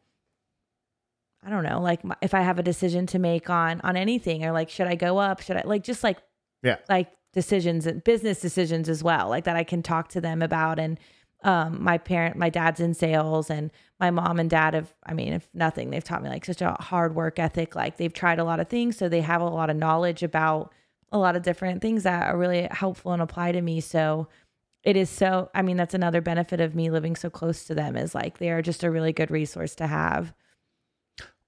I 1.44 1.50
don't 1.50 1.64
know, 1.64 1.80
like 1.80 2.04
my, 2.04 2.16
if 2.22 2.34
I 2.34 2.40
have 2.40 2.58
a 2.58 2.62
decision 2.62 3.06
to 3.08 3.18
make 3.18 3.50
on 3.50 3.80
on 3.82 3.96
anything, 3.96 4.44
or 4.44 4.52
like 4.52 4.70
should 4.70 4.86
I 4.86 4.94
go 4.94 5.18
up, 5.18 5.40
should 5.40 5.56
I 5.56 5.62
like 5.64 5.82
just 5.82 6.02
like 6.02 6.18
yeah 6.62 6.76
like 6.88 7.10
decisions 7.32 7.86
and 7.86 8.02
business 8.04 8.40
decisions 8.40 8.88
as 8.88 9.02
well, 9.02 9.28
like 9.28 9.44
that 9.44 9.56
I 9.56 9.64
can 9.64 9.82
talk 9.82 10.08
to 10.10 10.20
them 10.20 10.40
about. 10.40 10.78
And 10.78 10.98
um, 11.42 11.82
my 11.82 11.98
parent, 11.98 12.36
my 12.36 12.48
dad's 12.48 12.80
in 12.80 12.94
sales, 12.94 13.50
and 13.50 13.70
my 14.00 14.10
mom 14.10 14.40
and 14.40 14.48
dad 14.48 14.72
have, 14.72 14.94
I 15.04 15.12
mean, 15.12 15.34
if 15.34 15.48
nothing, 15.52 15.90
they've 15.90 16.02
taught 16.02 16.22
me 16.22 16.30
like 16.30 16.44
such 16.46 16.62
a 16.62 16.72
hard 16.80 17.14
work 17.14 17.38
ethic. 17.38 17.74
Like 17.74 17.98
they've 17.98 18.12
tried 18.12 18.38
a 18.38 18.44
lot 18.44 18.60
of 18.60 18.68
things, 18.68 18.96
so 18.96 19.08
they 19.08 19.20
have 19.20 19.42
a 19.42 19.44
lot 19.44 19.68
of 19.68 19.76
knowledge 19.76 20.22
about 20.22 20.72
a 21.12 21.18
lot 21.18 21.36
of 21.36 21.42
different 21.42 21.82
things 21.82 22.04
that 22.04 22.28
are 22.28 22.38
really 22.38 22.66
helpful 22.70 23.12
and 23.12 23.22
apply 23.22 23.52
to 23.52 23.60
me. 23.60 23.80
So 23.80 24.28
it 24.82 24.96
is 24.96 25.10
so, 25.10 25.50
I 25.54 25.62
mean, 25.62 25.76
that's 25.76 25.94
another 25.94 26.20
benefit 26.20 26.60
of 26.60 26.74
me 26.74 26.90
living 26.90 27.16
so 27.16 27.30
close 27.30 27.64
to 27.64 27.74
them 27.74 27.96
is 27.96 28.14
like 28.14 28.38
they 28.38 28.50
are 28.50 28.62
just 28.62 28.82
a 28.82 28.90
really 28.90 29.12
good 29.12 29.30
resource 29.30 29.74
to 29.76 29.86
have. 29.86 30.32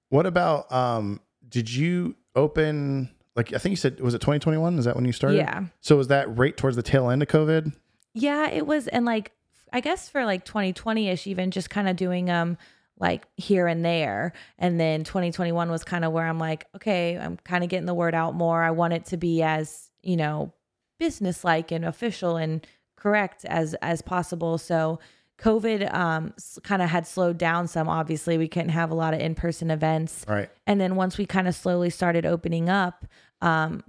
What 0.09 0.25
about 0.25 0.71
um 0.71 1.19
did 1.47 1.71
you 1.73 2.15
open 2.35 3.09
like 3.35 3.53
i 3.53 3.57
think 3.57 3.71
you 3.71 3.77
said 3.77 3.99
was 3.99 4.13
it 4.13 4.19
2021 4.19 4.77
is 4.79 4.85
that 4.85 4.95
when 4.95 5.05
you 5.05 5.11
started 5.11 5.37
Yeah. 5.37 5.65
so 5.81 5.95
was 5.97 6.07
that 6.07 6.37
right 6.37 6.55
towards 6.55 6.75
the 6.75 6.83
tail 6.83 7.09
end 7.09 7.21
of 7.21 7.27
covid 7.27 7.73
Yeah, 8.13 8.49
it 8.49 8.65
was, 8.65 8.87
and 8.87 9.05
like 9.05 9.31
I 9.73 9.81
guess 9.81 10.07
for 10.09 10.23
like 10.25 10.45
2020 10.45 11.09
ish, 11.09 11.27
even 11.27 11.51
just 11.51 11.69
kind 11.69 11.87
of 11.89 11.95
doing 11.97 12.29
um 12.29 12.57
like 12.99 13.27
here 13.35 13.67
and 13.67 13.85
there, 13.85 14.33
and 14.57 14.79
then 14.79 15.03
2021 15.03 15.69
was 15.69 15.83
kind 15.83 16.03
of 16.03 16.11
where 16.13 16.25
I'm 16.25 16.39
like, 16.39 16.65
okay, 16.75 17.15
I'm 17.17 17.37
kind 17.37 17.63
of 17.63 17.69
getting 17.69 17.85
the 17.85 17.93
word 17.93 18.15
out 18.15 18.33
more. 18.33 18.63
I 18.63 18.71
want 18.71 18.93
it 18.93 19.05
to 19.07 19.17
be 19.17 19.43
as 19.43 19.91
you 20.01 20.17
know 20.17 20.51
business 20.99 21.43
like 21.43 21.71
and 21.71 21.85
official 21.85 22.37
and 22.37 22.65
correct 22.95 23.45
as 23.45 23.75
as 23.83 24.01
possible. 24.01 24.57
So 24.57 24.99
COVID 25.39 25.93
um 25.93 26.33
kind 26.63 26.81
of 26.81 26.89
had 26.89 27.05
slowed 27.05 27.37
down 27.37 27.67
some. 27.67 27.87
Obviously, 27.87 28.37
we 28.37 28.47
couldn't 28.47 28.69
have 28.69 28.91
a 28.91 28.95
lot 28.95 29.13
of 29.13 29.19
in 29.19 29.35
person 29.35 29.69
events. 29.71 30.25
right 30.27 30.49
And 30.65 30.81
then 30.81 30.95
once 30.95 31.17
we 31.17 31.25
kind 31.25 31.47
of 31.47 31.55
slowly 31.55 31.89
started 31.89 32.25
opening 32.25 32.69
up, 32.69 33.05
um, 33.41 33.83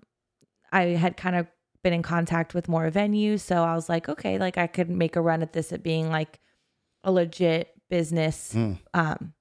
I 0.70 0.82
had 0.82 1.16
kind 1.16 1.36
of 1.36 1.46
been 1.82 1.92
in 1.94 2.02
contact 2.02 2.54
with 2.54 2.68
more 2.68 2.90
venues. 2.90 3.40
So 3.40 3.62
I 3.62 3.74
was 3.74 3.88
like, 3.88 4.08
okay, 4.08 4.36
like 4.38 4.58
I 4.58 4.66
could 4.66 4.90
make 4.90 5.16
a 5.16 5.20
run 5.22 5.42
at 5.42 5.52
this 5.52 5.72
at 5.72 5.82
being 5.82 6.10
like 6.10 6.38
a 7.02 7.10
legit 7.12 7.70
business 7.88 8.52
Mm. 8.54 8.78
um, 8.92 9.32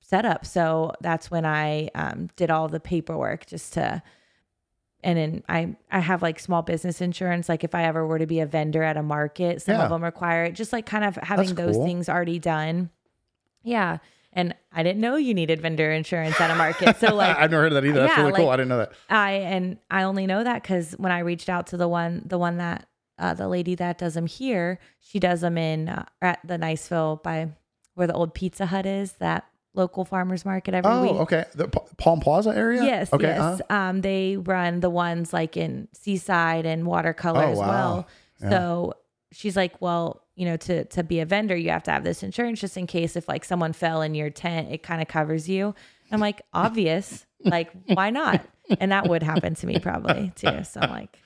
setup. 0.00 0.46
So 0.46 0.92
that's 1.02 1.30
when 1.30 1.44
I 1.44 1.88
um, 1.94 2.28
did 2.36 2.50
all 2.50 2.68
the 2.68 2.80
paperwork 2.80 3.46
just 3.46 3.74
to. 3.74 4.02
And 5.06 5.16
then 5.16 5.42
I 5.48 5.76
I 5.90 6.00
have 6.00 6.20
like 6.20 6.40
small 6.40 6.62
business 6.62 7.00
insurance. 7.00 7.48
Like 7.48 7.62
if 7.62 7.74
I 7.76 7.84
ever 7.84 8.04
were 8.04 8.18
to 8.18 8.26
be 8.26 8.40
a 8.40 8.46
vendor 8.46 8.82
at 8.82 8.96
a 8.96 9.02
market, 9.04 9.62
some 9.62 9.76
Yeah. 9.76 9.84
of 9.84 9.90
them 9.90 10.02
require 10.02 10.44
it. 10.44 10.52
Just 10.54 10.72
like 10.72 10.84
kind 10.84 11.04
of 11.04 11.14
having 11.22 11.46
That's 11.54 11.56
those 11.56 11.76
cool. 11.76 11.86
things 11.86 12.08
already 12.08 12.40
done. 12.40 12.90
Yeah. 13.62 13.98
And 14.32 14.54
I 14.72 14.82
didn't 14.82 15.00
know 15.00 15.14
you 15.14 15.32
needed 15.32 15.62
vendor 15.62 15.92
insurance 15.92 16.40
at 16.40 16.50
a 16.50 16.56
market. 16.56 16.96
So 16.98 17.14
like 17.14 17.36
i've 17.38 17.50
never 17.52 17.62
heard 17.62 17.72
of 17.72 17.82
that 17.82 17.88
either 17.88 18.00
that's 18.00 18.16
yeah, 18.16 18.24
really 18.24 18.36
cool 18.36 18.50
i 18.50 18.56
didn't 18.56 18.68
know 18.68 18.78
that 18.78 18.92
I 19.08 19.30
and 19.32 19.78
I 19.90 20.02
only 20.02 20.26
know 20.26 20.42
that 20.42 20.62
because 20.62 20.92
when 20.98 21.12
I 21.12 21.20
reached 21.20 21.48
out 21.48 21.68
to 21.68 21.76
the 21.76 21.86
one 21.88 22.22
the 22.26 22.36
one 22.36 22.56
that 22.58 22.86
uh, 23.18 23.32
the 23.32 23.48
lady 23.48 23.74
that 23.76 23.96
does 23.96 24.12
them 24.14 24.26
here, 24.26 24.78
she 24.98 25.18
does 25.18 25.40
them 25.40 25.56
in 25.56 25.88
uh, 25.88 26.04
at 26.20 26.38
the 26.44 26.58
Niceville 26.58 27.22
by 27.22 27.48
where 27.94 28.06
the 28.06 28.12
old 28.12 28.34
Pizza 28.34 28.66
Hut 28.66 28.84
is, 28.84 29.12
that 29.14 29.46
local 29.76 30.04
farmers 30.04 30.44
market 30.44 30.74
every 30.74 30.90
oh 30.90 31.02
week. 31.02 31.12
okay 31.12 31.44
the 31.54 31.68
Pa- 31.68 31.84
palm 31.98 32.18
plaza 32.18 32.50
area 32.50 32.82
Yes, 32.82 33.12
okay 33.12 33.26
yes. 33.28 33.60
uh-huh. 33.60 33.74
Um, 33.76 34.00
they 34.00 34.36
run 34.36 34.80
the 34.80 34.90
ones 34.90 35.32
like 35.32 35.56
in 35.56 35.86
Seaside 35.92 36.66
and 36.66 36.86
Watercolor 36.86 37.44
Oh, 37.44 37.52
as 37.52 37.58
wow. 37.58 37.68
well. 37.68 38.08
Yeah. 38.40 38.50
So 38.50 38.94
she's 39.32 39.56
like, 39.56 39.80
well, 39.80 40.22
you 40.34 40.46
know, 40.46 40.56
to 40.56 40.84
to 40.86 41.02
be 41.04 41.20
a 41.20 41.26
vendor, 41.26 41.54
you 41.56 41.70
have 41.70 41.82
to 41.84 41.90
have 41.90 42.04
this 42.04 42.22
insurance 42.22 42.60
just 42.60 42.76
in 42.76 42.86
case 42.86 43.16
if 43.16 43.28
like 43.28 43.44
someone 43.44 43.72
fell 43.72 44.02
in 44.02 44.14
your 44.14 44.30
tent, 44.30 44.70
it 44.72 44.82
kind 44.82 45.00
of 45.00 45.08
covers 45.08 45.48
you. 45.48 45.74
I'm 46.10 46.20
like, 46.20 46.42
obvious, 46.52 47.24
like 47.44 47.70
why 47.86 48.10
not? 48.10 48.44
And 48.80 48.90
that 48.92 49.08
would 49.08 49.22
happen 49.22 49.54
to 49.56 49.66
me 49.66 49.78
probably 49.78 50.32
too. 50.36 50.64
So 50.64 50.80
I'm 50.80 50.90
like, 50.90 51.18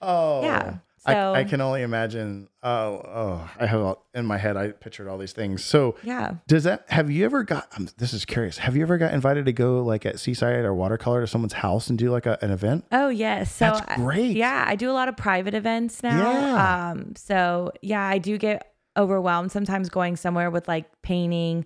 Oh, 0.00 0.42
Yeah, 0.42 0.76
I, 1.04 1.40
I 1.40 1.44
can 1.44 1.60
only 1.60 1.82
imagine. 1.82 2.48
Oh, 2.62 3.02
oh, 3.04 3.50
I 3.58 3.66
have 3.66 3.80
all, 3.80 4.06
in 4.14 4.24
my 4.24 4.38
head. 4.38 4.56
I 4.56 4.70
pictured 4.70 5.08
all 5.08 5.18
these 5.18 5.32
things. 5.32 5.64
So, 5.64 5.96
yeah, 6.04 6.34
does 6.46 6.64
that? 6.64 6.84
Have 6.88 7.10
you 7.10 7.24
ever 7.24 7.42
got? 7.42 7.66
Um, 7.76 7.88
this 7.98 8.12
is 8.12 8.24
curious. 8.24 8.58
Have 8.58 8.76
you 8.76 8.82
ever 8.82 8.98
got 8.98 9.12
invited 9.12 9.46
to 9.46 9.52
go 9.52 9.82
like 9.82 10.06
at 10.06 10.20
Seaside 10.20 10.64
or 10.64 10.74
Watercolor 10.74 11.20
to 11.22 11.26
someone's 11.26 11.54
house 11.54 11.90
and 11.90 11.98
do 11.98 12.10
like 12.10 12.26
a, 12.26 12.38
an 12.40 12.50
event? 12.52 12.84
Oh 12.92 13.08
yes. 13.08 13.52
So 13.52 13.64
That's 13.66 13.80
I- 13.88 13.96
great. 13.96 14.36
yeah, 14.36 14.64
I 14.66 14.76
do 14.76 14.90
a 14.90 14.92
lot 14.92 15.08
of 15.08 15.16
private 15.16 15.54
events 15.54 16.02
now. 16.02 16.18
Yeah. 16.32 16.90
Um 16.92 17.16
so 17.16 17.72
yeah, 17.82 18.06
I 18.06 18.18
do 18.18 18.38
get 18.38 18.72
overwhelmed 18.96 19.50
sometimes 19.50 19.88
going 19.88 20.16
somewhere 20.16 20.50
with 20.50 20.68
like 20.68 20.84
painting 21.02 21.64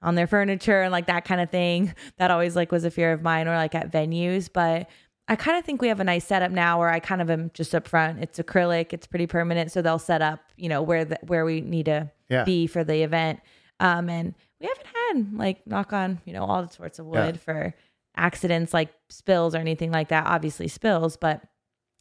on 0.00 0.14
their 0.14 0.28
furniture 0.28 0.80
and 0.82 0.92
like 0.92 1.08
that 1.08 1.24
kind 1.24 1.40
of 1.40 1.50
thing. 1.50 1.92
That 2.18 2.30
always 2.30 2.56
like 2.56 2.72
was 2.72 2.84
a 2.84 2.90
fear 2.90 3.12
of 3.12 3.20
mine 3.22 3.48
or 3.48 3.56
like 3.56 3.74
at 3.74 3.90
venues, 3.92 4.48
but 4.52 4.88
I 5.30 5.36
kind 5.36 5.58
of 5.58 5.64
think 5.64 5.82
we 5.82 5.88
have 5.88 6.00
a 6.00 6.04
nice 6.04 6.26
setup 6.26 6.50
now 6.50 6.78
where 6.78 6.88
I 6.88 7.00
kind 7.00 7.20
of 7.20 7.28
am 7.30 7.50
just 7.52 7.74
up 7.74 7.86
front. 7.86 8.20
It's 8.22 8.38
acrylic, 8.38 8.92
it's 8.92 9.06
pretty 9.06 9.26
permanent, 9.26 9.70
so 9.70 9.82
they'll 9.82 9.98
set 9.98 10.22
up, 10.22 10.40
you 10.56 10.68
know, 10.70 10.80
where 10.82 11.04
the 11.04 11.18
where 11.26 11.44
we 11.44 11.60
need 11.60 11.84
to 11.86 12.10
Yeah. 12.28 12.44
be 12.44 12.66
for 12.66 12.82
the 12.82 13.02
event. 13.02 13.40
Um, 13.78 14.08
and 14.08 14.34
we 14.60 14.66
haven't 14.66 14.86
had 15.30 15.38
like 15.38 15.66
knock 15.66 15.92
on, 15.92 16.20
you 16.24 16.32
know, 16.32 16.44
all 16.44 16.62
the 16.64 16.72
sorts 16.72 16.98
of 16.98 17.06
wood 17.06 17.34
Yeah. 17.36 17.40
for 17.40 17.74
accidents 18.16 18.72
like 18.74 18.88
spills 19.10 19.54
or 19.54 19.58
anything 19.58 19.90
like 19.92 20.08
that. 20.08 20.26
Obviously 20.26 20.66
spills, 20.66 21.16
but 21.16 21.42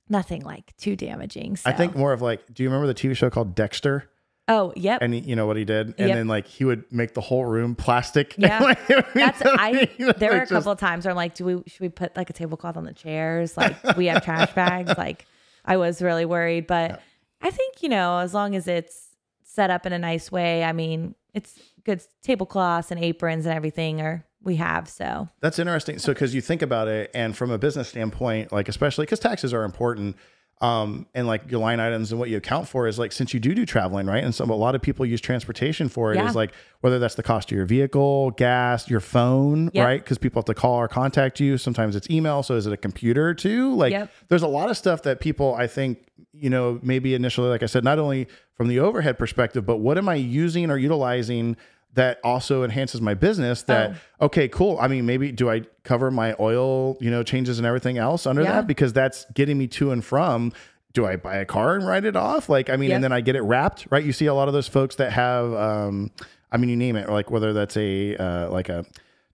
nothing 0.09 0.41
like 0.43 0.75
too 0.77 0.95
damaging. 0.95 1.57
So. 1.57 1.69
I 1.69 1.73
think 1.73 1.95
more 1.95 2.13
of 2.13 2.21
like, 2.21 2.41
do 2.53 2.63
you 2.63 2.69
remember 2.69 2.87
the 2.87 2.95
TV 2.95 3.15
show 3.15 3.29
called 3.29 3.53
Dexter? 3.55 4.09
Oh, 4.49 4.71
yep. 4.75 5.01
And 5.01 5.13
he, 5.13 5.19
you 5.19 5.35
know 5.35 5.45
what 5.45 5.57
he 5.57 5.65
did, 5.65 5.87
and 5.97 6.07
Yep. 6.07 6.15
then 6.15 6.27
like 6.27 6.47
he 6.47 6.63
would 6.63 6.85
make 6.91 7.13
the 7.13 7.21
whole 7.21 7.45
room 7.45 7.75
plastic. 7.75 8.35
Yeah. 8.37 8.59
Like, 8.59 8.87
That's 9.13 9.41
I. 9.43 9.89
There 9.97 10.05
were 10.07 10.13
like 10.13 10.21
a 10.21 10.39
just- 10.39 10.51
couple 10.51 10.71
of 10.71 10.79
times 10.79 11.05
where 11.05 11.11
I'm 11.11 11.17
like, 11.17 11.35
do 11.35 11.43
we 11.45 11.63
should 11.67 11.81
we 11.81 11.89
put 11.89 12.15
like 12.15 12.29
a 12.29 12.33
tablecloth 12.33 12.77
on 12.77 12.85
the 12.85 12.93
chairs? 12.93 13.57
Like 13.57 13.75
we 13.97 14.05
have 14.07 14.23
trash 14.23 14.53
bags. 14.53 14.93
Like 14.97 15.25
I 15.65 15.77
was 15.77 16.01
really 16.01 16.25
worried, 16.25 16.65
but 16.67 17.01
I 17.41 17.51
think 17.51 17.83
you 17.83 17.89
know 17.89 18.19
as 18.19 18.33
long 18.33 18.55
as 18.55 18.67
it's 18.67 19.09
set 19.43 19.69
up 19.69 19.85
in 19.85 19.91
a 19.93 19.99
nice 19.99 20.31
way. 20.31 20.63
I 20.63 20.71
mean, 20.71 21.15
it's 21.33 21.59
good 21.83 22.01
tablecloths 22.21 22.91
and 22.91 23.03
aprons 23.03 23.45
and 23.45 23.53
everything, 23.55 23.99
or 24.01 24.23
we 24.43 24.55
have 24.57 24.87
so. 24.87 25.27
That's 25.41 25.57
interesting. 25.59 25.97
So, 25.99 26.13
because 26.13 26.33
you 26.35 26.41
think 26.41 26.61
about 26.61 26.87
it, 26.87 27.09
and 27.13 27.35
from 27.35 27.49
a 27.51 27.57
business 27.57 27.89
standpoint, 27.89 28.51
like 28.53 28.69
especially 28.69 29.05
because 29.05 29.19
taxes 29.19 29.53
are 29.53 29.63
important, 29.63 30.15
um, 30.59 31.05
and 31.13 31.27
like 31.27 31.51
your 31.51 31.59
line 31.59 31.79
items 31.79 32.11
and 32.11 32.19
what 32.19 32.29
you 32.29 32.37
account 32.37 32.67
for 32.67 32.87
is 32.87 32.97
like 32.97 33.11
since 33.11 33.31
you 33.33 33.39
do 33.39 33.53
do 33.53 33.65
traveling, 33.65 34.07
right? 34.07 34.23
And 34.23 34.33
so 34.33 34.43
a 34.45 34.47
lot 34.55 34.73
of 34.73 34.81
people 34.81 35.05
use 35.05 35.21
transportation 35.21 35.87
for 35.87 36.11
it. 36.13 36.17
Is 36.17 36.23
Yeah. 36.23 36.31
like 36.31 36.51
whether 36.81 36.97
that's 36.97 37.13
the 37.15 37.21
cost 37.23 37.51
of 37.51 37.55
your 37.57 37.65
vehicle, 37.65 38.31
gas, 38.31 38.89
your 38.89 38.99
phone, 38.99 39.69
Yep. 39.73 39.85
right? 39.85 40.03
Because 40.03 40.17
people 40.17 40.39
have 40.39 40.45
to 40.45 40.55
call 40.55 40.73
or 40.75 40.87
contact 40.87 41.39
you. 41.39 41.57
Sometimes 41.59 41.95
it's 41.95 42.09
email. 42.09 42.41
So 42.41 42.55
is 42.55 42.65
it 42.65 42.73
a 42.73 42.77
computer 42.77 43.35
too? 43.35 43.75
Like 43.75 43.91
Yep. 43.91 44.11
there's 44.29 44.41
a 44.43 44.47
lot 44.47 44.69
of 44.71 44.77
stuff 44.77 45.03
that 45.03 45.19
people 45.19 45.53
I 45.53 45.67
think 45.67 45.99
you 46.33 46.49
know 46.49 46.79
maybe 46.81 47.13
initially, 47.13 47.49
like 47.49 47.61
I 47.61 47.67
said, 47.67 47.83
not 47.83 47.99
only 47.99 48.27
from 48.55 48.67
the 48.67 48.79
overhead 48.79 49.19
perspective, 49.19 49.63
but 49.65 49.77
what 49.77 49.97
am 49.99 50.09
I 50.09 50.15
using 50.15 50.71
or 50.71 50.77
utilizing? 50.77 51.55
That 51.93 52.19
also 52.23 52.63
enhances 52.63 53.01
my 53.01 53.13
business 53.13 53.63
that 53.63 53.95
okay 54.21 54.47
cool. 54.47 54.77
I 54.79 54.87
mean 54.87 55.05
maybe 55.05 55.31
do 55.31 55.49
i 55.49 55.61
cover 55.83 56.11
my 56.11 56.35
oil 56.39 56.95
you 56.99 57.09
know 57.09 57.23
changes 57.23 57.57
and 57.59 57.65
everything 57.65 57.97
else 57.97 58.27
under 58.27 58.43
Yeah. 58.43 58.53
that 58.53 58.67
because 58.67 58.93
that's 58.93 59.25
getting 59.33 59.57
me 59.57 59.67
to 59.67 59.91
and 59.91 60.03
from 60.05 60.53
do 60.93 61.05
i 61.05 61.15
buy 61.15 61.37
a 61.37 61.45
car 61.45 61.75
and 61.75 61.87
write 61.87 62.05
it 62.05 62.15
off? 62.15 62.49
Like 62.49 62.69
i 62.69 62.75
mean 62.75 62.89
Yep. 62.89 62.95
and 62.95 63.03
then 63.05 63.11
i 63.13 63.21
get 63.21 63.35
it 63.35 63.41
wrapped 63.41 63.87
right? 63.89 64.03
You 64.03 64.13
see 64.13 64.25
a 64.27 64.33
lot 64.33 64.47
of 64.47 64.53
those 64.53 64.67
folks 64.67 64.95
that 64.97 65.11
have 65.13 65.51
um 65.53 66.11
i 66.51 66.57
mean 66.57 66.69
you 66.69 66.75
name 66.77 66.95
it 66.95 67.09
like 67.09 67.31
whether 67.31 67.51
that's 67.53 67.75
a 67.77 68.15
uh, 68.15 68.49
like 68.51 68.69
a 68.69 68.85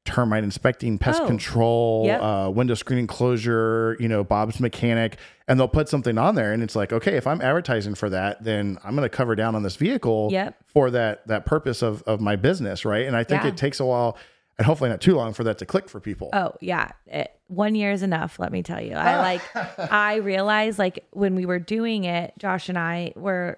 termite 0.05 0.43
inspecting 0.43 0.97
pest 0.97 1.21
Oh. 1.23 1.27
control 1.27 2.03
Yep. 2.05 2.21
uh, 2.21 2.51
window 2.53 2.73
screening 2.73 3.07
closure 3.07 3.95
you 3.99 4.07
know 4.09 4.23
bob's 4.23 4.59
mechanic 4.59 5.17
and 5.47 5.57
they'll 5.57 5.67
put 5.69 5.87
something 5.87 6.17
on 6.17 6.35
there 6.35 6.51
and 6.51 6.61
it's 6.61 6.75
like 6.75 6.91
okay 6.91 7.15
if 7.15 7.25
i'm 7.25 7.41
advertising 7.41 7.95
for 7.95 8.09
that 8.09 8.43
then 8.43 8.77
i'm 8.83 8.95
going 8.97 9.09
to 9.09 9.15
cover 9.15 9.33
down 9.35 9.55
on 9.55 9.63
this 9.63 9.77
vehicle 9.77 10.27
Yep. 10.31 10.55
for 10.67 10.91
that 10.91 11.25
that 11.27 11.45
purpose 11.45 11.81
of 11.81 12.01
of 12.03 12.19
my 12.19 12.35
business 12.35 12.83
right 12.83 13.05
and 13.07 13.15
i 13.15 13.23
think 13.23 13.43
Yeah. 13.43 13.49
it 13.49 13.57
takes 13.57 13.79
a 13.79 13.85
while 13.85 14.17
and 14.57 14.65
hopefully 14.65 14.89
not 14.89 14.99
too 14.99 15.15
long 15.15 15.31
for 15.33 15.45
that 15.45 15.57
to 15.59 15.65
click 15.65 15.87
for 15.87 15.99
people 16.01 16.29
Oh 16.33 16.51
yeah, 16.59 16.91
it, 17.07 17.31
one 17.47 17.73
year 17.75 17.91
is 17.91 18.03
enough. 18.03 18.37
Let 18.39 18.51
me 18.51 18.61
tell 18.61 18.79
you. 18.81 18.93
I 18.93 19.17
like. 19.55 19.91
I 19.91 20.15
realized 20.17 20.77
like 20.79 21.05
when 21.11 21.33
we 21.35 21.45
were 21.47 21.57
doing 21.59 22.03
it, 22.03 22.33
Josh 22.37 22.69
and 22.69 22.77
I 22.77 23.13
were 23.15 23.57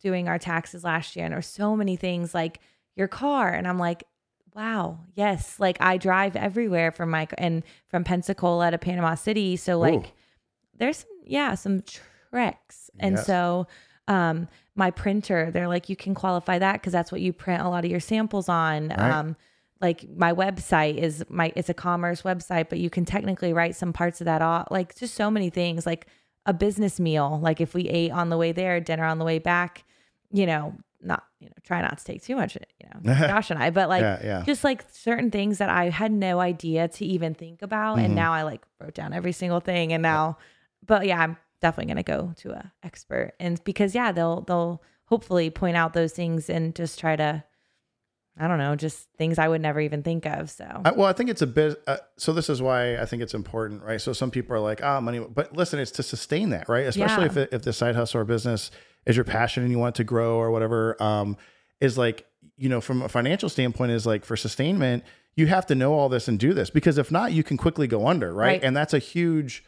doing 0.00 0.28
our 0.28 0.38
taxes 0.38 0.84
last 0.84 1.16
year, 1.16 1.24
and 1.26 1.32
there 1.32 1.38
were 1.38 1.42
so 1.42 1.76
many 1.76 1.96
things 1.96 2.34
like 2.34 2.60
your 2.96 3.08
car, 3.08 3.48
and 3.52 3.68
I'm 3.68 3.78
like, 3.78 4.04
wow, 4.54 5.00
yes, 5.14 5.58
like 5.58 5.76
I 5.80 5.96
drive 5.96 6.36
everywhere 6.36 6.90
from 6.92 7.10
my 7.10 7.26
and 7.38 7.62
from 7.88 8.04
Pensacola 8.04 8.70
to 8.70 8.78
Panama 8.78 9.14
City, 9.14 9.56
so 9.56 9.78
like 9.78 9.94
Ooh. 9.94 10.10
there's 10.78 10.98
some 10.98 11.10
yeah 11.24 11.54
some 11.54 11.82
treks, 12.30 12.90
and 12.98 13.16
Yes. 13.16 13.26
so 13.26 13.66
um 14.08 14.48
my 14.74 14.90
printer, 14.90 15.50
they're 15.50 15.68
like 15.68 15.88
you 15.88 15.96
can 15.96 16.14
qualify 16.14 16.58
that 16.58 16.74
because 16.74 16.92
that's 16.92 17.12
what 17.12 17.20
you 17.20 17.32
print 17.32 17.62
a 17.62 17.68
lot 17.68 17.84
of 17.84 17.90
your 17.90 18.00
samples 18.00 18.48
on. 18.48 18.88
Right. 18.88 18.98
Um, 19.10 19.36
like 19.80 20.08
my 20.16 20.32
website 20.32 20.96
is 20.96 21.24
my 21.28 21.52
it's 21.56 21.68
a 21.68 21.74
commerce 21.74 22.22
website 22.22 22.68
but 22.68 22.78
you 22.78 22.88
can 22.88 23.04
technically 23.04 23.52
write 23.52 23.74
some 23.74 23.92
parts 23.92 24.20
of 24.20 24.26
that 24.26 24.40
off 24.40 24.68
like 24.70 24.94
just 24.94 25.14
so 25.14 25.28
many 25.28 25.50
things 25.50 25.84
like 25.84 26.06
a 26.46 26.54
business 26.54 27.00
meal 27.00 27.40
like 27.42 27.60
if 27.60 27.74
we 27.74 27.88
ate 27.88 28.12
on 28.12 28.28
the 28.28 28.36
way 28.38 28.52
there 28.52 28.78
dinner 28.78 29.04
on 29.04 29.18
the 29.18 29.24
way 29.24 29.40
back 29.40 29.82
you 30.30 30.46
know 30.46 30.72
not 31.02 31.24
you 31.40 31.48
know 31.48 31.54
try 31.64 31.80
not 31.82 31.98
to 31.98 32.04
take 32.04 32.22
too 32.22 32.36
much 32.36 32.54
you 32.56 32.60
know 33.04 33.14
josh 33.26 33.50
and 33.50 33.62
i 33.62 33.70
but 33.70 33.88
like 33.88 34.02
Yeah, 34.02 34.20
yeah. 34.24 34.42
just 34.46 34.62
like 34.64 34.84
certain 34.92 35.30
things 35.30 35.58
that 35.58 35.68
i 35.68 35.90
had 35.90 36.12
no 36.12 36.38
idea 36.40 36.88
to 36.88 37.04
even 37.04 37.34
think 37.34 37.62
about 37.62 37.96
Mm-hmm. 37.96 38.04
and 38.06 38.14
now 38.14 38.32
i 38.32 38.42
like 38.42 38.62
wrote 38.80 38.94
down 38.94 39.12
every 39.12 39.32
single 39.32 39.60
thing 39.60 39.92
and 39.92 40.02
now 40.02 40.38
but 40.86 41.04
yeah 41.06 41.20
i'm 41.20 41.36
definitely 41.60 41.92
going 41.92 42.04
to 42.04 42.10
go 42.12 42.32
to 42.36 42.52
a 42.52 42.72
expert 42.82 43.32
and 43.40 43.62
because 43.64 43.94
yeah 43.94 44.12
they'll 44.12 44.42
they'll 44.42 44.82
hopefully 45.06 45.50
point 45.50 45.76
out 45.76 45.92
those 45.92 46.12
things 46.12 46.48
and 46.48 46.74
just 46.74 46.98
try 46.98 47.16
to 47.16 47.42
I 48.38 48.48
don't 48.48 48.56
know, 48.56 48.74
just 48.76 49.08
things 49.18 49.38
I 49.38 49.46
would 49.46 49.60
never 49.60 49.78
even 49.78 50.02
think 50.02 50.24
of. 50.24 50.48
So 50.48 50.64
I, 50.86 50.92
well, 50.92 51.06
I 51.06 51.12
think 51.12 51.28
it's 51.28 51.42
a 51.42 51.46
bit. 51.46 51.82
Uh, 51.86 51.98
so 52.16 52.32
this 52.32 52.48
is 52.48 52.62
why 52.62 52.96
I 52.96 53.04
think 53.04 53.22
it's 53.22 53.34
important, 53.34 53.82
right? 53.82 54.00
So 54.00 54.14
some 54.14 54.30
people 54.30 54.56
are 54.56 54.58
like, 54.58 54.82
"Ah, 54.82 55.00
money," 55.02 55.18
but 55.18 55.54
listen, 55.54 55.78
it's 55.78 55.90
to 55.90 56.02
sustain 56.02 56.48
that, 56.48 56.66
right? 56.66 56.86
Especially 56.86 57.24
Yeah. 57.24 57.30
if 57.30 57.36
it, 57.36 57.48
if 57.52 57.60
the 57.62 57.74
side 57.74 57.94
hustle 57.94 58.22
or 58.22 58.24
business 58.24 58.70
is 59.06 59.16
your 59.16 59.24
passion 59.24 59.62
and 59.62 59.72
you 59.72 59.78
want 59.78 59.94
to 59.96 60.04
grow 60.04 60.36
or 60.36 60.50
whatever. 60.50 61.00
Um, 61.02 61.36
is 61.80 61.98
like 61.98 62.26
you 62.56 62.68
know, 62.68 62.80
from 62.80 63.02
a 63.02 63.08
financial 63.08 63.48
standpoint, 63.48 63.90
is 63.92 64.06
like 64.06 64.24
for 64.24 64.36
sustainment, 64.36 65.02
you 65.34 65.46
have 65.46 65.66
to 65.66 65.74
know 65.74 65.94
all 65.94 66.08
this 66.08 66.28
and 66.28 66.38
do 66.38 66.52
this 66.54 66.70
because 66.70 66.98
if 66.98 67.10
not, 67.10 67.32
you 67.32 67.42
can 67.42 67.56
quickly 67.56 67.86
go 67.86 68.06
under, 68.06 68.32
right? 68.32 68.46
Right. 68.46 68.64
And 68.64 68.76
that's 68.76 68.94
a 68.94 68.98
huge 68.98 69.64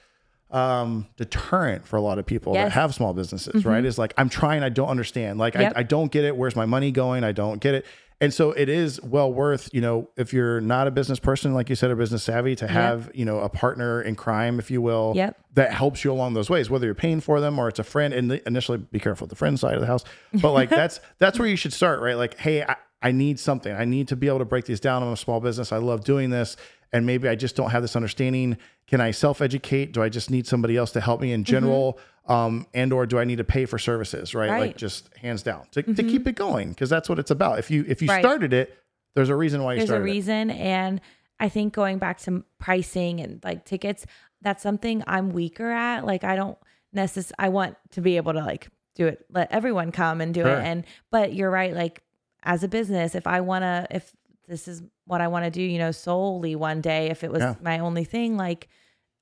um 0.50 1.06
deterrent 1.16 1.86
for 1.86 1.96
a 1.96 2.00
lot 2.00 2.18
of 2.18 2.26
people 2.26 2.52
that 2.52 2.58
Yes. 2.60 2.68
Mm-hmm. 2.70 2.80
have 2.80 2.94
small 2.94 3.14
businesses 3.14 3.64
right 3.64 3.84
is 3.84 3.98
like 3.98 4.12
i'm 4.18 4.28
trying 4.28 4.62
i 4.62 4.68
don't 4.68 4.88
understand 4.90 5.38
like 5.38 5.54
Yep. 5.54 5.72
I, 5.74 5.80
I 5.80 5.82
don't 5.82 6.12
get 6.12 6.24
it 6.24 6.36
where's 6.36 6.54
my 6.54 6.66
money 6.66 6.92
going 6.92 7.24
i 7.24 7.32
don't 7.32 7.60
get 7.60 7.74
it 7.74 7.86
and 8.20 8.32
so 8.32 8.52
it 8.52 8.68
is 8.68 9.02
well 9.02 9.32
worth 9.32 9.68
you 9.72 9.80
know 9.80 10.08
if 10.16 10.32
you're 10.32 10.60
not 10.60 10.86
a 10.86 10.90
business 10.90 11.18
person 11.18 11.52
like 11.54 11.68
you 11.68 11.74
said 11.76 11.90
or 11.90 11.96
business 11.96 12.22
savvy 12.22 12.54
to 12.56 12.66
have 12.66 13.10
you 13.14 13.24
know 13.24 13.40
a 13.40 13.48
partner 13.48 14.00
in 14.00 14.14
crime 14.14 14.58
if 14.58 14.70
you 14.70 14.80
will 14.80 15.12
Yep. 15.16 15.38
that 15.54 15.72
helps 15.72 16.04
you 16.04 16.12
along 16.12 16.34
those 16.34 16.48
ways 16.48 16.70
whether 16.70 16.86
you're 16.86 16.94
paying 16.94 17.20
for 17.20 17.40
them 17.40 17.58
or 17.58 17.68
it's 17.68 17.78
a 17.78 17.84
friend. 17.84 18.14
And 18.14 18.32
initially 18.46 18.78
be 18.78 18.98
careful 19.00 19.24
with 19.24 19.30
the 19.30 19.36
friend 19.36 19.58
side 19.58 19.74
of 19.74 19.80
the 19.80 19.86
house. 19.86 20.04
But 20.32 20.52
like 20.52 20.70
that's 20.80 21.00
that's 21.18 21.38
where 21.38 21.48
you 21.48 21.56
should 21.56 21.72
start 21.72 22.00
right? 22.00 22.16
Like 22.16 22.38
hey 22.38 22.62
I, 22.62 22.76
I 23.02 23.12
need 23.12 23.38
something. 23.38 23.74
I 23.74 23.84
need 23.84 24.08
to 24.08 24.16
be 24.16 24.28
able 24.28 24.38
to 24.38 24.44
break 24.46 24.64
these 24.64 24.80
down. 24.80 25.02
I'm 25.02 25.12
a 25.12 25.16
small 25.16 25.40
business. 25.40 25.72
I 25.72 25.76
love 25.76 26.04
doing 26.04 26.30
this 26.30 26.56
and 26.94 27.04
maybe 27.04 27.28
i 27.28 27.34
just 27.34 27.54
don't 27.56 27.70
have 27.70 27.82
this 27.82 27.94
understanding 27.96 28.56
can 28.86 29.00
i 29.02 29.10
self-educate 29.10 29.92
do 29.92 30.02
i 30.02 30.08
just 30.08 30.30
need 30.30 30.46
somebody 30.46 30.76
else 30.76 30.90
to 30.92 31.00
help 31.00 31.20
me 31.20 31.32
in 31.32 31.44
general 31.44 31.98
um, 32.26 32.66
and 32.72 32.92
or 32.92 33.04
do 33.04 33.18
i 33.18 33.24
need 33.24 33.36
to 33.36 33.44
pay 33.44 33.66
for 33.66 33.78
services 33.78 34.34
right, 34.34 34.58
like 34.58 34.76
just 34.78 35.10
hands 35.16 35.42
down 35.42 35.66
to, 35.72 35.82
to 35.82 36.02
keep 36.02 36.26
it 36.26 36.34
going 36.36 36.70
because 36.70 36.88
that's 36.88 37.08
what 37.08 37.18
it's 37.18 37.30
about 37.30 37.58
if 37.58 37.70
you 37.70 37.84
if 37.86 38.00
you 38.00 38.08
Right. 38.08 38.22
started 38.22 38.52
it 38.54 38.78
there's 39.14 39.28
a 39.28 39.36
reason 39.36 39.62
why 39.62 39.74
you 39.74 39.80
started 39.86 40.02
it. 40.02 40.06
there's 40.06 40.26
a 40.26 40.26
started 40.26 40.40
it. 40.40 40.50
reason. 40.50 40.50
And 40.50 41.00
I 41.38 41.48
think 41.48 41.72
going 41.72 41.98
back 41.98 42.18
to 42.22 42.44
pricing 42.58 43.20
and 43.20 43.40
like 43.44 43.64
tickets, 43.64 44.06
that's 44.42 44.60
something 44.62 45.04
I'm 45.06 45.30
weaker 45.30 45.70
at. 45.70 46.04
Like 46.04 46.24
I 46.24 46.34
don't 46.34 46.58
necessarily, 46.92 47.34
I 47.38 47.48
want 47.50 47.76
to 47.92 48.00
be 48.00 48.16
able 48.16 48.32
to 48.32 48.40
like 48.40 48.68
do 48.96 49.06
it, 49.06 49.24
let 49.30 49.52
everyone 49.52 49.92
come 49.92 50.20
and 50.20 50.34
do 50.34 50.40
Sure. 50.42 50.50
it. 50.50 50.64
And, 50.64 50.84
but 51.12 51.32
you're 51.32 51.50
right. 51.50 51.72
Like 51.74 52.02
as 52.42 52.64
a 52.64 52.68
business, 52.68 53.14
if 53.14 53.26
I 53.26 53.40
want 53.40 53.62
to, 53.62 53.86
if 53.90 54.12
this 54.48 54.68
is 54.68 54.82
what 55.06 55.20
I 55.20 55.28
want 55.28 55.44
to 55.44 55.50
do, 55.50 55.62
you 55.62 55.78
know, 55.78 55.90
solely 55.90 56.54
one 56.56 56.80
day, 56.80 57.10
if 57.10 57.24
it 57.24 57.30
was 57.30 57.40
Yeah. 57.42 57.54
my 57.62 57.78
only 57.78 58.04
thing, 58.04 58.36
like 58.36 58.68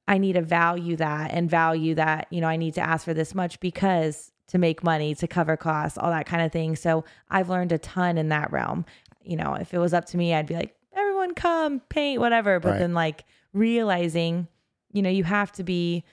I 0.08 0.18
need 0.18 0.32
to 0.34 0.42
value 0.42 0.96
that 0.96 1.30
and 1.32 1.48
value 1.48 1.94
that, 1.94 2.26
you 2.30 2.40
know, 2.40 2.48
I 2.48 2.56
need 2.56 2.74
to 2.74 2.80
ask 2.80 3.04
for 3.04 3.14
this 3.14 3.34
much 3.34 3.60
because 3.60 4.32
to 4.48 4.58
make 4.58 4.82
money, 4.82 5.14
to 5.14 5.26
cover 5.28 5.56
costs, 5.56 5.96
all 5.96 6.10
that 6.10 6.26
kind 6.26 6.42
of 6.42 6.50
thing. 6.52 6.74
So 6.76 7.04
I've 7.30 7.48
learned 7.48 7.72
a 7.72 7.78
ton 7.78 8.18
in 8.18 8.28
that 8.30 8.52
realm. 8.52 8.84
You 9.22 9.36
know, 9.36 9.54
if 9.54 9.72
it 9.72 9.78
was 9.78 9.94
up 9.94 10.04
to 10.06 10.16
me, 10.16 10.34
I'd 10.34 10.46
be 10.46 10.54
like, 10.56 10.74
everyone 10.94 11.34
come, 11.34 11.80
paint, 11.88 12.20
whatever. 12.20 12.58
But 12.60 12.70
Right. 12.72 12.78
then 12.80 12.92
like 12.94 13.24
realizing, 13.52 14.48
you 14.92 15.02
know, 15.02 15.08
you 15.10 15.24
have 15.24 15.52
to 15.52 15.62
be 15.62 16.04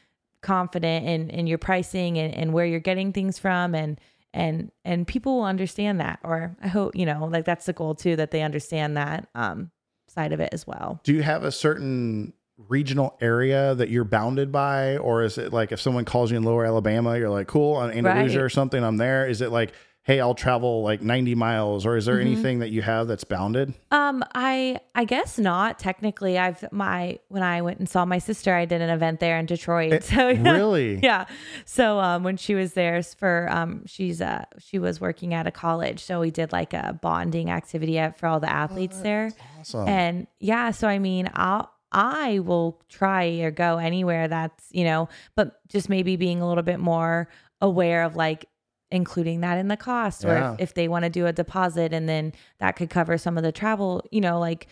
confident 0.42 1.06
in, 1.06 1.30
in 1.32 1.48
your 1.48 1.58
pricing 1.58 2.18
and, 2.18 2.34
and 2.34 2.54
where 2.54 2.66
you're 2.66 2.80
getting 2.80 3.12
things 3.12 3.38
from 3.40 3.74
and 3.76 4.00
and 4.34 4.72
and 4.86 5.08
people 5.08 5.38
will 5.38 5.44
understand 5.46 6.00
that. 6.00 6.20
Or 6.24 6.56
I 6.62 6.68
hope, 6.68 6.96
you 6.96 7.06
know, 7.06 7.26
like 7.32 7.46
that's 7.46 7.66
the 7.66 7.74
goal 7.74 7.96
too, 7.96 8.16
that 8.16 8.32
they 8.32 8.42
understand 8.42 8.98
that 8.98 9.28
um 9.36 9.72
side 10.08 10.34
of 10.34 10.40
it 10.40 10.50
as 10.54 10.66
well. 10.66 11.00
do 11.04 11.14
you 11.14 11.22
have 11.22 11.44
a 11.44 11.52
certain 11.52 12.34
regional 12.68 13.16
area 13.22 13.74
that 13.76 13.90
you're 13.90 14.04
bounded 14.04 14.52
by 14.52 14.98
or 14.98 15.24
is 15.24 15.38
it 15.38 15.54
like 15.54 15.72
if 15.72 15.80
someone 15.80 16.04
calls 16.04 16.30
you 16.30 16.36
in 16.36 16.44
lower 16.44 16.66
alabama 16.66 17.18
you're 17.18 17.30
like 17.30 17.48
cool 17.48 17.76
on 17.76 17.90
andalusia 17.92 18.40
Right. 18.40 18.44
or 18.46 18.50
something 18.50 18.84
i'm 18.84 18.98
there 18.98 19.26
is 19.30 19.40
it 19.40 19.50
like 19.50 19.72
hey 20.10 20.20
i'll 20.20 20.34
travel 20.34 20.82
like 20.82 21.02
90 21.04 21.36
miles 21.36 21.86
or 21.86 21.96
is 21.96 22.06
there 22.06 22.16
Mm-hmm. 22.16 22.28
anything 22.34 22.60
that 22.60 22.70
you 22.70 22.82
have 22.82 23.08
that's 23.08 23.24
bounded 23.24 23.74
Um, 23.92 24.24
I 24.34 24.80
I 24.96 25.04
guess 25.06 25.38
not 25.38 25.78
technically. 25.78 26.38
I've 26.38 26.66
my 26.72 27.20
when 27.28 27.44
I 27.44 27.62
went 27.62 27.78
and 27.80 27.88
saw 27.88 28.06
my 28.06 28.18
sister, 28.18 28.54
I 28.54 28.66
did 28.66 28.82
an 28.82 28.90
event 28.90 29.20
there 29.20 29.38
in 29.38 29.46
Detroit. 29.46 30.04
so 30.12 30.30
really 30.34 31.00
yeah. 31.04 31.26
So 31.66 32.00
um, 32.00 32.24
when 32.24 32.38
she 32.38 32.56
was 32.56 32.74
there 32.74 33.02
for 33.04 33.48
um, 33.52 33.86
she's 33.86 34.20
uh 34.22 34.46
she 34.58 34.80
was 34.80 35.00
working 35.00 35.34
at 35.34 35.46
a 35.48 35.52
college, 35.52 36.00
so 36.04 36.20
we 36.20 36.32
did 36.32 36.52
like 36.52 36.74
a 36.74 36.98
bonding 37.02 37.50
activity 37.52 37.98
for 38.18 38.26
all 38.28 38.40
the 38.40 38.52
athletes 38.52 38.98
there. 39.02 39.32
awesome 39.60 39.88
And 39.88 40.28
yeah, 40.40 40.72
so 40.72 40.88
I 40.88 40.98
mean, 41.00 41.30
I'll 41.36 41.70
I 41.92 42.40
will 42.40 42.82
try 42.90 43.26
or 43.46 43.52
go 43.52 43.78
anywhere 43.78 44.28
that's, 44.28 44.66
you 44.72 44.84
know, 44.86 45.08
but 45.36 45.48
just 45.70 45.88
maybe 45.90 46.16
being 46.18 46.42
a 46.42 46.48
little 46.48 46.64
bit 46.64 46.80
more 46.80 47.30
aware 47.62 48.04
of 48.04 48.16
like 48.16 48.46
including 48.92 49.42
that 49.42 49.58
in 49.58 49.68
the 49.68 49.78
cost 49.78 50.26
or 50.26 50.36
if, 50.54 50.62
if 50.62 50.74
they 50.74 50.88
want 50.88 51.04
to 51.04 51.10
do 51.10 51.28
a 51.28 51.34
deposit 51.34 51.94
and 51.94 52.10
then 52.10 52.34
that 52.60 52.76
could 52.76 52.90
cover 52.90 53.18
some 53.18 53.38
of 53.38 53.44
the 53.44 53.52
travel, 53.52 54.04
you 54.12 54.20
know, 54.20 54.40
like 54.40 54.68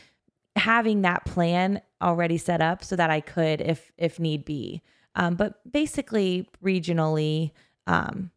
having 0.56 1.04
that 1.04 1.24
plan 1.24 1.82
already 2.02 2.38
set 2.38 2.62
up 2.62 2.84
so 2.84 2.96
that 2.96 3.12
I 3.12 3.22
could 3.22 3.62
if 3.62 3.92
if 3.98 4.20
need 4.20 4.44
be. 4.44 4.82
Um, 5.16 5.36
but 5.36 5.60
basically 5.72 6.50
regionally, 6.64 7.52
um, 7.86 8.32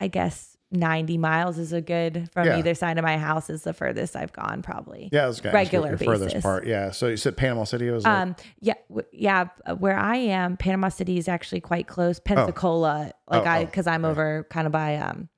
I 0.00 0.08
guess 0.08 0.57
90 0.70 1.16
miles 1.18 1.56
is 1.58 1.72
a 1.72 1.80
good 1.80 2.28
from 2.32 2.46
Yeah. 2.46 2.58
either 2.58 2.74
side 2.74 2.98
of 2.98 3.02
my 3.04 3.16
house 3.16 3.48
is 3.48 3.62
the 3.62 3.72
furthest 3.72 4.14
I've 4.14 4.32
gone 4.32 4.60
probably. 4.62 5.08
Yeah, 5.10 5.24
I 5.24 5.26
was 5.26 5.40
gonna 5.40 5.56
ask 5.58 5.72
you 5.72 5.78
Regular 5.80 5.88
your 5.90 5.98
furthest 6.18 6.42
part. 6.42 6.66
Yeah. 6.66 6.90
So 6.90 7.08
you 7.08 7.16
said 7.16 7.36
Panama 7.38 7.64
City 7.64 7.88
was. 7.90 8.04
like- 8.04 8.14
Um, 8.18 8.36
yeah, 8.60 8.74
w- 8.90 9.06
yeah. 9.12 9.46
Where 9.78 9.96
I 9.98 10.16
am, 10.16 10.56
Panama 10.58 10.88
City 10.90 11.16
is 11.16 11.26
actually 11.26 11.60
quite 11.62 11.86
close. 11.86 12.20
Pensacola, 12.20 13.12
like 13.30 13.42
Oh, 13.46 13.48
I, 13.48 13.62
oh, 13.62 13.64
because 13.66 13.86
I'm 13.86 14.04
right. 14.04 14.10
over 14.10 14.46
kind 14.50 14.66
of 14.66 14.72
by 14.72 14.96
um, 14.96 15.28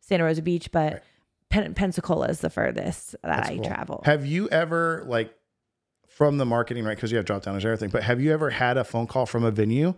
Santa 0.00 0.24
Rosa 0.24 0.40
Beach, 0.42 0.70
but 0.72 0.92
Right. 0.94 1.02
Pen- 1.50 1.74
Pensacola 1.74 2.28
is 2.28 2.40
the 2.40 2.48
furthest 2.50 3.12
that 3.12 3.18
That's 3.22 3.48
I 3.50 3.56
cool. 3.56 3.64
travel. 3.64 4.02
Have 4.06 4.24
you 4.24 4.48
ever 4.48 5.04
like 5.06 5.34
from 6.08 6.38
the 6.38 6.46
marketing 6.46 6.84
right? 6.84 6.96
Because 6.96 7.10
you 7.10 7.16
have 7.18 7.26
drop 7.26 7.42
down 7.42 7.54
and 7.54 7.64
everything. 7.64 7.90
But 7.90 8.02
have 8.04 8.20
you 8.20 8.32
ever 8.32 8.50
had 8.50 8.76
a 8.78 8.84
phone 8.84 9.06
call 9.06 9.26
from 9.26 9.44
a 9.44 9.50
venue 9.50 9.94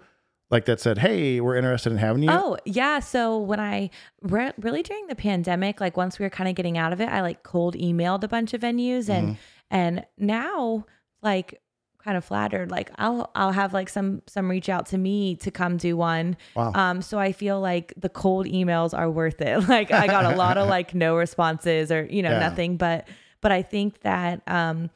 like 0.52 0.66
that 0.66 0.78
said, 0.80 0.98
"Hey, 0.98 1.40
we're 1.40 1.56
interested 1.56 1.90
in 1.90 1.98
having 1.98 2.22
you"? 2.22 2.30
Oh 2.30 2.56
yeah. 2.64 3.00
So 3.00 3.38
when 3.38 3.58
I 3.58 3.90
re- 4.20 4.52
really 4.58 4.82
during 4.84 5.08
the 5.08 5.16
pandemic, 5.16 5.80
like 5.80 5.96
once 5.96 6.18
we 6.20 6.24
were 6.26 6.30
kind 6.30 6.48
of 6.48 6.54
getting 6.54 6.78
out 6.78 6.92
of 6.92 7.00
it, 7.00 7.08
I 7.08 7.22
like 7.22 7.42
cold 7.42 7.74
emailed 7.74 8.22
a 8.22 8.28
bunch 8.28 8.54
of 8.54 8.60
venues, 8.60 9.08
and 9.08 9.28
Mm-hmm. 9.30 9.34
and 9.70 10.06
now 10.18 10.84
like 11.22 11.60
kind 12.04 12.16
of 12.16 12.24
flattered. 12.24 12.70
Like 12.70 12.90
I'll 12.98 13.30
I'll 13.34 13.52
have 13.52 13.72
like 13.72 13.88
some 13.88 14.22
some 14.26 14.50
reach 14.50 14.68
out 14.68 14.86
to 14.86 14.98
me 14.98 15.36
to 15.36 15.50
come 15.50 15.76
do 15.78 15.96
one. 15.96 16.36
Wow. 16.54 16.72
Um. 16.74 17.00
So 17.02 17.18
I 17.18 17.32
feel 17.32 17.60
like 17.60 17.94
the 17.96 18.08
cold 18.08 18.46
emails 18.46 18.96
are 18.96 19.10
worth 19.10 19.40
it. 19.40 19.68
Like 19.68 19.90
I 19.90 20.06
got 20.06 20.24
a 20.32 20.36
lot 20.36 20.58
of 20.58 20.68
like 20.68 20.94
no 20.94 21.16
responses 21.16 21.90
or 21.90 22.04
you 22.04 22.22
know 22.22 22.30
Yeah. 22.32 22.40
nothing, 22.40 22.76
but 22.76 23.08
but 23.40 23.52
I 23.52 23.62
think 23.62 24.00
that 24.02 24.42
um 24.46 24.90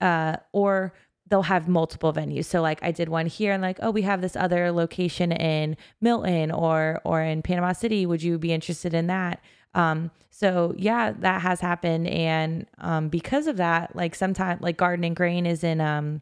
uh 0.00 0.36
or 0.52 0.94
they'll 1.30 1.42
have 1.42 1.66
multiple 1.68 2.12
venues. 2.12 2.44
So 2.44 2.60
like 2.60 2.80
I 2.82 2.90
did 2.92 3.08
one 3.08 3.26
here 3.26 3.52
and 3.52 3.62
like, 3.62 3.78
oh, 3.80 3.90
we 3.90 4.02
have 4.02 4.20
this 4.20 4.36
other 4.36 4.70
location 4.72 5.32
in 5.32 5.76
Milton 6.00 6.50
or 6.50 7.00
or 7.04 7.22
in 7.22 7.40
Panama 7.42 7.72
City. 7.72 8.04
Would 8.04 8.22
you 8.22 8.36
be 8.38 8.52
interested 8.52 8.92
in 8.92 9.06
that? 9.06 9.40
Um, 9.74 10.10
so 10.30 10.74
yeah, 10.76 11.12
that 11.20 11.40
has 11.42 11.60
happened. 11.60 12.08
And 12.08 12.66
um 12.78 13.08
because 13.08 13.46
of 13.46 13.56
that, 13.56 13.96
like 13.96 14.14
sometimes 14.14 14.60
like 14.60 14.76
Garden 14.76 15.04
and 15.04 15.16
Grain 15.16 15.46
is 15.46 15.64
in 15.64 15.80
um 15.80 16.20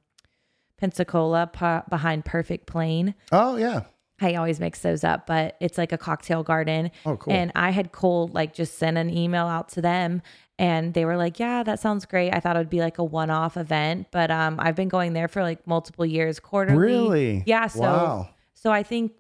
Pensacola 0.79 1.49
pa- 1.53 1.83
behind 1.89 2.25
Perfect 2.25 2.67
Plain. 2.67 3.15
oh 3.33 3.57
yeah. 3.57 3.83
I 4.21 4.35
always 4.35 4.59
mix 4.59 4.81
those 4.81 5.05
up, 5.05 5.29
but 5.29 5.57
it's 5.61 5.79
like 5.79 5.93
a 5.93 5.99
cocktail 5.99 6.43
garden. 6.43 6.91
Oh, 7.07 7.17
cool. 7.17 7.33
And 7.33 7.53
I 7.55 7.71
had 7.71 7.93
cold 7.93 8.35
like 8.35 8.53
just 8.53 8.77
sent 8.77 8.99
an 8.99 9.17
email 9.17 9.47
out 9.47 9.69
to 9.71 9.81
them 9.81 10.23
and 10.59 10.95
they 10.95 11.05
were 11.05 11.17
like, 11.17 11.39
"Yeah, 11.39 11.63
that 11.63 11.81
sounds 11.81 12.05
great." 12.07 12.33
I 12.35 12.41
thought 12.41 12.57
it 12.57 12.59
would 12.59 12.71
be 12.71 12.81
like 12.81 12.99
a 12.99 13.05
one-off 13.05 13.57
event, 13.57 14.09
but 14.11 14.31
um 14.31 14.57
I've 14.59 14.75
been 14.77 14.89
going 14.89 15.13
there 15.13 15.29
for 15.29 15.43
like 15.43 15.67
multiple 15.67 16.05
years, 16.07 16.41
quarterly. 16.41 16.79
Really? 16.79 17.43
Yeah, 17.47 17.67
so 17.69 17.81
Wow. 17.83 18.29
so 18.55 18.71
I 18.73 18.83
think 18.83 19.13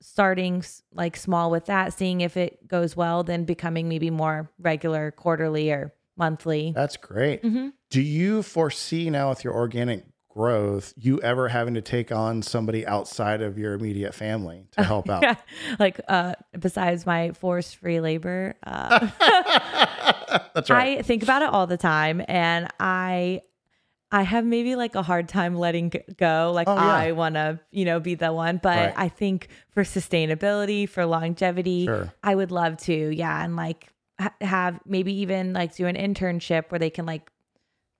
starting 0.00 0.64
like 0.92 1.16
small 1.16 1.50
with 1.50 1.66
that, 1.66 1.92
seeing 1.92 2.20
if 2.20 2.36
it 2.36 2.66
goes 2.68 2.96
well, 2.96 3.22
then 3.22 3.44
becoming 3.44 3.88
maybe 3.88 4.10
more 4.10 4.50
regular 4.58 5.10
quarterly 5.10 5.70
or 5.70 5.92
monthly. 6.16 6.72
That's 6.74 6.96
great. 6.96 7.42
Mhm. 7.42 7.72
Do 7.90 8.00
you 8.00 8.42
foresee 8.42 9.10
now 9.10 9.28
with 9.30 9.44
your 9.44 9.54
organic 9.54 10.04
growth, 10.36 10.92
you 10.98 11.20
ever 11.22 11.48
having 11.48 11.74
to 11.74 11.80
take 11.80 12.12
on 12.12 12.42
somebody 12.42 12.86
outside 12.86 13.40
of 13.40 13.58
your 13.58 13.72
immediate 13.72 14.14
family 14.14 14.66
to 14.72 14.84
help 14.92 15.08
out? 15.08 15.22
Yeah. 15.22 15.36
Like 15.78 15.98
uh 16.08 16.34
besides 16.58 17.06
my 17.06 17.32
forced 17.32 17.76
free 17.76 18.00
labor, 18.00 18.54
uh 18.62 19.08
That's 20.54 20.70
right. 20.70 20.98
I 20.98 21.02
think 21.02 21.22
about 21.22 21.42
it 21.42 21.48
all 21.48 21.66
the 21.66 21.76
time 21.76 22.22
and 22.28 22.68
I 22.78 23.42
I 24.12 24.22
have 24.22 24.44
maybe 24.44 24.76
like 24.76 24.94
a 24.94 25.02
hard 25.02 25.28
time 25.28 25.56
letting 25.56 25.92
go. 26.16 26.52
Like 26.54 26.68
Oh, 26.68 26.74
yeah. 26.74 26.80
I 26.94 27.12
want 27.12 27.34
to, 27.34 27.58
you 27.72 27.84
know, 27.84 27.98
be 27.98 28.14
the 28.14 28.32
one, 28.32 28.58
but 28.62 28.76
Right. 28.76 28.94
I 28.96 29.08
think 29.08 29.48
for 29.70 29.82
sustainability, 29.82 30.88
for 30.88 31.04
longevity, 31.06 31.86
Sure. 31.86 32.12
I 32.22 32.34
would 32.34 32.50
love 32.52 32.76
to. 32.82 32.92
Yeah, 33.14 33.42
and 33.44 33.56
like 33.56 33.88
ha- 34.20 34.34
have 34.40 34.80
maybe 34.86 35.12
even 35.20 35.52
like 35.54 35.74
do 35.74 35.86
an 35.86 35.96
internship 35.96 36.70
where 36.70 36.78
they 36.78 36.90
can 36.90 37.04
like 37.06 37.30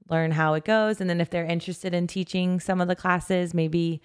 learn 0.09 0.31
how 0.31 0.55
it 0.55 0.65
goes 0.65 1.01
and 1.01 1.09
then 1.11 1.21
if 1.21 1.31
they're 1.31 1.45
interested 1.45 1.93
in 1.95 2.07
teaching 2.07 2.61
some 2.61 2.81
of 2.81 2.89
the 2.89 2.97
classes, 2.97 3.53
maybe 3.55 4.01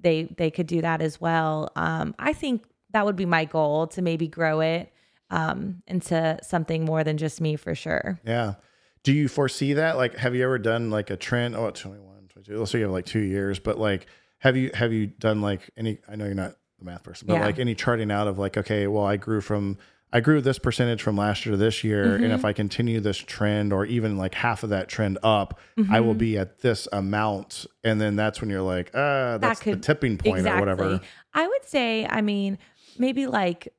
they 0.00 0.24
they 0.36 0.50
could 0.50 0.66
do 0.66 0.80
that 0.82 1.00
as 1.00 1.20
well. 1.20 1.70
Um 1.76 2.14
I 2.18 2.32
think 2.32 2.64
that 2.92 3.04
would 3.04 3.16
be 3.16 3.26
my 3.26 3.44
goal 3.44 3.86
to 3.88 4.02
maybe 4.02 4.28
grow 4.28 4.60
it 4.60 4.92
um 5.30 5.82
into 5.86 6.38
something 6.42 6.84
more 6.84 7.02
than 7.04 7.16
just 7.18 7.40
me 7.40 7.56
for 7.56 7.74
sure. 7.74 8.20
Yeah. 8.24 8.54
Do 9.02 9.12
you 9.12 9.28
foresee 9.28 9.74
that? 9.74 9.96
Like, 9.96 10.16
have 10.16 10.34
you 10.34 10.44
ever 10.44 10.58
done 10.58 10.90
like 10.90 11.10
a 11.10 11.16
trend? 11.16 11.54
Oh, 11.56 11.70
21, 11.70 12.28
22. 12.28 12.58
Let's 12.58 12.70
say 12.70 12.78
you 12.78 12.84
have 12.84 12.92
like 12.92 13.04
two 13.04 13.20
years, 13.20 13.58
but 13.58 13.78
like, 13.78 14.06
have 14.38 14.56
you, 14.56 14.70
have 14.72 14.94
you 14.94 15.06
done 15.08 15.42
like 15.42 15.68
any, 15.76 15.98
I 16.08 16.16
know 16.16 16.24
you're 16.24 16.34
not 16.34 16.54
the 16.78 16.86
math 16.86 17.02
person, 17.02 17.26
but 17.26 17.34
Yeah. 17.34 17.44
like 17.44 17.58
any 17.58 17.74
charting 17.74 18.10
out 18.10 18.28
of 18.28 18.38
like, 18.38 18.56
okay, 18.56 18.86
well, 18.86 19.04
I 19.04 19.18
grew 19.18 19.42
from, 19.42 19.76
I 20.14 20.20
grew 20.20 20.40
this 20.40 20.60
percentage 20.60 21.02
from 21.02 21.16
last 21.16 21.44
year 21.44 21.50
to 21.50 21.56
this 21.56 21.82
year. 21.84 22.14
And 22.14 22.24
Mm-hmm. 22.24 22.32
if 22.34 22.44
I 22.44 22.52
continue 22.52 23.00
this 23.00 23.16
trend 23.18 23.72
or 23.72 23.84
even 23.84 24.16
like 24.16 24.32
half 24.34 24.62
of 24.62 24.70
that 24.70 24.88
trend 24.88 25.18
up, 25.24 25.58
I 25.76 25.80
Mm-hmm. 25.82 26.06
will 26.06 26.14
be 26.14 26.38
at 26.38 26.60
this 26.60 26.86
amount. 26.92 27.66
And 27.82 28.00
then 28.00 28.14
that's 28.14 28.40
when 28.40 28.48
you're 28.48 28.62
like, 28.62 28.92
ah, 28.94 29.38
that's 29.38 29.58
the 29.58 29.72
could- 29.72 29.82
tipping 29.82 30.16
point 30.16 30.46
or 30.46 30.60
whatever. 30.60 31.00
I 31.34 31.46
would 31.48 31.64
say, 31.66 32.06
I 32.06 32.20
mean, 32.20 32.58
maybe 32.96 33.26
like 33.26 33.74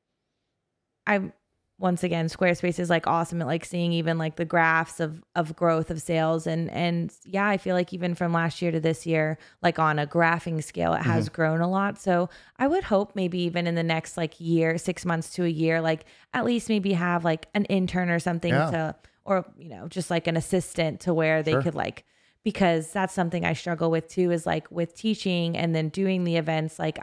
I 1.06 1.32
once 1.78 2.02
again, 2.02 2.26
Squarespace 2.28 2.78
is 2.78 2.88
like 2.88 3.06
awesome 3.06 3.42
at 3.42 3.46
like 3.46 3.64
seeing 3.64 3.92
even 3.92 4.16
like 4.16 4.36
the 4.36 4.44
graphs 4.46 4.98
of 4.98 5.22
of 5.34 5.54
growth 5.54 5.90
of 5.90 6.00
sales 6.00 6.46
and 6.46 6.70
and 6.70 7.12
yeah, 7.24 7.46
I 7.46 7.58
feel 7.58 7.74
like 7.74 7.92
even 7.92 8.14
from 8.14 8.32
last 8.32 8.62
year 8.62 8.70
to 8.70 8.80
this 8.80 9.04
year, 9.04 9.36
like 9.62 9.78
on 9.78 9.98
a 9.98 10.06
graphing 10.06 10.64
scale, 10.64 10.94
it 10.94 11.00
Mm-hmm. 11.00 11.10
has 11.10 11.28
grown 11.28 11.60
a 11.60 11.68
lot. 11.68 11.98
So 11.98 12.30
I 12.58 12.66
would 12.66 12.84
hope 12.84 13.14
maybe 13.14 13.40
even 13.40 13.66
in 13.66 13.74
the 13.74 13.82
next 13.82 14.16
like 14.16 14.40
year, 14.40 14.78
six 14.78 15.04
months 15.04 15.30
to 15.34 15.44
a 15.44 15.48
year, 15.48 15.80
like 15.82 16.06
at 16.32 16.44
least 16.46 16.68
maybe 16.70 16.94
have 16.94 17.24
like 17.24 17.46
an 17.54 17.66
intern 17.66 18.08
or 18.08 18.20
something 18.20 18.52
Yeah. 18.52 18.70
to 18.70 18.94
or 19.26 19.44
you 19.58 19.68
know, 19.68 19.86
just 19.88 20.10
like 20.10 20.26
an 20.26 20.36
assistant 20.36 21.00
to 21.00 21.12
where 21.12 21.42
they 21.42 21.52
Sure. 21.52 21.62
could 21.62 21.74
like 21.74 22.04
because 22.42 22.90
that's 22.92 23.12
something 23.12 23.44
I 23.44 23.52
struggle 23.54 23.90
with 23.90 24.08
too 24.08 24.30
is 24.30 24.46
like 24.46 24.70
with 24.70 24.94
teaching 24.96 25.56
and 25.56 25.74
then 25.74 25.88
doing 25.88 26.24
the 26.24 26.36
events 26.36 26.78
like 26.78 26.98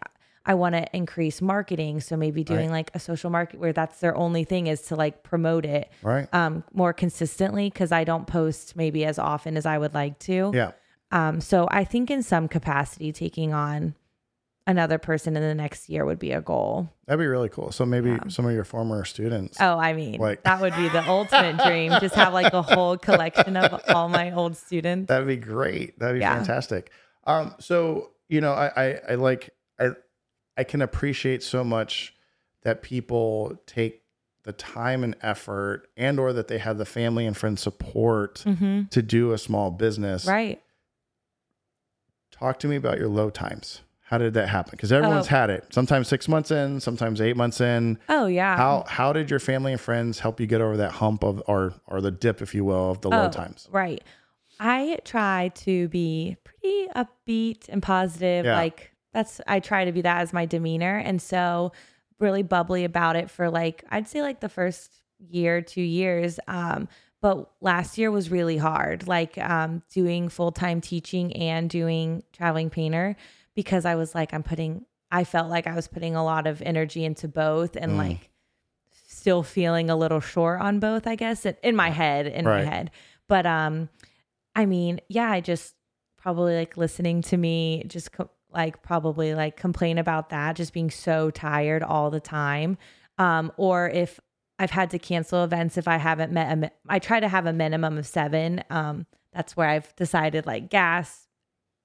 I 0.46 0.56
want 0.56 0.76
to 0.76 0.86
increase 0.96 1.42
marketing 1.42 2.02
so 2.02 2.18
maybe 2.18 2.44
doing 2.44 2.70
like 2.70 2.92
a 2.94 3.00
social 3.00 3.30
market 3.30 3.60
where 3.60 3.72
that's 3.74 4.00
their 4.00 4.16
only 4.16 4.44
thing 4.44 4.68
is 4.68 4.82
to 4.84 4.96
like 4.96 5.24
promote 5.24 5.66
it 5.66 5.90
Right. 6.02 6.28
um 6.34 6.64
more 6.74 6.92
consistently 6.94 7.70
cuz 7.70 7.92
I 7.92 8.04
don't 8.04 8.28
post 8.28 8.76
maybe 8.76 9.06
as 9.06 9.18
often 9.18 9.56
as 9.58 9.66
I 9.66 9.78
would 9.78 9.94
like 9.94 10.20
to. 10.20 10.52
Yeah. 10.54 10.72
Um 11.12 11.40
so 11.42 11.68
I 11.72 11.84
think 11.86 12.12
in 12.12 12.24
some 12.24 12.48
capacity 12.48 13.12
taking 13.14 13.54
on 13.54 13.96
another 14.66 14.98
person 14.98 15.36
in 15.36 15.44
the 15.44 15.54
next 15.56 15.90
year 15.90 16.06
would 16.06 16.20
be 16.20 16.32
a 16.32 16.40
goal. 16.42 16.90
That'd 17.06 17.20
be 17.20 17.28
really 17.28 17.50
cool. 17.50 17.72
So 17.74 17.86
maybe 17.86 18.18
some 18.30 18.46
of 18.46 18.54
your 18.54 18.64
former 18.64 19.04
students. 19.04 19.58
Oh, 19.60 19.78
I 19.78 19.92
mean, 19.94 20.20
Like- 20.22 20.44
that 20.44 20.62
would 20.62 20.74
be 20.76 20.88
the 20.88 21.04
ultimate 21.08 21.58
dream. 21.58 21.92
Just 22.00 22.16
have 22.16 22.32
like 22.34 22.54
a 22.54 22.62
whole 22.62 22.98
collection 22.98 23.58
of 23.58 23.82
all 23.90 24.08
my 24.08 24.32
old 24.32 24.56
students. 24.56 25.10
That'd 25.10 25.28
be 25.28 25.36
great. 25.36 26.00
That'd 26.00 26.16
be 26.16 26.22
Yeah. 26.22 26.36
fantastic. 26.36 26.92
Um, 27.26 27.56
so 27.60 28.12
you 28.30 28.40
know, 28.42 28.54
I, 28.54 28.72
I 28.76 29.00
I 29.12 29.16
like 29.16 29.50
I 29.80 29.90
I 30.58 30.64
can 30.64 30.82
appreciate 30.82 31.42
so 31.44 31.64
much 31.64 32.14
that 32.62 32.82
people 32.82 33.58
take 33.66 34.02
the 34.44 34.54
time 34.54 35.04
and 35.04 35.16
effort 35.22 35.88
and 35.96 36.20
or 36.20 36.34
that 36.34 36.48
they 36.50 36.58
have 36.58 36.78
the 36.78 36.86
family 36.86 37.26
and 37.26 37.36
friend 37.36 37.58
support 37.58 38.44
Mhm. 38.46 38.90
to 38.90 39.02
do 39.02 39.32
a 39.32 39.38
small 39.38 39.72
business. 39.72 40.26
Right. 40.28 40.62
Talk 42.32 42.60
to 42.60 42.68
me 42.68 42.76
about 42.76 42.98
your 42.98 43.08
low 43.08 43.30
times. 43.30 43.82
How 44.08 44.18
did 44.18 44.34
that 44.34 44.50
happen? 44.50 44.72
Because 44.72 44.92
everyone's 44.92 45.28
Oh. 45.28 45.30
had 45.30 45.50
it. 45.50 45.68
Sometimes 45.74 46.08
six 46.08 46.28
months 46.28 46.52
in, 46.52 46.80
sometimes 46.82 47.22
eight 47.22 47.38
months 47.38 47.62
in. 47.62 47.98
Oh, 48.10 48.26
yeah. 48.28 48.58
How 48.58 48.84
how 48.88 49.14
did 49.14 49.30
your 49.30 49.40
family 49.40 49.72
and 49.72 49.82
friends 49.82 50.20
help 50.20 50.40
you 50.40 50.46
get 50.46 50.62
over 50.62 50.78
that 50.78 50.92
hump 50.94 51.24
of 51.24 51.42
or 51.48 51.74
or 51.88 52.02
the 52.02 52.12
dip, 52.12 52.42
if 52.42 52.54
you 52.54 52.66
will, 52.66 52.92
of 52.92 53.02
the 53.02 53.10
low 53.10 53.26
Oh, 53.26 53.32
times? 53.32 53.68
Right. 53.72 54.04
I 54.60 55.00
try 55.04 55.52
to 55.56 55.88
be 55.88 56.38
pretty 56.44 56.88
upbeat 56.96 57.70
and 57.70 57.82
positive. 57.82 58.46
Yeah. 58.46 58.56
Like 58.58 58.92
that's 59.14 59.40
I 59.48 59.60
try 59.60 59.86
to 59.86 59.92
be 59.92 60.02
that 60.02 60.22
as 60.22 60.34
my 60.34 60.46
demeanor. 60.46 60.98
And 60.98 61.22
so 61.22 61.72
really 62.20 62.44
bubbly 62.44 62.84
about 62.84 63.16
it 63.16 63.30
for 63.30 63.50
like 63.50 63.84
I'd 63.90 64.08
say 64.08 64.22
like 64.22 64.40
the 64.40 64.50
first 64.50 64.92
year, 65.20 65.62
two 65.62 65.82
years. 65.82 66.40
Um, 66.48 66.88
but 67.22 67.50
last 67.62 67.98
year 67.98 68.12
was 68.12 68.30
really 68.32 68.58
hard, 68.58 69.08
like 69.08 69.38
um 69.38 69.82
doing 69.94 70.30
full-time 70.30 70.82
teaching 70.82 71.32
and 71.38 71.70
doing 71.70 72.24
traveling 72.34 72.70
painter 72.70 73.16
because 73.56 73.86
I 73.86 73.96
was 73.96 74.14
like, 74.16 74.34
I'm 74.34 74.44
putting 74.44 74.86
I 75.12 75.24
felt 75.26 75.50
like 75.50 75.68
I 75.68 75.76
was 75.76 75.88
putting 75.88 76.16
a 76.16 76.24
lot 76.24 76.48
of 76.48 76.62
energy 76.64 77.06
into 77.06 77.28
both 77.28 77.76
and 77.76 77.92
Mm. 77.94 77.98
like 77.98 78.30
still 79.08 79.44
feeling 79.44 79.90
a 79.90 79.96
little 79.96 80.20
short 80.20 80.60
on 80.60 80.80
both, 80.80 81.06
I 81.08 81.16
guess, 81.16 81.46
in- 81.46 81.56
in 81.64 81.76
my 81.76 81.90
head, 81.92 82.26
in 82.28 82.46
Right. 82.46 82.66
my 82.66 82.70
head. 82.72 82.92
But 83.28 83.46
um 83.46 83.90
I 84.56 84.66
mean, 84.66 85.00
yeah, 85.10 85.32
I 85.32 85.40
just 85.40 85.76
probably 86.18 86.56
like 86.56 86.78
listening 86.78 87.22
to 87.24 87.38
me 87.38 87.84
just 87.88 88.12
co- 88.12 88.30
like 88.54 88.82
probably 88.84 89.34
like 89.36 89.58
complain 89.58 89.98
about 89.98 90.30
that, 90.30 90.56
just 90.56 90.74
being 90.74 90.90
so 90.92 91.30
tired 91.32 91.84
all 91.84 92.10
the 92.12 92.20
time. 92.20 92.78
Um, 93.18 93.52
or 93.58 93.90
if 93.90 94.20
I've 94.60 94.72
had 94.72 94.90
to 94.92 95.00
cancel 95.00 95.44
events 95.44 95.78
if 95.78 95.88
I 95.88 95.98
haven't 95.98 96.32
met 96.32 96.52
a, 96.52 96.56
mi- 96.56 96.70
I 96.88 97.00
try 97.00 97.20
to 97.20 97.28
have 97.28 97.46
a 97.46 97.54
minimum 97.54 97.98
of 97.98 98.06
seven. 98.08 98.64
Um, 98.70 99.06
that's 99.34 99.58
where 99.58 99.68
I've 99.68 99.96
decided 99.96 100.46
like 100.46 100.70
gas, 100.70 101.28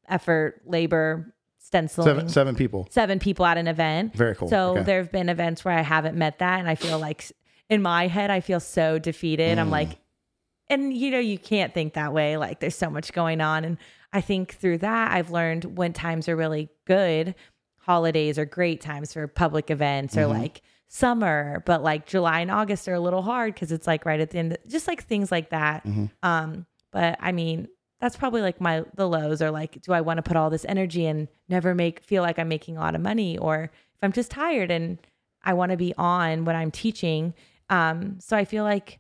effort, 0.09 0.63
labor, 0.67 1.35
stenciling 1.59 2.07
Seven 2.07 2.29
seven 2.29 2.55
people. 2.55 2.87
seven 2.91 3.19
people 3.19 3.45
at 3.47 3.59
an 3.59 3.69
event. 3.69 4.15
Very 4.15 4.35
cool. 4.35 4.49
So 4.49 4.73
Okay. 4.73 4.83
there 4.85 4.99
have 4.99 5.13
been 5.13 5.29
events 5.29 5.65
where 5.65 5.77
I 5.77 5.83
haven't 5.83 6.17
met 6.17 6.39
that, 6.39 6.61
and 6.61 6.69
I 6.69 6.75
feel 6.75 6.99
like 6.99 7.31
in 7.69 7.83
my 7.83 8.07
head 8.07 8.31
I 8.31 8.41
feel 8.41 8.61
so 8.61 8.99
defeated. 8.99 9.59
I'm 9.59 9.69
Mm. 9.69 9.73
like, 9.73 9.99
and 10.71 10.93
you 10.97 11.11
know 11.11 11.19
you 11.19 11.39
can't 11.39 11.73
think 11.75 11.95
that 11.95 12.13
way. 12.13 12.37
Like 12.37 12.61
there's 12.61 12.77
so 12.77 12.91
much 12.91 13.13
going 13.13 13.41
on, 13.41 13.65
and 13.65 13.79
I 14.13 14.21
think 14.21 14.55
through 14.55 14.79
that 14.79 15.13
I've 15.13 15.31
learned 15.31 15.77
when 15.77 15.93
times 15.93 16.29
are 16.29 16.37
really 16.37 16.69
good. 16.87 17.35
Holidays 17.79 18.39
are 18.39 18.45
great 18.45 18.81
times 18.81 19.13
for 19.13 19.27
public 19.27 19.71
events, 19.71 20.17
or 20.17 20.23
Mm-hmm. 20.23 20.39
like 20.41 20.63
summer, 20.89 21.63
but 21.67 21.83
like 21.83 22.07
July 22.07 22.41
and 22.41 22.51
August 22.51 22.89
are 22.89 22.95
a 22.95 23.01
little 23.01 23.23
hard 23.23 23.55
because 23.55 23.73
it's 23.73 23.87
like 23.87 24.07
right 24.07 24.21
at 24.21 24.31
the 24.31 24.39
end, 24.39 24.57
just 24.67 24.89
like 24.89 25.05
things 25.05 25.31
like 25.31 25.51
that. 25.51 25.85
Mm-hmm. 25.87 26.07
Um, 26.23 26.67
but 26.93 27.17
I 27.21 27.33
mean, 27.33 27.69
that's 28.01 28.17
probably 28.17 28.43
like 28.43 28.61
my 28.61 28.85
the 28.95 29.07
lows 29.09 29.43
are 29.43 29.51
like, 29.51 29.81
do 29.83 29.93
I 29.93 30.01
want 30.01 30.19
to 30.19 30.23
put 30.23 30.37
all 30.37 30.51
this 30.51 30.65
energy 30.67 31.07
and 31.07 31.29
never 31.49 31.75
make 31.75 32.01
feel 32.01 32.23
like 32.23 32.39
I'm 32.39 32.49
making 32.49 32.77
a 32.77 32.81
lot 32.81 32.95
of 32.95 33.01
money, 33.01 33.37
or 33.39 33.65
if 33.65 33.99
I'm 34.03 34.13
just 34.13 34.31
tired 34.31 34.71
and 34.71 34.99
I 35.43 35.55
want 35.55 35.71
to 35.73 35.77
be 35.77 35.95
on 35.97 36.45
when 36.45 36.57
I'm 36.57 36.71
teaching. 36.71 37.35
Um, 37.71 38.19
so 38.21 38.37
I 38.37 38.45
feel 38.45 38.65
like 38.65 38.99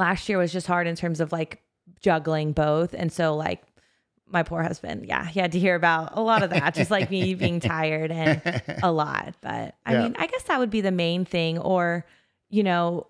last 0.00 0.28
year 0.28 0.38
was 0.38 0.52
just 0.52 0.66
hard 0.66 0.86
in 0.88 0.96
terms 0.96 1.20
of 1.20 1.30
like 1.30 1.62
juggling 2.00 2.52
both, 2.52 2.94
and 2.94 3.12
so 3.12 3.36
like 3.36 3.62
my 4.26 4.42
poor 4.42 4.62
husband, 4.62 5.06
yeah, 5.06 5.26
he 5.26 5.38
had 5.40 5.52
to 5.52 5.58
hear 5.58 5.74
about 5.74 6.16
a 6.16 6.20
lot 6.22 6.42
of 6.42 6.50
that, 6.50 6.74
just 6.74 6.90
like 6.90 7.10
me 7.10 7.34
being 7.44 7.60
tired 7.60 8.10
and 8.10 8.42
a 8.82 8.90
lot. 8.90 9.34
But 9.40 9.74
I 9.86 9.92
Yeah. 9.92 10.02
mean, 10.02 10.16
I 10.18 10.26
guess 10.26 10.44
that 10.44 10.58
would 10.58 10.70
be 10.70 10.80
the 10.80 10.90
main 10.92 11.24
thing, 11.24 11.58
or 11.58 12.04
you 12.48 12.62
know, 12.64 13.06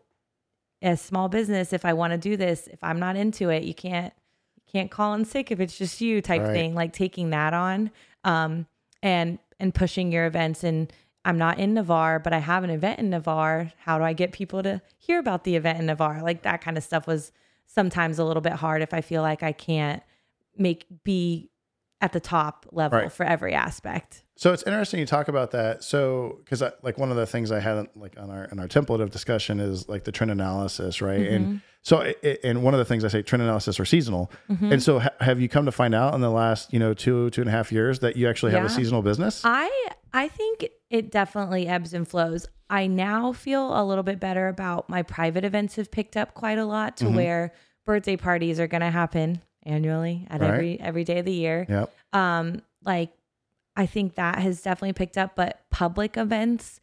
a 0.83 0.97
small 0.97 1.29
business 1.29 1.75
if 1.75 1.85
i 1.85 1.93
want 1.93 2.11
to 2.13 2.17
do 2.17 2.39
this 2.39 2.67
if 2.69 2.83
i'm 2.83 2.99
not 2.99 3.15
into 3.15 3.51
it 3.51 3.65
you 3.65 3.75
can't 3.75 4.15
you 4.57 4.63
can't 4.73 4.91
call 4.91 5.13
in 5.13 5.27
sick 5.27 5.51
if 5.51 5.61
it's 5.61 5.77
just 5.77 6.01
you 6.01 6.23
type 6.23 6.41
Right. 6.43 6.53
thing 6.55 6.75
like 6.75 6.91
taking 6.95 7.29
that 7.31 7.53
on 7.53 7.91
um 8.25 8.67
and 9.03 9.39
and 9.59 9.75
pushing 9.75 10.11
your 10.11 10.25
events 10.25 10.65
and 10.65 10.91
i'm 11.25 11.39
not 11.39 11.59
in 11.59 11.75
navarre 11.75 12.19
but 12.19 12.33
i 12.33 12.39
have 12.39 12.65
an 12.65 12.71
event 12.71 12.99
in 12.99 13.11
navarre 13.11 13.73
how 13.79 13.99
do 13.99 14.05
i 14.05 14.13
get 14.13 14.33
people 14.33 14.63
to 14.63 14.81
hear 14.99 15.19
about 15.19 15.45
the 15.45 15.57
event 15.57 15.79
in 15.79 15.87
navarre 15.87 16.23
like 16.23 16.43
that 16.43 16.61
kind 16.61 16.77
of 16.77 16.85
stuff 16.85 17.07
was 17.07 17.33
sometimes 17.67 18.19
a 18.19 18.25
little 18.25 18.41
bit 18.41 18.53
hard 18.55 18.83
if 18.83 18.93
i 18.95 19.01
feel 19.01 19.23
like 19.23 19.43
i 19.43 19.53
can't 19.53 20.03
make 20.57 20.87
be 21.05 21.51
at 22.03 22.13
the 22.13 22.21
top 22.21 22.67
level 22.73 22.99
Right. 22.99 23.13
for 23.13 23.25
every 23.25 23.53
aspect 23.55 24.25
So 24.37 24.55
it's 24.55 24.63
interesting 24.63 25.01
you 25.01 25.05
talk 25.07 25.29
about 25.29 25.51
that. 25.51 25.85
So 25.85 26.39
because 26.43 26.63
like 26.83 26.97
one 26.97 27.11
of 27.11 27.17
the 27.19 27.27
things 27.27 27.53
I 27.53 27.61
had 27.61 27.89
like 27.95 28.19
on 28.19 28.31
our 28.31 28.45
in 28.47 28.59
our 28.59 28.67
template 28.69 29.03
of 29.03 29.11
discussion 29.11 29.61
is 29.61 29.87
like 29.87 30.05
the 30.05 30.13
trend 30.13 30.31
analysis, 30.31 31.03
right? 31.03 31.21
Mm-hmm. 31.21 31.35
And 31.35 31.61
so 31.83 32.01
it, 32.01 32.41
and 32.43 32.63
one 32.63 32.73
of 32.73 32.79
the 32.79 32.87
things 32.87 33.05
I 33.05 33.09
say 33.09 33.21
trend 33.21 33.43
analysis 33.43 33.79
are 33.79 33.85
seasonal. 33.85 34.31
Mm-hmm. 34.51 34.73
And 34.73 34.83
so 34.83 35.01
ha- 35.01 35.11
have 35.21 35.43
you 35.43 35.49
come 35.51 35.67
to 35.67 35.73
find 35.73 35.95
out 35.95 36.15
in 36.15 36.23
the 36.23 36.31
last 36.31 36.73
you 36.73 36.79
know 36.79 36.95
two 36.95 37.29
two 37.31 37.43
and 37.43 37.49
a 37.49 37.53
half 37.53 37.71
years 37.71 37.99
that 37.99 38.17
you 38.17 38.31
actually 38.31 38.53
have 38.53 38.65
a 38.65 38.71
seasonal 38.71 39.03
business? 39.03 39.43
I 39.45 39.69
I 40.15 40.29
think 40.29 40.71
it 40.91 41.11
definitely 41.11 41.67
ebbs 41.69 41.95
and 41.95 42.07
flows. 42.07 42.47
I 42.69 42.87
now 42.87 43.33
feel 43.33 43.81
a 43.81 43.85
little 43.85 44.05
bit 44.05 44.21
better 44.21 44.49
about 44.49 44.89
my 44.89 45.03
private 45.03 45.45
events 45.45 45.77
have 45.77 45.91
picked 45.91 46.17
up 46.17 46.35
quite 46.35 46.59
a 46.59 46.65
lot 46.67 46.97
Mm-hmm. 46.97 47.11
to 47.13 47.17
where 47.17 47.53
birthday 47.87 48.17
parties 48.17 48.61
are 48.61 48.67
going 48.69 48.81
to 48.83 48.91
happen 48.91 49.41
annually 49.65 50.27
at 50.31 50.41
Right. 50.41 50.51
every 50.51 50.81
every 50.81 51.05
day 51.05 51.19
of 51.21 51.25
the 51.25 51.33
year. 51.33 51.67
yep. 51.69 51.93
Um 52.13 52.63
like 52.85 53.11
I 53.77 53.87
think 53.87 54.17
that 54.17 54.39
has 54.39 54.63
definitely 54.63 54.93
picked 54.95 55.17
up, 55.19 55.35
but 55.37 55.61
public 55.71 56.17
events 56.17 56.81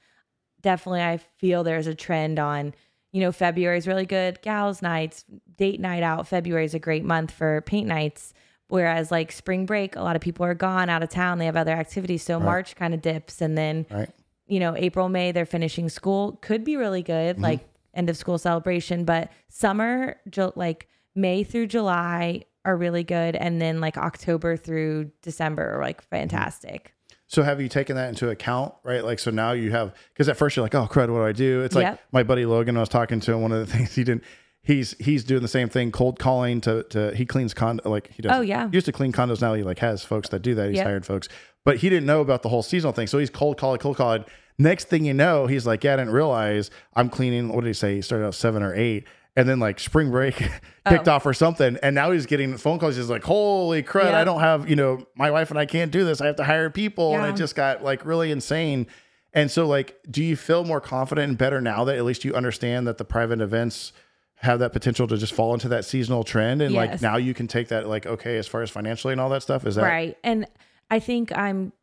definitely 0.61 1.01
I 1.01 1.17
feel 1.17 1.63
there's 1.63 1.87
a 1.87 1.95
trend 1.95 2.39
on 2.39 2.73
you 3.11 3.21
know 3.21 3.31
February 3.31 3.77
is 3.77 3.87
really 3.87 4.05
good 4.05 4.41
gals 4.41 4.81
nights, 4.81 5.23
date 5.57 5.79
night 5.79 6.03
out. 6.03 6.27
February 6.27 6.65
is 6.65 6.73
a 6.73 6.79
great 6.79 7.03
month 7.05 7.31
for 7.31 7.61
paint 7.61 7.87
nights. 7.87 8.33
Whereas 8.69 9.11
like 9.11 9.31
spring 9.31 9.65
break, 9.65 9.95
a 9.95 10.01
lot 10.01 10.15
of 10.15 10.21
people 10.21 10.45
are 10.45 10.53
gone 10.53 10.89
out 10.89 11.01
of 11.03 11.09
town. 11.09 11.37
They 11.37 11.45
have 11.45 11.55
other 11.55 11.71
activities. 11.71 12.23
So 12.23 12.39
March 12.39 12.75
kind 12.75 12.93
of 12.93 13.01
dips 13.01 13.41
and 13.41 13.57
then 13.57 13.85
Right. 13.89 14.09
you 14.45 14.59
know, 14.59 14.75
April, 14.75 15.07
May, 15.09 15.31
they're 15.31 15.45
finishing 15.45 15.87
school. 15.89 16.37
Could 16.41 16.63
be 16.63 16.75
really 16.75 17.01
good, 17.03 17.35
Mm-hmm. 17.35 17.43
like 17.43 17.67
end 17.93 18.09
of 18.09 18.17
school 18.17 18.37
celebration. 18.37 19.05
But 19.05 19.31
summer, 19.49 20.17
Ju- 20.29 20.51
like 20.55 20.87
May 21.15 21.43
through 21.43 21.67
July, 21.67 22.43
are 22.65 22.75
really 22.75 23.03
good, 23.05 23.33
and 23.37 23.61
then 23.61 23.79
like 23.79 23.97
October 23.97 24.57
through 24.57 25.09
December 25.21 25.75
are 25.77 25.81
like 25.81 26.01
fantastic. 26.01 26.93
So 27.27 27.41
have 27.43 27.61
you 27.61 27.69
taken 27.69 27.95
that 27.95 28.09
into 28.09 28.29
account, 28.29 28.73
right? 28.83 29.03
Like, 29.05 29.19
so 29.19 29.31
now 29.31 29.53
you 29.53 29.71
have, 29.71 29.93
because 30.13 30.27
at 30.27 30.35
first 30.35 30.55
you're 30.57 30.63
like, 30.63 30.75
oh, 30.75 30.85
crud, 30.85 31.09
what 31.09 31.19
do 31.19 31.23
I 31.23 31.31
do? 31.31 31.61
It's 31.61 31.75
like 31.75 31.83
Yep. 31.83 31.99
my 32.11 32.23
buddy 32.23 32.45
Logan, 32.45 32.75
I 32.75 32.81
was 32.81 32.89
talking 32.89 33.21
to 33.21 33.31
him, 33.33 33.41
one 33.41 33.53
of 33.53 33.59
the 33.59 33.65
things 33.73 33.95
he 33.95 34.03
didn't, 34.03 34.23
he's, 34.67 34.95
he's 34.99 35.23
doing 35.23 35.41
the 35.41 35.47
same 35.47 35.69
thing, 35.69 35.91
cold 35.91 36.19
calling 36.19 36.59
to, 36.61 36.83
to, 36.83 37.15
he 37.15 37.25
cleans 37.25 37.53
condo, 37.53 37.89
like 37.89 38.11
he 38.11 38.21
does. 38.21 38.33
Oh, 38.33 38.41
yeah. 38.41 38.67
He 38.69 38.75
used 38.75 38.85
to 38.85 38.91
clean 38.91 39.13
condos. 39.13 39.41
Now 39.41 39.53
he 39.53 39.63
like 39.63 39.79
has 39.79 40.03
folks 40.03 40.29
that 40.29 40.41
do 40.41 40.53
that. 40.55 40.67
He's 40.67 40.77
Yep. 40.77 40.85
hired 40.85 41.05
folks, 41.05 41.29
but 41.63 41.77
he 41.77 41.89
didn't 41.89 42.05
know 42.05 42.21
about 42.21 42.43
the 42.43 42.49
whole 42.49 42.61
seasonal 42.61 42.91
thing. 42.91 43.07
So 43.07 43.17
he's 43.17 43.29
cold 43.29 43.57
calling, 43.57 43.79
cold 43.79 43.97
calling. 43.97 44.25
Next 44.59 44.89
thing 44.89 45.05
you 45.05 45.13
know, 45.13 45.47
he's 45.47 45.65
like, 45.65 45.83
yeah, 45.83 45.93
I 45.93 45.95
didn't 45.95 46.11
realize 46.11 46.69
I'm 46.95 47.09
cleaning. 47.09 47.49
What 47.49 47.61
did 47.61 47.67
he 47.67 47.73
say? 47.73 47.95
He 47.95 48.01
started 48.01 48.25
out 48.25 48.35
seven 48.35 48.61
or 48.61 48.75
eight. 48.75 49.05
And 49.35 49.47
then 49.47 49.59
like 49.59 49.79
spring 49.79 50.09
break 50.09 50.35
kicked 50.89 51.07
oh. 51.07 51.11
off 51.11 51.25
or 51.25 51.33
something. 51.33 51.77
And 51.83 51.93
now 51.93 52.09
he's 52.11 52.25
getting 52.25 52.57
phone 52.57 52.79
calls. 52.79 52.95
He's 52.95 53.07
like, 53.09 53.23
holy 53.23 53.83
crud, 53.83 54.11
I 54.15 54.23
don't 54.23 54.39
have, 54.39 54.67
you 54.67 54.75
know, 54.75 55.05
my 55.15 55.29
wife 55.29 55.51
and 55.51 55.59
I 55.59 55.67
can't 55.67 55.91
do 55.91 56.03
this. 56.03 56.21
I 56.21 56.25
have 56.25 56.37
to 56.37 56.43
hire 56.43 56.71
people. 56.71 57.15
And 57.15 57.25
it 57.27 57.35
just 57.35 57.55
got 57.55 57.83
like 57.83 58.03
really 58.03 58.31
insane. 58.31 58.87
And 59.33 59.51
so 59.51 59.67
like, 59.67 59.99
do 60.09 60.23
you 60.23 60.35
feel 60.35 60.63
more 60.63 60.81
confident 60.81 61.29
and 61.29 61.37
better 61.37 61.61
now 61.61 61.83
that 61.83 61.95
at 61.95 62.03
least 62.03 62.25
you 62.25 62.33
understand 62.33 62.87
that 62.87 62.97
the 62.97 63.05
private 63.05 63.39
events 63.39 63.93
have 64.37 64.59
that 64.59 64.71
potential 64.73 65.07
to 65.07 65.17
just 65.17 65.33
fall 65.33 65.53
into 65.53 65.67
that 65.69 65.85
seasonal 65.85 66.23
trend? 66.23 66.61
And 66.61 66.73
like 66.73 67.01
now 67.01 67.17
you 67.17 67.33
can 67.33 67.47
take 67.47 67.69
that 67.69 67.87
like, 67.87 68.05
okay, 68.05 68.37
as 68.37 68.47
far 68.47 68.61
as 68.61 68.69
financially 68.69 69.11
and 69.11 69.21
all 69.21 69.29
that 69.29 69.41
stuff, 69.43 69.65
is 69.65 69.75
that 69.75 69.83
right. 69.83 70.17
And 70.23 70.45
I 70.89 70.99
think 70.99 71.35
I'm 71.37 71.73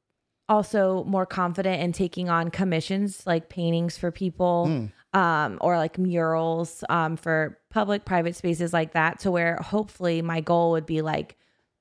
also 0.48 1.04
more 1.04 1.26
confident 1.26 1.82
in 1.82 1.92
taking 1.92 2.28
on 2.28 2.50
commissions 2.50 3.26
like 3.26 3.48
paintings 3.48 3.96
for 3.96 4.10
people 4.10 4.66
Hmm. 4.66 5.18
um, 5.18 5.58
or 5.62 5.78
like 5.78 5.98
murals 5.98 6.84
um, 6.90 7.16
for 7.16 7.58
public 7.70 8.04
private 8.04 8.36
spaces 8.36 8.72
like 8.72 8.92
that 8.92 9.20
to 9.20 9.30
where 9.30 9.56
hopefully 9.56 10.20
my 10.20 10.40
goal 10.42 10.72
would 10.72 10.84
be 10.84 11.00
like 11.00 11.36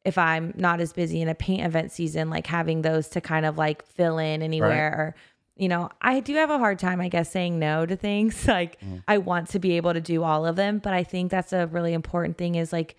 if 0.06 0.18
i'm 0.18 0.54
not 0.56 0.80
as 0.80 0.94
busy 0.94 1.22
in 1.22 1.28
a 1.28 1.36
paint 1.36 1.66
event 1.66 1.92
season 1.92 2.30
like 2.30 2.48
having 2.48 2.84
those 2.84 3.10
to 3.10 3.20
kind 3.20 3.46
of 3.46 3.58
like 3.58 3.86
fill 3.86 4.18
in 4.18 4.42
anywhere 4.42 4.94
or 4.98 5.16
you 5.56 5.68
know 5.68 5.90
i 6.02 6.20
do 6.20 6.36
have 6.36 6.50
a 6.50 6.58
hard 6.58 6.80
time 6.80 7.00
i 7.00 7.08
guess 7.08 7.32
saying 7.32 7.60
no 7.60 7.86
to 7.86 7.96
things. 7.96 8.48
Like 8.54 8.80
mm-hmm. 8.80 8.98
i 9.08 9.18
want 9.18 9.50
to 9.50 9.60
be 9.60 9.78
able 9.78 9.94
to 9.94 10.02
do 10.02 10.24
all 10.24 10.46
of 10.46 10.56
them 10.56 10.80
but 10.80 10.94
i 10.94 11.04
think 11.04 11.32
that's 11.32 11.54
a 11.54 11.68
really 11.68 11.94
important 11.94 12.38
thing 12.38 12.56
is 12.56 12.74
like 12.74 12.96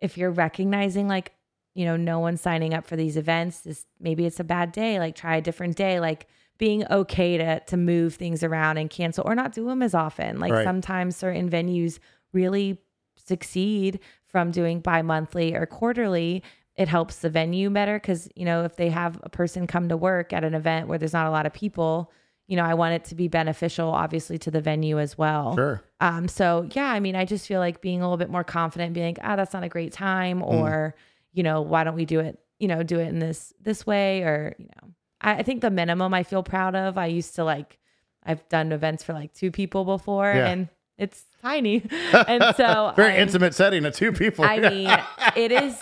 if 0.00 0.16
you're 0.18 0.30
recognizing 0.30 1.08
like 1.08 1.32
you 1.74 1.84
know 1.84 1.96
no 1.96 2.18
one's 2.18 2.40
signing 2.40 2.74
up 2.74 2.86
for 2.86 2.96
these 2.96 3.16
events 3.16 3.60
this 3.60 3.86
maybe 3.98 4.26
it's 4.26 4.40
a 4.40 4.44
bad 4.44 4.72
day 4.72 4.98
like 4.98 5.14
try 5.14 5.36
a 5.36 5.40
different 5.40 5.76
day 5.76 6.00
like 6.00 6.26
being 6.60 6.84
okay 6.90 7.38
to 7.38 7.58
to 7.60 7.76
move 7.76 8.14
things 8.14 8.44
around 8.44 8.76
and 8.76 8.90
cancel 8.90 9.24
or 9.26 9.34
not 9.34 9.52
do 9.52 9.64
them 9.64 9.82
as 9.82 9.94
often. 9.94 10.38
Like 10.38 10.52
Right. 10.52 10.62
sometimes 10.64 11.16
certain 11.16 11.50
venues 11.50 11.98
really 12.32 12.78
succeed 13.16 13.98
from 14.26 14.50
doing 14.52 14.80
bi-monthly 14.80 15.54
or 15.54 15.64
quarterly 15.66 16.44
it 16.76 16.88
helps 16.88 17.16
the 17.16 17.28
venue 17.30 17.68
better 17.70 17.96
because 17.98 18.28
you 18.36 18.44
know 18.44 18.64
if 18.64 18.76
they 18.76 18.88
have 18.90 19.18
a 19.22 19.28
person 19.28 19.66
come 19.66 19.88
to 19.88 19.96
work 19.96 20.32
at 20.32 20.44
an 20.44 20.54
event 20.54 20.88
where 20.88 20.98
there's 20.98 21.12
not 21.12 21.26
a 21.26 21.30
lot 21.30 21.44
of 21.46 21.52
people 21.52 22.10
you 22.46 22.56
know 22.56 22.64
i 22.64 22.74
want 22.74 22.94
it 22.94 23.04
to 23.04 23.14
be 23.14 23.28
beneficial 23.28 23.88
obviously 23.90 24.38
to 24.38 24.50
the 24.50 24.60
venue 24.60 24.98
as 24.98 25.18
well 25.18 25.54
Sure. 25.56 25.82
um, 26.00 26.28
so 26.28 26.68
yeah, 26.72 26.86
I 26.90 27.00
mean, 27.00 27.14
I 27.16 27.24
just 27.24 27.46
feel 27.46 27.60
like 27.60 27.80
being 27.80 28.00
a 28.00 28.04
little 28.04 28.16
bit 28.16 28.30
more 28.30 28.44
confident, 28.44 28.94
being 28.94 29.06
like, 29.14 29.18
ah, 29.22 29.36
that's 29.36 29.52
not 29.52 29.64
a 29.64 29.68
great 29.68 29.92
time, 29.92 30.40
Mm. 30.40 30.46
or 30.52 30.94
you 31.32 31.42
know, 31.42 31.60
why 31.62 31.84
don't 31.84 31.94
we 31.94 32.04
do 32.06 32.20
it, 32.20 32.38
you 32.58 32.66
know, 32.68 32.82
do 32.82 32.98
it 32.98 33.08
in 33.08 33.18
this 33.18 33.52
this 33.60 33.86
way, 33.86 34.22
or 34.22 34.54
you 34.58 34.66
know, 34.66 34.88
I, 35.20 35.34
I 35.36 35.42
think 35.42 35.60
the 35.60 35.70
minimum 35.70 36.12
I 36.14 36.22
feel 36.22 36.42
proud 36.42 36.74
of. 36.74 36.96
I 36.98 37.06
used 37.06 37.34
to 37.36 37.44
like, 37.44 37.78
I've 38.24 38.48
done 38.48 38.72
events 38.72 39.04
for 39.04 39.12
like 39.12 39.32
two 39.34 39.50
people 39.50 39.84
before, 39.84 40.32
Yeah. 40.34 40.48
and 40.48 40.68
it's 40.98 41.22
tiny, 41.42 41.82
and 42.12 42.54
so 42.56 42.92
Very 42.96 43.12
I'm- 43.14 43.22
intimate 43.22 43.54
setting 43.54 43.84
of 43.84 43.94
two 43.94 44.12
people. 44.12 44.44
I 44.44 44.58
mean, 44.58 44.90
it 45.36 45.52
is 45.52 45.76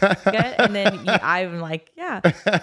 good. 0.00 0.14
And 0.58 0.74
then 0.74 1.08
I'm 1.08 1.60
like, 1.60 1.90
yeah. 1.96 2.20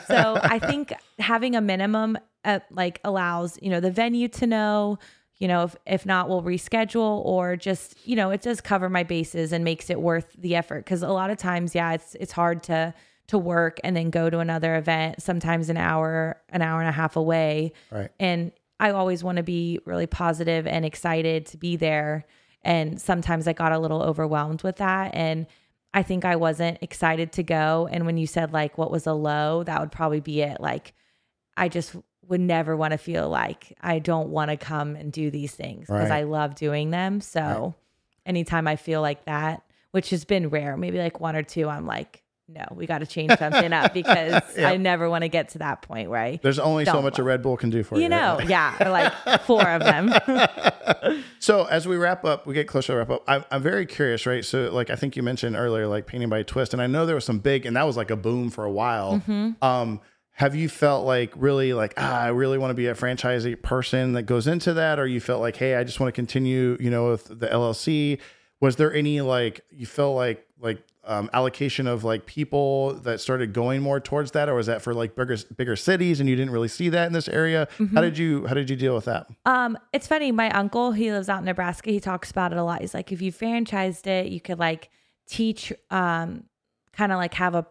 So 0.08 0.40
I 0.42 0.60
think 0.60 0.94
having 1.20 1.56
a 1.56 1.62
minimum 1.62 2.18
uh, 2.46 2.60
like 2.72 3.00
allows, 3.04 3.58
you 3.62 3.70
know, 3.70 3.80
the 3.80 3.92
venue 3.92 4.28
to 4.30 4.48
know, 4.48 5.00
you 5.40 5.48
know, 5.48 5.64
if, 5.64 5.76
if 5.86 6.06
not, 6.06 6.30
we'll 6.30 6.42
reschedule 6.44 7.24
or 7.26 7.56
just, 7.56 7.96
you 8.08 8.16
know, 8.16 8.32
it 8.32 8.42
does 8.42 8.62
cover 8.62 8.90
my 8.90 9.04
bases 9.04 9.52
and 9.52 9.64
makes 9.64 9.90
it 9.90 10.00
worth 10.02 10.34
the 10.38 10.56
effort. 10.56 10.86
Cause 10.86 11.02
a 11.04 11.10
lot 11.10 11.30
of 11.30 11.38
times, 11.38 11.76
yeah, 11.76 11.94
it's, 11.94 12.16
it's 12.16 12.32
hard 12.32 12.64
to, 12.64 12.94
to 13.28 13.38
work 13.38 13.80
and 13.84 13.96
then 13.96 14.10
go 14.10 14.30
to 14.30 14.40
another 14.40 14.76
event, 14.76 15.22
sometimes 15.22 15.70
an 15.70 15.78
hour, 15.78 16.42
an 16.50 16.62
hour 16.62 16.80
and 16.80 16.90
a 16.90 16.94
half 16.94 17.16
away. 17.18 17.74
Right. 17.92 18.10
And 18.20 18.52
I 18.80 18.92
always 18.92 19.24
want 19.24 19.38
to 19.38 19.44
be 19.44 19.80
really 19.86 20.08
positive 20.08 20.68
and 20.68 20.86
excited 20.86 21.46
to 21.48 21.58
be 21.58 21.76
there. 21.76 22.26
And 22.64 23.00
sometimes 23.02 23.48
I 23.48 23.54
got 23.54 23.72
a 23.72 23.80
little 23.80 24.02
overwhelmed 24.02 24.64
with 24.64 24.78
that. 24.78 25.16
And 25.16 25.48
I 25.94 26.04
think 26.04 26.26
I 26.26 26.36
wasn't 26.36 26.80
excited 26.82 27.32
to 27.34 27.44
go. 27.44 27.88
And 27.92 28.06
when 28.06 28.18
you 28.18 28.28
said 28.28 28.54
like 28.54 28.78
what 28.78 28.92
was 28.92 29.08
a 29.08 29.14
low, 29.14 29.64
that 29.64 29.80
would 29.80 29.92
probably 29.92 30.20
be 30.20 30.42
it. 30.42 30.60
Like 30.60 30.94
I 31.56 31.70
just 31.70 31.96
would 32.28 32.42
never 32.42 32.76
want 32.76 32.92
to 32.92 32.98
feel 32.98 33.30
like 33.30 33.76
I 33.82 34.00
don't 34.00 34.30
want 34.30 34.52
to 34.52 34.58
come 34.58 34.96
and 34.96 35.12
do 35.12 35.32
these 35.32 35.54
things 35.54 35.88
because 35.88 36.10
Right. 36.10 36.20
I 36.20 36.24
love 36.24 36.56
doing 36.56 36.92
them. 36.92 37.22
So 37.22 37.74
anytime 38.26 38.68
I 38.68 38.76
feel 38.76 39.02
like 39.02 39.26
that, 39.26 39.64
which 39.92 40.10
has 40.10 40.26
been 40.26 40.50
rare, 40.50 40.76
maybe 40.78 41.00
like 41.00 41.20
one 41.20 41.36
or 41.36 41.44
two, 41.44 41.70
I'm 41.70 41.88
like, 41.88 42.22
no, 42.50 42.64
we 42.74 42.86
got 42.86 43.00
to 43.00 43.06
change 43.06 43.38
something 43.38 43.74
up 43.74 43.94
because 43.94 44.42
Yeah. 44.58 44.70
I 44.70 44.78
never 44.78 45.10
want 45.10 45.24
to 45.24 45.28
get 45.28 45.50
to 45.50 45.58
that 45.60 45.82
point 45.82 46.10
where 46.10 46.22
I, 46.22 46.40
There's 46.42 46.60
only 46.60 46.86
so 46.86 47.02
much 47.02 47.20
a 47.20 47.24
Red 47.24 47.42
Bull 47.42 47.58
can 47.58 47.70
do 47.70 47.84
for 47.84 47.96
you. 47.96 48.04
you 48.04 48.10
right? 48.10 48.40
know, 48.40 48.48
yeah, 48.48 48.88
or 48.88 48.90
like 48.90 49.42
four 49.42 49.68
of 49.68 49.84
them. 49.84 50.14
So 51.40 51.66
as 51.66 51.88
we 51.88 51.98
wrap 51.98 52.26
up, 52.26 52.48
we 52.48 52.54
get 52.54 52.68
closer 52.68 52.94
to 52.94 52.98
wrap 52.98 53.10
up. 53.10 53.24
I'm, 53.28 53.46
I'm 53.52 53.62
very 53.62 53.86
curious, 53.86 54.26
right? 54.26 54.44
So 54.44 54.70
like 54.72 54.90
I 54.90 54.96
think 54.96 55.16
you 55.16 55.24
mentioned 55.24 55.56
earlier, 55.56 55.88
like 55.88 56.08
painting 56.08 56.30
by 56.30 56.44
twist, 56.44 56.74
and 56.74 56.82
I 56.82 56.88
know 56.88 57.06
there 57.06 57.16
was 57.16 57.26
some 57.26 57.40
big, 57.40 57.66
and 57.66 57.76
that 57.76 57.84
was 57.84 57.96
like 57.96 58.10
a 58.10 58.16
boom 58.16 58.50
for 58.50 58.64
a 58.64 58.72
while. 58.72 59.16
Mm-hmm. 59.16 59.64
Um, 59.64 60.02
have 60.32 60.56
you 60.56 60.68
felt 60.70 61.06
like 61.06 61.34
really 61.36 61.74
like 61.74 61.94
ah, 61.98 62.22
I 62.22 62.28
really 62.30 62.58
want 62.58 62.72
to 62.72 62.76
be 62.76 62.88
a 62.88 62.96
franchisee 62.96 63.62
person 63.62 64.14
that 64.14 64.24
goes 64.24 64.48
into 64.48 64.74
that, 64.74 65.00
or 65.00 65.06
you 65.08 65.20
felt 65.20 65.42
like 65.42 65.58
hey, 65.58 65.76
I 65.76 65.84
just 65.84 66.00
want 66.00 66.08
to 66.14 66.16
continue, 66.16 66.78
you 66.80 66.90
know, 66.90 67.12
with 67.12 67.26
the 67.40 67.48
LLC? 67.48 68.20
Was 68.60 68.78
there 68.78 68.94
any 68.94 69.22
like 69.22 69.62
you 69.70 69.86
felt 69.86 70.16
like 70.16 70.46
like 70.60 70.82
um, 71.08 71.30
allocation 71.34 71.88
of 71.88 72.04
like 72.04 72.26
people 72.26 72.94
that 73.02 73.20
started 73.20 73.54
going 73.54 73.82
more 73.82 74.00
towards 74.00 74.32
that, 74.32 74.50
or 74.50 74.56
was 74.56 74.68
that 74.68 74.82
for 74.82 74.94
like 74.94 75.16
bigger 75.16 75.38
bigger 75.56 75.76
cities 75.76 76.20
and 76.20 76.30
you 76.30 76.36
didn't 76.36 76.52
really 76.52 76.68
see 76.68 76.90
that 76.90 77.08
in 77.08 77.14
this 77.14 77.28
area? 77.28 77.68
Mm-hmm. 77.78 77.96
How 77.96 78.02
did 78.02 78.18
you 78.18 78.46
how 78.46 78.54
did 78.54 78.70
you 78.70 78.76
deal 78.76 78.94
with 78.94 79.06
that? 79.06 79.28
Um, 79.46 79.78
it's 79.94 80.08
funny. 80.08 80.32
My 80.32 80.52
uncle, 80.52 80.92
he 80.92 81.12
lives 81.12 81.30
out 81.30 81.40
in 81.40 81.46
Nebraska. 81.46 81.90
He 81.90 82.00
talks 82.00 82.30
about 82.30 82.52
it 82.52 82.58
a 82.58 82.64
lot. 82.64 82.82
He's 82.82 82.94
like, 82.94 83.12
if 83.12 83.22
you 83.22 83.32
franchised 83.32 84.06
it, 84.06 84.28
you 84.28 84.42
could 84.42 84.60
like 84.60 84.90
teach, 85.28 85.74
um, 85.90 86.44
kind 86.92 87.12
of 87.12 87.18
like 87.18 87.34
have 87.36 87.56
a 87.56 87.66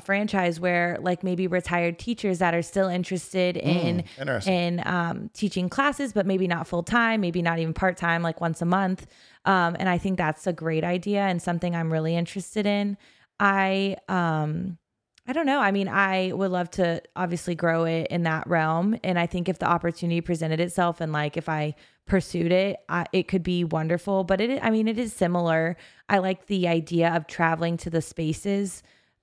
a 0.00 0.04
franchise 0.04 0.58
where 0.58 0.98
like 1.00 1.22
maybe 1.22 1.46
retired 1.46 1.98
teachers 1.98 2.38
that 2.38 2.54
are 2.54 2.62
still 2.62 2.88
interested 2.88 3.56
in 3.56 4.04
interesting. 4.18 4.54
in 4.54 4.82
um, 4.86 5.30
teaching 5.32 5.68
classes, 5.68 6.12
but 6.12 6.26
maybe 6.26 6.48
not 6.48 6.66
full 6.66 6.82
time, 6.82 7.20
maybe 7.20 7.42
not 7.42 7.58
even 7.58 7.74
part 7.74 7.96
time, 7.96 8.22
like 8.22 8.40
once 8.40 8.62
a 8.62 8.64
month. 8.64 9.06
Um, 9.44 9.76
and 9.78 9.88
I 9.88 9.98
think 9.98 10.18
that's 10.18 10.46
a 10.46 10.52
great 10.52 10.84
idea 10.84 11.20
and 11.20 11.40
something 11.40 11.74
I'm 11.74 11.92
really 11.92 12.16
interested 12.16 12.66
in. 12.66 12.96
I 13.38 13.96
um, 14.08 14.78
I 15.26 15.32
don't 15.32 15.46
know. 15.46 15.60
I 15.60 15.70
mean, 15.70 15.88
I 15.88 16.32
would 16.32 16.50
love 16.50 16.70
to 16.72 17.02
obviously 17.14 17.54
grow 17.54 17.84
it 17.84 18.08
in 18.10 18.24
that 18.24 18.46
realm, 18.48 18.98
and 19.04 19.18
I 19.18 19.26
think 19.26 19.48
if 19.48 19.58
the 19.58 19.68
opportunity 19.68 20.20
presented 20.20 20.60
itself 20.60 21.00
and 21.00 21.12
like 21.12 21.36
if 21.36 21.48
I 21.48 21.74
pursued 22.06 22.50
it, 22.50 22.78
I, 22.88 23.06
it 23.12 23.28
could 23.28 23.42
be 23.42 23.62
wonderful. 23.62 24.24
But 24.24 24.40
it, 24.40 24.62
I 24.62 24.70
mean, 24.70 24.88
it 24.88 24.98
is 24.98 25.12
similar. 25.12 25.76
I 26.08 26.18
like 26.18 26.46
the 26.46 26.66
idea 26.66 27.14
of 27.14 27.26
traveling 27.26 27.76
to 27.78 27.90
the 27.90 28.02
spaces 28.02 28.82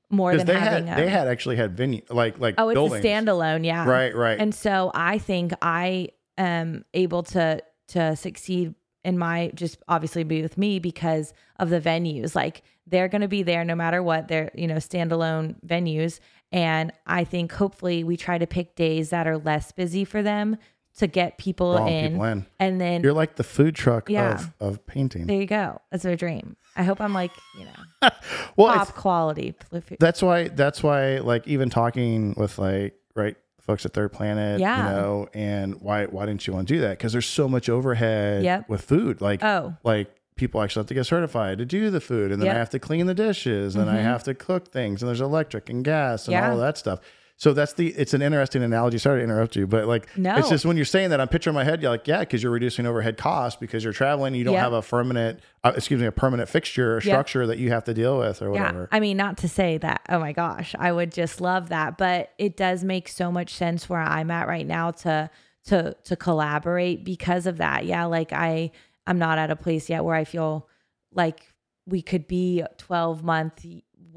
more 0.09 0.35
than 0.35 0.45
they 0.47 0.53
having 0.57 0.87
had 0.87 0.99
a. 0.99 1.01
they 1.01 1.09
had 1.09 1.27
actually 1.27 1.55
had 1.57 1.75
venue 1.75 2.01
like 2.09 2.39
like 2.39 2.55
Oh, 2.57 2.69
it's 2.69 2.75
buildings. 2.75 3.03
a 3.03 3.07
standalone, 3.07 3.65
yeah. 3.65 3.85
Right, 3.87 4.15
right. 4.15 4.39
And 4.39 4.53
so 4.55 4.91
I 4.93 5.17
think 5.17 5.53
I 5.61 6.09
am 6.37 6.85
able 6.93 7.23
to 7.23 7.61
to 7.89 8.15
succeed 8.15 8.73
in 9.03 9.17
my 9.17 9.51
just 9.55 9.77
obviously 9.87 10.23
be 10.23 10.41
with 10.41 10.57
me 10.57 10.79
because 10.79 11.33
of 11.59 11.69
the 11.69 11.79
venues. 11.79 12.35
Like 12.35 12.61
they're 12.85 13.07
going 13.07 13.21
to 13.21 13.27
be 13.27 13.43
there 13.43 13.63
no 13.65 13.75
matter 13.75 14.01
what. 14.01 14.27
They're, 14.27 14.51
you 14.55 14.67
know, 14.67 14.75
standalone 14.75 15.55
venues 15.65 16.19
and 16.51 16.93
I 17.05 17.25
think 17.25 17.51
hopefully 17.51 18.03
we 18.05 18.15
try 18.15 18.37
to 18.37 18.47
pick 18.47 18.75
days 18.75 19.09
that 19.09 19.27
are 19.27 19.37
less 19.37 19.71
busy 19.73 20.05
for 20.05 20.21
them 20.23 20.57
to 20.97 21.05
get 21.07 21.37
people, 21.37 21.85
in, 21.85 22.11
people 22.13 22.23
in. 22.25 22.45
And 22.59 22.79
then 22.81 23.03
You're 23.03 23.13
like 23.13 23.35
the 23.35 23.43
food 23.43 23.75
truck 23.75 24.09
Yeah. 24.09 24.35
of, 24.35 24.53
of 24.59 24.87
painting. 24.87 25.27
there 25.27 25.39
you 25.41 25.45
go. 25.45 25.81
That's 25.91 26.05
a 26.05 26.15
dream. 26.15 26.55
I 26.77 26.83
hope 26.83 27.01
I'm 27.01 27.13
like, 27.13 27.31
you 27.57 27.65
know, 27.65 28.09
well, 28.55 28.73
top 28.73 28.93
quality. 28.95 29.55
that's 29.99 30.21
why 30.21 30.47
that's 30.49 30.83
why 30.83 31.17
like 31.19 31.47
even 31.47 31.69
talking 31.69 32.33
with 32.37 32.57
like 32.59 32.93
right 33.15 33.35
folks 33.61 33.85
at 33.85 33.93
Third 33.93 34.13
Planet, 34.13 34.59
Yeah. 34.61 34.77
you 34.77 34.95
know, 34.95 35.27
and 35.33 35.81
why 35.81 36.05
why 36.05 36.25
didn't 36.25 36.45
you 36.47 36.53
want 36.53 36.67
to 36.67 36.73
do 36.75 36.81
that? 36.81 36.91
Because 36.97 37.11
there's 37.11 37.25
so 37.25 37.49
much 37.49 37.67
overhead 37.67 38.43
Yep. 38.43 38.69
with 38.69 38.81
food. 38.81 39.19
Like 39.21 39.43
Oh. 39.43 39.73
like 39.83 40.13
people 40.35 40.61
actually 40.61 40.81
have 40.81 40.87
to 40.87 40.93
get 40.93 41.05
certified 41.05 41.57
to 41.57 41.65
do 41.65 41.89
the 41.89 41.99
food, 41.99 42.31
and 42.31 42.39
then 42.41 42.45
Yep. 42.45 42.55
I 42.55 42.59
have 42.59 42.69
to 42.69 42.79
clean 42.79 43.07
the 43.07 43.15
dishes, 43.15 43.75
and 43.75 43.89
I 43.89 43.95
mm-hmm. 43.95 44.03
have 44.03 44.23
to 44.25 44.35
cook 44.35 44.67
things, 44.71 45.01
and 45.01 45.09
there's 45.09 45.19
electric 45.21 45.69
and 45.69 45.83
gas 45.83 46.27
and 46.27 46.33
Yeah. 46.33 46.47
all 46.47 46.53
of 46.53 46.59
that 46.59 46.77
stuff. 46.77 46.99
So 47.39 47.53
that's 47.53 47.73
the 47.73 47.89
it's 47.89 48.15
an 48.15 48.23
interesting 48.23 48.63
analogy. 48.63 48.97
Sorry 48.97 49.19
to 49.19 49.23
interrupt 49.23 49.55
you, 49.55 49.67
but 49.67 49.85
like 49.87 50.07
No. 50.17 50.35
it's 50.37 50.49
just 50.49 50.65
when 50.65 50.75
you're 50.75 50.85
saying 50.85 51.11
that, 51.11 51.21
I'm 51.21 51.27
picturing 51.27 51.53
in 51.53 51.59
my 51.59 51.63
head, 51.63 51.83
you're 51.83 51.91
like, 51.91 52.07
yeah, 52.07 52.21
because 52.21 52.41
you're 52.41 52.51
reducing 52.51 52.87
overhead 52.87 53.15
costs 53.17 53.59
because 53.59 53.83
you're 53.83 53.93
traveling, 53.93 54.33
you 54.33 54.43
don't 54.43 54.55
Yep. 54.55 54.63
have 54.63 54.73
a 54.73 54.81
permanent, 54.81 55.39
uh, 55.63 55.71
excuse 55.75 56.01
me, 56.01 56.07
a 56.07 56.11
permanent 56.11 56.49
fixture 56.49 56.97
or 56.97 57.01
structure 57.01 57.45
that 57.45 57.59
you 57.59 57.69
have 57.69 57.83
to 57.83 57.93
deal 57.93 58.17
with 58.17 58.41
or 58.41 58.49
whatever. 58.49 58.89
Yeah. 58.91 58.97
I 58.97 58.99
mean, 58.99 59.17
not 59.17 59.37
to 59.37 59.47
say 59.47 59.77
that, 59.77 60.01
oh 60.09 60.17
my 60.19 60.33
gosh, 60.33 60.73
I 60.79 60.91
would 60.91 61.11
just 61.11 61.39
love 61.39 61.69
that, 61.69 61.95
but 61.99 62.31
it 62.39 62.57
does 62.57 62.83
make 62.83 63.07
so 63.07 63.31
much 63.31 63.53
sense 63.53 63.87
where 63.87 64.01
I'm 64.01 64.31
at 64.31 64.47
right 64.47 64.65
now 64.65 64.89
to 64.91 65.29
to 65.65 65.95
to 66.05 66.15
collaborate 66.15 67.03
because 67.03 67.45
of 67.45 67.57
that. 67.57 67.85
Yeah, 67.85 68.05
like 68.05 68.33
I 68.33 68.71
I'm 69.05 69.19
not 69.19 69.37
at 69.37 69.51
a 69.51 69.55
place 69.55 69.89
yet 69.91 70.03
where 70.03 70.15
I 70.15 70.23
feel 70.23 70.67
like 71.13 71.53
we 71.85 72.01
could 72.01 72.27
be 72.27 72.63
12 72.77 73.23
month 73.23 73.63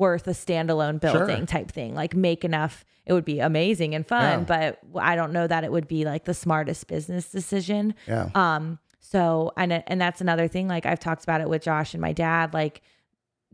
worth 0.01 0.27
a 0.27 0.33
standalone 0.33 0.99
building 0.99 1.37
Sure. 1.37 1.47
type 1.47 1.71
thing. 1.71 1.95
Like 1.95 2.15
make 2.17 2.45
enough 2.45 2.85
it 3.07 3.13
would 3.13 3.25
be 3.25 3.41
amazing 3.41 3.95
and 3.95 4.07
fun, 4.07 4.41
Yeah. 4.41 4.45
but 4.93 5.01
I 5.03 5.17
don't 5.17 5.33
know 5.33 5.47
that 5.47 5.65
it 5.65 5.73
would 5.73 5.89
be 5.89 6.05
like 6.05 6.25
the 6.25 6.35
smartest 6.35 6.87
business 6.87 7.29
decision. 7.31 7.95
Yeah. 8.07 8.29
Um, 8.35 8.79
so 9.01 9.53
and 9.57 9.73
and 9.87 10.01
that's 10.01 10.21
another 10.21 10.49
thing. 10.49 10.69
Like 10.69 10.87
I've 10.87 11.01
talked 11.01 11.23
about 11.25 11.41
it 11.41 11.49
with 11.49 11.63
Josh 11.63 11.95
and 11.95 12.01
my 12.01 12.13
dad. 12.13 12.53
Like 12.55 12.83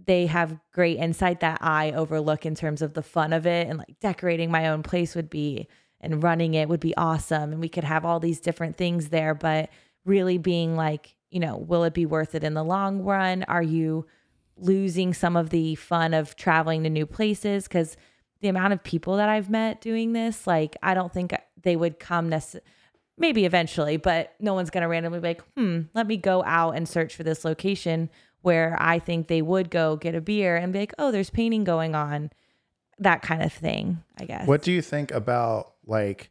they 0.04 0.26
have 0.26 0.58
great 0.72 0.98
insight 0.98 1.40
that 1.40 1.58
I 1.62 1.92
overlook 1.92 2.44
in 2.44 2.54
terms 2.54 2.82
of 2.82 2.92
the 2.94 3.02
fun 3.02 3.32
of 3.32 3.46
it 3.46 3.66
and 3.68 3.78
like 3.78 3.98
decorating 4.00 4.50
my 4.50 4.68
own 4.68 4.82
place 4.82 5.14
would 5.14 5.30
be 5.30 5.68
and 6.02 6.22
running 6.22 6.52
it 6.54 6.68
would 6.68 6.80
be 6.80 6.94
awesome 6.98 7.52
and 7.52 7.60
we 7.60 7.68
could 7.70 7.84
have 7.84 8.04
all 8.04 8.20
these 8.20 8.38
different 8.40 8.76
things 8.76 9.08
there 9.08 9.34
but 9.34 9.70
really 10.04 10.36
being 10.36 10.76
like 10.76 11.14
you 11.30 11.40
know 11.40 11.56
will 11.56 11.82
it 11.84 11.94
be 11.94 12.04
worth 12.04 12.34
it 12.34 12.44
in 12.44 12.52
the 12.52 12.62
long 12.62 13.02
run 13.02 13.42
are 13.44 13.62
you 13.62 14.04
losing 14.56 15.12
some 15.12 15.36
of 15.36 15.50
the 15.50 15.74
fun 15.74 16.14
of 16.14 16.36
traveling 16.36 16.82
to 16.82 16.90
new 16.90 17.06
places 17.06 17.64
because 17.64 17.96
the 18.40 18.48
amount 18.48 18.72
of 18.72 18.82
people 18.82 19.16
that 19.16 19.28
I've 19.28 19.50
met 19.50 19.80
doing 19.80 20.12
this 20.12 20.46
like 20.46 20.76
I 20.82 20.94
don't 20.94 21.12
think 21.12 21.34
they 21.62 21.76
would 21.76 21.98
come 21.98 22.28
necessarily 22.28 22.66
maybe 23.18 23.44
eventually, 23.44 23.96
but 23.96 24.34
no 24.40 24.54
one's 24.54 24.70
going 24.70 24.82
to 24.82 24.88
randomly 24.88 25.20
be 25.20 25.28
like, 25.28 25.42
hmm, 25.56 25.82
let 25.94 26.06
me 26.06 26.16
go 26.16 26.42
out 26.44 26.72
and 26.72 26.88
search 26.88 27.14
for 27.14 27.22
this 27.22 27.44
location 27.44 28.10
where 28.42 28.76
I 28.78 28.98
think 28.98 29.26
they 29.26 29.42
would 29.42 29.70
go 29.70 29.96
get 29.96 30.14
a 30.14 30.20
beer 30.20 30.56
and 30.56 30.72
be 30.72 30.80
like, 30.80 30.94
oh, 30.98 31.10
there's 31.10 31.30
painting 31.30 31.64
going 31.64 31.94
on. 31.94 32.30
That 32.98 33.22
kind 33.22 33.42
of 33.42 33.52
thing, 33.52 34.02
I 34.18 34.24
guess. 34.24 34.46
What 34.46 34.62
do 34.62 34.72
you 34.72 34.80
think 34.80 35.10
about 35.10 35.72
like 35.84 36.30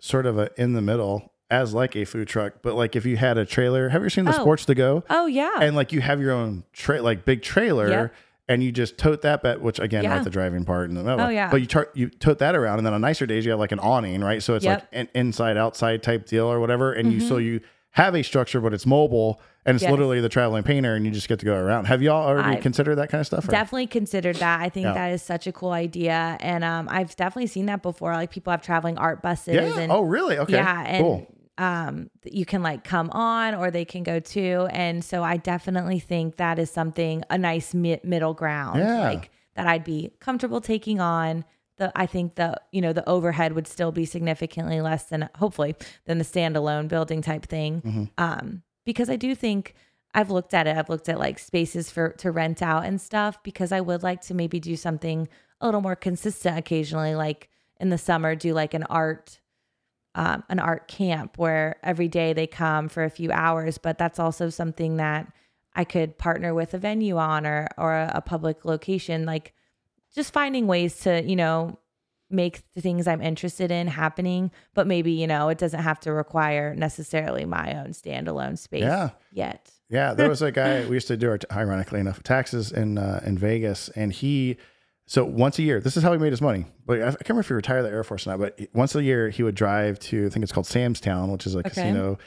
sort 0.00 0.26
of 0.26 0.38
a 0.38 0.50
in 0.60 0.72
the 0.72 0.82
middle 0.82 1.32
as 1.50 1.72
like 1.74 1.94
a 1.96 2.04
food 2.04 2.26
truck, 2.28 2.54
but 2.62 2.74
like 2.74 2.96
if 2.96 3.06
you 3.06 3.16
had 3.16 3.38
a 3.38 3.44
trailer, 3.44 3.88
have 3.90 4.02
you 4.02 4.10
seen 4.10 4.24
the 4.24 4.36
Oh. 4.36 4.40
sports 4.40 4.64
to 4.66 4.74
go? 4.74 5.04
Oh, 5.08 5.26
yeah. 5.26 5.58
And 5.60 5.76
like 5.76 5.92
you 5.92 6.00
have 6.00 6.20
your 6.20 6.32
own 6.32 6.64
tra- 6.72 7.00
like 7.02 7.24
big 7.24 7.42
trailer 7.42 7.88
Yep. 7.88 8.14
and 8.48 8.62
you 8.64 8.72
just 8.72 8.98
tote 8.98 9.22
that 9.22 9.42
bet, 9.42 9.60
which 9.60 9.78
again, 9.78 10.02
Yeah. 10.04 10.14
not 10.16 10.24
the 10.24 10.30
driving 10.30 10.64
part 10.64 10.88
in 10.88 10.96
the 10.96 11.04
middle. 11.04 11.20
Oh, 11.20 11.28
yeah. 11.28 11.48
But 11.50 11.60
you 11.60 11.66
tar- 11.68 11.88
you 11.94 12.08
tote 12.08 12.38
that 12.40 12.56
around 12.56 12.78
and 12.78 12.86
then 12.86 12.94
on 12.94 13.00
nicer 13.00 13.26
days 13.26 13.44
you 13.44 13.52
have 13.52 13.60
like 13.60 13.72
an 13.72 13.78
awning, 13.80 14.22
right? 14.22 14.42
So 14.42 14.54
it's 14.54 14.64
Yep. 14.64 14.78
Mm-hmm. 14.90 14.96
like 14.96 15.00
an 15.04 15.08
inside 15.14 15.56
outside 15.56 16.02
type 16.02 16.26
deal 16.26 16.46
or 16.46 16.58
whatever. 16.58 16.92
And 16.92 17.12
you 17.12 17.20
so 17.20 17.36
you 17.36 17.60
have 17.92 18.14
a 18.14 18.22
structure, 18.22 18.60
but 18.60 18.74
it's 18.74 18.84
mobile 18.84 19.40
and 19.64 19.74
it's 19.76 19.82
Yes. 19.82 19.90
literally 19.90 20.20
the 20.20 20.28
traveling 20.28 20.62
painter 20.64 20.94
and 20.94 21.06
you 21.06 21.10
just 21.10 21.28
get 21.28 21.38
to 21.38 21.46
go 21.46 21.54
around. 21.56 21.86
Have 21.86 22.02
y'all 22.02 22.26
already 22.28 22.56
I've 22.56 22.62
considered 22.62 22.96
that 22.96 23.08
kind 23.08 23.20
of 23.20 23.26
stuff? 23.26 23.48
or- 23.48 23.50
definitely 23.52 23.86
considered 23.86 24.36
that. 24.36 24.60
I 24.60 24.68
think 24.68 24.84
Yeah. 24.84 24.92
that 24.94 25.12
is 25.12 25.22
such 25.22 25.46
a 25.46 25.52
cool 25.52 25.70
idea. 25.72 26.36
And 26.40 26.62
um, 26.62 26.88
I've 26.90 27.16
definitely 27.16 27.46
seen 27.46 27.66
that 27.66 27.82
before. 27.82 28.12
Like 28.12 28.30
people 28.30 28.50
have 28.50 28.60
traveling 28.62 28.98
art 28.98 29.22
buses 29.22 29.54
Yeah. 29.54 29.78
and 29.78 29.90
oh, 29.90 30.02
really? 30.02 30.36
Okay. 30.38 30.52
Yeah, 30.54 30.84
and 30.86 31.02
cool. 31.02 31.26
Um, 31.58 32.10
you 32.24 32.44
can 32.44 32.62
like 32.62 32.84
come 32.84 33.10
on 33.10 33.54
or 33.54 33.70
they 33.70 33.84
can 33.84 34.02
go 34.02 34.20
too. 34.20 34.68
And 34.70 35.04
so 35.04 35.22
I 35.22 35.36
definitely 35.38 35.98
think 35.98 36.36
that 36.36 36.58
is 36.58 36.70
something 36.70 37.22
a 37.30 37.38
nice 37.38 37.72
mi- 37.74 38.00
middle 38.04 38.34
ground, 38.34 38.80
Yeah. 38.80 39.00
like 39.02 39.30
that 39.54 39.66
I'd 39.66 39.84
be 39.84 40.12
comfortable 40.20 40.60
taking 40.60 41.00
on. 41.00 41.44
The 41.78 41.92
I 41.94 42.06
think 42.06 42.36
the 42.36 42.56
you 42.72 42.80
know 42.80 42.92
the 42.92 43.06
overhead 43.08 43.52
would 43.52 43.66
still 43.66 43.92
be 43.92 44.04
significantly 44.06 44.80
less 44.80 45.04
than 45.04 45.28
hopefully 45.36 45.74
than 46.06 46.18
the 46.18 46.24
standalone 46.24 46.88
building 46.88 47.20
type 47.22 47.46
thing. 47.46 47.82
Mm-hmm. 47.82 48.04
Um, 48.18 48.62
because 48.84 49.08
I 49.10 49.16
do 49.16 49.34
think. 49.34 49.74
I've 50.14 50.30
looked 50.30 50.54
at 50.54 50.66
it. 50.66 50.74
I've 50.74 50.88
looked 50.88 51.10
at 51.10 51.18
like 51.18 51.38
spaces 51.38 51.90
for 51.90 52.10
to 52.12 52.30
rent 52.30 52.62
out 52.62 52.86
and 52.86 52.98
stuff 52.98 53.42
because 53.42 53.70
I 53.70 53.82
would 53.82 54.02
like 54.02 54.22
to 54.22 54.34
maybe 54.34 54.58
do 54.58 54.74
something 54.74 55.28
a 55.60 55.66
little 55.66 55.82
more 55.82 55.96
consistent 55.96 56.56
occasionally, 56.56 57.14
like 57.14 57.50
in 57.78 57.90
the 57.90 57.98
summer, 57.98 58.34
do 58.34 58.54
like 58.54 58.72
an 58.72 58.84
art 58.84 59.40
um, 60.16 60.42
an 60.48 60.58
art 60.58 60.88
camp 60.88 61.38
where 61.38 61.76
every 61.84 62.08
day 62.08 62.32
they 62.32 62.46
come 62.48 62.88
for 62.88 63.04
a 63.04 63.10
few 63.10 63.30
hours, 63.30 63.78
but 63.78 63.98
that's 63.98 64.18
also 64.18 64.48
something 64.50 64.96
that 64.96 65.30
I 65.74 65.84
could 65.84 66.16
partner 66.18 66.54
with 66.54 66.74
a 66.74 66.78
venue 66.78 67.18
on 67.18 67.46
or 67.46 67.68
or 67.76 67.92
a, 67.94 68.12
a 68.16 68.20
public 68.22 68.64
location, 68.64 69.26
like 69.26 69.52
just 70.14 70.32
finding 70.32 70.66
ways 70.66 70.98
to 71.00 71.22
you 71.22 71.36
know 71.36 71.78
make 72.28 72.62
the 72.74 72.80
things 72.80 73.06
I'm 73.06 73.22
interested 73.22 73.70
in 73.70 73.86
happening, 73.86 74.50
but 74.74 74.88
maybe, 74.88 75.12
you 75.12 75.28
know, 75.28 75.48
it 75.48 75.58
doesn't 75.58 75.82
have 75.84 76.00
to 76.00 76.12
require 76.12 76.74
necessarily 76.74 77.44
my 77.44 77.78
own 77.78 77.90
standalone 77.92 78.58
space 78.58 78.82
Yeah. 78.82 79.10
yet. 79.30 79.70
Yeah, 79.88 80.12
there 80.12 80.28
was 80.28 80.42
a 80.42 80.50
guy 80.50 80.84
we 80.86 80.96
used 80.96 81.06
to 81.06 81.16
do 81.16 81.30
our 81.30 81.38
ironically 81.52 82.00
enough 82.00 82.20
taxes 82.24 82.72
in 82.72 82.98
uh, 82.98 83.20
in 83.24 83.38
Vegas, 83.38 83.90
and 83.90 84.12
he 84.12 84.56
so 85.06 85.24
once 85.24 85.58
a 85.58 85.62
year. 85.62 85.80
This 85.80 85.96
is 85.96 86.02
how 86.02 86.12
he 86.12 86.18
made 86.18 86.32
his 86.32 86.40
money. 86.42 86.66
But 86.84 87.00
I, 87.00 87.06
I 87.08 87.10
can't 87.10 87.28
remember 87.30 87.40
if 87.40 87.48
he 87.48 87.54
retired 87.54 87.82
the 87.82 87.90
Air 87.90 88.04
Force 88.04 88.26
or 88.26 88.30
not. 88.30 88.40
But 88.40 88.60
once 88.74 88.94
a 88.94 89.02
year, 89.02 89.28
he 89.30 89.42
would 89.42 89.54
drive 89.54 89.98
to 90.00 90.26
I 90.26 90.28
think 90.28 90.42
it's 90.42 90.52
called 90.52 90.66
Sam's 90.66 91.00
Town, 91.00 91.30
which 91.30 91.46
is 91.46 91.54
a 91.54 91.58
Okay. 91.58 91.70
casino. 91.70 92.18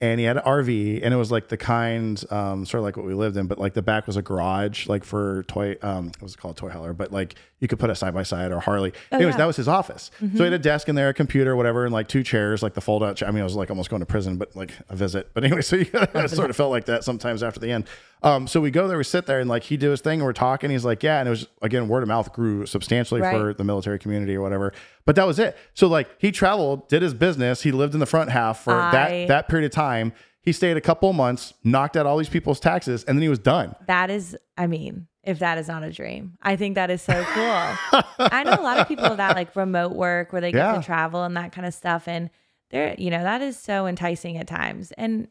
And 0.00 0.20
he 0.20 0.26
had 0.26 0.36
an 0.36 0.44
RV, 0.44 1.00
and 1.02 1.12
it 1.12 1.16
was 1.16 1.32
like 1.32 1.48
the 1.48 1.56
kind, 1.56 2.22
um, 2.30 2.64
sort 2.64 2.78
of 2.78 2.84
like 2.84 2.96
what 2.96 3.04
we 3.04 3.14
lived 3.14 3.36
in, 3.36 3.48
but 3.48 3.58
like 3.58 3.74
the 3.74 3.82
back 3.82 4.06
was 4.06 4.16
a 4.16 4.22
garage, 4.22 4.86
like 4.86 5.02
for 5.02 5.42
toy, 5.48 5.74
um, 5.82 6.06
what 6.06 6.22
was 6.22 6.34
it 6.34 6.38
called, 6.38 6.56
toy 6.56 6.68
hauler, 6.68 6.92
but 6.92 7.10
like 7.10 7.34
you 7.60 7.66
could 7.66 7.78
put 7.78 7.90
a 7.90 7.94
side 7.94 8.14
by 8.14 8.22
side 8.22 8.52
or 8.52 8.60
Harley. 8.60 8.92
Anyways, 9.10 9.34
yeah. 9.34 9.38
that 9.38 9.46
was 9.46 9.56
his 9.56 9.68
office. 9.68 10.10
So 10.20 10.26
he 10.28 10.44
had 10.44 10.52
a 10.52 10.58
desk 10.58 10.88
in 10.88 10.94
there, 10.94 11.08
a 11.08 11.14
computer, 11.14 11.56
whatever, 11.56 11.84
and 11.84 11.92
like 11.92 12.06
two 12.06 12.22
chairs, 12.22 12.62
like 12.62 12.74
the 12.74 12.80
fold 12.80 13.02
out. 13.02 13.16
Chair. 13.16 13.28
I 13.28 13.32
mean, 13.32 13.40
I 13.40 13.44
was 13.44 13.56
like 13.56 13.70
almost 13.70 13.90
going 13.90 14.00
to 14.00 14.06
prison, 14.06 14.36
but 14.36 14.54
like 14.54 14.72
a 14.88 14.96
visit. 14.96 15.30
But 15.34 15.44
anyway, 15.44 15.60
so 15.62 15.76
you 15.76 15.84
sort 16.28 16.50
of 16.50 16.56
felt 16.56 16.70
like 16.70 16.84
that 16.86 17.04
sometimes 17.04 17.42
after 17.42 17.58
the 17.60 17.70
end. 17.70 17.86
Um, 18.22 18.48
so 18.48 18.60
we 18.60 18.70
go 18.70 18.88
there, 18.88 18.98
we 18.98 19.04
sit 19.04 19.26
there, 19.26 19.40
and 19.40 19.48
like 19.48 19.62
he 19.62 19.76
did 19.76 19.90
his 19.90 20.00
thing, 20.00 20.20
and 20.20 20.24
we're 20.24 20.32
talking. 20.32 20.70
He's 20.70 20.84
like, 20.84 21.02
yeah, 21.02 21.20
and 21.20 21.28
it 21.28 21.30
was 21.30 21.46
again 21.62 21.88
word 21.88 22.02
of 22.02 22.08
mouth 22.08 22.32
grew 22.32 22.66
substantially 22.66 23.20
for 23.20 23.54
the 23.54 23.64
military 23.64 23.98
community 23.98 24.34
or 24.36 24.40
whatever. 24.40 24.72
But 25.04 25.16
that 25.16 25.26
was 25.26 25.38
it. 25.38 25.56
So 25.74 25.86
like 25.88 26.08
he 26.18 26.30
traveled, 26.32 26.88
did 26.88 27.02
his 27.02 27.14
business. 27.14 27.62
He 27.62 27.72
lived 27.72 27.94
in 27.94 28.00
the 28.00 28.06
front 28.06 28.30
half 28.30 28.62
for 28.62 28.74
I- 28.74 28.90
that 28.92 29.28
that 29.28 29.48
period 29.48 29.66
of 29.66 29.72
time. 29.72 30.12
He 30.48 30.52
stayed 30.52 30.78
a 30.78 30.80
couple 30.80 31.10
of 31.10 31.14
months, 31.14 31.52
knocked 31.62 31.94
out 31.94 32.06
all 32.06 32.16
these 32.16 32.30
people's 32.30 32.58
taxes, 32.58 33.04
and 33.04 33.18
then 33.18 33.22
he 33.22 33.28
was 33.28 33.38
done. 33.38 33.76
That 33.86 34.08
is, 34.08 34.34
I 34.56 34.66
mean, 34.66 35.06
if 35.22 35.40
that 35.40 35.58
is 35.58 35.68
not 35.68 35.82
a 35.82 35.92
dream, 35.92 36.38
I 36.40 36.56
think 36.56 36.76
that 36.76 36.90
is 36.90 37.02
so 37.02 37.12
cool. 37.22 37.44
I 38.18 38.44
know 38.44 38.54
a 38.58 38.62
lot 38.62 38.78
of 38.78 38.88
people 38.88 39.14
that 39.14 39.36
like 39.36 39.54
remote 39.54 39.92
work 39.92 40.32
where 40.32 40.40
they 40.40 40.50
get 40.50 40.58
Yeah. 40.72 40.76
to 40.80 40.82
travel 40.82 41.22
and 41.22 41.36
that 41.36 41.52
kind 41.52 41.66
of 41.66 41.74
stuff. 41.74 42.08
And 42.08 42.30
they're, 42.70 42.94
you 42.96 43.10
know, 43.10 43.22
that 43.22 43.42
is 43.42 43.58
so 43.58 43.86
enticing 43.86 44.38
at 44.38 44.46
times. 44.46 44.90
And 44.92 45.28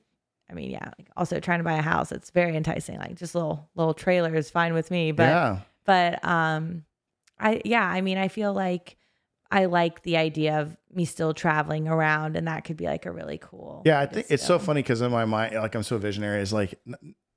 I 0.51 0.53
mean, 0.53 0.69
yeah, 0.69 0.91
like 0.99 1.09
also 1.17 1.39
trying 1.39 1.61
to 1.61 1.63
buy 1.63 1.77
a 1.77 1.81
house, 1.81 2.11
it's 2.11 2.29
very 2.29 2.55
enticing. 2.55 2.99
Like 2.99 3.15
just 3.15 3.33
little, 3.33 3.67
little 3.73 3.95
trailer 3.95 4.35
is 4.35 4.51
fine 4.51 4.75
with 4.75 4.91
me. 4.91 5.13
But, 5.13 5.23
yeah. 5.29 5.59
but, 5.83 6.23
um, 6.23 6.83
I, 7.39 7.63
yeah, 7.65 7.83
I 7.89 8.01
mean, 8.01 8.19
I 8.19 8.27
feel 8.27 8.53
like 8.53 8.97
I 9.51 9.65
like 9.65 10.03
the 10.03 10.17
idea 10.17 10.59
of 10.59 10.77
me 10.93 11.05
still 11.05 11.33
traveling 11.33 11.87
around 11.87 12.35
and 12.35 12.47
that 12.47 12.63
could 12.63 12.77
be 12.77 12.85
like 12.85 13.05
a 13.05 13.11
really 13.11 13.37
cool. 13.37 13.81
Yeah, 13.85 13.99
I 13.99 14.05
think 14.05 14.27
it's 14.29 14.45
so 14.45 14.59
funny 14.59 14.81
because 14.81 15.01
in 15.01 15.11
my 15.11 15.25
mind, 15.25 15.55
like 15.55 15.75
I'm 15.75 15.83
so 15.83 15.97
visionary. 15.97 16.41
It's 16.41 16.51
like 16.53 16.79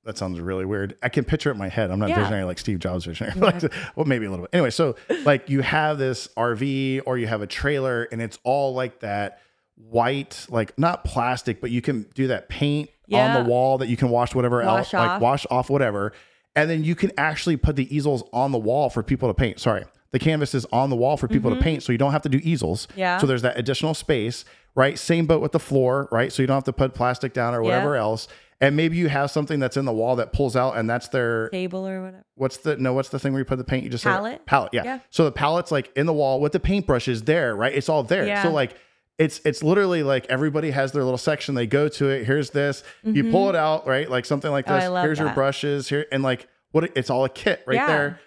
that 0.03 0.17
sounds 0.17 0.39
really 0.39 0.65
weird. 0.65 0.97
I 1.03 1.09
can 1.09 1.23
picture 1.23 1.49
it 1.49 1.53
in 1.53 1.59
my 1.59 1.69
head. 1.69 1.91
I'm 1.91 1.99
not 1.99 2.09
Yeah. 2.09 2.19
visionary 2.19 2.43
like 2.43 2.59
Steve 2.59 2.79
Jobs 2.79 3.05
visionary. 3.05 3.33
but 3.39 3.63
like, 3.63 3.73
well, 3.95 4.05
maybe 4.05 4.25
a 4.25 4.29
little 4.29 4.45
bit. 4.45 4.49
Anyway, 4.53 4.71
so 4.71 4.95
like 5.25 5.49
you 5.49 5.61
have 5.61 5.97
this 5.97 6.27
RV 6.37 7.01
or 7.05 7.17
you 7.17 7.27
have 7.27 7.41
a 7.41 7.47
trailer, 7.47 8.03
and 8.11 8.21
it's 8.21 8.39
all 8.43 8.73
like 8.73 9.01
that 9.01 9.39
white, 9.75 10.45
like 10.49 10.77
not 10.77 11.03
plastic, 11.03 11.61
but 11.61 11.71
you 11.71 11.81
can 11.81 12.03
do 12.15 12.27
that 12.27 12.49
paint 12.49 12.89
on 13.13 13.43
the 13.43 13.49
wall 13.49 13.77
that 13.79 13.89
you 13.89 13.97
can 13.97 14.09
wash 14.09 14.33
whatever 14.33 14.61
else, 14.61 14.93
Wash 14.93 14.93
like 14.93 15.21
wash 15.21 15.45
off 15.51 15.69
whatever, 15.69 16.13
and 16.55 16.69
then 16.69 16.83
you 16.83 16.95
can 16.95 17.11
actually 17.17 17.57
put 17.57 17.75
the 17.75 17.93
easels 17.95 18.23
on 18.33 18.51
the 18.51 18.57
wall 18.57 18.89
for 18.89 19.03
people 19.03 19.29
to 19.29 19.33
paint. 19.33 19.59
Sorry. 19.59 19.83
The 20.11 20.19
canvas 20.19 20.53
is 20.53 20.65
on 20.73 20.89
the 20.89 20.95
wall 20.95 21.15
for 21.17 21.27
people 21.27 21.53
to 21.55 21.61
paint, 21.61 21.83
so 21.83 21.91
you 21.91 21.97
don't 21.97 22.11
have 22.11 22.21
to 22.23 22.29
do 22.29 22.39
easels. 22.43 22.87
Mm-hmm. 22.87 22.99
Yeah. 22.99 23.17
So 23.19 23.27
there's 23.27 23.43
that 23.43 23.57
additional 23.57 23.93
space, 23.93 24.43
right? 24.75 24.99
Same 24.99 25.25
boat 25.25 25.41
with 25.41 25.53
the 25.53 25.59
floor, 25.59 26.09
right? 26.11 26.31
So 26.33 26.41
you 26.43 26.47
don't 26.47 26.55
have 26.57 26.65
to 26.65 26.73
put 26.73 26.93
plastic 26.93 27.33
down 27.33 27.53
or 27.55 27.61
whatever 27.61 27.95
Yeah. 27.95 28.01
else. 28.01 28.27
And 28.59 28.75
maybe 28.75 28.95
you 28.97 29.09
have 29.09 29.31
something 29.31 29.59
that's 29.59 29.75
in 29.75 29.85
the 29.85 29.93
wall 29.93 30.17
that 30.17 30.33
pulls 30.33 30.55
out, 30.55 30.77
and 30.77 30.87
that's 30.89 31.07
their 31.07 31.49
table 31.49 31.87
or 31.87 32.01
whatever. 32.01 32.23
what's 32.35 32.57
the 32.57 32.75
no? 32.77 32.93
What's 32.93 33.09
the 33.09 33.17
thing 33.17 33.31
where 33.33 33.39
you 33.39 33.45
put 33.45 33.57
the 33.57 33.63
paint? 33.63 33.83
You 33.83 33.89
just. 33.89 34.03
Palette? 34.03 34.45
palette, 34.45 34.71
yeah. 34.73 34.83
Yeah. 34.83 34.99
So 35.09 35.23
the 35.25 35.31
palette's 35.31 35.71
like 35.71 35.91
in 35.97 36.05
the 36.05 36.13
wall 36.13 36.39
with 36.39 36.51
the 36.51 36.59
paintbrushes 36.59 37.25
there, 37.25 37.55
right? 37.55 37.73
It's 37.73 37.89
all 37.89 38.03
there. 38.03 38.27
Yeah. 38.27 38.43
So 38.43 38.51
like 38.51 38.75
it's 39.17 39.41
it's 39.45 39.63
literally 39.63 40.03
like 40.03 40.27
everybody 40.27 40.71
has 40.71 40.91
their 40.91 41.03
little 41.03 41.17
section. 41.17 41.55
They 41.55 41.65
go 41.65 41.87
to 41.89 42.09
it. 42.09 42.25
Here's 42.25 42.51
this. 42.51 42.83
You 43.03 43.31
pull 43.31 43.49
it 43.49 43.55
out, 43.55 43.87
right? 43.87 44.07
Like 44.09 44.25
something 44.25 44.51
like 44.51 44.65
Oh, 44.69 44.75
this. 44.75 44.83
I 44.83 44.87
love 44.89 45.05
Here's 45.05 45.17
your 45.19 45.33
brushes 45.33 45.89
here, 45.89 46.05
and 46.11 46.21
like 46.21 46.47
what? 46.71 46.91
It's 46.95 47.09
all 47.09 47.25
a 47.25 47.29
kit 47.29 47.63
right 47.65 47.75
Yeah. 47.75 47.87
there. 47.87 48.19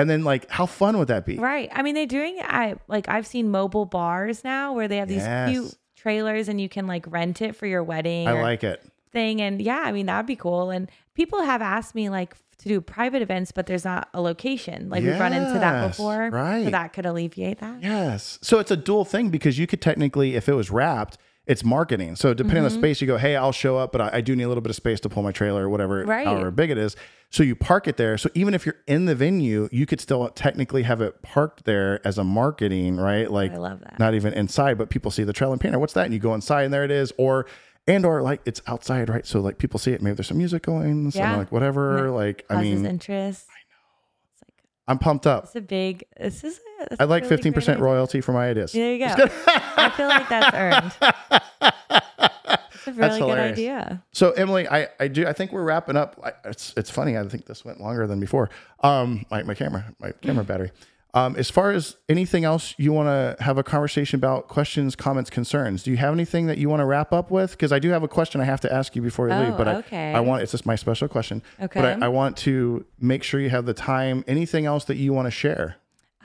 And 0.00 0.10
then 0.10 0.24
like 0.24 0.48
how 0.50 0.66
fun 0.66 0.98
would 0.98 1.08
that 1.08 1.24
be? 1.26 1.36
Right. 1.36 1.68
I 1.72 1.82
mean, 1.82 1.94
they're 1.94 2.06
doing. 2.06 2.38
I 2.40 2.76
like. 2.88 3.08
I've 3.08 3.26
seen 3.26 3.50
mobile 3.50 3.86
bars 3.86 4.42
now 4.44 4.72
where 4.72 4.88
they 4.88 4.96
have 4.98 5.08
these 5.08 5.18
Yes. 5.22 5.50
cute 5.50 5.74
trailers 5.96 6.48
and 6.48 6.60
you 6.60 6.68
can 6.68 6.86
like 6.86 7.04
rent 7.08 7.42
it 7.42 7.54
for 7.56 7.66
your 7.66 7.82
wedding 7.84 8.26
I 8.26 8.32
or 8.32 8.42
like 8.42 8.64
it. 8.64 8.82
thing. 9.12 9.40
And 9.40 9.60
yeah, 9.60 9.80
I 9.84 9.92
mean 9.92 10.06
that'd 10.06 10.26
be 10.26 10.36
cool. 10.36 10.70
And 10.70 10.90
people 11.14 11.42
have 11.42 11.60
asked 11.62 11.94
me 11.94 12.08
like 12.08 12.34
to 12.58 12.68
do 12.68 12.80
private 12.80 13.22
events, 13.22 13.52
but 13.52 13.66
there's 13.66 13.84
not 13.84 14.08
a 14.12 14.20
location. 14.20 14.90
Like 14.90 15.02
we've 15.02 15.18
run 15.18 15.32
into 15.32 15.58
that 15.58 15.82
Yes, 15.82 15.96
before. 15.96 16.28
right. 16.30 16.64
So 16.64 16.70
that 16.70 16.92
could 16.92 17.06
alleviate 17.06 17.58
that. 17.60 17.82
Yes. 17.82 18.38
So 18.42 18.58
it's 18.58 18.70
a 18.70 18.76
dual 18.76 19.04
thing 19.06 19.30
because 19.30 19.58
you 19.58 19.66
could 19.66 19.80
technically, 19.80 20.34
if 20.36 20.46
it 20.48 20.52
was 20.54 20.70
wrapped, 20.70 21.16
it's 21.50 21.64
marketing. 21.64 22.14
So 22.16 22.32
depending 22.32 22.58
on 22.58 22.64
the 22.64 22.70
Mm-hmm. 22.70 22.78
space, 22.80 23.00
you 23.00 23.06
go, 23.06 23.16
hey, 23.16 23.34
I'll 23.36 23.50
show 23.52 23.76
up, 23.76 23.90
but 23.92 24.00
I, 24.00 24.10
I 24.18 24.20
do 24.20 24.36
need 24.36 24.44
a 24.44 24.48
little 24.48 24.60
bit 24.62 24.70
of 24.70 24.76
space 24.76 25.00
to 25.00 25.08
pull 25.08 25.22
my 25.22 25.32
trailer 25.32 25.64
or 25.66 25.68
whatever, 25.68 26.04
Right. 26.04 26.24
however 26.26 26.50
big 26.50 26.70
it 26.70 26.78
is. 26.78 26.94
So 27.30 27.42
you 27.42 27.54
park 27.56 27.88
it 27.88 27.96
there. 27.96 28.16
So 28.18 28.28
even 28.34 28.54
if 28.54 28.64
you're 28.66 28.76
in 28.86 29.06
the 29.06 29.14
venue, 29.14 29.68
you 29.72 29.84
could 29.86 30.00
still 30.00 30.28
technically 30.30 30.82
have 30.84 31.00
it 31.00 31.22
parked 31.22 31.64
there 31.64 32.04
as 32.06 32.18
a 32.18 32.24
marketing, 32.24 32.96
right? 32.98 33.30
Like 33.30 33.52
I 33.52 33.56
love 33.56 33.80
that. 33.80 33.98
not 33.98 34.14
even 34.14 34.32
inside, 34.32 34.78
but 34.78 34.90
people 34.90 35.10
see 35.10 35.24
the 35.24 35.32
trailer 35.32 35.52
and 35.54 35.60
painter. 35.60 35.78
What's 35.78 35.92
that? 35.94 36.04
And 36.04 36.14
you 36.14 36.20
go 36.20 36.34
inside 36.34 36.62
and 36.64 36.72
there 36.74 36.84
it 36.84 36.90
is. 36.90 37.12
Or 37.18 37.46
and 37.88 38.04
or 38.06 38.22
like 38.22 38.40
it's 38.44 38.60
outside, 38.66 39.08
right? 39.08 39.26
So 39.26 39.40
like 39.40 39.58
people 39.58 39.78
see 39.78 39.92
it. 39.92 40.02
Maybe 40.02 40.14
there's 40.14 40.28
some 40.28 40.38
music 40.38 40.62
going, 40.62 41.10
some 41.10 41.20
Yeah. 41.22 41.36
like 41.36 41.50
whatever. 41.50 42.10
Like 42.10 42.44
I 42.50 42.60
mean, 42.62 42.84
interest. 42.86 43.46
I'm 44.90 44.98
pumped 44.98 45.24
up. 45.26 45.44
it's 45.44 45.54
a 45.54 45.60
big. 45.60 46.04
This 46.18 46.42
is. 46.42 46.58
A, 46.90 47.02
I 47.02 47.04
like 47.04 47.22
really 47.30 47.36
15% 47.36 47.64
great 47.64 47.78
royalty 47.78 48.20
for 48.20 48.32
my 48.32 48.48
ideas. 48.48 48.72
There 48.72 48.92
you 48.92 48.98
go. 48.98 49.14
I 49.46 49.90
feel 49.96 50.08
like 50.08 50.28
that's 50.28 50.56
earned. 50.56 51.70
It's 52.74 52.86
a 52.88 52.92
really 52.92 53.20
good 53.20 53.38
idea. 53.38 54.02
So 54.12 54.32
Emily, 54.32 54.66
I, 54.66 54.88
I 54.98 55.06
do 55.08 55.26
I 55.26 55.32
think 55.32 55.52
we're 55.52 55.62
wrapping 55.62 55.96
up. 55.96 56.18
I, 56.24 56.32
it's 56.48 56.72
it's 56.76 56.90
funny. 56.90 57.16
I 57.16 57.28
think 57.28 57.44
this 57.46 57.64
went 57.64 57.80
longer 57.80 58.06
than 58.06 58.18
before. 58.18 58.50
Um, 58.82 59.26
my, 59.30 59.42
my 59.42 59.54
camera, 59.54 59.84
my 60.00 60.12
camera 60.12 60.44
battery. 60.44 60.72
Um, 61.12 61.34
as 61.36 61.50
far 61.50 61.72
as 61.72 61.96
anything 62.08 62.44
else 62.44 62.74
you 62.78 62.92
want 62.92 63.08
to 63.08 63.42
have 63.42 63.58
a 63.58 63.62
conversation 63.64 64.16
about, 64.16 64.46
questions, 64.48 64.94
comments, 64.94 65.28
concerns. 65.28 65.82
Do 65.82 65.90
you 65.90 65.96
have 65.96 66.12
anything 66.14 66.46
that 66.46 66.58
you 66.58 66.68
want 66.68 66.80
to 66.80 66.84
wrap 66.84 67.12
up 67.12 67.30
with? 67.30 67.50
Because 67.50 67.72
I 67.72 67.78
do 67.80 67.88
have 67.90 68.02
a 68.02 68.08
question 68.08 68.40
I 68.40 68.44
have 68.44 68.60
to 68.60 68.72
ask 68.72 68.94
you 68.94 69.02
before 69.02 69.26
we 69.26 69.32
leave. 69.32 69.54
Oh, 69.54 69.56
But 69.56 69.68
I, 69.68 69.74
okay. 69.76 70.14
I 70.14 70.20
want 70.20 70.42
it's 70.42 70.52
just 70.52 70.66
my 70.66 70.76
special 70.76 71.08
question. 71.08 71.42
But 71.58 71.76
Okay. 71.76 71.92
I, 72.00 72.06
I 72.06 72.08
want 72.08 72.36
to 72.38 72.84
make 73.00 73.22
sure 73.24 73.40
you 73.40 73.50
have 73.50 73.66
the 73.66 73.74
time. 73.74 74.24
Anything 74.28 74.66
else 74.66 74.84
that 74.84 74.96
you 74.96 75.12
want 75.12 75.26
to 75.26 75.30
share? 75.32 75.76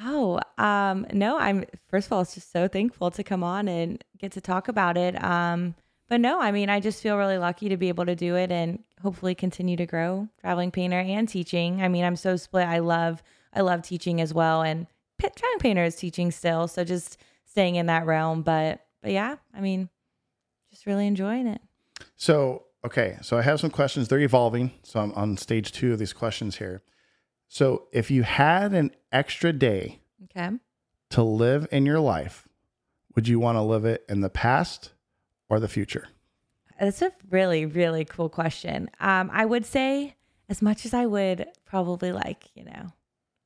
Oh, 0.04 0.40
um, 0.58 1.08
no, 1.14 1.38
I'm 1.40 1.66
first 1.90 2.08
of 2.08 2.14
all, 2.14 2.22
it's 2.22 2.36
just 2.36 2.52
so 2.52 2.68
thankful 2.68 3.12
to 3.12 3.24
come 3.24 3.44
on 3.44 3.68
and 3.68 4.04
get 4.20 4.34
to 4.34 4.42
talk 4.42 4.68
about 4.68 4.98
it. 4.98 5.22
Um, 5.24 5.74
but 6.10 6.20
no, 6.22 6.40
I 6.40 6.52
mean, 6.52 6.70
I 6.70 6.80
just 6.80 7.02
feel 7.02 7.18
really 7.18 7.38
lucky 7.38 7.70
to 7.70 7.78
be 7.78 7.88
able 7.90 8.06
to 8.06 8.16
do 8.16 8.36
it 8.36 8.52
and 8.52 8.84
hopefully 9.02 9.34
continue 9.36 9.78
to 9.78 9.86
grow 9.86 10.28
traveling 10.42 10.70
painter 10.70 11.00
and 11.00 11.28
teaching. 11.28 11.82
I 11.82 11.88
mean, 11.88 12.04
I'm 12.04 12.16
so 12.18 12.36
split. 12.36 12.68
I 12.68 12.80
love, 12.80 13.24
I 13.56 13.62
love 13.62 13.82
teaching 13.82 14.22
as 14.22 14.34
well. 14.34 14.62
And 14.62 14.88
pa- 15.18 15.30
traveling 15.36 15.60
painter 15.60 15.84
is 15.84 15.96
teaching 15.96 16.32
still. 16.32 16.68
So 16.68 16.84
just 16.84 17.18
staying 17.46 17.76
in 17.76 17.86
that 17.88 18.06
realm. 18.06 18.42
But, 18.42 18.86
but 19.02 19.12
yeah, 19.12 19.36
I 19.54 19.62
mean, 19.62 19.90
just 20.70 20.86
really 20.86 21.08
enjoying 21.08 21.48
it. 21.48 21.62
So, 22.18 22.64
okay. 22.86 23.18
So 23.22 23.38
I 23.38 23.42
have 23.42 23.60
some 23.60 23.70
questions. 23.70 24.08
They're 24.08 24.20
evolving. 24.20 24.72
So 24.84 25.00
I'm 25.00 25.12
on 25.14 25.38
stage 25.38 25.72
two 25.72 25.94
of 25.94 26.00
these 26.00 26.14
questions 26.14 26.58
here. 26.58 26.82
So 27.48 27.88
if 27.94 28.12
you 28.12 28.24
had 28.24 28.74
an 28.74 28.92
extra 29.12 29.54
day 29.54 30.00
Okay. 30.26 30.58
to 31.12 31.24
live 31.24 31.68
in 31.72 31.86
your 31.86 32.00
life, 32.00 32.48
would 33.16 33.28
you 33.28 33.40
want 33.40 33.56
to 33.58 33.62
live 33.62 33.86
it 33.86 34.04
in 34.10 34.22
the 34.22 34.30
past 34.30 34.92
or 35.48 35.60
the 35.60 35.68
future? 35.70 36.08
That's 36.80 37.02
a 37.02 37.14
really, 37.30 37.66
really 37.66 38.04
cool 38.04 38.28
question. 38.28 38.90
Um, 39.00 39.30
I 39.32 39.46
would 39.46 39.66
say, 39.66 40.16
as 40.50 40.62
much 40.62 40.86
as 40.86 40.94
I 40.94 41.06
would 41.06 41.48
probably 41.66 42.12
like, 42.12 42.50
you 42.56 42.66
know, 42.66 42.92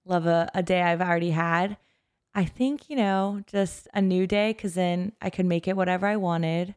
love 0.10 0.26
a, 0.26 0.50
a 0.54 0.64
day 0.64 0.82
I've 0.82 1.02
already 1.02 1.32
had, 1.32 1.78
I 2.34 2.46
think, 2.46 2.90
you 2.90 2.96
know, 2.96 3.44
just 3.48 3.88
a 3.94 4.02
new 4.02 4.28
day, 4.28 4.52
because 4.52 4.74
then 4.74 5.14
I 5.22 5.30
could 5.30 5.46
make 5.46 5.68
it 5.68 5.76
whatever 5.76 6.08
I 6.08 6.16
wanted. 6.16 6.76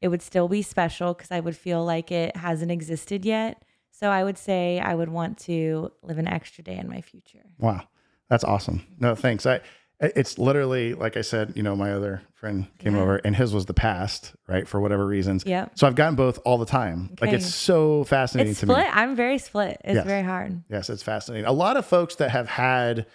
It 0.00 0.08
would 0.08 0.22
still 0.22 0.48
be 0.48 0.62
special 0.62 1.14
because 1.14 1.30
I 1.30 1.40
would 1.40 1.56
feel 1.56 1.84
like 1.84 2.12
it 2.12 2.36
hasn't 2.36 2.70
existed 2.70 3.24
yet. 3.24 3.62
So 3.90 4.10
I 4.10 4.22
would 4.22 4.38
say 4.38 4.78
I 4.78 4.94
would 4.94 5.08
want 5.08 5.38
to 5.40 5.90
live 6.02 6.18
an 6.18 6.28
extra 6.28 6.62
day 6.62 6.76
in 6.76 6.88
my 6.88 7.00
future. 7.00 7.42
Wow, 7.58 7.88
that's 8.28 8.44
awesome. 8.44 8.86
No, 9.00 9.16
thanks. 9.16 9.44
I 9.44 9.60
it's 10.00 10.38
literally 10.38 10.94
like 10.94 11.16
I 11.16 11.22
said. 11.22 11.52
You 11.56 11.62
know, 11.62 11.74
my 11.76 11.92
other 11.92 12.22
friend 12.34 12.66
came 12.78 12.94
Yeah. 12.94 13.02
over, 13.02 13.16
and 13.16 13.34
his 13.34 13.52
was 13.52 13.66
the 13.66 13.74
past, 13.74 14.32
right? 14.46 14.66
For 14.68 14.80
whatever 14.80 15.04
reasons. 15.06 15.44
Yeah. 15.46 15.66
So 15.74 15.86
I've 15.86 15.94
gotten 15.96 16.14
both 16.14 16.38
all 16.44 16.56
the 16.58 16.66
time. 16.66 17.16
Like 17.20 17.32
it's 17.32 17.52
so 17.52 18.04
fascinating 18.04 18.52
It's 18.52 18.60
to 18.60 18.66
split. 18.66 18.78
me. 18.78 18.90
I'm 18.92 19.16
very 19.16 19.38
split. 19.38 19.80
It's 19.84 19.94
Yes. 19.96 20.06
very 20.06 20.22
hard. 20.22 20.62
Yes, 20.70 20.88
it's 20.90 21.02
fascinating. 21.02 21.46
A 21.46 21.52
lot 21.52 21.76
of 21.76 21.84
folks 21.86 22.14
that 22.16 22.30
have 22.30 22.48
had 22.48 23.06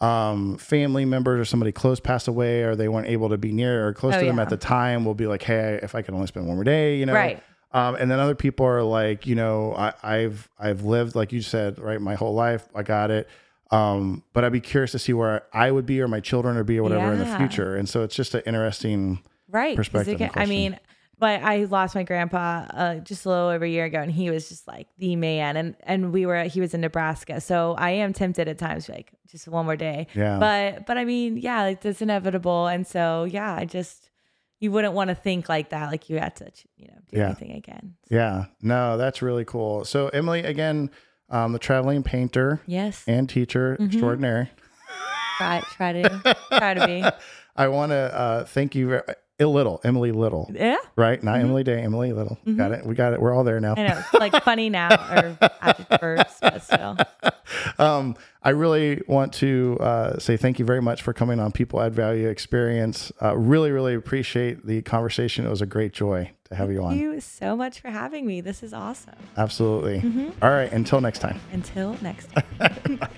um, 0.00 0.58
family 0.58 1.04
members 1.04 1.40
or 1.40 1.44
somebody 1.44 1.72
close 1.72 2.00
pass 2.00 2.26
away, 2.26 2.62
or 2.62 2.74
they 2.74 2.88
weren't 2.88 3.06
able 3.08 3.28
to 3.30 3.38
be 3.38 3.52
near 3.52 3.86
or 3.86 3.92
close 3.94 4.14
Oh, 4.14 4.20
to 4.20 4.26
them 4.26 4.36
yeah. 4.36 4.42
at 4.42 4.50
the 4.50 4.56
time, 4.56 5.04
will 5.04 5.14
be 5.14 5.26
like, 5.26 5.42
"Hey, 5.42 5.78
if 5.82 5.94
I 5.94 6.02
could 6.02 6.14
only 6.14 6.26
spend 6.26 6.46
one 6.46 6.56
more 6.56 6.64
day," 6.64 6.96
you 6.96 7.06
know. 7.06 7.14
Right. 7.14 7.42
Um, 7.72 7.96
and 7.96 8.10
then 8.10 8.18
other 8.20 8.34
people 8.34 8.66
are 8.66 8.82
like, 8.82 9.26
you 9.26 9.34
know, 9.34 9.74
I, 9.76 9.92
I've 10.02 10.48
I've 10.58 10.84
lived 10.84 11.14
like 11.14 11.32
you 11.32 11.42
said, 11.42 11.78
right, 11.78 12.00
my 12.00 12.14
whole 12.14 12.34
life. 12.34 12.66
I 12.74 12.82
got 12.82 13.10
it. 13.10 13.28
Um, 13.70 14.22
but 14.32 14.44
I'd 14.44 14.52
be 14.52 14.60
curious 14.60 14.92
to 14.92 14.98
see 14.98 15.12
where 15.12 15.42
I 15.52 15.70
would 15.70 15.86
be 15.86 16.00
or 16.00 16.08
my 16.08 16.20
children 16.20 16.56
would 16.56 16.66
be 16.66 16.78
or 16.78 16.82
whatever 16.82 17.12
in 17.12 17.18
the 17.18 17.24
Yeah. 17.24 17.38
future. 17.38 17.76
And 17.76 17.88
so 17.88 18.02
it's 18.02 18.14
just 18.14 18.34
an 18.34 18.42
interesting. 18.46 19.20
right 19.48 19.76
'cause 19.76 19.88
perspective 19.88 20.12
and 20.12 20.18
can- 20.18 20.28
I 20.30 20.32
question. 20.32 20.48
mean 20.50 20.78
but 21.16 21.42
I 21.44 21.64
lost 21.64 21.94
my 21.94 22.02
grandpa 22.02 22.66
uh, 22.70 22.94
just 22.96 23.24
a 23.24 23.28
little 23.28 23.48
over 23.48 23.64
a 23.64 23.68
year 23.68 23.84
ago, 23.84 24.00
and 24.00 24.10
he 24.10 24.30
was 24.30 24.48
just 24.48 24.66
like 24.66 24.88
the 24.98 25.14
man. 25.14 25.56
And 25.56 25.76
and 25.84 26.12
we 26.12 26.26
were 26.26 26.42
he 26.44 26.60
was 26.60 26.74
in 26.74 26.80
Nebraska, 26.80 27.40
so 27.40 27.74
I 27.78 27.90
am 27.90 28.12
tempted 28.12 28.48
at 28.48 28.58
times, 28.58 28.88
like 28.88 29.12
just 29.30 29.46
one 29.46 29.64
more 29.64 29.76
day. 29.76 30.08
Yeah. 30.14 30.38
But 30.40 30.86
but 30.86 30.98
I 30.98 31.04
mean, 31.04 31.36
yeah, 31.36 31.62
like 31.62 31.82
that's 31.82 32.02
inevitable, 32.02 32.66
and 32.66 32.84
so 32.84 33.24
yeah, 33.24 33.54
I 33.54 33.64
just 33.64 34.10
you 34.58 34.72
wouldn't 34.72 34.92
want 34.94 35.08
to 35.08 35.14
think 35.14 35.48
like 35.48 35.70
that, 35.70 35.90
like 35.92 36.10
you 36.10 36.18
had 36.18 36.34
to, 36.36 36.50
you 36.76 36.88
know, 36.88 36.98
do 37.12 37.18
Yeah. 37.18 37.26
anything 37.26 37.52
again. 37.52 37.94
Yeah. 38.10 38.46
No, 38.60 38.96
that's 38.96 39.22
really 39.22 39.44
cool. 39.44 39.84
So 39.84 40.08
Emily, 40.08 40.40
again, 40.40 40.90
um, 41.34 41.52
the 41.52 41.58
traveling 41.58 42.02
painter 42.02 42.60
Yes, 42.66 43.04
and 43.06 43.28
teacher 43.28 43.74
Mm-hmm. 43.74 43.86
extraordinaire. 43.86 44.50
try 45.38 45.60
try 45.76 45.92
to 45.92 46.36
try 46.58 46.74
to 46.74 46.86
be. 46.86 47.04
I 47.56 47.68
want 47.68 47.90
to 47.90 47.96
uh, 47.96 48.44
thank 48.44 48.74
you, 48.74 48.88
very, 48.88 49.02
Little, 49.40 49.80
Emily 49.84 50.12
Little, 50.12 50.48
Yeah, 50.54 50.76
right? 50.96 51.22
Not 51.22 51.40
Emily 51.40 51.64
Day, 51.64 51.82
Emily 51.82 52.12
Little. 52.12 52.38
Got 52.56 52.72
it. 52.72 52.86
We 52.86 52.94
got 52.94 53.12
it. 53.12 53.20
We're 53.20 53.34
all 53.34 53.42
there 53.44 53.58
now. 53.60 53.74
I 53.76 53.88
know. 53.88 54.02
Like 54.14 54.42
funny 54.44 54.70
now 54.70 54.88
or 54.94 55.36
adjective 55.60 56.00
verbs, 56.00 56.38
but 56.40 56.62
still. 56.62 56.96
um, 57.78 58.16
I 58.42 58.50
really 58.50 59.02
want 59.08 59.32
to 59.34 59.76
uh, 59.80 60.18
say 60.18 60.36
thank 60.36 60.58
you 60.58 60.64
very 60.64 60.80
much 60.82 61.02
for 61.02 61.12
coming 61.12 61.40
on 61.40 61.50
People 61.50 61.80
Add 61.82 61.94
Value 61.94 62.28
Experience. 62.28 63.10
Uh, 63.20 63.36
really, 63.36 63.70
really 63.72 63.94
appreciate 63.94 64.64
the 64.66 64.82
conversation. 64.82 65.44
It 65.46 65.50
was 65.50 65.62
a 65.62 65.66
great 65.66 65.92
joy 65.92 66.30
to 66.44 66.54
have 66.54 66.70
you 66.70 66.82
on. 66.82 66.90
Thank 66.90 67.02
you 67.02 67.20
so 67.20 67.56
much 67.56 67.80
for 67.80 67.88
having 67.90 68.26
me. 68.26 68.40
This 68.40 68.62
is 68.62 68.72
awesome. 68.72 69.14
Absolutely. 69.36 70.30
All 70.42 70.50
right. 70.50 70.70
Until 70.72 71.00
next 71.00 71.18
time. 71.18 71.40
Until 71.52 71.96
next 72.02 72.28
time. 72.60 73.00